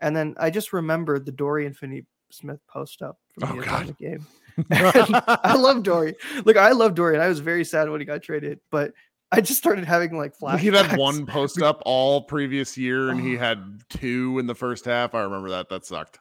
and 0.00 0.16
then 0.16 0.34
I 0.38 0.50
just 0.50 0.72
remembered 0.72 1.26
the 1.26 1.32
Dorian 1.32 1.74
Finney-Smith 1.74 2.60
post 2.68 3.02
up 3.02 3.18
from 3.38 3.50
Oh, 3.52 3.60
the 3.60 3.66
God. 3.66 3.74
Atomic 3.82 3.98
game. 3.98 4.26
I 4.70 5.56
love 5.56 5.82
Dory. 5.82 6.14
Look, 6.44 6.56
I 6.56 6.70
love 6.72 6.94
Dory, 6.94 7.14
and 7.14 7.22
I 7.22 7.28
was 7.28 7.40
very 7.40 7.64
sad 7.64 7.90
when 7.90 8.00
he 8.00 8.06
got 8.06 8.22
traded, 8.22 8.60
but 8.70 8.92
I 9.30 9.40
just 9.42 9.58
started 9.58 9.84
having 9.84 10.16
like 10.16 10.38
flashbacks. 10.38 10.58
He 10.60 10.68
had 10.68 10.96
one 10.96 11.26
post 11.26 11.60
up 11.60 11.82
all 11.84 12.22
previous 12.22 12.78
year, 12.78 13.10
and 13.10 13.20
he 13.20 13.36
Oh. 13.36 13.40
had 13.40 13.82
two 13.90 14.38
in 14.38 14.46
the 14.46 14.54
first 14.54 14.84
half. 14.86 15.14
I 15.14 15.22
remember 15.22 15.50
that. 15.50 15.68
That 15.68 15.84
sucked. 15.84 16.18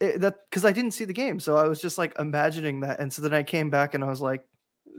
it, 0.00 0.20
that 0.22 0.36
because 0.50 0.64
I 0.64 0.72
didn't 0.72 0.92
see 0.92 1.04
the 1.04 1.12
game, 1.12 1.38
so 1.38 1.56
I 1.56 1.68
was 1.68 1.80
just 1.80 1.98
like 1.98 2.18
imagining 2.18 2.80
that, 2.80 2.98
and 2.98 3.12
so 3.12 3.22
then 3.22 3.34
I 3.34 3.44
came 3.44 3.70
back 3.70 3.94
and 3.94 4.02
I 4.02 4.08
was 4.08 4.20
like, 4.20 4.42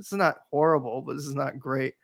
"This 0.01 0.11
is 0.11 0.17
not 0.17 0.37
horrible, 0.51 1.01
but 1.01 1.15
this 1.15 1.25
is 1.25 1.35
not 1.35 1.59
great." 1.59 1.95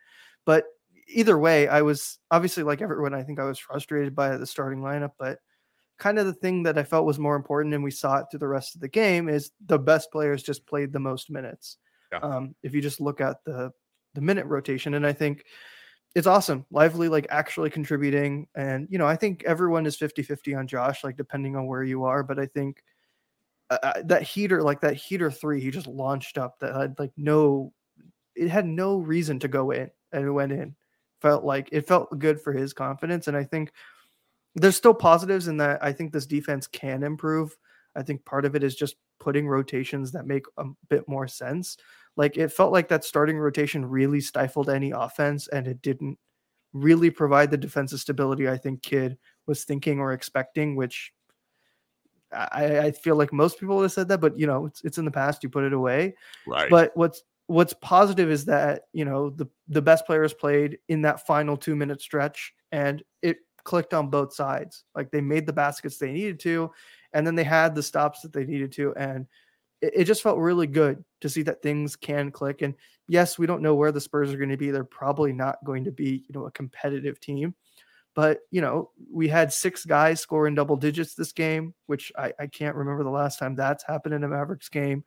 But 0.44 0.64
either 1.08 1.38
way, 1.38 1.68
I 1.68 1.82
was 1.82 2.18
obviously 2.30 2.62
like 2.62 2.82
everyone. 2.82 3.14
I 3.14 3.22
think 3.22 3.38
I 3.38 3.44
was 3.44 3.58
frustrated 3.58 4.14
by 4.14 4.36
the 4.36 4.46
starting 4.46 4.80
lineup, 4.80 5.12
but 5.18 5.38
kind 5.98 6.18
of 6.18 6.26
the 6.26 6.34
thing 6.34 6.62
that 6.62 6.78
I 6.78 6.84
felt 6.84 7.06
was 7.06 7.18
more 7.18 7.36
important, 7.36 7.74
and 7.74 7.84
we 7.84 7.90
saw 7.90 8.18
it 8.18 8.26
through 8.30 8.40
the 8.40 8.48
rest 8.48 8.74
of 8.74 8.80
the 8.80 8.88
game, 8.88 9.28
is 9.28 9.50
the 9.66 9.78
best 9.78 10.10
players 10.12 10.42
just 10.42 10.66
played 10.66 10.92
the 10.92 11.00
most 11.00 11.30
minutes. 11.30 11.78
Yeah. 12.12 12.20
Um, 12.20 12.54
if 12.62 12.74
you 12.74 12.80
just 12.80 13.00
look 13.00 13.20
at 13.20 13.44
the 13.44 13.72
the 14.14 14.20
minute 14.20 14.46
rotation, 14.46 14.94
and 14.94 15.06
I 15.06 15.12
think 15.12 15.44
it's 16.14 16.26
awesome. 16.26 16.64
Lively, 16.70 17.08
like 17.08 17.26
actually 17.30 17.70
contributing. 17.70 18.46
And, 18.54 18.88
you 18.90 18.98
know, 18.98 19.06
I 19.06 19.16
think 19.16 19.44
everyone 19.44 19.86
is 19.86 19.96
50 19.96 20.22
50 20.22 20.54
on 20.54 20.66
Josh, 20.66 21.04
like 21.04 21.16
depending 21.16 21.56
on 21.56 21.66
where 21.66 21.82
you 21.82 22.04
are. 22.04 22.22
But 22.22 22.38
I 22.38 22.46
think 22.46 22.82
uh, 23.70 23.78
uh, 23.82 24.02
that 24.06 24.22
heater, 24.22 24.62
like 24.62 24.80
that 24.80 24.94
heater 24.94 25.30
three, 25.30 25.60
he 25.60 25.70
just 25.70 25.86
launched 25.86 26.38
up 26.38 26.58
that 26.60 26.74
had 26.74 26.98
like 26.98 27.12
no, 27.16 27.72
it 28.38 28.48
had 28.48 28.66
no 28.66 28.98
reason 28.98 29.38
to 29.40 29.48
go 29.48 29.70
in 29.70 29.90
and 30.12 30.24
it 30.24 30.30
went 30.30 30.52
in. 30.52 30.74
Felt 31.20 31.44
like 31.44 31.68
it 31.72 31.86
felt 31.86 32.18
good 32.18 32.40
for 32.40 32.52
his 32.52 32.72
confidence. 32.72 33.26
And 33.26 33.36
I 33.36 33.44
think 33.44 33.72
there's 34.54 34.76
still 34.76 34.94
positives 34.94 35.48
in 35.48 35.56
that 35.58 35.82
I 35.82 35.92
think 35.92 36.12
this 36.12 36.26
defense 36.26 36.66
can 36.66 37.02
improve. 37.02 37.56
I 37.96 38.02
think 38.02 38.24
part 38.24 38.44
of 38.44 38.54
it 38.54 38.62
is 38.62 38.76
just 38.76 38.96
putting 39.18 39.48
rotations 39.48 40.12
that 40.12 40.26
make 40.26 40.44
a 40.56 40.64
bit 40.88 41.08
more 41.08 41.26
sense. 41.26 41.76
Like 42.16 42.36
it 42.36 42.52
felt 42.52 42.72
like 42.72 42.88
that 42.88 43.04
starting 43.04 43.38
rotation 43.38 43.84
really 43.84 44.20
stifled 44.20 44.70
any 44.70 44.92
offense 44.92 45.48
and 45.48 45.66
it 45.66 45.82
didn't 45.82 46.18
really 46.72 47.10
provide 47.10 47.50
the 47.50 47.56
defensive 47.56 48.00
stability 48.00 48.48
I 48.48 48.56
think 48.56 48.82
Kidd 48.82 49.18
was 49.46 49.64
thinking 49.64 49.98
or 49.98 50.12
expecting, 50.12 50.76
which 50.76 51.12
I, 52.32 52.78
I 52.78 52.92
feel 52.92 53.16
like 53.16 53.32
most 53.32 53.58
people 53.58 53.76
would 53.76 53.84
have 53.84 53.92
said 53.92 54.08
that, 54.08 54.20
but 54.20 54.38
you 54.38 54.46
know, 54.46 54.66
it's 54.66 54.82
it's 54.84 54.98
in 54.98 55.04
the 55.04 55.10
past. 55.10 55.42
You 55.42 55.48
put 55.48 55.64
it 55.64 55.72
away. 55.72 56.14
Right. 56.46 56.68
But 56.70 56.92
what's 56.94 57.22
what's 57.48 57.74
positive 57.80 58.30
is 58.30 58.44
that 58.44 58.82
you 58.92 59.04
know 59.04 59.30
the 59.30 59.48
the 59.66 59.82
best 59.82 60.06
players 60.06 60.32
played 60.32 60.78
in 60.88 61.02
that 61.02 61.26
final 61.26 61.56
two 61.56 61.74
minute 61.74 62.00
stretch, 62.00 62.54
and 62.70 63.02
it 63.22 63.38
clicked 63.64 63.92
on 63.92 64.08
both 64.08 64.32
sides. 64.32 64.84
Like 64.94 65.10
they 65.10 65.20
made 65.20 65.46
the 65.46 65.52
baskets 65.52 65.98
they 65.98 66.12
needed 66.12 66.38
to, 66.40 66.70
and 67.12 67.26
then 67.26 67.34
they 67.34 67.44
had 67.44 67.74
the 67.74 67.82
stops 67.82 68.20
that 68.20 68.32
they 68.32 68.44
needed 68.44 68.70
to, 68.72 68.94
and 68.94 69.26
it, 69.80 69.92
it 69.96 70.04
just 70.04 70.22
felt 70.22 70.38
really 70.38 70.66
good 70.66 71.02
to 71.22 71.28
see 71.28 71.42
that 71.42 71.62
things 71.62 71.96
can 71.96 72.30
click. 72.30 72.62
And 72.62 72.74
yes, 73.08 73.38
we 73.38 73.46
don't 73.46 73.62
know 73.62 73.74
where 73.74 73.92
the 73.92 74.00
Spurs 74.00 74.32
are 74.32 74.38
going 74.38 74.50
to 74.50 74.56
be. 74.56 74.70
They're 74.70 74.84
probably 74.84 75.32
not 75.32 75.64
going 75.64 75.84
to 75.84 75.92
be 75.92 76.24
you 76.28 76.34
know 76.34 76.46
a 76.46 76.52
competitive 76.52 77.18
team. 77.18 77.54
But 78.14 78.40
you 78.50 78.60
know, 78.60 78.90
we 79.10 79.28
had 79.28 79.52
six 79.52 79.86
guys 79.86 80.20
score 80.20 80.46
in 80.46 80.54
double 80.54 80.76
digits 80.76 81.14
this 81.14 81.32
game, 81.32 81.72
which 81.86 82.12
I, 82.18 82.32
I 82.38 82.46
can't 82.46 82.76
remember 82.76 83.04
the 83.04 83.10
last 83.10 83.38
time 83.38 83.54
that's 83.54 83.84
happened 83.84 84.14
in 84.14 84.24
a 84.24 84.28
Mavericks 84.28 84.68
game. 84.68 85.04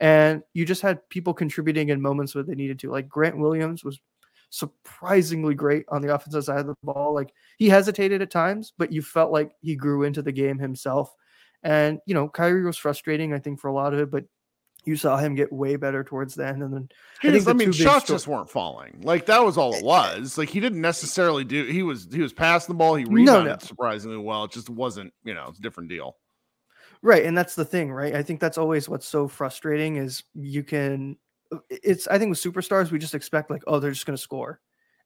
And 0.00 0.42
you 0.54 0.64
just 0.64 0.80
had 0.82 1.06
people 1.10 1.34
contributing 1.34 1.90
in 1.90 2.00
moments 2.00 2.34
where 2.34 2.42
they 2.42 2.54
needed 2.54 2.78
to. 2.80 2.90
Like 2.90 3.08
Grant 3.08 3.36
Williams 3.38 3.84
was 3.84 4.00
surprisingly 4.48 5.54
great 5.54 5.84
on 5.88 6.02
the 6.02 6.14
offensive 6.14 6.44
side 6.44 6.60
of 6.60 6.66
the 6.66 6.74
ball. 6.82 7.14
Like 7.14 7.32
he 7.58 7.68
hesitated 7.68 8.22
at 8.22 8.30
times, 8.30 8.72
but 8.76 8.92
you 8.92 9.02
felt 9.02 9.32
like 9.32 9.52
he 9.60 9.76
grew 9.76 10.02
into 10.02 10.22
the 10.22 10.32
game 10.32 10.58
himself. 10.58 11.14
And 11.62 12.00
you 12.06 12.14
know, 12.14 12.28
Kyrie 12.28 12.64
was 12.64 12.76
frustrating, 12.76 13.32
I 13.34 13.38
think, 13.38 13.60
for 13.60 13.68
a 13.68 13.74
lot 13.74 13.92
of 13.92 14.00
it, 14.00 14.10
but 14.10 14.24
you 14.86 14.96
saw 14.96 15.18
him 15.18 15.34
get 15.34 15.52
way 15.52 15.76
better 15.76 16.02
towards 16.02 16.34
the 16.34 16.46
end. 16.46 16.62
And 16.62 16.72
then 16.72 16.88
He 17.20 17.28
I 17.28 17.32
think 17.32 17.48
I 17.48 17.52
mean, 17.52 17.70
shots 17.70 18.06
sto- 18.06 18.14
just 18.14 18.26
weren't 18.26 18.48
falling. 18.48 19.02
Like 19.02 19.26
that 19.26 19.44
was 19.44 19.58
all 19.58 19.74
it 19.74 19.76
eh, 19.76 19.80
eh. 19.80 19.84
was. 19.84 20.38
Like 20.38 20.48
he 20.48 20.60
didn't 20.60 20.80
necessarily 20.80 21.44
do. 21.44 21.64
He 21.66 21.82
was 21.82 22.08
he 22.10 22.20
was 22.22 22.32
passing 22.32 22.74
the 22.74 22.78
ball. 22.78 22.94
He 22.94 23.04
No, 23.04 23.10
rebounded 23.12 23.60
no. 23.60 23.66
surprisingly 23.66 24.16
well. 24.16 24.44
It 24.44 24.52
just 24.52 24.70
wasn't. 24.70 25.12
You 25.22 25.34
know, 25.34 25.46
it's 25.48 25.58
a 25.58 25.62
different 25.62 25.90
deal. 25.90 26.16
Right, 27.02 27.24
and 27.24 27.36
that's 27.36 27.54
the 27.54 27.64
thing, 27.64 27.90
right? 27.90 28.14
I 28.14 28.22
think 28.22 28.40
that's 28.40 28.58
always 28.58 28.88
what's 28.88 29.06
so 29.08 29.26
frustrating 29.26 29.96
is 29.96 30.22
you 30.34 30.62
can 30.62 31.16
uh, 31.52 31.58
it's 31.70 32.06
I 32.08 32.18
think 32.18 32.30
with 32.30 32.42
superstars 32.42 32.90
we 32.90 32.98
just 32.98 33.14
expect 33.14 33.50
like 33.50 33.62
oh 33.66 33.80
they're 33.80 33.90
just 33.90 34.06
going 34.06 34.16
to 34.16 34.22
score 34.22 34.60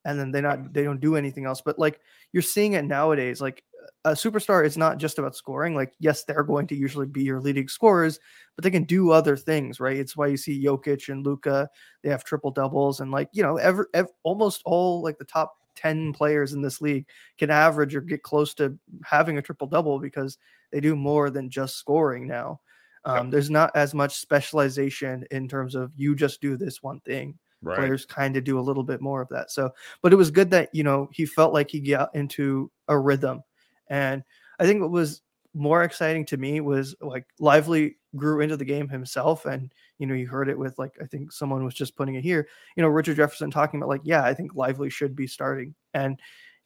and 0.04 0.18
then 0.18 0.32
they 0.32 0.40
not 0.40 0.72
they 0.72 0.82
don't 0.82 1.00
do 1.00 1.14
anything 1.16 1.46
else 1.46 1.62
but 1.64 1.78
like 1.78 2.00
you're 2.32 2.42
seeing 2.42 2.72
it 2.74 2.84
nowadays 2.84 3.40
like 3.40 3.62
a 4.04 4.10
superstar 4.10 4.66
is 4.66 4.76
not 4.76 4.98
just 4.98 5.18
about 5.18 5.36
scoring 5.36 5.74
like 5.74 5.94
yes 6.00 6.24
they're 6.24 6.42
going 6.42 6.66
to 6.66 6.74
usually 6.74 7.06
be 7.06 7.22
your 7.22 7.40
leading 7.40 7.68
scorers 7.68 8.18
but 8.56 8.64
they 8.64 8.70
can 8.70 8.84
do 8.84 9.10
other 9.10 9.36
things 9.36 9.80
right 9.80 9.96
it's 9.96 10.16
why 10.16 10.26
you 10.26 10.36
see 10.36 10.62
Jokic 10.62 11.08
and 11.08 11.24
Luka 11.24 11.68
they 12.02 12.10
have 12.10 12.24
triple 12.24 12.50
doubles 12.50 13.00
and 13.00 13.10
like 13.12 13.28
you 13.32 13.42
know 13.42 13.56
ever, 13.56 13.88
ev 13.94 14.08
almost 14.24 14.60
all 14.66 15.00
like 15.02 15.16
the 15.18 15.24
top 15.24 15.54
10 15.76 16.12
players 16.12 16.52
in 16.52 16.60
this 16.62 16.80
league 16.80 17.06
can 17.38 17.50
average 17.50 17.94
or 17.94 18.00
get 18.00 18.22
close 18.22 18.52
to 18.54 18.78
having 19.04 19.38
a 19.38 19.42
triple 19.42 19.66
double 19.66 19.98
because 19.98 20.38
they 20.74 20.80
do 20.80 20.96
more 20.96 21.30
than 21.30 21.48
just 21.48 21.76
scoring 21.76 22.26
now. 22.26 22.60
Um, 23.04 23.30
there's 23.30 23.48
not 23.48 23.70
as 23.76 23.94
much 23.94 24.16
specialization 24.16 25.24
in 25.30 25.46
terms 25.46 25.76
of 25.76 25.92
you 25.94 26.16
just 26.16 26.40
do 26.40 26.56
this 26.56 26.82
one 26.82 26.98
thing. 27.00 27.38
Right. 27.62 27.78
players 27.78 28.04
kind 28.04 28.36
of 28.36 28.44
do 28.44 28.58
a 28.58 28.60
little 28.60 28.82
bit 28.82 29.00
more 29.00 29.22
of 29.22 29.28
that. 29.30 29.50
So 29.50 29.70
but 30.02 30.12
it 30.12 30.16
was 30.16 30.30
good 30.32 30.50
that 30.50 30.68
you 30.74 30.82
know 30.82 31.08
he 31.12 31.24
felt 31.24 31.54
like 31.54 31.70
he 31.70 31.80
got 31.80 32.14
into 32.14 32.70
a 32.88 32.98
rhythm. 32.98 33.42
And 33.88 34.22
i 34.58 34.66
think 34.66 34.80
what 34.80 34.90
was 34.90 35.22
more 35.54 35.84
exciting 35.84 36.26
to 36.26 36.36
me 36.36 36.60
was 36.60 36.94
like 37.00 37.24
lively 37.38 37.96
grew 38.16 38.40
into 38.40 38.56
the 38.56 38.64
game 38.64 38.88
himself 38.88 39.46
and 39.46 39.72
you 39.98 40.06
know 40.06 40.14
you 40.14 40.26
heard 40.26 40.48
it 40.48 40.58
with 40.58 40.78
like 40.78 40.92
i 41.02 41.06
think 41.06 41.32
someone 41.32 41.64
was 41.64 41.74
just 41.74 41.96
putting 41.96 42.14
it 42.14 42.22
here 42.22 42.46
you 42.76 42.82
know 42.82 42.88
richard 42.88 43.16
jefferson 43.16 43.50
talking 43.50 43.78
about 43.78 43.88
like 43.88 44.00
yeah 44.04 44.24
i 44.24 44.32
think 44.34 44.54
lively 44.54 44.90
should 44.90 45.14
be 45.14 45.26
starting. 45.26 45.74
And 45.92 46.20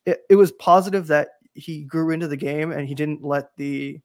it, 0.09 0.23
it 0.31 0.37
was 0.37 0.53
positive 0.53 1.07
that 1.09 1.33
he 1.59 1.85
grew 1.85 2.11
into 2.11 2.29
the 2.29 2.37
game 2.37 2.73
and 2.73 2.89
he 2.89 2.95
didn't 2.95 3.25
let 3.25 3.57
the 3.57 4.01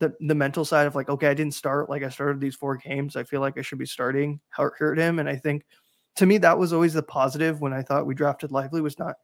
the 0.00 0.12
the 0.20 0.34
mental 0.34 0.64
side 0.64 0.86
of 0.86 0.94
like 0.94 1.08
okay 1.08 1.28
i 1.28 1.34
didn't 1.34 1.54
start 1.54 1.88
like 1.88 2.02
i 2.02 2.08
started 2.08 2.40
these 2.40 2.56
four 2.56 2.76
games 2.76 3.16
i 3.16 3.22
feel 3.22 3.40
like 3.40 3.58
i 3.58 3.62
should 3.62 3.78
be 3.78 3.86
starting 3.86 4.40
hurt, 4.50 4.74
hurt 4.78 4.98
him. 4.98 5.18
And 5.18 5.28
i 5.28 5.36
think 5.36 5.64
to 6.16 6.26
me 6.26 6.38
that 6.38 6.58
was 6.58 6.72
always 6.72 6.94
the 6.94 7.02
positive 7.02 7.60
when 7.60 7.72
i 7.72 7.82
thought 7.82 8.06
we 8.06 8.14
drafted 8.14 8.52
lively 8.52 8.80
was 8.80 8.98
not 8.98 9.16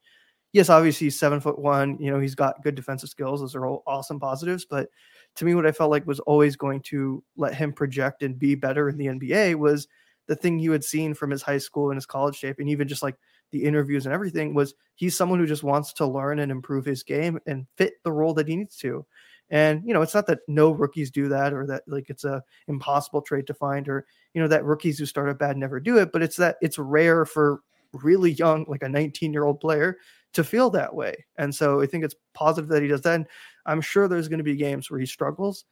yes 0.52 0.68
obviously 0.68 1.06
he's 1.06 1.18
seven 1.18 1.40
foot 1.40 1.58
one 1.58 1.96
you 2.00 2.10
know 2.10 2.20
he's 2.20 2.34
got 2.34 2.62
good 2.62 2.74
defensive 2.74 3.08
skills 3.08 3.40
those 3.40 3.54
are 3.54 3.66
all 3.66 3.82
awesome 3.86 4.20
positives. 4.20 4.64
But 4.64 4.88
to 5.36 5.44
me 5.44 5.54
what 5.54 5.66
i 5.66 5.72
felt 5.72 5.90
like 5.90 6.06
was 6.06 6.20
always 6.20 6.56
going 6.56 6.80
to 6.82 7.22
let 7.36 7.54
him 7.54 7.72
project 7.72 8.22
and 8.22 8.38
be 8.38 8.54
better 8.54 8.88
in 8.88 8.96
the 8.96 9.06
nba 9.06 9.56
was 9.56 9.88
the 10.26 10.36
thing 10.36 10.58
you 10.58 10.70
had 10.70 10.84
seen 10.84 11.14
from 11.14 11.30
his 11.30 11.42
high 11.42 11.58
school 11.58 11.90
and 11.90 11.96
his 11.96 12.06
college 12.06 12.36
shape 12.36 12.60
and 12.60 12.68
even 12.68 12.86
just 12.86 13.02
like 13.02 13.16
the 13.50 13.64
interviews 13.64 14.06
and 14.06 14.14
everything 14.14 14.54
was 14.54 14.74
he's 14.94 15.16
someone 15.16 15.38
who 15.38 15.46
just 15.46 15.62
wants 15.62 15.92
to 15.94 16.06
learn 16.06 16.38
and 16.38 16.52
improve 16.52 16.84
his 16.84 17.02
game 17.02 17.38
and 17.46 17.66
fit 17.76 17.94
the 18.04 18.12
role 18.12 18.34
that 18.34 18.48
he 18.48 18.56
needs 18.56 18.76
to 18.76 19.04
and 19.50 19.82
you 19.84 19.92
know, 19.92 20.02
it's 20.02 20.14
not 20.14 20.26
that 20.28 20.40
no 20.46 20.70
rookies 20.70 21.10
do 21.10 21.28
that 21.28 21.52
or 21.52 21.66
that 21.66 21.82
like 21.88 22.08
it's 22.08 22.24
a 22.24 22.42
impossible 22.68 23.20
trade 23.20 23.46
to 23.48 23.54
find 23.54 23.88
or 23.88 24.06
you 24.32 24.40
know 24.40 24.48
that 24.48 24.64
rookies 24.64 24.98
who 24.98 25.06
start 25.06 25.28
up 25.28 25.38
bad 25.38 25.56
never 25.56 25.80
do 25.80 25.98
it, 25.98 26.12
but 26.12 26.22
it's 26.22 26.36
that 26.36 26.56
it's 26.62 26.78
rare 26.78 27.26
for 27.26 27.60
really 27.92 28.32
young, 28.32 28.64
like 28.68 28.84
a 28.84 28.88
19 28.88 29.32
year 29.32 29.44
old 29.44 29.58
player 29.60 29.96
to 30.34 30.44
feel 30.44 30.70
that 30.70 30.94
way. 30.94 31.24
And 31.36 31.52
so 31.52 31.80
I 31.80 31.86
think 31.86 32.04
it's 32.04 32.14
positive 32.34 32.68
that 32.70 32.82
he 32.82 32.88
does 32.88 33.00
that. 33.02 33.16
And 33.16 33.26
I'm 33.66 33.80
sure 33.80 34.06
there's 34.06 34.28
going 34.28 34.38
to 34.38 34.44
be 34.44 34.54
games 34.54 34.88
where 34.88 35.00
he 35.00 35.06
struggles, 35.06 35.64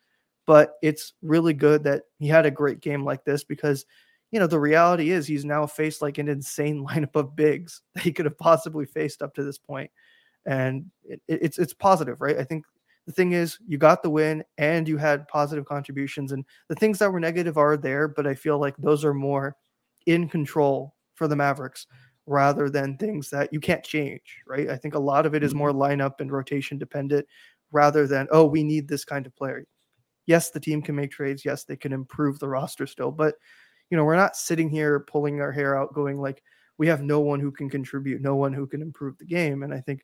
but 0.44 0.74
it's 0.82 1.12
really 1.22 1.54
good 1.54 1.84
that 1.84 2.02
he 2.18 2.26
had 2.26 2.46
a 2.46 2.50
great 2.50 2.80
game 2.80 3.04
like 3.04 3.24
this 3.24 3.44
because 3.44 3.86
you 4.30 4.38
know 4.38 4.46
the 4.46 4.60
reality 4.60 5.10
is 5.10 5.26
he's 5.26 5.44
now 5.44 5.66
faced 5.66 6.02
like 6.02 6.18
an 6.18 6.28
insane 6.28 6.84
lineup 6.88 7.16
of 7.16 7.36
bigs 7.36 7.82
that 7.94 8.02
he 8.02 8.12
could 8.12 8.24
have 8.24 8.38
possibly 8.38 8.86
faced 8.86 9.22
up 9.22 9.34
to 9.34 9.42
this 9.42 9.58
point 9.58 9.90
and 10.46 10.86
it, 11.04 11.20
it's 11.28 11.58
it's 11.58 11.74
positive 11.74 12.20
right? 12.20 12.38
I 12.38 12.44
think 12.44 12.64
the 13.06 13.12
thing 13.12 13.32
is 13.32 13.58
you 13.66 13.78
got 13.78 14.02
the 14.02 14.10
win 14.10 14.44
and 14.58 14.86
you 14.86 14.98
had 14.98 15.26
positive 15.28 15.64
contributions 15.64 16.32
and 16.32 16.44
the 16.68 16.74
things 16.74 16.98
that 16.98 17.10
were 17.10 17.20
negative 17.20 17.56
are 17.56 17.76
there 17.76 18.06
but 18.06 18.26
i 18.26 18.34
feel 18.34 18.58
like 18.58 18.76
those 18.76 19.02
are 19.02 19.14
more 19.14 19.56
in 20.04 20.28
control 20.28 20.94
for 21.14 21.26
the 21.26 21.36
mavericks 21.36 21.86
rather 22.26 22.68
than 22.68 22.96
things 22.96 23.30
that 23.30 23.52
you 23.52 23.60
can't 23.60 23.82
change 23.82 24.42
right? 24.46 24.68
I 24.68 24.76
think 24.76 24.94
a 24.94 24.98
lot 24.98 25.26
of 25.26 25.34
it 25.34 25.42
is 25.42 25.50
mm-hmm. 25.50 25.58
more 25.58 25.72
lineup 25.72 26.20
and 26.20 26.30
rotation 26.30 26.78
dependent 26.78 27.26
rather 27.72 28.06
than 28.06 28.28
oh 28.30 28.44
we 28.44 28.62
need 28.62 28.86
this 28.86 29.04
kind 29.04 29.26
of 29.26 29.34
player. 29.34 29.64
Yes 30.26 30.50
the 30.50 30.60
team 30.60 30.82
can 30.82 30.94
make 30.94 31.10
trades. 31.10 31.44
Yes 31.44 31.64
they 31.64 31.76
can 31.76 31.92
improve 31.92 32.38
the 32.38 32.48
roster 32.48 32.86
still 32.86 33.10
but 33.10 33.34
you 33.90 33.96
know 33.96 34.04
we're 34.04 34.16
not 34.16 34.36
sitting 34.36 34.68
here 34.68 35.00
pulling 35.00 35.40
our 35.40 35.52
hair 35.52 35.76
out 35.76 35.92
going 35.94 36.18
like 36.20 36.42
we 36.78 36.86
have 36.86 37.02
no 37.02 37.20
one 37.20 37.40
who 37.40 37.50
can 37.50 37.68
contribute 37.70 38.20
no 38.20 38.36
one 38.36 38.52
who 38.52 38.66
can 38.66 38.82
improve 38.82 39.16
the 39.18 39.24
game 39.24 39.62
and 39.62 39.72
i 39.74 39.80
think 39.80 40.02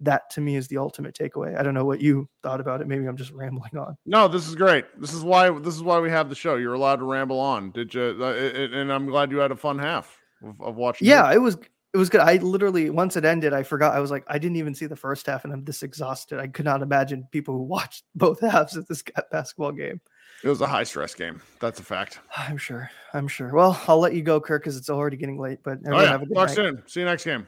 that 0.00 0.28
to 0.30 0.40
me 0.42 0.56
is 0.56 0.68
the 0.68 0.76
ultimate 0.76 1.14
takeaway 1.14 1.56
i 1.58 1.62
don't 1.62 1.72
know 1.74 1.84
what 1.84 2.00
you 2.00 2.28
thought 2.42 2.60
about 2.60 2.80
it 2.80 2.86
maybe 2.86 3.06
i'm 3.06 3.16
just 3.16 3.30
rambling 3.42 3.76
on 3.78 3.96
No, 4.04 4.28
this 4.28 4.46
is 4.46 4.54
great. 4.54 4.84
This 5.00 5.14
is 5.14 5.22
why 5.22 5.50
this 5.50 5.74
is 5.74 5.82
why 5.82 6.00
we 6.00 6.10
have 6.10 6.28
the 6.28 6.34
show. 6.34 6.56
You're 6.56 6.74
allowed 6.74 6.96
to 6.96 7.04
ramble 7.06 7.40
on. 7.40 7.70
Did 7.70 7.94
you? 7.94 8.16
Uh, 8.20 8.26
it- 8.32 8.72
and 8.74 8.92
I'm 8.92 9.06
glad 9.06 9.30
you 9.30 9.38
had 9.38 9.52
a 9.52 9.56
fun 9.56 9.78
half 9.78 10.18
of, 10.44 10.60
of 10.60 10.76
watching. 10.76 11.08
yeah 11.08 11.32
it 11.32 11.38
was 11.40 11.56
it 11.94 11.96
was 11.98 12.10
good 12.10 12.20
i 12.20 12.36
literally 12.36 12.90
once 12.90 13.16
it 13.16 13.24
ended 13.24 13.54
i 13.54 13.62
forgot 13.62 13.94
i 13.94 14.00
was 14.00 14.10
like 14.10 14.22
i 14.28 14.38
didn't 14.38 14.56
even 14.58 14.74
see 14.74 14.84
the 14.84 14.94
first 14.96 15.24
half 15.26 15.44
and 15.44 15.52
i'm 15.54 15.64
this 15.64 15.82
exhausted 15.82 16.38
i 16.38 16.46
could 16.46 16.66
not 16.66 16.82
imagine 16.82 17.26
people 17.32 17.54
who 17.54 17.62
watched 17.76 18.04
both 18.14 18.38
halves 18.40 18.76
of 18.76 18.86
this 18.86 19.02
basketball 19.32 19.72
game 19.72 19.98
It 20.44 20.48
was 20.48 20.60
a 20.60 20.66
high 20.66 20.84
stress 20.84 21.14
game. 21.14 21.40
That's 21.60 21.80
a 21.80 21.82
fact. 21.82 22.20
i'm 22.36 22.56
sure 22.58 22.90
i'm 23.14 23.26
sure 23.28 23.50
well 23.54 23.80
i'll 23.88 23.98
let 23.98 24.14
you 24.14 24.22
go 24.22 24.40
kirk 24.40 24.62
because 24.62 24.76
it's 24.76 24.90
already 24.90 25.16
getting 25.16 25.38
late 25.38 25.58
but 25.64 25.78
Oh 25.86 26.00
yeah. 26.00 26.08
have 26.10 26.22
a 26.22 26.26
good 26.26 26.34
Talk 26.34 26.48
night. 26.48 26.54
soon. 26.56 26.82
See 26.86 27.00
you 27.00 27.06
next 27.06 27.24
game. 27.24 27.46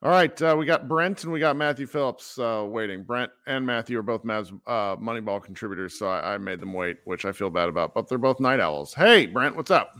All 0.00 0.12
right, 0.12 0.40
uh, 0.42 0.54
we 0.56 0.64
got 0.64 0.86
Brent 0.86 1.24
and 1.24 1.32
we 1.32 1.40
got 1.40 1.56
Matthew 1.56 1.84
Phillips 1.88 2.38
uh, 2.38 2.64
waiting. 2.68 3.02
Brent 3.02 3.32
and 3.48 3.66
Matthew 3.66 3.98
are 3.98 4.02
both 4.02 4.22
Mavs 4.22 4.52
uh, 4.68 4.94
Moneyball 4.96 5.42
contributors, 5.42 5.98
so 5.98 6.06
I, 6.08 6.34
I 6.34 6.38
made 6.38 6.60
them 6.60 6.72
wait, 6.72 6.98
which 7.04 7.24
I 7.24 7.32
feel 7.32 7.50
bad 7.50 7.68
about. 7.68 7.94
But 7.94 8.06
they're 8.08 8.16
both 8.16 8.38
night 8.38 8.60
owls. 8.60 8.94
Hey, 8.94 9.26
Brent, 9.26 9.56
what's 9.56 9.72
up? 9.72 9.98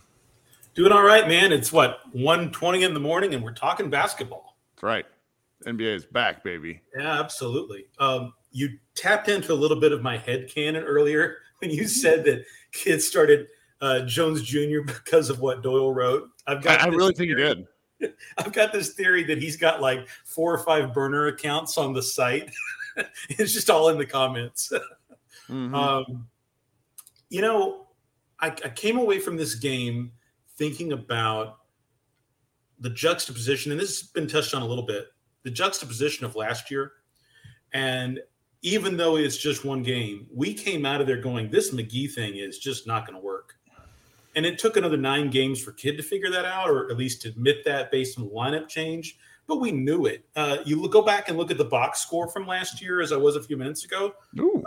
Doing 0.75 0.93
all 0.93 1.03
right, 1.03 1.27
man. 1.27 1.51
It's 1.51 1.73
what 1.73 1.99
1.20 2.15 2.83
in 2.87 2.95
the 2.95 3.01
morning, 3.01 3.35
and 3.35 3.43
we're 3.43 3.55
talking 3.55 3.91
basketball. 3.91 4.57
That's 4.77 4.85
right. 4.85 5.05
NBA 5.67 5.97
is 5.97 6.07
back, 6.07 6.45
baby. 6.45 6.81
Yeah, 6.97 7.19
absolutely. 7.19 7.87
Um, 7.99 8.33
you 8.51 8.71
tapped 8.95 9.29
into 9.29 9.53
a 9.53 9.55
little 9.55 9.79
bit 9.79 9.93
of 9.93 10.03
my 10.03 10.17
head 10.17 10.49
canon 10.53 10.85
earlier 10.85 11.39
when 11.61 11.71
you 11.71 11.87
said 11.87 12.25
that 12.25 12.45
kids 12.73 13.07
started 13.07 13.47
uh, 13.81 14.01
Jones 14.01 14.43
Jr. 14.43 14.81
because 14.85 15.31
of 15.31 15.41
what 15.41 15.63
Doyle 15.63 15.93
wrote. 15.93 16.29
I've 16.47 16.63
got. 16.63 16.81
I, 16.81 16.85
I 16.85 16.89
really 16.89 17.15
think 17.15 17.29
you 17.29 17.37
did. 17.37 17.67
I've 18.39 18.53
got 18.53 18.73
this 18.73 18.95
theory 18.95 19.25
that 19.25 19.39
he's 19.39 19.57
got 19.57 19.81
like 19.81 20.09
four 20.25 20.53
or 20.53 20.59
five 20.59 20.95
burner 20.95 21.27
accounts 21.27 21.79
on 21.79 21.93
the 21.93 22.03
site. 22.03 22.51
it's 23.29 23.53
just 23.53 23.71
all 23.71 23.89
in 23.89 23.99
the 23.99 24.07
comments. 24.07 24.73
Mhm. 25.49 25.75
Um, 25.75 26.29
you 27.31 27.41
know, 27.41 27.87
I, 28.39 28.49
I 28.49 28.69
came 28.69 28.99
away 28.99 29.19
from 29.19 29.37
this 29.37 29.55
game 29.55 30.13
thinking 30.57 30.93
about 30.93 31.61
the 32.81 32.91
juxtaposition, 32.91 33.73
and 33.73 33.81
this 33.81 34.01
has 34.01 34.11
been 34.11 34.27
touched 34.29 34.55
on 34.55 34.61
a 34.61 34.67
little 34.67 34.85
bit 34.85 35.07
the 35.45 35.51
juxtaposition 35.51 36.27
of 36.27 36.37
last 36.37 36.71
year. 36.71 36.93
And 37.73 38.21
even 38.63 38.97
though 38.97 39.17
it's 39.17 39.37
just 39.37 39.65
one 39.65 39.83
game, 39.83 40.27
we 40.35 40.53
came 40.53 40.85
out 40.85 41.01
of 41.01 41.07
there 41.07 41.21
going, 41.21 41.51
this 41.51 41.73
McGee 41.73 42.13
thing 42.13 42.37
is 42.37 42.59
just 42.59 42.87
not 42.87 43.07
going 43.07 43.19
to 43.19 43.25
work. 43.25 43.55
And 44.35 44.45
it 44.45 44.59
took 44.59 44.77
another 44.77 44.97
nine 44.97 45.31
games 45.31 45.61
for 45.61 45.73
Kidd 45.73 45.97
to 45.97 46.03
figure 46.03 46.31
that 46.31 46.45
out, 46.45 46.71
or 46.71 46.91
at 46.91 46.97
least 46.97 47.25
admit 47.25 47.65
that 47.65 47.91
based 47.91 48.19
on 48.19 48.25
the 48.25 48.31
lineup 48.31 48.69
change. 48.69 49.19
but 49.49 49.57
we 49.57 49.73
knew 49.73 50.05
it. 50.07 50.25
Uh, 50.37 50.59
you 50.65 50.81
look, 50.81 50.93
go 50.93 51.03
back 51.03 51.29
and 51.29 51.39
look 51.39 51.51
at 51.51 51.57
the 51.57 51.65
box 51.65 52.01
score 52.01 52.29
from 52.29 52.47
last 52.47 52.83
year, 52.83 53.01
as 53.01 53.13
I 53.13 53.17
was 53.17 53.35
a 53.35 53.43
few 53.43 53.57
minutes 53.57 53.85
ago. 53.85 54.13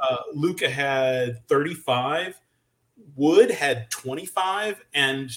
Uh, 0.02 0.18
Luka 0.34 0.68
had 0.68 1.48
35, 1.48 2.42
Wood 3.16 3.52
had 3.52 3.90
25, 3.92 4.84
and 4.94 5.30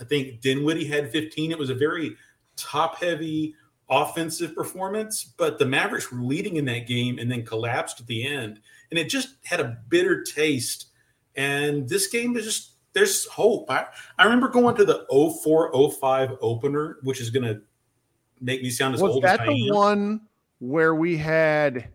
I 0.00 0.04
think 0.04 0.40
Dinwiddie 0.40 0.86
had 0.86 1.12
15. 1.12 1.52
It 1.52 1.58
was 1.58 1.70
a 1.70 1.74
very 1.74 2.16
top 2.56 2.96
heavy 2.96 3.54
offensive 3.88 4.54
performance, 4.54 5.24
but 5.36 5.58
the 5.58 5.66
Mavericks 5.66 6.10
were 6.10 6.20
leading 6.20 6.56
in 6.56 6.64
that 6.66 6.86
game 6.86 7.18
and 7.18 7.30
then 7.30 7.44
collapsed 7.44 8.00
at 8.00 8.06
the 8.06 8.26
end. 8.26 8.60
And 8.90 8.98
it 8.98 9.08
just 9.08 9.36
had 9.44 9.60
a 9.60 9.78
bitter 9.88 10.22
taste. 10.22 10.86
And 11.36 11.88
this 11.88 12.06
game 12.08 12.36
is 12.36 12.44
just, 12.44 12.72
there's 12.92 13.26
hope. 13.26 13.70
I, 13.70 13.86
I 14.18 14.24
remember 14.24 14.48
going 14.48 14.74
to 14.76 14.84
the 14.84 15.06
04 15.42 15.72
05 16.00 16.38
opener, 16.40 16.98
which 17.02 17.20
is 17.20 17.30
going 17.30 17.44
to 17.44 17.60
make 18.40 18.62
me 18.62 18.70
sound 18.70 18.94
as 18.94 19.02
Was 19.02 19.12
old 19.12 19.24
that 19.24 19.40
as 19.40 19.48
I 19.48 19.52
the 19.52 19.68
am. 19.68 19.74
one 19.74 20.20
where 20.58 20.94
we 20.94 21.16
had 21.16 21.88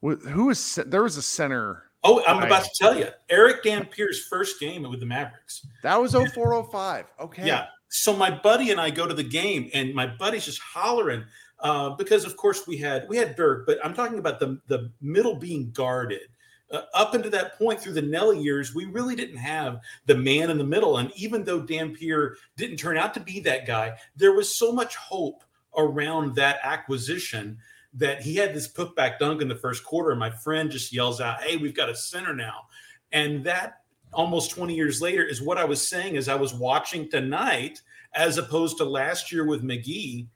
who 0.00 0.46
was 0.46 0.78
there 0.86 1.02
was 1.02 1.16
a 1.16 1.22
center? 1.22 1.84
Oh, 2.04 2.22
I'm 2.26 2.42
about 2.42 2.62
to 2.64 2.70
tell 2.78 2.96
you. 2.96 3.08
Erick 3.28 3.64
Dampier's 3.64 4.24
first 4.26 4.60
game 4.60 4.88
with 4.88 5.00
the 5.00 5.06
Mavericks. 5.06 5.66
That 5.82 6.00
was 6.00 6.12
0405. 6.12 7.06
Okay. 7.20 7.46
Yeah. 7.46 7.66
So 7.88 8.14
my 8.14 8.30
buddy 8.30 8.70
and 8.70 8.80
I 8.80 8.90
go 8.90 9.06
to 9.06 9.14
the 9.14 9.22
game, 9.22 9.70
and 9.72 9.94
my 9.94 10.06
buddy's 10.06 10.44
just 10.44 10.60
hollering 10.60 11.24
uh, 11.60 11.90
because, 11.90 12.24
of 12.24 12.36
course, 12.36 12.66
we 12.66 12.76
had 12.76 13.08
we 13.08 13.16
had 13.16 13.34
Dirk, 13.36 13.66
but 13.66 13.84
I'm 13.84 13.94
talking 13.94 14.18
about 14.18 14.40
the 14.40 14.60
the 14.66 14.90
middle 15.00 15.34
being 15.34 15.70
guarded. 15.72 16.28
Uh, 16.70 16.82
up 16.92 17.14
until 17.14 17.30
that 17.30 17.58
point, 17.58 17.80
through 17.80 17.94
the 17.94 18.02
Nelly 18.02 18.38
years, 18.38 18.74
we 18.74 18.84
really 18.84 19.16
didn't 19.16 19.38
have 19.38 19.80
the 20.04 20.14
man 20.14 20.50
in 20.50 20.58
the 20.58 20.64
middle. 20.64 20.98
And 20.98 21.10
even 21.16 21.42
though 21.42 21.62
Dampier 21.62 22.36
didn't 22.58 22.76
turn 22.76 22.98
out 22.98 23.14
to 23.14 23.20
be 23.20 23.40
that 23.40 23.66
guy, 23.66 23.96
there 24.16 24.34
was 24.34 24.54
so 24.54 24.70
much 24.70 24.94
hope 24.96 25.42
around 25.76 26.34
that 26.34 26.60
acquisition 26.62 27.56
that 27.94 28.20
he 28.20 28.36
had 28.36 28.54
this 28.54 28.70
putback 28.70 29.18
dunk 29.18 29.40
in 29.40 29.48
the 29.48 29.54
first 29.54 29.82
quarter. 29.82 30.10
And 30.10 30.20
my 30.20 30.30
friend 30.30 30.70
just 30.70 30.92
yells 30.92 31.22
out, 31.22 31.42
"Hey, 31.42 31.56
we've 31.56 31.74
got 31.74 31.88
a 31.88 31.96
center 31.96 32.34
now!" 32.34 32.66
And 33.12 33.42
that 33.44 33.77
almost 34.12 34.50
20 34.50 34.74
years 34.74 35.00
later 35.02 35.24
is 35.24 35.42
what 35.42 35.58
I 35.58 35.64
was 35.64 35.86
saying 35.86 36.16
as 36.16 36.28
I 36.28 36.34
was 36.34 36.54
watching 36.54 37.10
tonight, 37.10 37.80
as 38.14 38.38
opposed 38.38 38.78
to 38.78 38.84
last 38.84 39.32
year 39.32 39.44
with 39.46 39.62
McGee. 39.62 40.26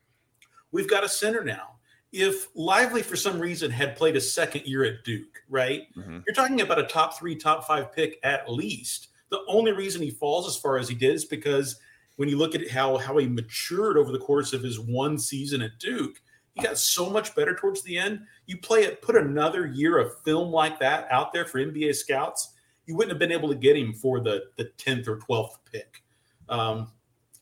We've 0.71 0.89
got 0.89 1.05
a 1.05 1.09
center 1.09 1.45
now. 1.45 1.77
If 2.13 2.49
Lively, 2.55 3.03
for 3.03 3.17
some 3.17 3.41
reason, 3.41 3.71
had 3.71 3.97
played 3.97 4.17
a 4.17 4.21
second 4.21 4.67
year 4.67 4.85
at 4.85 5.03
Duke, 5.05 5.43
right? 5.49 5.83
Mm-hmm. 5.97 6.19
You're 6.27 6.35
talking 6.35 6.61
about 6.61 6.79
a 6.79 6.85
top 6.85 7.19
three, 7.19 7.35
top 7.35 7.67
five 7.67 7.93
pick 7.93 8.19
at 8.23 8.51
least. 8.51 9.09
The 9.31 9.41
only 9.49 9.73
reason 9.73 10.03
he 10.03 10.11
falls 10.11 10.47
as 10.47 10.57
far 10.57 10.77
as 10.77 10.89
he 10.89 10.95
did 10.95 11.15
is 11.15 11.25
because 11.25 11.81
when 12.17 12.29
you 12.29 12.37
look 12.37 12.55
at 12.55 12.71
how 12.71 12.99
how 12.99 13.17
he 13.17 13.27
matured 13.27 13.97
over 13.97 14.13
the 14.13 14.19
course 14.19 14.53
of 14.53 14.63
his 14.63 14.79
one 14.79 15.19
season 15.19 15.63
at 15.63 15.79
Duke, 15.79 16.21
he 16.55 16.63
got 16.63 16.77
so 16.77 17.09
much 17.09 17.35
better 17.35 17.55
towards 17.55 17.83
the 17.83 17.97
end. 17.97 18.21
You 18.47 18.59
play 18.59 18.85
it, 18.85 19.01
put 19.01 19.17
another 19.17 19.67
year 19.67 19.99
of 19.99 20.21
film 20.23 20.51
like 20.51 20.79
that 20.81 21.09
out 21.11 21.33
there 21.33 21.47
for 21.47 21.59
NBA 21.59 21.95
scouts, 21.95 22.52
you 22.87 22.97
wouldn't 22.97 23.13
have 23.13 23.19
been 23.19 23.33
able 23.33 23.49
to 23.49 23.55
get 23.55 23.77
him 23.77 23.93
for 23.93 24.21
the 24.21 24.45
the 24.57 24.65
tenth 24.77 25.09
or 25.09 25.19
twelfth 25.19 25.59
pick. 25.71 26.03
Um, 26.49 26.93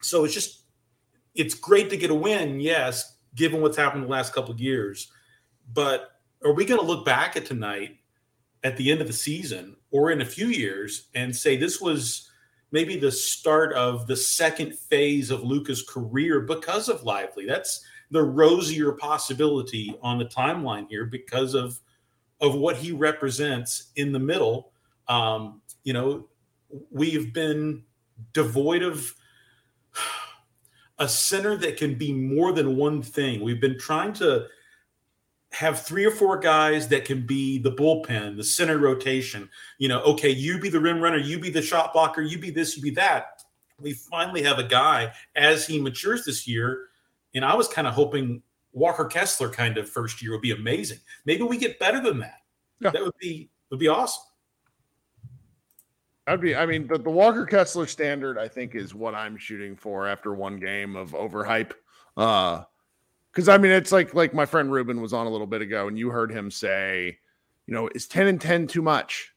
so 0.00 0.24
it's 0.24 0.34
just 0.34 0.62
it's 1.34 1.54
great 1.54 1.90
to 1.90 1.96
get 1.96 2.10
a 2.10 2.14
win, 2.14 2.60
yes, 2.60 3.16
given 3.34 3.60
what's 3.60 3.76
happened 3.76 4.04
the 4.04 4.08
last 4.08 4.32
couple 4.32 4.52
of 4.52 4.60
years. 4.60 5.10
But 5.72 6.10
are 6.44 6.52
we 6.52 6.64
going 6.64 6.80
to 6.80 6.86
look 6.86 7.04
back 7.04 7.36
at 7.36 7.46
tonight 7.46 7.98
at 8.64 8.76
the 8.76 8.90
end 8.90 9.00
of 9.00 9.06
the 9.06 9.12
season 9.12 9.76
or 9.90 10.10
in 10.10 10.20
a 10.20 10.26
few 10.26 10.48
years 10.48 11.08
and 11.14 11.34
say 11.34 11.56
this 11.56 11.80
was 11.80 12.28
maybe 12.72 12.96
the 12.96 13.12
start 13.12 13.72
of 13.74 14.06
the 14.06 14.16
second 14.16 14.74
phase 14.74 15.30
of 15.30 15.42
Luka's 15.42 15.82
career 15.82 16.40
because 16.40 16.88
of 16.88 17.04
Lively? 17.04 17.46
That's 17.46 17.84
the 18.10 18.22
rosier 18.22 18.92
possibility 18.92 19.96
on 20.02 20.18
the 20.18 20.24
timeline 20.24 20.88
here 20.88 21.04
because 21.04 21.54
of 21.54 21.80
of 22.40 22.54
what 22.54 22.76
he 22.76 22.90
represents 22.90 23.92
in 23.96 24.12
the 24.12 24.18
middle. 24.18 24.72
Um, 25.10 25.60
you 25.84 25.92
know, 25.92 26.28
we've 26.90 27.34
been 27.34 27.82
devoid 28.32 28.82
of 28.82 29.14
a 30.98 31.08
center 31.08 31.56
that 31.56 31.76
can 31.76 31.96
be 31.96 32.12
more 32.12 32.52
than 32.52 32.76
one 32.76 33.02
thing. 33.02 33.42
We've 33.42 33.60
been 33.60 33.78
trying 33.78 34.12
to 34.14 34.46
have 35.52 35.84
three 35.84 36.04
or 36.04 36.12
four 36.12 36.38
guys 36.38 36.86
that 36.88 37.04
can 37.04 37.26
be 37.26 37.58
the 37.58 37.72
bullpen, 37.72 38.36
the 38.36 38.44
center 38.44 38.78
rotation. 38.78 39.50
You 39.78 39.88
know, 39.88 40.00
okay, 40.02 40.30
you 40.30 40.60
be 40.60 40.68
the 40.68 40.78
rim 40.78 41.00
runner, 41.00 41.18
you 41.18 41.40
be 41.40 41.50
the 41.50 41.60
shot 41.60 41.92
blocker, 41.92 42.22
you 42.22 42.38
be 42.38 42.50
this, 42.50 42.76
you 42.76 42.82
be 42.82 42.90
that. 42.90 43.42
We 43.80 43.94
finally 43.94 44.42
have 44.42 44.58
a 44.58 44.64
guy 44.64 45.12
as 45.34 45.66
he 45.66 45.80
matures 45.80 46.24
this 46.24 46.46
year. 46.46 46.86
And 47.34 47.44
I 47.44 47.54
was 47.54 47.66
kind 47.66 47.88
of 47.88 47.94
hoping 47.94 48.42
Walker 48.72 49.06
Kessler 49.06 49.50
kind 49.50 49.76
of 49.76 49.88
first 49.88 50.22
year 50.22 50.32
would 50.32 50.42
be 50.42 50.52
amazing. 50.52 50.98
Maybe 51.24 51.42
we 51.42 51.56
get 51.56 51.80
better 51.80 52.00
than 52.00 52.20
that. 52.20 52.42
That 52.80 53.02
would 53.02 53.16
be 53.20 53.50
would 53.70 53.80
be 53.80 53.88
awesome. 53.88 54.22
That'd 56.26 56.40
be, 56.40 56.54
I 56.54 56.66
mean, 56.66 56.86
the, 56.86 56.98
the 56.98 57.10
Walker 57.10 57.46
Kessler 57.46 57.86
standard, 57.86 58.38
I 58.38 58.46
think, 58.46 58.74
is 58.74 58.94
what 58.94 59.14
I'm 59.14 59.36
shooting 59.36 59.74
for 59.74 60.06
after 60.06 60.34
one 60.34 60.58
game 60.58 60.94
of 60.94 61.10
overhype. 61.12 61.72
Uh, 62.16 62.62
because 63.32 63.48
I 63.48 63.58
mean, 63.58 63.72
it's 63.72 63.92
like 63.92 64.12
like 64.12 64.34
my 64.34 64.44
friend 64.44 64.72
Ruben 64.72 65.00
was 65.00 65.12
on 65.12 65.26
a 65.26 65.30
little 65.30 65.46
bit 65.46 65.62
ago, 65.62 65.88
and 65.88 65.98
you 65.98 66.10
heard 66.10 66.32
him 66.32 66.50
say, 66.50 67.18
you 67.66 67.74
know, 67.74 67.88
is 67.94 68.08
10 68.08 68.26
and 68.26 68.40
10 68.40 68.66
too 68.66 68.82
much? 68.82 69.32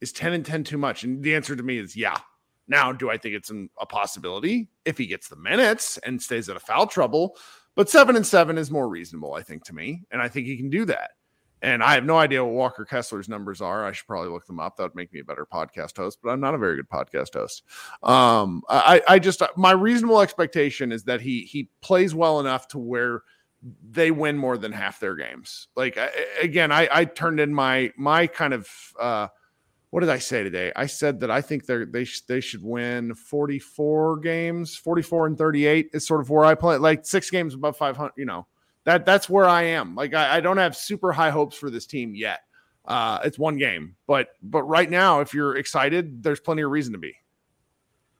Is 0.00 0.12
10 0.12 0.32
and 0.32 0.44
10 0.44 0.64
too 0.64 0.78
much? 0.78 1.04
And 1.04 1.22
the 1.22 1.34
answer 1.34 1.54
to 1.54 1.62
me 1.62 1.78
is 1.78 1.96
yeah. 1.96 2.18
Now, 2.66 2.92
do 2.92 3.10
I 3.10 3.16
think 3.16 3.34
it's 3.34 3.50
an, 3.50 3.70
a 3.80 3.86
possibility 3.86 4.68
if 4.84 4.98
he 4.98 5.06
gets 5.06 5.28
the 5.28 5.36
minutes 5.36 5.98
and 5.98 6.20
stays 6.20 6.50
out 6.50 6.56
of 6.56 6.62
foul 6.62 6.86
trouble? 6.86 7.36
But 7.74 7.88
seven 7.88 8.16
and 8.16 8.26
seven 8.26 8.58
is 8.58 8.70
more 8.70 8.88
reasonable, 8.88 9.34
I 9.34 9.42
think, 9.42 9.64
to 9.64 9.74
me. 9.74 10.02
And 10.10 10.20
I 10.20 10.28
think 10.28 10.46
he 10.46 10.56
can 10.56 10.68
do 10.68 10.84
that. 10.86 11.12
And 11.62 11.82
I 11.82 11.94
have 11.94 12.04
no 12.04 12.16
idea 12.16 12.44
what 12.44 12.54
Walker 12.54 12.84
Kessler's 12.84 13.28
numbers 13.28 13.60
are. 13.60 13.84
I 13.84 13.92
should 13.92 14.06
probably 14.06 14.30
look 14.30 14.46
them 14.46 14.60
up. 14.60 14.76
That 14.76 14.84
would 14.84 14.94
make 14.94 15.12
me 15.12 15.20
a 15.20 15.24
better 15.24 15.46
podcast 15.46 15.96
host, 15.96 16.18
but 16.22 16.30
I'm 16.30 16.40
not 16.40 16.54
a 16.54 16.58
very 16.58 16.76
good 16.76 16.88
podcast 16.88 17.34
host. 17.34 17.64
Um, 18.02 18.62
I, 18.68 19.02
I 19.08 19.18
just 19.18 19.42
my 19.56 19.72
reasonable 19.72 20.20
expectation 20.20 20.92
is 20.92 21.04
that 21.04 21.20
he 21.20 21.42
he 21.42 21.70
plays 21.80 22.14
well 22.14 22.40
enough 22.40 22.68
to 22.68 22.78
where 22.78 23.22
they 23.90 24.10
win 24.10 24.38
more 24.38 24.56
than 24.56 24.72
half 24.72 25.00
their 25.00 25.16
games. 25.16 25.68
Like 25.74 25.98
I, 25.98 26.10
again, 26.40 26.70
I, 26.70 26.88
I 26.92 27.04
turned 27.04 27.40
in 27.40 27.52
my 27.52 27.92
my 27.96 28.26
kind 28.26 28.54
of 28.54 28.68
uh, 29.00 29.28
what 29.90 30.00
did 30.00 30.10
I 30.10 30.18
say 30.18 30.44
today? 30.44 30.70
I 30.76 30.86
said 30.86 31.20
that 31.20 31.30
I 31.30 31.40
think 31.40 31.66
they're 31.66 31.86
they 31.86 32.04
sh- 32.04 32.22
they 32.22 32.40
should 32.40 32.62
win 32.62 33.14
44 33.14 34.18
games, 34.20 34.76
44 34.76 35.26
and 35.26 35.38
38 35.38 35.90
is 35.92 36.06
sort 36.06 36.20
of 36.20 36.30
where 36.30 36.44
I 36.44 36.54
play. 36.54 36.76
Like 36.76 37.04
six 37.04 37.30
games 37.30 37.54
above 37.54 37.76
500. 37.76 38.12
You 38.16 38.26
know 38.26 38.46
that 38.88 39.04
that's 39.04 39.28
where 39.28 39.44
I 39.44 39.64
am. 39.64 39.94
Like 39.94 40.14
I, 40.14 40.38
I 40.38 40.40
don't 40.40 40.56
have 40.56 40.74
super 40.74 41.12
high 41.12 41.28
hopes 41.28 41.54
for 41.58 41.68
this 41.68 41.84
team 41.84 42.14
yet. 42.14 42.40
Uh, 42.86 43.18
it's 43.22 43.38
one 43.38 43.58
game, 43.58 43.94
but 44.06 44.28
but 44.42 44.62
right 44.62 44.88
now, 44.88 45.20
if 45.20 45.34
you're 45.34 45.58
excited, 45.58 46.22
there's 46.22 46.40
plenty 46.40 46.62
of 46.62 46.70
reason 46.70 46.94
to 46.94 46.98
be. 46.98 47.14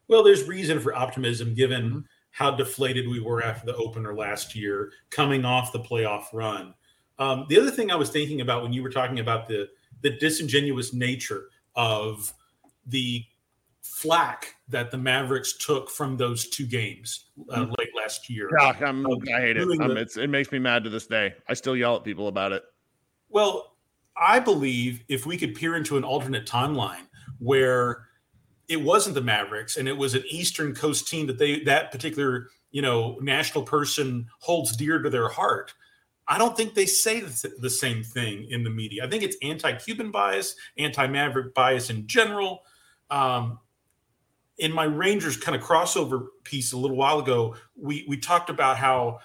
Well, 0.08 0.22
there's 0.22 0.44
reason 0.46 0.78
for 0.78 0.94
optimism 0.94 1.54
given 1.54 2.04
how 2.32 2.50
deflated 2.50 3.08
we 3.08 3.18
were 3.18 3.42
after 3.42 3.64
the 3.64 3.76
opener 3.76 4.14
last 4.14 4.54
year, 4.54 4.92
coming 5.08 5.46
off 5.46 5.72
the 5.72 5.80
playoff 5.80 6.24
run. 6.34 6.74
Um, 7.18 7.46
the 7.48 7.58
other 7.58 7.70
thing 7.70 7.90
I 7.90 7.96
was 7.96 8.10
thinking 8.10 8.42
about 8.42 8.62
when 8.62 8.74
you 8.74 8.82
were 8.82 8.90
talking 8.90 9.20
about 9.20 9.48
the 9.48 9.70
the 10.02 10.18
disingenuous 10.18 10.92
nature 10.92 11.44
of 11.76 12.30
the 12.84 13.24
flack 13.80 14.54
that 14.68 14.90
the 14.90 14.98
Mavericks 14.98 15.56
took 15.56 15.88
from 15.88 16.18
those 16.18 16.46
two 16.50 16.66
games 16.66 17.30
uh, 17.48 17.64
Mhm. 17.64 17.78
late 17.78 17.88
last 18.08 18.30
year. 18.30 18.48
Yeah, 18.58 18.74
I'm, 18.80 19.04
of 19.06 19.22
I 19.34 19.40
hate 19.40 19.56
it. 19.56 19.64
doing 19.64 19.82
Um, 19.82 19.88
the- 19.90 19.96
it's, 19.96 20.16
it 20.16 20.30
makes 20.30 20.50
me 20.50 20.58
mad 20.58 20.84
to 20.84 20.90
this 20.90 21.06
day. 21.06 21.34
I 21.48 21.54
still 21.54 21.76
yell 21.76 21.96
at 21.96 22.04
people 22.04 22.28
about 22.28 22.52
it. 22.52 22.62
Well, 23.28 23.76
I 24.16 24.40
believe 24.40 25.04
if 25.08 25.26
we 25.26 25.36
could 25.36 25.54
peer 25.54 25.76
into 25.76 25.96
an 25.96 26.04
alternate 26.04 26.46
timeline 26.46 27.06
where 27.38 28.06
it 28.68 28.80
wasn't 28.80 29.14
the 29.14 29.20
Mavericks 29.20 29.76
and 29.76 29.86
it 29.86 29.96
was 29.96 30.14
an 30.14 30.24
Eastern 30.28 30.74
Coast 30.74 31.08
team 31.08 31.26
that 31.26 31.38
they 31.38 31.60
that 31.64 31.92
particular 31.92 32.48
you 32.70 32.82
know 32.82 33.18
national 33.20 33.64
person 33.64 34.26
holds 34.40 34.76
dear 34.76 35.00
to 35.00 35.10
their 35.10 35.28
heart. 35.28 35.72
I 36.26 36.36
don't 36.36 36.56
think 36.56 36.74
they 36.74 36.86
say 36.86 37.20
the 37.20 37.52
the 37.60 37.70
same 37.70 38.02
thing 38.02 38.46
in 38.50 38.64
the 38.64 38.70
media. 38.70 39.04
I 39.04 39.08
think 39.08 39.22
it's 39.22 39.36
anti-Cuban 39.42 40.10
bias, 40.10 40.56
anti-Maverick 40.76 41.54
bias 41.54 41.90
in 41.90 42.06
general. 42.06 42.62
Um, 43.10 43.58
in 44.58 44.72
my 44.72 44.84
Rangers 44.84 45.36
kind 45.36 45.56
of 45.56 45.62
crossover 45.62 46.26
piece 46.44 46.72
a 46.72 46.76
little 46.76 46.96
while 46.96 47.20
ago, 47.20 47.54
we 47.76 48.04
we 48.08 48.16
talked 48.16 48.50
about 48.50 48.76
how 48.76 49.20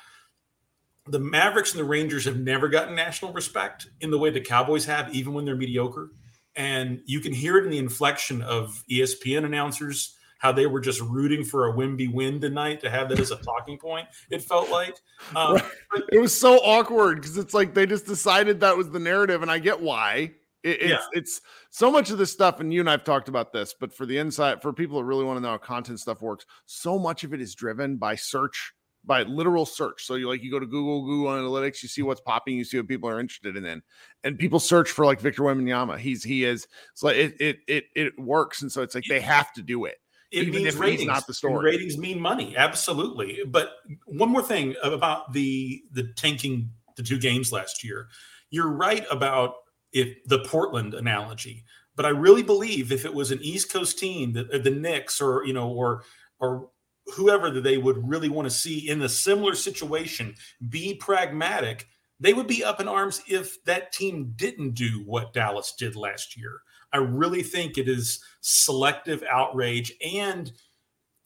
the 1.08 1.20
Mavericks 1.20 1.72
and 1.72 1.80
the 1.80 1.86
Rangers 1.86 2.26
have 2.26 2.38
never 2.38 2.70
gotten 2.70 2.96
national 2.96 3.34
respect 3.34 3.88
in 4.00 4.10
the 4.12 4.18
way 4.18 4.30
the 4.30 4.40
Cowboys 4.40 4.86
have, 4.86 5.14
even 5.14 5.34
when 5.34 5.44
they're 5.44 5.56
mediocre. 5.56 6.12
And 6.56 7.02
you 7.06 7.20
can 7.20 7.34
hear 7.34 7.58
it 7.58 7.66
in 7.66 7.72
the 7.72 7.80
inflection 7.80 8.42
of 8.44 8.84
ESPN 8.90 9.44
announcers, 9.44 10.16
how 10.38 10.52
they 10.52 10.68
were 10.68 10.80
just 10.80 11.02
rooting 11.02 11.44
for 11.44 11.68
a 11.68 11.74
Wemby 11.74 12.14
win 12.14 12.40
tonight 12.40 12.80
to 12.82 12.90
have 12.90 13.10
that 13.10 13.20
as 13.20 13.32
a 13.32 13.38
talking 13.38 13.78
point. 13.78 14.08
It 14.30 14.44
felt 14.44 14.70
like. 14.70 14.96
Um, 15.36 15.54
Right. 15.54 16.04
It 16.12 16.20
was 16.20 16.36
so 16.36 16.58
awkward 16.58 17.22
because 17.22 17.38
it's 17.38 17.54
like 17.54 17.74
they 17.74 17.86
just 17.86 18.06
decided 18.06 18.60
that 18.60 18.78
was 18.78 18.90
the 18.90 19.00
narrative, 19.00 19.42
and 19.42 19.52
I 19.52 19.60
get 19.60 19.80
why. 19.80 20.32
It, 20.64 20.82
it's 20.82 20.90
Yeah. 20.90 20.98
it's 21.14 21.42
so 21.70 21.92
much 21.92 22.10
of 22.10 22.18
this 22.18 22.32
stuff, 22.32 22.60
and 22.60 22.74
you 22.74 22.80
and 22.80 22.90
I've 22.90 23.04
talked 23.04 23.28
about 23.28 23.52
this, 23.54 23.76
but 23.80 23.94
for 23.94 24.06
the 24.06 24.18
insight, 24.18 24.62
for 24.62 24.74
people 24.74 24.98
that 24.98 25.06
really 25.06 25.26
want 25.26 25.38
to 25.38 25.42
know 25.42 25.50
how 25.50 25.58
content 25.58 26.00
stuff 26.00 26.22
works, 26.22 26.46
so 26.66 26.98
much 26.98 27.24
of 27.24 27.34
it 27.34 27.42
is 27.42 27.56
driven 27.56 27.98
by 27.98 28.16
search 28.16 28.74
by 29.06 29.24
literal 29.24 29.66
search. 29.66 30.06
So 30.06 30.16
you 30.16 30.30
like 30.30 30.42
you 30.44 30.50
go 30.52 30.60
to 30.60 30.66
Google, 30.66 31.06
Google 31.06 31.32
Analytics, 31.32 31.84
you 31.84 31.90
see 31.90 32.02
what's 32.02 32.22
popping, 32.22 32.56
you 32.56 32.64
see 32.64 32.78
what 32.78 32.88
people 32.88 33.10
are 33.10 33.20
interested 33.20 33.58
in, 33.58 33.82
and 34.24 34.40
people 34.40 34.60
search 34.60 34.90
for 34.92 35.06
like 35.06 35.20
Victor 35.20 35.44
Wembanyama. 35.44 35.98
He's 35.98 36.24
he 36.24 36.46
is 36.46 36.68
it's 36.94 37.04
like 37.04 37.18
it 37.18 37.36
it 37.40 37.60
it 37.68 37.84
it 37.96 38.20
works, 38.20 38.62
and 38.62 38.72
so 38.72 38.82
it's 38.82 38.96
like 38.96 39.06
they 39.08 39.22
have 39.22 39.52
to 39.54 39.62
do 39.62 39.86
it. 39.86 39.96
It 40.32 40.48
even 40.48 40.64
means 40.64 40.76
ratings. 40.78 41.06
not 41.08 41.28
the 41.28 41.34
story. 41.34 41.64
Ratings 41.64 41.98
mean 41.98 42.20
money, 42.20 42.56
absolutely. 42.58 43.40
But 43.46 43.74
one 44.06 44.30
more 44.30 44.42
thing 44.42 44.76
about 44.82 45.32
the 45.34 45.84
the 45.92 46.12
tanking 46.16 46.72
the 46.96 47.04
two 47.04 47.20
games 47.20 47.52
last 47.52 47.84
year. 47.84 48.08
You're 48.50 48.72
right 48.72 49.06
about 49.12 49.56
if 49.94 50.24
the 50.26 50.40
Portland 50.40 50.94
analogy, 50.94 51.64
but 51.96 52.06
I 52.06 52.10
really 52.10 52.44
believe 52.44 52.92
if 52.92 53.06
it 53.06 53.14
was 53.14 53.32
an 53.32 53.40
East 53.42 53.72
Coast 53.72 54.00
team, 54.00 54.34
the, 54.34 54.44
the 54.44 54.72
Knicks 54.72 55.22
or 55.22 55.46
you 55.46 55.54
know 55.54 55.70
or 55.70 56.04
or 56.40 56.70
whoever 57.16 57.50
that 57.52 57.64
they 57.64 57.78
would 57.78 58.08
really 58.08 58.30
want 58.30 58.46
to 58.46 58.56
see 58.56 58.90
in 58.90 59.02
a 59.02 59.10
similar 59.10 59.56
situation 59.56 60.36
be 60.70 60.96
pragmatic, 60.96 61.88
they 62.20 62.34
would 62.34 62.48
be 62.48 62.64
up 62.64 62.80
in 62.80 62.88
arms 62.88 63.22
if 63.28 63.64
that 63.66 63.92
team 63.92 64.34
didn't 64.36 64.72
do 64.72 65.04
what 65.06 65.34
Dallas 65.34 65.74
did 65.78 65.96
last 65.96 66.38
year. 66.38 66.62
I 66.94 66.98
really 66.98 67.44
think 67.44 67.78
it 67.78 67.90
is 67.90 68.24
selective 68.42 69.24
outrage 69.30 69.94
and 70.04 70.52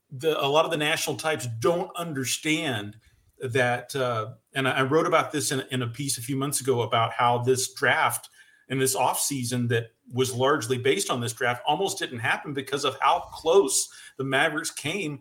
the 0.10 0.41
a 0.44 0.48
lot 0.48 0.65
of 0.65 0.72
the 0.72 0.77
national 0.77 1.18
types 1.18 1.48
don't 1.60 1.91
understand 1.98 2.95
that 3.39 3.95
uh, 3.95 4.30
and 4.56 4.68
I 4.68 4.80
I 4.80 4.81
wrote 4.84 5.06
about 5.06 5.31
this 5.31 5.52
in, 5.52 5.64
in 5.72 5.81
a 5.81 5.88
piece 5.88 6.18
a 6.18 6.22
few 6.22 6.35
months 6.35 6.61
ago 6.61 6.81
about 6.81 7.14
how 7.14 7.39
this 7.39 7.73
draft 7.73 8.30
and 8.69 8.81
this 8.81 8.95
offseason 8.95 9.69
that 9.69 9.91
was 10.14 10.34
largely 10.34 10.77
based 10.77 11.10
on 11.10 11.19
this 11.22 11.34
draft 11.34 11.61
almost 11.65 11.99
didn't 11.99 12.19
happen 12.19 12.53
because 12.53 12.85
of 12.85 12.98
how 13.02 13.19
close 13.31 13.89
the 14.18 14.23
Mavericks 14.23 14.72
came 14.72 15.19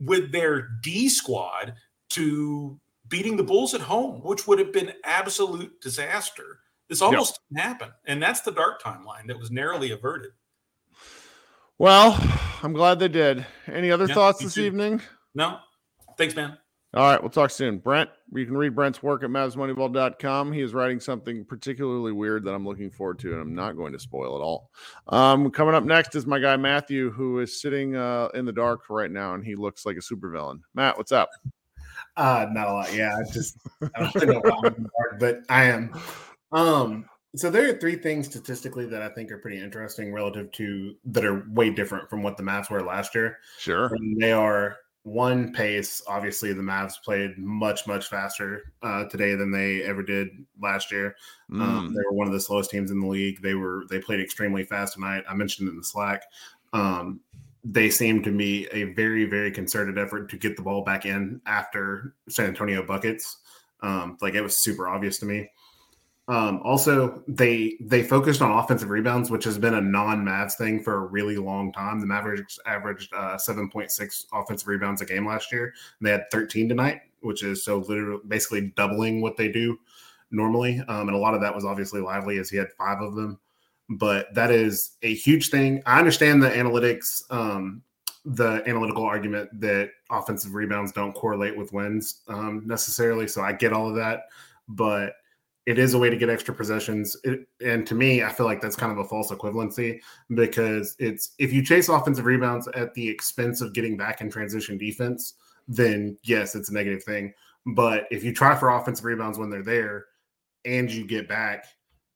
with 0.00 0.32
their 0.32 0.68
D 0.82 1.08
squad 1.08 1.74
to 2.10 2.78
beating 3.08 3.36
the 3.36 3.42
Bulls 3.42 3.74
at 3.74 3.80
home, 3.80 4.20
which 4.22 4.46
would 4.46 4.58
have 4.58 4.72
been 4.72 4.92
absolute 5.04 5.80
disaster. 5.80 6.60
This 6.88 7.00
almost 7.02 7.40
didn't 7.48 7.62
happen. 7.64 7.90
And 8.06 8.22
that's 8.22 8.40
the 8.42 8.52
dark 8.52 8.82
timeline 8.82 9.26
that 9.26 9.38
was 9.38 9.50
narrowly 9.50 9.90
averted. 9.92 10.32
Well, 11.78 12.16
I'm 12.62 12.72
glad 12.72 12.98
they 12.98 13.08
did. 13.08 13.44
Any 13.66 13.90
other 13.90 14.06
Yeah, 14.06 14.14
thoughts 14.14 14.40
this 14.40 14.54
too. 14.54 14.62
evening? 14.64 15.02
No. 15.34 15.58
Thanks, 16.16 16.36
man. 16.36 16.58
All 16.94 17.02
right, 17.02 17.20
we'll 17.20 17.30
talk 17.30 17.50
soon. 17.50 17.78
Brent, 17.78 18.08
you 18.32 18.46
can 18.46 18.56
read 18.56 18.76
Brent's 18.76 19.02
work 19.02 19.24
at 19.24 19.30
MavsMoneyball.com. 19.30 20.52
He 20.52 20.60
is 20.60 20.72
writing 20.72 21.00
something 21.00 21.44
particularly 21.44 22.12
weird 22.12 22.44
that 22.44 22.54
I'm 22.54 22.64
looking 22.64 22.88
forward 22.88 23.18
to, 23.20 23.32
and 23.32 23.40
I'm 23.40 23.54
not 23.54 23.76
going 23.76 23.92
to 23.94 23.98
spoil 23.98 24.36
it 24.36 24.40
all. 24.40 24.70
Um, 25.08 25.50
coming 25.50 25.74
up 25.74 25.82
next 25.82 26.14
is 26.14 26.24
my 26.24 26.38
guy 26.38 26.56
Matthew, 26.56 27.10
who 27.10 27.40
is 27.40 27.60
sitting 27.60 27.96
uh, 27.96 28.28
in 28.34 28.44
the 28.44 28.52
dark 28.52 28.88
right 28.90 29.10
now, 29.10 29.34
and 29.34 29.44
he 29.44 29.56
looks 29.56 29.84
like 29.84 29.96
a 29.96 30.00
supervillain. 30.00 30.60
Matt, 30.74 30.96
what's 30.96 31.10
up? 31.10 31.30
Uh, 32.16 32.46
not 32.52 32.68
a 32.68 32.72
lot. 32.72 32.94
Yeah, 32.94 33.16
I 33.16 33.32
just 33.32 33.58
I 33.82 34.00
don't 34.00 34.14
really 34.14 34.26
know 34.28 34.40
why 34.44 34.58
I'm 34.58 34.74
in 34.74 34.82
the 34.84 34.90
dark, 35.00 35.18
but 35.18 35.40
I 35.48 35.64
am. 35.64 36.00
Um, 36.52 37.06
so 37.34 37.50
there 37.50 37.68
are 37.68 37.76
three 37.76 37.96
things 37.96 38.26
statistically 38.26 38.86
that 38.86 39.02
I 39.02 39.08
think 39.08 39.32
are 39.32 39.38
pretty 39.38 39.58
interesting 39.58 40.12
relative 40.12 40.52
to 40.52 40.94
that 41.06 41.24
are 41.24 41.44
way 41.50 41.70
different 41.70 42.08
from 42.08 42.22
what 42.22 42.36
the 42.36 42.44
Mavs 42.44 42.70
were 42.70 42.82
last 42.82 43.16
year. 43.16 43.38
Sure. 43.58 43.86
And 43.92 44.22
they 44.22 44.30
are 44.30 44.76
one 45.04 45.52
pace. 45.52 46.02
Obviously, 46.08 46.52
the 46.52 46.62
Mavs 46.62 46.94
played 47.02 47.38
much 47.38 47.86
much 47.86 48.08
faster 48.08 48.72
uh, 48.82 49.04
today 49.04 49.34
than 49.34 49.50
they 49.52 49.82
ever 49.82 50.02
did 50.02 50.28
last 50.60 50.90
year. 50.90 51.14
Um, 51.52 51.60
Mm. 51.60 51.94
they 51.94 52.00
were 52.06 52.12
one 52.14 52.26
of 52.26 52.32
the 52.32 52.40
slowest 52.40 52.70
teams 52.70 52.90
in 52.90 53.00
the 53.00 53.06
league. 53.06 53.40
They 53.42 53.54
were 53.54 53.84
they 53.90 54.00
played 54.00 54.20
extremely 54.20 54.64
fast 54.64 54.94
tonight. 54.94 55.24
I 55.28 55.34
mentioned 55.34 55.68
in 55.68 55.76
the 55.76 55.84
Slack. 55.84 56.24
Um, 56.72 57.20
they 57.62 57.88
seem 57.90 58.22
to 58.22 58.36
be 58.36 58.66
a 58.72 58.84
very 58.94 59.26
very 59.26 59.50
concerted 59.50 59.98
effort 59.98 60.28
to 60.30 60.36
get 60.38 60.56
the 60.56 60.62
ball 60.62 60.82
back 60.82 61.06
in 61.06 61.40
after 61.46 62.14
San 62.28 62.46
Antonio 62.46 62.82
buckets. 62.82 63.38
Um, 63.82 64.16
like 64.22 64.34
it 64.34 64.40
was 64.42 64.58
super 64.58 64.88
obvious 64.88 65.18
to 65.18 65.26
me. 65.26 65.50
Um, 66.26 66.60
also, 66.64 67.22
they 67.28 67.76
they 67.80 68.02
focused 68.02 68.40
on 68.40 68.50
offensive 68.50 68.88
rebounds, 68.88 69.30
which 69.30 69.44
has 69.44 69.58
been 69.58 69.74
a 69.74 69.80
non-Mavs 69.80 70.54
thing 70.54 70.82
for 70.82 70.94
a 70.94 71.06
really 71.06 71.36
long 71.36 71.70
time. 71.70 72.00
The 72.00 72.06
Mavericks 72.06 72.58
averaged 72.64 73.12
uh, 73.12 73.36
seven 73.36 73.68
point 73.68 73.90
six 73.90 74.24
offensive 74.32 74.68
rebounds 74.68 75.02
a 75.02 75.04
game 75.04 75.26
last 75.26 75.52
year. 75.52 75.74
And 75.98 76.06
they 76.06 76.12
had 76.12 76.30
thirteen 76.30 76.66
tonight, 76.66 77.02
which 77.20 77.42
is 77.42 77.62
so 77.62 77.78
literally 77.78 78.22
basically 78.26 78.72
doubling 78.74 79.20
what 79.20 79.36
they 79.36 79.52
do 79.52 79.78
normally. 80.30 80.82
Um, 80.88 81.08
and 81.08 81.14
a 81.14 81.18
lot 81.18 81.34
of 81.34 81.42
that 81.42 81.54
was 81.54 81.66
obviously 81.66 82.00
lively, 82.00 82.38
as 82.38 82.48
he 82.48 82.56
had 82.56 82.72
five 82.72 83.02
of 83.02 83.14
them. 83.14 83.38
But 83.90 84.32
that 84.34 84.50
is 84.50 84.96
a 85.02 85.14
huge 85.14 85.50
thing. 85.50 85.82
I 85.84 85.98
understand 85.98 86.42
the 86.42 86.48
analytics, 86.48 87.22
um, 87.30 87.82
the 88.24 88.62
analytical 88.66 89.04
argument 89.04 89.50
that 89.60 89.90
offensive 90.10 90.54
rebounds 90.54 90.90
don't 90.90 91.12
correlate 91.12 91.54
with 91.54 91.74
wins 91.74 92.22
um, 92.28 92.62
necessarily. 92.64 93.28
So 93.28 93.42
I 93.42 93.52
get 93.52 93.74
all 93.74 93.90
of 93.90 93.94
that, 93.96 94.28
but 94.68 95.16
it 95.66 95.78
is 95.78 95.94
a 95.94 95.98
way 95.98 96.10
to 96.10 96.16
get 96.16 96.28
extra 96.28 96.54
possessions. 96.54 97.16
It, 97.24 97.46
and 97.64 97.86
to 97.86 97.94
me, 97.94 98.22
I 98.22 98.30
feel 98.30 98.46
like 98.46 98.60
that's 98.60 98.76
kind 98.76 98.92
of 98.92 98.98
a 98.98 99.08
false 99.08 99.30
equivalency 99.30 100.00
because 100.34 100.94
it's 100.98 101.34
if 101.38 101.52
you 101.52 101.64
chase 101.64 101.88
offensive 101.88 102.26
rebounds 102.26 102.68
at 102.68 102.92
the 102.94 103.08
expense 103.08 103.60
of 103.60 103.72
getting 103.72 103.96
back 103.96 104.20
in 104.20 104.30
transition 104.30 104.76
defense, 104.76 105.34
then 105.66 106.18
yes, 106.22 106.54
it's 106.54 106.70
a 106.70 106.74
negative 106.74 107.02
thing. 107.02 107.32
But 107.66 108.06
if 108.10 108.22
you 108.22 108.34
try 108.34 108.54
for 108.54 108.70
offensive 108.70 109.06
rebounds 109.06 109.38
when 109.38 109.48
they're 109.48 109.62
there 109.62 110.06
and 110.66 110.90
you 110.90 111.06
get 111.06 111.28
back, 111.28 111.66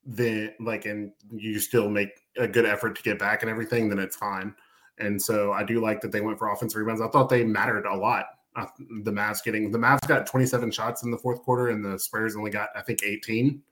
then 0.05 0.53
like 0.61 0.85
and 0.85 1.13
you 1.31 1.59
still 1.59 1.89
make 1.89 2.11
a 2.37 2.47
good 2.47 2.67
effort 2.67 2.97
to 2.97 3.03
get 3.03 3.19
back 3.19 3.43
and 3.43 3.51
everything, 3.51 3.89
then 3.89 3.99
it's 3.99 4.17
fine. 4.17 4.55
And 4.99 5.21
so 5.21 5.53
I 5.53 5.65
do 5.65 5.81
like 5.81 6.01
that 6.03 6.13
they 6.13 6.21
went 6.21 6.39
for 6.39 6.51
offensive 6.51 6.79
rebounds. 6.79 7.01
I 7.01 7.09
thought 7.09 7.29
they 7.29 7.45
mattered 7.45 7.87
a 7.87 7.97
lot. 7.97 8.27
Uh, 8.59 8.67
the 9.05 9.13
Mavs 9.13 9.43
getting 9.45 9.71
the 9.71 9.79
Mavs 9.79 10.07
got 10.09 10.27
27 10.27 10.73
shots 10.73 11.05
in 11.05 11.13
the 11.13 11.19
fourth 11.19 11.43
quarter, 11.43 11.69
and 11.69 11.85
the 11.85 11.97
Spurs 11.99 12.35
only 12.35 12.51
got 12.51 12.71
I 12.75 12.83
think 12.83 13.05
18, 13.05 13.63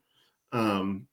um, 0.52 1.08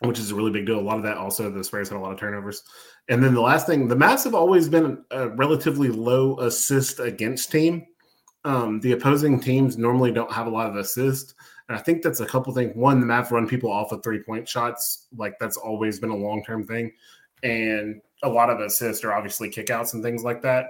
which 0.00 0.18
is 0.18 0.32
a 0.32 0.34
really 0.34 0.50
big 0.50 0.66
deal. 0.66 0.80
A 0.80 0.80
lot 0.80 0.96
of 0.96 1.04
that 1.04 1.16
also 1.16 1.48
the 1.48 1.62
Spurs 1.62 1.88
had 1.88 1.98
a 1.98 2.00
lot 2.00 2.12
of 2.12 2.18
turnovers. 2.18 2.64
And 3.08 3.22
then 3.22 3.32
the 3.32 3.40
last 3.40 3.66
thing, 3.66 3.86
the 3.86 3.94
Mavs 3.94 4.24
have 4.24 4.34
always 4.34 4.68
been 4.68 5.04
a 5.12 5.28
relatively 5.28 5.88
low 5.88 6.38
assist 6.40 6.98
against 6.98 7.52
team. 7.52 7.86
Um, 8.44 8.80
the 8.80 8.92
opposing 8.92 9.38
teams 9.38 9.78
normally 9.78 10.10
don't 10.10 10.32
have 10.32 10.48
a 10.48 10.50
lot 10.50 10.68
of 10.68 10.74
assist. 10.74 11.34
And 11.68 11.78
I 11.78 11.80
think 11.80 12.02
that's 12.02 12.20
a 12.20 12.26
couple 12.26 12.52
things. 12.52 12.74
One, 12.74 12.98
the 12.98 13.06
Mavs 13.06 13.30
run 13.30 13.46
people 13.46 13.70
off 13.70 13.92
of 13.92 14.02
three 14.02 14.20
point 14.20 14.48
shots. 14.48 15.06
Like 15.16 15.38
that's 15.38 15.56
always 15.56 16.00
been 16.00 16.10
a 16.10 16.16
long 16.16 16.42
term 16.42 16.66
thing. 16.66 16.90
And 17.44 18.00
a 18.24 18.28
lot 18.28 18.50
of 18.50 18.58
assists 18.58 19.04
are 19.04 19.12
obviously 19.12 19.48
kickouts 19.48 19.94
and 19.94 20.02
things 20.02 20.24
like 20.24 20.42
that. 20.42 20.66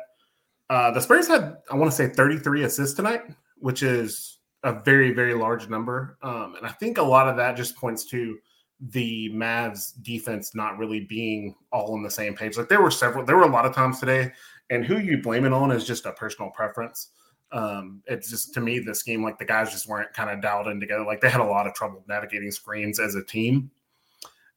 Uh, 0.73 0.90
the 0.90 1.01
Spurs 1.01 1.28
had, 1.28 1.59
I 1.70 1.77
want 1.77 1.90
to 1.90 1.94
say, 1.94 2.09
33 2.09 2.65
assists 2.65 2.97
tonight, 2.97 3.24
which 3.59 3.82
is 3.82 4.39
a 4.62 4.73
very, 4.73 5.12
very 5.12 5.35
large 5.35 5.69
number. 5.69 6.16
Um, 6.23 6.55
and 6.57 6.66
I 6.66 6.70
think 6.70 6.97
a 6.97 7.03
lot 7.03 7.28
of 7.28 7.36
that 7.36 7.59
just 7.59 7.77
points 7.77 8.07
to 8.07 8.39
the 8.81 9.28
Mavs 9.35 9.93
defense 10.01 10.55
not 10.55 10.78
really 10.78 11.01
being 11.01 11.55
all 11.73 11.93
on 11.93 12.03
the 12.03 12.11
same 12.11 12.35
page. 12.35 12.57
Like 12.57 12.70
there 12.70 12.81
were 12.81 12.90
several, 12.90 13.23
there 13.23 13.36
were 13.36 13.43
a 13.43 13.53
lot 13.53 13.66
of 13.66 13.74
times 13.74 14.01
today, 14.01 14.32
and 14.70 14.82
who 14.82 14.97
you 14.97 15.20
blame 15.20 15.44
it 15.44 15.53
on 15.53 15.70
is 15.70 15.85
just 15.85 16.07
a 16.07 16.12
personal 16.12 16.51
preference. 16.53 17.11
Um, 17.53 18.03
it's 18.07 18.31
just 18.31 18.55
to 18.55 18.62
me 18.62 18.78
the 18.78 18.94
scheme, 18.94 19.23
like 19.23 19.39
the 19.39 19.44
guys 19.44 19.70
just 19.70 19.86
weren't 19.86 20.15
kind 20.15 20.31
of 20.31 20.40
dialed 20.40 20.69
in 20.69 20.81
together. 20.81 21.05
Like 21.05 21.20
they 21.20 21.28
had 21.28 21.43
a 21.43 21.44
lot 21.44 21.66
of 21.66 21.74
trouble 21.74 22.03
navigating 22.09 22.51
screens 22.51 22.99
as 22.99 23.15
a 23.15 23.23
team. 23.23 23.70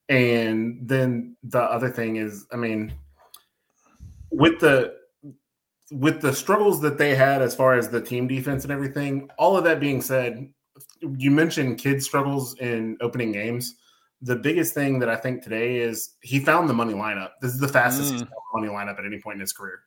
And 0.08 0.80
then 0.82 1.36
the 1.44 1.62
other 1.62 1.90
thing 1.90 2.16
is, 2.16 2.46
I 2.54 2.56
mean, 2.56 2.94
with 4.32 4.62
the 4.62 4.96
with 5.91 6.22
the 6.22 6.34
struggles 6.34 6.82
that 6.82 6.98
they 6.98 7.16
had 7.16 7.41
as 7.41 7.56
far 7.56 7.76
as 7.76 7.90
the 7.90 8.02
team 8.02 8.28
defense 8.28 8.64
and 8.64 8.72
everything, 8.72 9.30
all 9.38 9.56
of 9.57 9.64
that 9.66 9.80
being 9.80 10.02
said, 10.02 10.49
you 11.18 11.32
mentioned 11.32 11.78
Kidd's 11.78 12.06
struggles 12.06 12.57
in 12.60 12.98
opening 13.02 13.32
games. 13.32 13.76
The 14.22 14.36
biggest 14.36 14.74
thing 14.74 14.99
that 14.99 15.10
I 15.10 15.16
think 15.16 15.44
today 15.44 15.78
is 15.78 16.16
he 16.22 16.40
found 16.40 16.70
the 16.70 16.74
money 16.74 16.94
lineup. 16.94 17.32
This 17.41 17.53
is 17.53 17.60
the 17.60 17.68
fastest 17.68 18.12
he's 18.14 18.24
Mm. 18.24 18.30
money 18.53 18.68
lineup 18.68 18.98
at 18.98 19.06
any 19.06 19.20
point 19.20 19.36
in 19.36 19.41
his 19.41 19.53
career. 19.53 19.80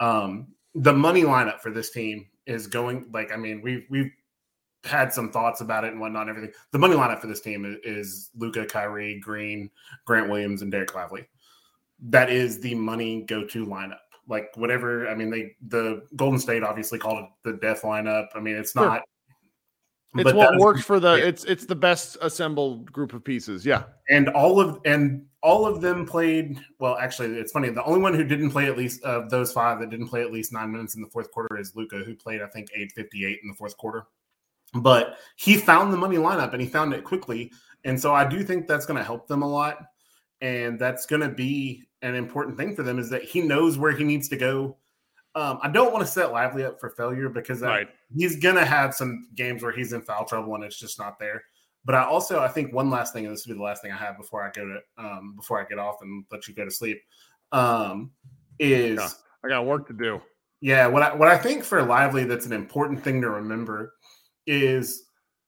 Um, 0.00 0.48
the 0.74 0.92
money 0.92 1.22
lineup 1.22 1.60
for 1.60 1.70
this 1.70 1.90
team 1.90 2.26
is 2.44 2.66
going 2.66 3.06
like 3.12 3.32
I 3.32 3.36
mean 3.36 3.62
we've 3.62 3.86
we've 3.88 4.10
had 4.84 5.12
some 5.12 5.30
thoughts 5.30 5.60
about 5.62 5.84
it 5.84 5.92
and 5.92 6.00
whatnot 6.00 6.28
and 6.28 6.30
everything. 6.30 6.54
The 6.72 6.78
money 6.78 6.94
lineup 6.94 7.20
for 7.20 7.26
this 7.26 7.40
team 7.40 7.64
is, 7.64 7.76
is 7.82 8.30
Luka, 8.36 8.66
Kyrie, 8.66 9.18
Green, 9.18 9.70
Grant 10.04 10.28
Williams, 10.28 10.62
and 10.62 10.72
Dereck 10.72 10.94
Lively. 10.94 11.26
That 12.00 12.30
is 12.30 12.60
the 12.60 12.74
money 12.74 13.22
go-to 13.22 13.66
lineup. 13.66 13.98
Like 14.28 14.50
whatever. 14.56 15.08
I 15.08 15.14
mean, 15.14 15.30
they 15.30 15.52
the 15.68 16.02
Golden 16.16 16.38
State 16.40 16.62
obviously 16.62 16.98
called 16.98 17.18
it 17.24 17.30
the 17.44 17.52
death 17.54 17.82
lineup. 17.82 18.26
I 18.34 18.40
mean, 18.40 18.56
it's 18.56 18.72
Sure. 18.72 18.84
not. 18.86 19.02
It's 20.18 20.32
what 20.32 20.56
works 20.58 20.82
for 20.82 20.98
the 20.98 21.14
it's 21.14 21.44
it's 21.44 21.66
the 21.66 21.74
best 21.76 22.16
assembled 22.22 22.90
group 22.90 23.12
of 23.12 23.22
pieces. 23.22 23.66
Yeah. 23.66 23.84
and 24.08 24.28
all 24.30 24.58
of 24.60 24.80
and 24.86 25.26
all 25.42 25.66
of 25.66 25.80
them 25.82 26.06
played 26.06 26.58
well 26.80 26.96
actually 26.96 27.36
it's 27.38 27.52
funny 27.52 27.68
the 27.68 27.84
only 27.84 28.00
one 28.00 28.14
who 28.14 28.24
didn't 28.24 28.50
play 28.50 28.64
at 28.66 28.78
least 28.78 29.02
of 29.04 29.28
those 29.30 29.52
five 29.52 29.78
that 29.80 29.90
didn't 29.90 30.08
play 30.08 30.22
at 30.22 30.32
least 30.32 30.52
nine 30.52 30.72
minutes 30.72 30.94
in 30.94 31.02
the 31.02 31.08
fourth 31.08 31.30
quarter 31.32 31.58
is 31.58 31.74
luka 31.76 31.98
who 31.98 32.14
played 32.16 32.40
i 32.40 32.46
think 32.46 32.68
858 32.74 33.40
in 33.42 33.48
the 33.48 33.54
fourth 33.54 33.76
quarter 33.76 34.06
but 34.74 35.18
he 35.36 35.56
found 35.56 35.92
the 35.92 35.96
money 35.98 36.16
lineup 36.16 36.52
and 36.52 36.62
he 36.62 36.66
found 36.68 36.94
it 36.94 37.04
quickly 37.04 37.52
and 37.84 38.00
so 38.00 38.14
i 38.14 38.24
do 38.26 38.42
think 38.42 38.66
that's 38.66 38.86
going 38.86 38.96
to 38.98 39.04
help 39.04 39.28
them 39.28 39.42
a 39.42 39.48
lot 39.48 39.78
and 40.40 40.78
that's 40.78 41.06
going 41.06 41.22
to 41.22 41.28
be 41.28 41.84
an 42.02 42.14
important 42.14 42.56
thing 42.56 42.76
for 42.76 42.82
them 42.82 42.98
is 42.98 43.08
that 43.10 43.22
he 43.24 43.40
knows 43.40 43.78
where 43.78 43.92
he 43.92 44.04
needs 44.04 44.28
to 44.28 44.36
go 44.36 44.76
Um, 45.34 45.58
I 45.62 45.68
don't 45.68 45.92
want 45.92 46.02
to 46.04 46.10
set 46.10 46.32
Lively 46.32 46.64
up 46.64 46.80
for 46.80 46.88
failure 46.90 47.28
because 47.28 47.62
I- 47.62 47.86
he's 48.16 48.36
gonna 48.40 48.64
have 48.64 48.94
some 48.94 49.28
games 49.34 49.62
where 49.62 49.70
he's 49.72 49.92
in 49.92 50.00
foul 50.00 50.24
trouble 50.24 50.54
and 50.54 50.64
it's 50.64 50.78
just 50.78 50.98
not 50.98 51.18
there. 51.18 51.44
But 51.84 51.94
I 51.94 52.04
also 52.04 52.40
I 52.40 52.48
think 52.48 52.72
one 52.72 52.88
last 52.88 53.12
thing, 53.12 53.26
and 53.26 53.34
this 53.34 53.46
will 53.46 53.52
be 53.54 53.58
the 53.58 53.62
last 53.64 53.82
thing 53.82 53.92
I 53.92 53.96
have 53.98 54.16
before 54.16 54.42
I 54.42 54.50
go 54.50 54.64
to 54.64 54.80
um, 55.04 55.34
before 55.36 55.60
I 55.60 55.64
get 55.66 55.78
off 55.78 55.96
and 56.00 56.24
let 56.30 56.48
you 56.48 56.54
go 56.54 56.64
to 56.64 56.70
sleep, 56.70 57.02
um, 57.52 58.12
is 58.58 58.96
Yeah, 58.98 59.08
I 59.44 59.48
got 59.48 59.66
work 59.66 59.86
to 59.88 59.92
do. 59.92 60.22
yeah, 60.62 60.86
what 60.86 61.02
I 61.02 61.14
what 61.14 61.28
I 61.28 61.36
think 61.36 61.64
for 61.64 61.82
Lively 61.82 62.24
that's 62.24 62.46
an 62.46 62.54
important 62.54 63.04
thing 63.04 63.20
to 63.20 63.28
remember 63.28 63.92
is 64.46 65.05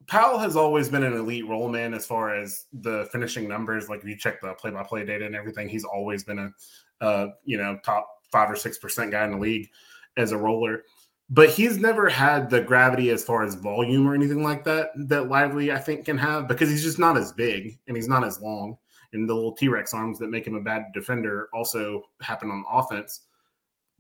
Powell 0.09 0.39
has 0.39 0.57
always 0.57 0.89
been 0.89 1.05
an 1.05 1.13
elite 1.13 1.47
roll 1.47 1.69
man 1.69 1.93
as 1.93 2.07
far 2.07 2.35
as 2.35 2.65
the 2.73 3.09
finishing 3.13 3.47
numbers. 3.47 3.89
Like 3.89 4.01
if 4.01 4.07
you 4.07 4.17
check 4.17 4.41
the 4.41 4.55
play 4.55 4.71
by 4.71 4.83
play 4.83 5.05
data 5.05 5.27
and 5.27 5.37
everything, 5.37 5.69
he's 5.69 5.85
always 5.85 6.25
been 6.25 6.53
a 7.01 7.29
you 7.45 7.59
know 7.59 7.79
top 7.85 8.09
five 8.33 8.51
or 8.51 8.57
six 8.57 8.79
percent 8.79 9.11
guy 9.11 9.25
in 9.25 9.33
the 9.33 9.39
league 9.39 9.69
as 10.17 10.33
a 10.33 10.37
roller. 10.37 10.85
But 11.31 11.51
he's 11.51 11.77
never 11.77 12.09
had 12.09 12.49
the 12.49 12.63
gravity 12.63 13.11
as 13.11 13.23
far 13.23 13.45
as 13.45 13.55
volume 13.55 14.09
or 14.09 14.15
anything 14.15 14.43
like 14.43 14.65
that 14.65 14.91
that 15.09 15.29
Lively 15.29 15.71
I 15.71 15.79
think 15.79 16.07
can 16.07 16.17
have 16.17 16.49
because 16.49 16.71
he's 16.71 16.83
just 16.83 16.99
not 16.99 17.19
as 17.19 17.33
big 17.33 17.79
and 17.87 17.95
he's 17.97 18.09
not 18.09 18.25
as 18.25 18.41
long. 18.41 18.79
And 19.13 19.29
the 19.29 19.35
little 19.35 19.53
T 19.53 19.69
Rex 19.69 19.93
arms 19.93 20.19
that 20.19 20.31
make 20.31 20.47
him 20.47 20.55
a 20.55 20.63
bad 20.63 20.87
defender 20.95 21.51
also 21.53 22.05
happen 22.23 22.51
on 22.51 22.65
offense. 22.71 23.27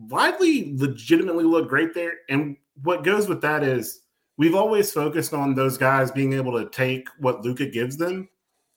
Lively 0.08 0.72
legitimately 0.76 1.44
look 1.44 1.68
great 1.68 1.92
there. 1.92 2.14
And 2.30 2.56
what 2.82 3.04
goes 3.04 3.28
with 3.28 3.42
that 3.42 3.62
is 3.62 4.02
we've 4.38 4.54
always 4.54 4.90
focused 4.90 5.34
on 5.34 5.54
those 5.54 5.76
guys 5.76 6.10
being 6.10 6.32
able 6.32 6.52
to 6.52 6.70
take 6.70 7.08
what 7.18 7.44
Luka 7.44 7.66
gives 7.66 7.98
them. 7.98 8.30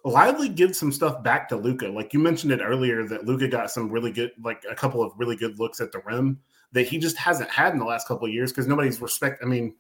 Lively 0.04 0.50
gives 0.50 0.80
some 0.80 0.92
stuff 0.92 1.22
back 1.24 1.48
to 1.50 1.56
Luka. 1.56 1.88
Like 1.88 2.12
you 2.12 2.20
mentioned 2.20 2.52
it 2.52 2.60
earlier, 2.62 3.08
that 3.08 3.26
Luka 3.26 3.48
got 3.48 3.70
some 3.70 3.90
really 3.90 4.12
good, 4.12 4.32
like 4.44 4.64
a 4.70 4.76
couple 4.76 5.04
of 5.04 5.14
really 5.16 5.36
good 5.36 5.60
looks 5.60 5.80
at 5.80 5.92
the 5.92 6.02
rim 6.06 6.40
that 6.72 6.88
he 6.88 6.98
just 6.98 7.18
hasn't 7.18 7.50
had 7.52 7.72
in 7.74 7.80
the 7.80 7.86
last 7.86 8.08
couple 8.08 8.28
of 8.28 8.34
years 8.34 8.52
because 8.52 8.68
nobody's 8.68 9.00
respect. 9.00 9.44
I 9.44 9.46
mean, 9.46 9.76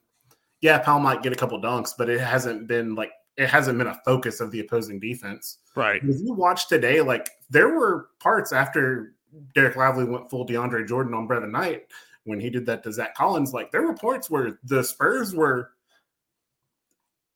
yeah, 0.62 0.78
Powell 0.78 1.00
might 1.00 1.24
get 1.24 1.34
a 1.34 1.36
couple 1.36 1.60
dunks, 1.60 1.94
but 1.98 2.08
it 2.08 2.20
hasn't 2.20 2.68
been 2.68 2.94
like 2.94 3.12
it 3.36 3.50
hasn't 3.50 3.80
been 3.80 3.88
a 3.88 4.00
focus 4.06 4.42
of 4.42 4.52
the 4.52 4.60
opposing 4.60 5.00
defense. 5.00 5.58
Right. 5.76 6.02
If 6.04 6.20
you 6.22 6.34
watch 6.34 6.68
today, 6.68 7.02
like 7.02 7.32
there 7.50 7.70
were 7.70 8.10
parts 8.20 8.54
after 8.54 9.16
Dereck 9.56 9.76
Lively 9.76 10.04
went 10.04 10.30
full 10.30 10.46
DeAndre 10.46 10.88
Jordan 10.88 11.16
on 11.16 11.26
Brandon 11.26 11.52
Knight 11.52 11.86
when 12.26 12.40
he 12.40 12.50
did 12.50 12.66
that 12.68 12.84
to 12.84 12.92
Zach 12.92 13.16
Collins. 13.16 13.54
Like 13.54 13.72
there 13.72 13.84
were 13.84 13.94
points 13.94 14.30
where 14.30 14.60
the 14.64 14.84
Spurs 14.84 15.34
were, 15.34 15.72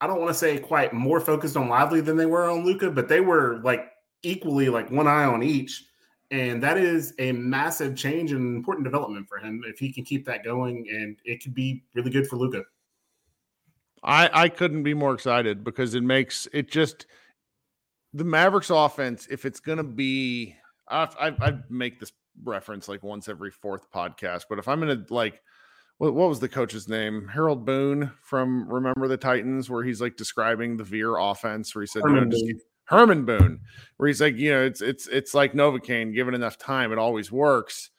I 0.02 0.08
don't 0.08 0.20
want 0.20 0.30
to 0.30 0.38
say 0.38 0.58
quite 0.60 0.94
more 0.94 1.20
focused 1.20 1.58
on 1.58 1.70
Lively 1.70 2.02
than 2.02 2.18
they 2.18 2.26
were 2.26 2.50
on 2.50 2.66
Luka, 2.66 2.92
but 2.92 3.08
they 3.08 3.22
were 3.22 3.60
like 3.64 3.92
equally 4.24 4.70
like 4.70 4.92
one 4.92 5.08
eye 5.08 5.26
on 5.26 5.44
each. 5.44 5.86
And 6.32 6.62
that 6.64 6.78
is 6.78 7.14
a 7.20 7.32
massive 7.32 7.96
change 7.96 8.32
and 8.32 8.56
important 8.56 8.84
development 8.84 9.28
for 9.30 9.38
him 9.38 9.64
if 9.68 9.78
he 9.78 9.94
can 9.94 10.04
keep 10.04 10.26
that 10.26 10.44
going. 10.44 10.88
And 10.90 11.18
it 11.24 11.44
could 11.44 11.54
be 11.54 11.84
really 11.94 12.10
good 12.10 12.28
for 12.28 12.36
Luka. 12.36 12.64
I 14.04 14.30
I 14.34 14.50
couldn't 14.50 14.84
be 14.84 14.94
more 14.94 15.14
excited 15.14 15.64
because 15.64 15.96
it 15.96 16.04
makes 16.04 16.48
it 16.54 16.70
just 16.70 17.08
the 18.14 18.24
Mavericks 18.24 18.70
offense. 18.70 19.28
If 19.30 19.46
it's 19.46 19.60
gonna 19.60 19.84
be, 19.84 20.56
I 20.88 21.10
I, 21.20 21.28
I 21.48 21.60
make 21.70 22.00
this 22.00 22.12
reference 22.44 22.88
like 22.88 23.04
once 23.04 23.28
every 23.30 23.52
fourth 23.52 23.92
podcast, 23.92 24.44
but 24.50 24.60
if 24.60 24.68
I'm 24.68 24.80
gonna 24.80 25.06
like. 25.10 25.42
What, 25.98 26.14
what 26.14 26.28
was 26.28 26.42
the 26.42 26.50
coach's 26.50 26.90
name? 26.90 27.26
Harold 27.30 27.66
Boone 27.66 28.12
from 28.22 28.68
Remember 28.68 29.08
the 29.08 29.16
Titans, 29.16 29.70
where 29.70 29.82
he's 29.82 30.02
like 30.02 30.18
describing 30.18 30.76
the 30.76 30.84
Veer 30.84 31.16
offense, 31.16 31.74
where 31.74 31.84
he 31.84 31.88
said, 31.88 32.02
Herman 32.04 32.32
just- 32.32 32.44
Boone. 32.44 32.60
Herman 32.84 33.26
Boone, 33.26 33.62
where 33.96 34.08
he's 34.08 34.20
like, 34.20 34.36
you 34.36 34.52
know, 34.52 34.62
it's 34.64 34.82
it's 34.82 35.08
it's 35.08 35.34
like 35.34 35.54
Novocaine, 35.54 36.14
given 36.14 36.34
enough 36.34 36.58
time, 36.58 36.92
it 36.92 36.98
always 36.98 37.32
works. 37.32 37.92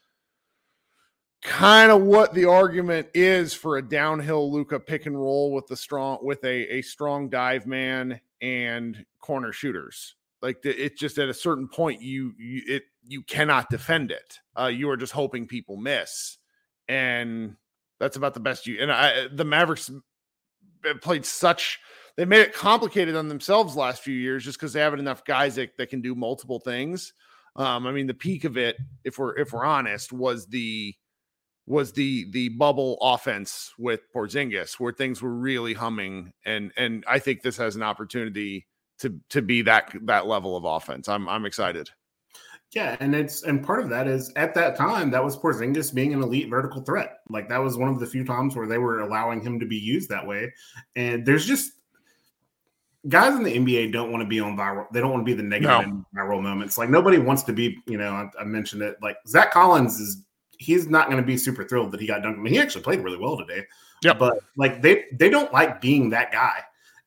Kind 1.41 1.91
of 1.91 2.03
what 2.03 2.35
the 2.35 2.45
argument 2.47 3.09
is 3.15 3.55
for 3.55 3.79
a 3.79 3.83
downhill 3.83 4.53
Luka 4.53 4.79
pick 4.79 5.07
and 5.07 5.19
roll 5.19 5.53
with 5.53 5.67
the 5.67 5.77
strong 5.77 6.19
with 6.21 6.45
a 6.45 6.77
a 6.77 6.83
strong 6.83 7.31
dive 7.31 7.67
man 7.67 8.21
and 8.43 9.07
corner 9.21 9.53
shooters. 9.53 10.16
Like 10.43 10.63
the, 10.63 10.71
it 10.71 10.99
just 10.99 11.19
at 11.19 11.29
a 11.29 11.35
certain 11.35 11.69
point 11.69 12.03
you, 12.03 12.33
you 12.39 12.63
it 12.67 12.83
you 13.05 13.23
cannot 13.23 13.71
defend 13.71 14.11
it. 14.11 14.39
Uh, 14.59 14.67
you 14.67 14.91
are 14.91 14.97
just 14.97 15.13
hoping 15.13 15.47
people 15.47 15.77
miss, 15.77 16.39
and 16.89 17.57
that's 17.99 18.17
about 18.17 18.35
the 18.35 18.41
best 18.41 18.67
you. 18.67 18.79
And 18.81 18.93
I 18.93 19.29
the 19.29 19.45
Mavericks 19.45 19.91
played 21.01 21.25
such 21.25 21.81
they 22.17 22.25
made 22.25 22.41
it 22.41 22.55
complicated 22.55 23.15
on 23.15 23.29
themselves 23.29 23.77
last 23.77 24.03
few 24.03 24.15
years 24.15 24.45
just 24.45 24.59
because 24.59 24.73
they 24.73 24.81
haven't 24.81 25.01
enough 25.01 25.25
guys 25.25 25.57
that, 25.57 25.77
that 25.77 25.91
can 25.91 26.01
do 26.01 26.15
multiple 26.15 26.61
things. 26.61 27.13
Um, 27.57 27.87
I 27.87 27.93
mean, 27.93 28.07
the 28.07 28.15
peak 28.15 28.45
of 28.45 28.57
it, 28.57 28.77
if 29.05 29.19
we're 29.19 29.37
if 29.37 29.53
we're 29.53 29.65
honest, 29.65 30.13
was 30.13 30.47
the 30.47 30.95
was 31.67 31.93
the 31.93 32.31
the 32.31 32.51
bubble 32.51 32.99
offense 33.01 33.73
with 33.79 34.01
Porzingis, 34.15 34.75
where 34.75 34.93
things 34.93 35.23
were 35.23 35.35
really 35.35 35.75
humming, 35.75 36.33
and 36.45 36.73
and 36.77 37.05
I 37.09 37.19
think 37.19 37.43
this 37.43 37.57
has 37.57 37.77
an 37.77 37.83
opportunity 37.83 38.67
to 38.99 39.19
to 39.31 39.43
be 39.43 39.63
that 39.63 39.93
that 40.03 40.27
level 40.27 40.57
of 40.57 40.65
offense. 40.65 41.09
I'm 41.09 41.29
I'm 41.29 41.47
excited. 41.47 41.91
Yeah, 42.73 42.97
and 43.01 43.15
it's 43.15 43.45
and 43.45 43.65
part 43.65 43.81
of 43.81 43.89
that 43.91 44.09
is 44.09 44.33
at 44.37 44.55
that 44.55 44.77
time 44.77 45.11
that 45.13 45.25
was 45.25 45.37
Porzingis 45.37 45.95
being 45.95 46.13
an 46.13 46.23
elite 46.23 46.51
vertical 46.51 46.83
threat. 46.83 47.19
Like 47.29 47.49
that 47.49 47.59
was 47.59 47.77
one 47.77 47.89
of 47.89 48.01
the 48.01 48.07
few 48.07 48.25
times 48.25 48.57
where 48.57 48.67
they 48.67 48.79
were 48.79 49.01
allowing 49.01 49.41
him 49.41 49.61
to 49.61 49.67
be 49.67 49.77
used 49.77 50.09
that 50.11 50.27
way. 50.27 50.53
And 50.97 51.25
there's 51.25 51.47
just 51.47 51.73
guys 53.09 53.35
in 53.37 53.45
the 53.45 53.57
NBA 53.57 53.93
don't 53.93 54.11
want 54.11 54.23
to 54.23 54.29
be 54.29 54.41
on 54.41 54.57
viral. 54.57 54.87
They 54.93 55.01
don't 55.01 55.13
want 55.13 55.21
to 55.21 55.25
be 55.25 55.33
the 55.33 55.43
negative 55.45 55.87
No. 55.89 56.05
viral 56.15 56.43
moments. 56.43 56.77
Like 56.77 56.91
nobody 56.91 57.19
wants 57.19 57.45
to 57.45 57.53
be. 57.53 57.79
You 57.87 57.99
know, 57.99 58.11
I, 58.11 58.29
I 58.41 58.45
mentioned 58.45 58.83
it. 58.83 58.97
Like 59.03 59.17
Zach 59.27 59.53
Collins 59.53 60.01
is. 60.01 60.23
He's 60.59 60.89
not 60.89 61.09
going 61.11 61.21
to 61.21 61.27
be 61.27 61.37
super 61.37 61.65
thrilled 61.65 61.93
that 61.93 62.01
he 62.01 62.07
got 62.07 62.23
dunked. 62.23 62.39
I 62.39 62.39
mean, 62.39 62.53
he 62.55 62.59
actually 62.59 62.83
played 62.83 63.01
really 63.01 63.19
well 63.19 63.37
today. 63.37 63.67
Yeah, 64.03 64.15
but 64.15 64.39
like 64.57 64.81
they 64.81 65.05
they 65.13 65.29
don't 65.29 65.53
like 65.53 65.83
being 65.83 66.09
that 66.11 66.33
guy, 66.33 66.61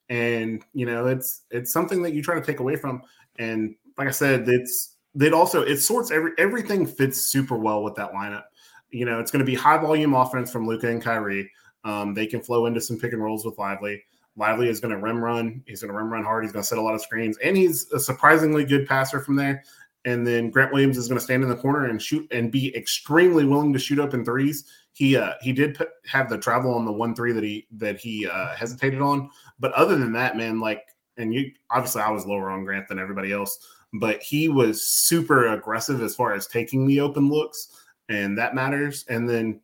and 0.10 0.64
you 0.74 0.86
know 0.86 1.08
it's 1.08 1.42
it's 1.52 1.72
something 1.72 2.02
that 2.02 2.14
you 2.14 2.22
try 2.22 2.36
to 2.36 2.46
take 2.46 2.60
away 2.60 2.76
from. 2.76 3.02
And 3.38 3.76
like 3.98 4.08
I 4.08 4.12
said, 4.12 4.48
it's 4.50 4.96
it 5.20 5.34
also 5.34 5.62
it 5.62 5.78
sorts 5.78 6.12
every 6.12 6.32
everything 6.38 6.86
fits 6.86 7.22
super 7.22 7.58
well 7.58 7.84
with 7.84 7.96
that 7.96 8.14
lineup. 8.14 8.44
You 8.90 9.06
know, 9.06 9.20
it's 9.20 9.32
going 9.32 9.40
to 9.40 9.46
be 9.46 9.56
high 9.56 9.78
volume 9.78 10.14
offense 10.14 10.52
from 10.52 10.68
Luka 10.68 10.90
and 10.90 11.02
Kyrie. 11.02 11.50
Um, 11.84 12.14
they 12.14 12.26
can 12.26 12.42
flow 12.42 12.66
into 12.66 12.82
some 12.82 12.98
pick 12.98 13.14
and 13.14 13.24
rolls 13.24 13.46
with 13.46 13.58
Lively. 13.58 14.04
Lively 14.36 14.70
is 14.70 14.80
going 14.80 14.94
to 14.94 15.00
rim 15.00 15.24
run. 15.24 15.64
He's 15.68 15.82
going 15.82 15.92
to 15.92 15.98
rim 15.98 16.12
run 16.12 16.24
hard. 16.24 16.44
He's 16.44 16.54
going 16.54 16.64
to 16.64 16.68
set 16.68 16.78
a 16.78 16.82
lot 16.82 16.96
of 16.96 17.02
screens, 17.02 17.38
and 17.44 17.56
he's 17.56 17.92
a 17.92 18.00
surprisingly 18.00 18.66
good 18.66 18.88
passer 18.88 19.20
from 19.20 19.36
there. 19.36 19.64
And 20.06 20.26
then 20.26 20.50
Grant 20.50 20.72
Williams 20.72 20.98
is 20.98 21.08
going 21.08 21.20
to 21.20 21.24
stand 21.24 21.44
in 21.44 21.50
the 21.50 21.58
corner 21.58 21.86
and 21.86 22.02
shoot 22.02 22.26
and 22.32 22.52
be 22.52 22.76
extremely 22.76 23.46
willing 23.46 23.74
to 23.74 23.80
shoot 23.80 24.00
up 24.00 24.14
in 24.14 24.24
threes. 24.24 24.64
He 24.94 25.16
uh, 25.16 25.34
he 25.42 25.54
did 25.54 25.76
put, 25.76 25.90
have 26.08 26.30
the 26.30 26.38
travel 26.38 26.74
on 26.74 26.86
the 26.86 26.92
one 26.92 27.16
three 27.16 27.32
that 27.32 27.44
he 27.44 27.68
that 27.72 28.00
he 28.00 28.28
uh, 28.28 28.56
hesitated 28.56 29.02
on, 29.02 29.30
but 29.60 29.72
other 29.74 29.98
than 29.98 30.12
that, 30.14 30.36
man, 30.36 30.60
like, 30.60 30.84
and 31.18 31.34
you 31.34 31.52
obviously 31.70 32.02
I 32.02 32.10
was 32.12 32.26
lower 32.26 32.50
on 32.50 32.66
Grant 32.66 32.88
than 32.88 33.00
everybody 33.00 33.32
else, 33.32 33.58
but 33.94 34.22
he 34.22 34.50
was 34.50 34.88
super 34.88 35.54
aggressive 35.54 36.02
as 36.02 36.16
far 36.16 36.34
as 36.34 36.48
taking 36.48 36.86
the 36.86 37.00
open 37.00 37.30
looks, 37.30 37.70
and 38.10 38.38
that 38.38 38.56
matters. 38.56 39.06
And 39.08 39.30
then 39.30 39.62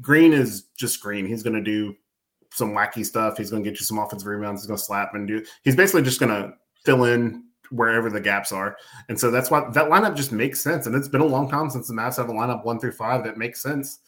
Green 0.00 0.32
is 0.32 0.68
just 0.76 1.00
Green. 1.00 1.26
He's 1.26 1.42
going 1.42 1.56
to 1.56 1.62
do 1.62 1.94
some 2.52 2.72
wacky 2.72 3.04
stuff. 3.04 3.36
He's 3.36 3.50
going 3.50 3.62
to 3.62 3.70
get 3.70 3.78
you 3.78 3.86
some 3.86 3.98
offensive 3.98 4.26
rebounds. 4.26 4.62
He's 4.62 4.66
going 4.66 4.78
to 4.78 4.84
slap 4.84 5.14
and 5.14 5.28
do. 5.28 5.44
He's 5.62 5.76
basically 5.76 6.02
just 6.02 6.20
going 6.20 6.32
to 6.32 6.52
fill 6.84 7.04
in 7.04 7.44
wherever 7.70 8.10
the 8.10 8.20
gaps 8.20 8.52
are. 8.52 8.76
And 9.08 9.18
so 9.18 9.30
that's 9.30 9.50
why 9.50 9.60
that 9.70 9.88
lineup 9.88 10.16
just 10.16 10.32
makes 10.32 10.60
sense. 10.60 10.86
And 10.86 10.94
it's 10.96 11.08
been 11.08 11.20
a 11.20 11.26
long 11.26 11.48
time 11.48 11.70
since 11.70 11.86
the 11.86 11.94
Mavs 11.94 12.16
have 12.16 12.28
a 12.28 12.32
lineup 12.32 12.64
one 12.64 12.80
through 12.80 12.92
five 12.92 13.22
that 13.24 13.38
makes 13.38 13.62
sense. 13.62 14.00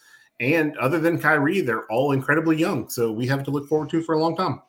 And 0.42 0.76
other 0.78 0.98
than 0.98 1.20
Kyrie, 1.20 1.60
they're 1.60 1.86
all 1.86 2.12
incredibly 2.12 2.56
young. 2.56 2.88
So 2.88 3.12
we 3.12 3.28
have 3.28 3.44
to 3.44 3.52
look 3.52 3.68
forward 3.68 3.88
to 3.90 4.02
for 4.02 4.16
a 4.16 4.18
long 4.18 4.36
time. 4.36 4.60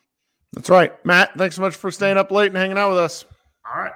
That's 0.54 0.70
right, 0.70 1.04
Matt. 1.04 1.34
Thanks 1.36 1.56
so 1.56 1.64
much 1.64 1.76
for 1.76 1.90
staying 1.90 2.18
up 2.18 2.30
late 2.30 2.50
and 2.50 2.58
hanging 2.58 2.78
out 2.78 2.90
with 2.90 3.00
us. 3.00 3.26
All 3.66 3.82
right. 3.82 3.94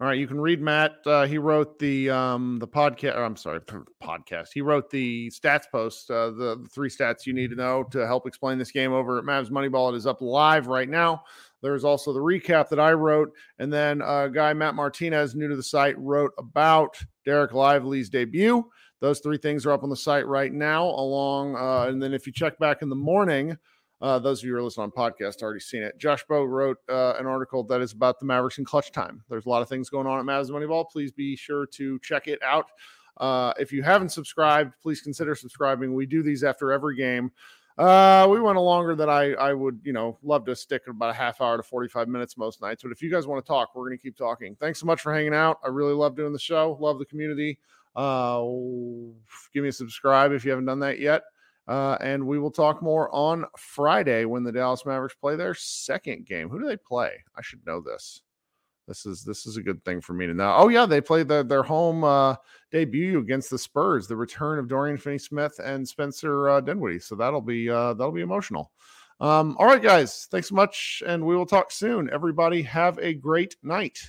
All 0.00 0.08
right, 0.08 0.18
you 0.18 0.26
can 0.26 0.40
read 0.40 0.60
Matt. 0.60 0.94
Uh, 1.06 1.26
he 1.26 1.38
wrote 1.38 1.78
the 1.78 2.10
um 2.10 2.58
the 2.58 2.66
podcast. 2.66 3.16
I'm 3.16 3.36
sorry, 3.36 3.60
podcast. 4.02 4.48
He 4.52 4.62
wrote 4.62 4.90
the 4.90 5.30
stats 5.30 5.64
post. 5.70 6.10
Uh, 6.10 6.30
the, 6.30 6.58
the 6.60 6.68
three 6.72 6.88
stats 6.88 7.26
you 7.26 7.34
need 7.34 7.50
to 7.50 7.56
know 7.56 7.84
to 7.92 8.04
help 8.06 8.26
explain 8.26 8.58
this 8.58 8.72
game 8.72 8.92
over 8.92 9.18
at 9.18 9.24
Mavs 9.24 9.50
Moneyball. 9.50 9.92
It 9.92 9.96
is 9.96 10.06
up 10.06 10.20
live 10.20 10.66
right 10.66 10.88
now. 10.88 11.22
There's 11.60 11.84
also 11.84 12.12
the 12.12 12.18
recap 12.18 12.68
that 12.70 12.80
I 12.80 12.94
wrote, 12.94 13.30
and 13.60 13.72
then 13.72 14.02
uh, 14.02 14.26
guy 14.26 14.54
Matt 14.54 14.74
Martinez, 14.74 15.36
new 15.36 15.48
to 15.48 15.54
the 15.54 15.62
site, 15.62 15.96
wrote 15.98 16.32
about 16.36 16.98
Dereck 17.24 17.52
Lively's 17.52 18.08
debut. 18.08 18.68
Those 19.02 19.18
three 19.18 19.36
things 19.36 19.66
are 19.66 19.72
up 19.72 19.82
on 19.82 19.90
the 19.90 19.96
site 19.96 20.28
right 20.28 20.52
now. 20.52 20.84
Along, 20.84 21.56
uh, 21.56 21.88
and 21.88 22.00
then 22.00 22.14
if 22.14 22.24
you 22.24 22.32
check 22.32 22.56
back 22.60 22.82
in 22.82 22.88
the 22.88 22.94
morning, 22.94 23.58
uh, 24.00 24.20
those 24.20 24.38
of 24.38 24.44
you 24.46 24.52
who 24.52 24.58
are 24.58 24.62
listening 24.62 24.92
on 24.96 25.12
podcast 25.12 25.42
already 25.42 25.58
seen 25.58 25.82
it. 25.82 25.98
Josh 25.98 26.24
Bowe 26.28 26.44
wrote 26.44 26.78
uh, 26.88 27.14
an 27.18 27.26
article 27.26 27.64
that 27.64 27.80
is 27.80 27.92
about 27.92 28.20
the 28.20 28.26
Mavericks 28.26 28.58
in 28.58 28.64
clutch 28.64 28.92
time. 28.92 29.24
There's 29.28 29.44
a 29.44 29.48
lot 29.48 29.60
of 29.60 29.68
things 29.68 29.90
going 29.90 30.06
on 30.06 30.20
at 30.20 30.24
Mavs 30.24 30.50
Moneyball. 30.50 30.88
Please 30.88 31.10
be 31.10 31.34
sure 31.34 31.66
to 31.66 31.98
check 31.98 32.28
it 32.28 32.40
out. 32.44 32.66
Uh, 33.16 33.52
if 33.58 33.72
you 33.72 33.82
haven't 33.82 34.10
subscribed, 34.10 34.72
please 34.80 35.00
consider 35.00 35.34
subscribing. 35.34 35.94
We 35.94 36.06
do 36.06 36.22
these 36.22 36.44
after 36.44 36.70
every 36.70 36.94
game. 36.96 37.32
Uh, 37.78 38.28
we 38.30 38.40
went 38.40 38.56
a 38.56 38.60
longer 38.60 38.94
than 38.94 39.08
I 39.08 39.32
I 39.32 39.52
would 39.52 39.80
you 39.82 39.92
know 39.92 40.16
love 40.22 40.44
to 40.44 40.54
stick 40.54 40.82
about 40.86 41.10
a 41.10 41.14
half 41.14 41.40
hour 41.40 41.56
to 41.56 41.62
45 41.64 42.06
minutes 42.06 42.36
most 42.36 42.60
nights. 42.60 42.84
But 42.84 42.92
if 42.92 43.02
you 43.02 43.10
guys 43.10 43.26
want 43.26 43.44
to 43.44 43.48
talk, 43.48 43.74
we're 43.74 43.88
going 43.88 43.98
to 43.98 44.02
keep 44.02 44.16
talking. 44.16 44.56
Thanks 44.60 44.78
so 44.78 44.86
much 44.86 45.00
for 45.00 45.12
hanging 45.12 45.34
out. 45.34 45.58
I 45.64 45.68
really 45.68 45.94
love 45.94 46.14
doing 46.14 46.32
the 46.32 46.38
show. 46.38 46.76
Love 46.80 47.00
the 47.00 47.04
community. 47.04 47.58
Uh, 47.94 48.42
give 49.52 49.62
me 49.62 49.68
a 49.68 49.72
subscribe 49.72 50.32
if 50.32 50.44
you 50.44 50.50
haven't 50.50 50.66
done 50.66 50.80
that 50.80 50.98
yet. 50.98 51.22
Uh, 51.68 51.96
and 52.00 52.26
we 52.26 52.38
will 52.38 52.50
talk 52.50 52.82
more 52.82 53.14
on 53.14 53.44
Friday 53.56 54.24
when 54.24 54.42
the 54.42 54.50
Dallas 54.50 54.84
Mavericks 54.84 55.14
play 55.14 55.36
their 55.36 55.54
second 55.54 56.26
game. 56.26 56.48
Who 56.48 56.58
do 56.58 56.66
they 56.66 56.76
play? 56.76 57.12
I 57.36 57.42
should 57.42 57.64
know 57.64 57.80
this. 57.80 58.22
This 58.88 59.06
is 59.06 59.22
this 59.22 59.46
is 59.46 59.56
a 59.56 59.62
good 59.62 59.84
thing 59.84 60.00
for 60.00 60.12
me 60.12 60.26
to 60.26 60.34
know. 60.34 60.54
Oh 60.56 60.68
yeah, 60.68 60.86
they 60.86 61.00
played 61.00 61.28
the, 61.28 61.44
their 61.44 61.62
home 61.62 62.02
uh, 62.02 62.34
debut 62.72 63.20
against 63.20 63.48
the 63.48 63.58
Spurs. 63.58 64.08
The 64.08 64.16
return 64.16 64.58
of 64.58 64.68
Dorian 64.68 64.98
Finney-Smith 64.98 65.60
and 65.62 65.86
Spencer 65.86 66.48
uh, 66.48 66.60
Dinwiddie. 66.60 66.98
So 66.98 67.14
that'll 67.14 67.40
be 67.40 67.70
uh, 67.70 67.94
that'll 67.94 68.12
be 68.12 68.22
emotional. 68.22 68.72
Um, 69.20 69.56
all 69.60 69.66
right, 69.66 69.80
guys, 69.80 70.26
thanks 70.32 70.48
so 70.48 70.56
much, 70.56 71.00
and 71.06 71.24
we 71.24 71.36
will 71.36 71.46
talk 71.46 71.70
soon. 71.70 72.10
Everybody, 72.12 72.60
have 72.62 72.98
a 72.98 73.14
great 73.14 73.54
night. 73.62 74.00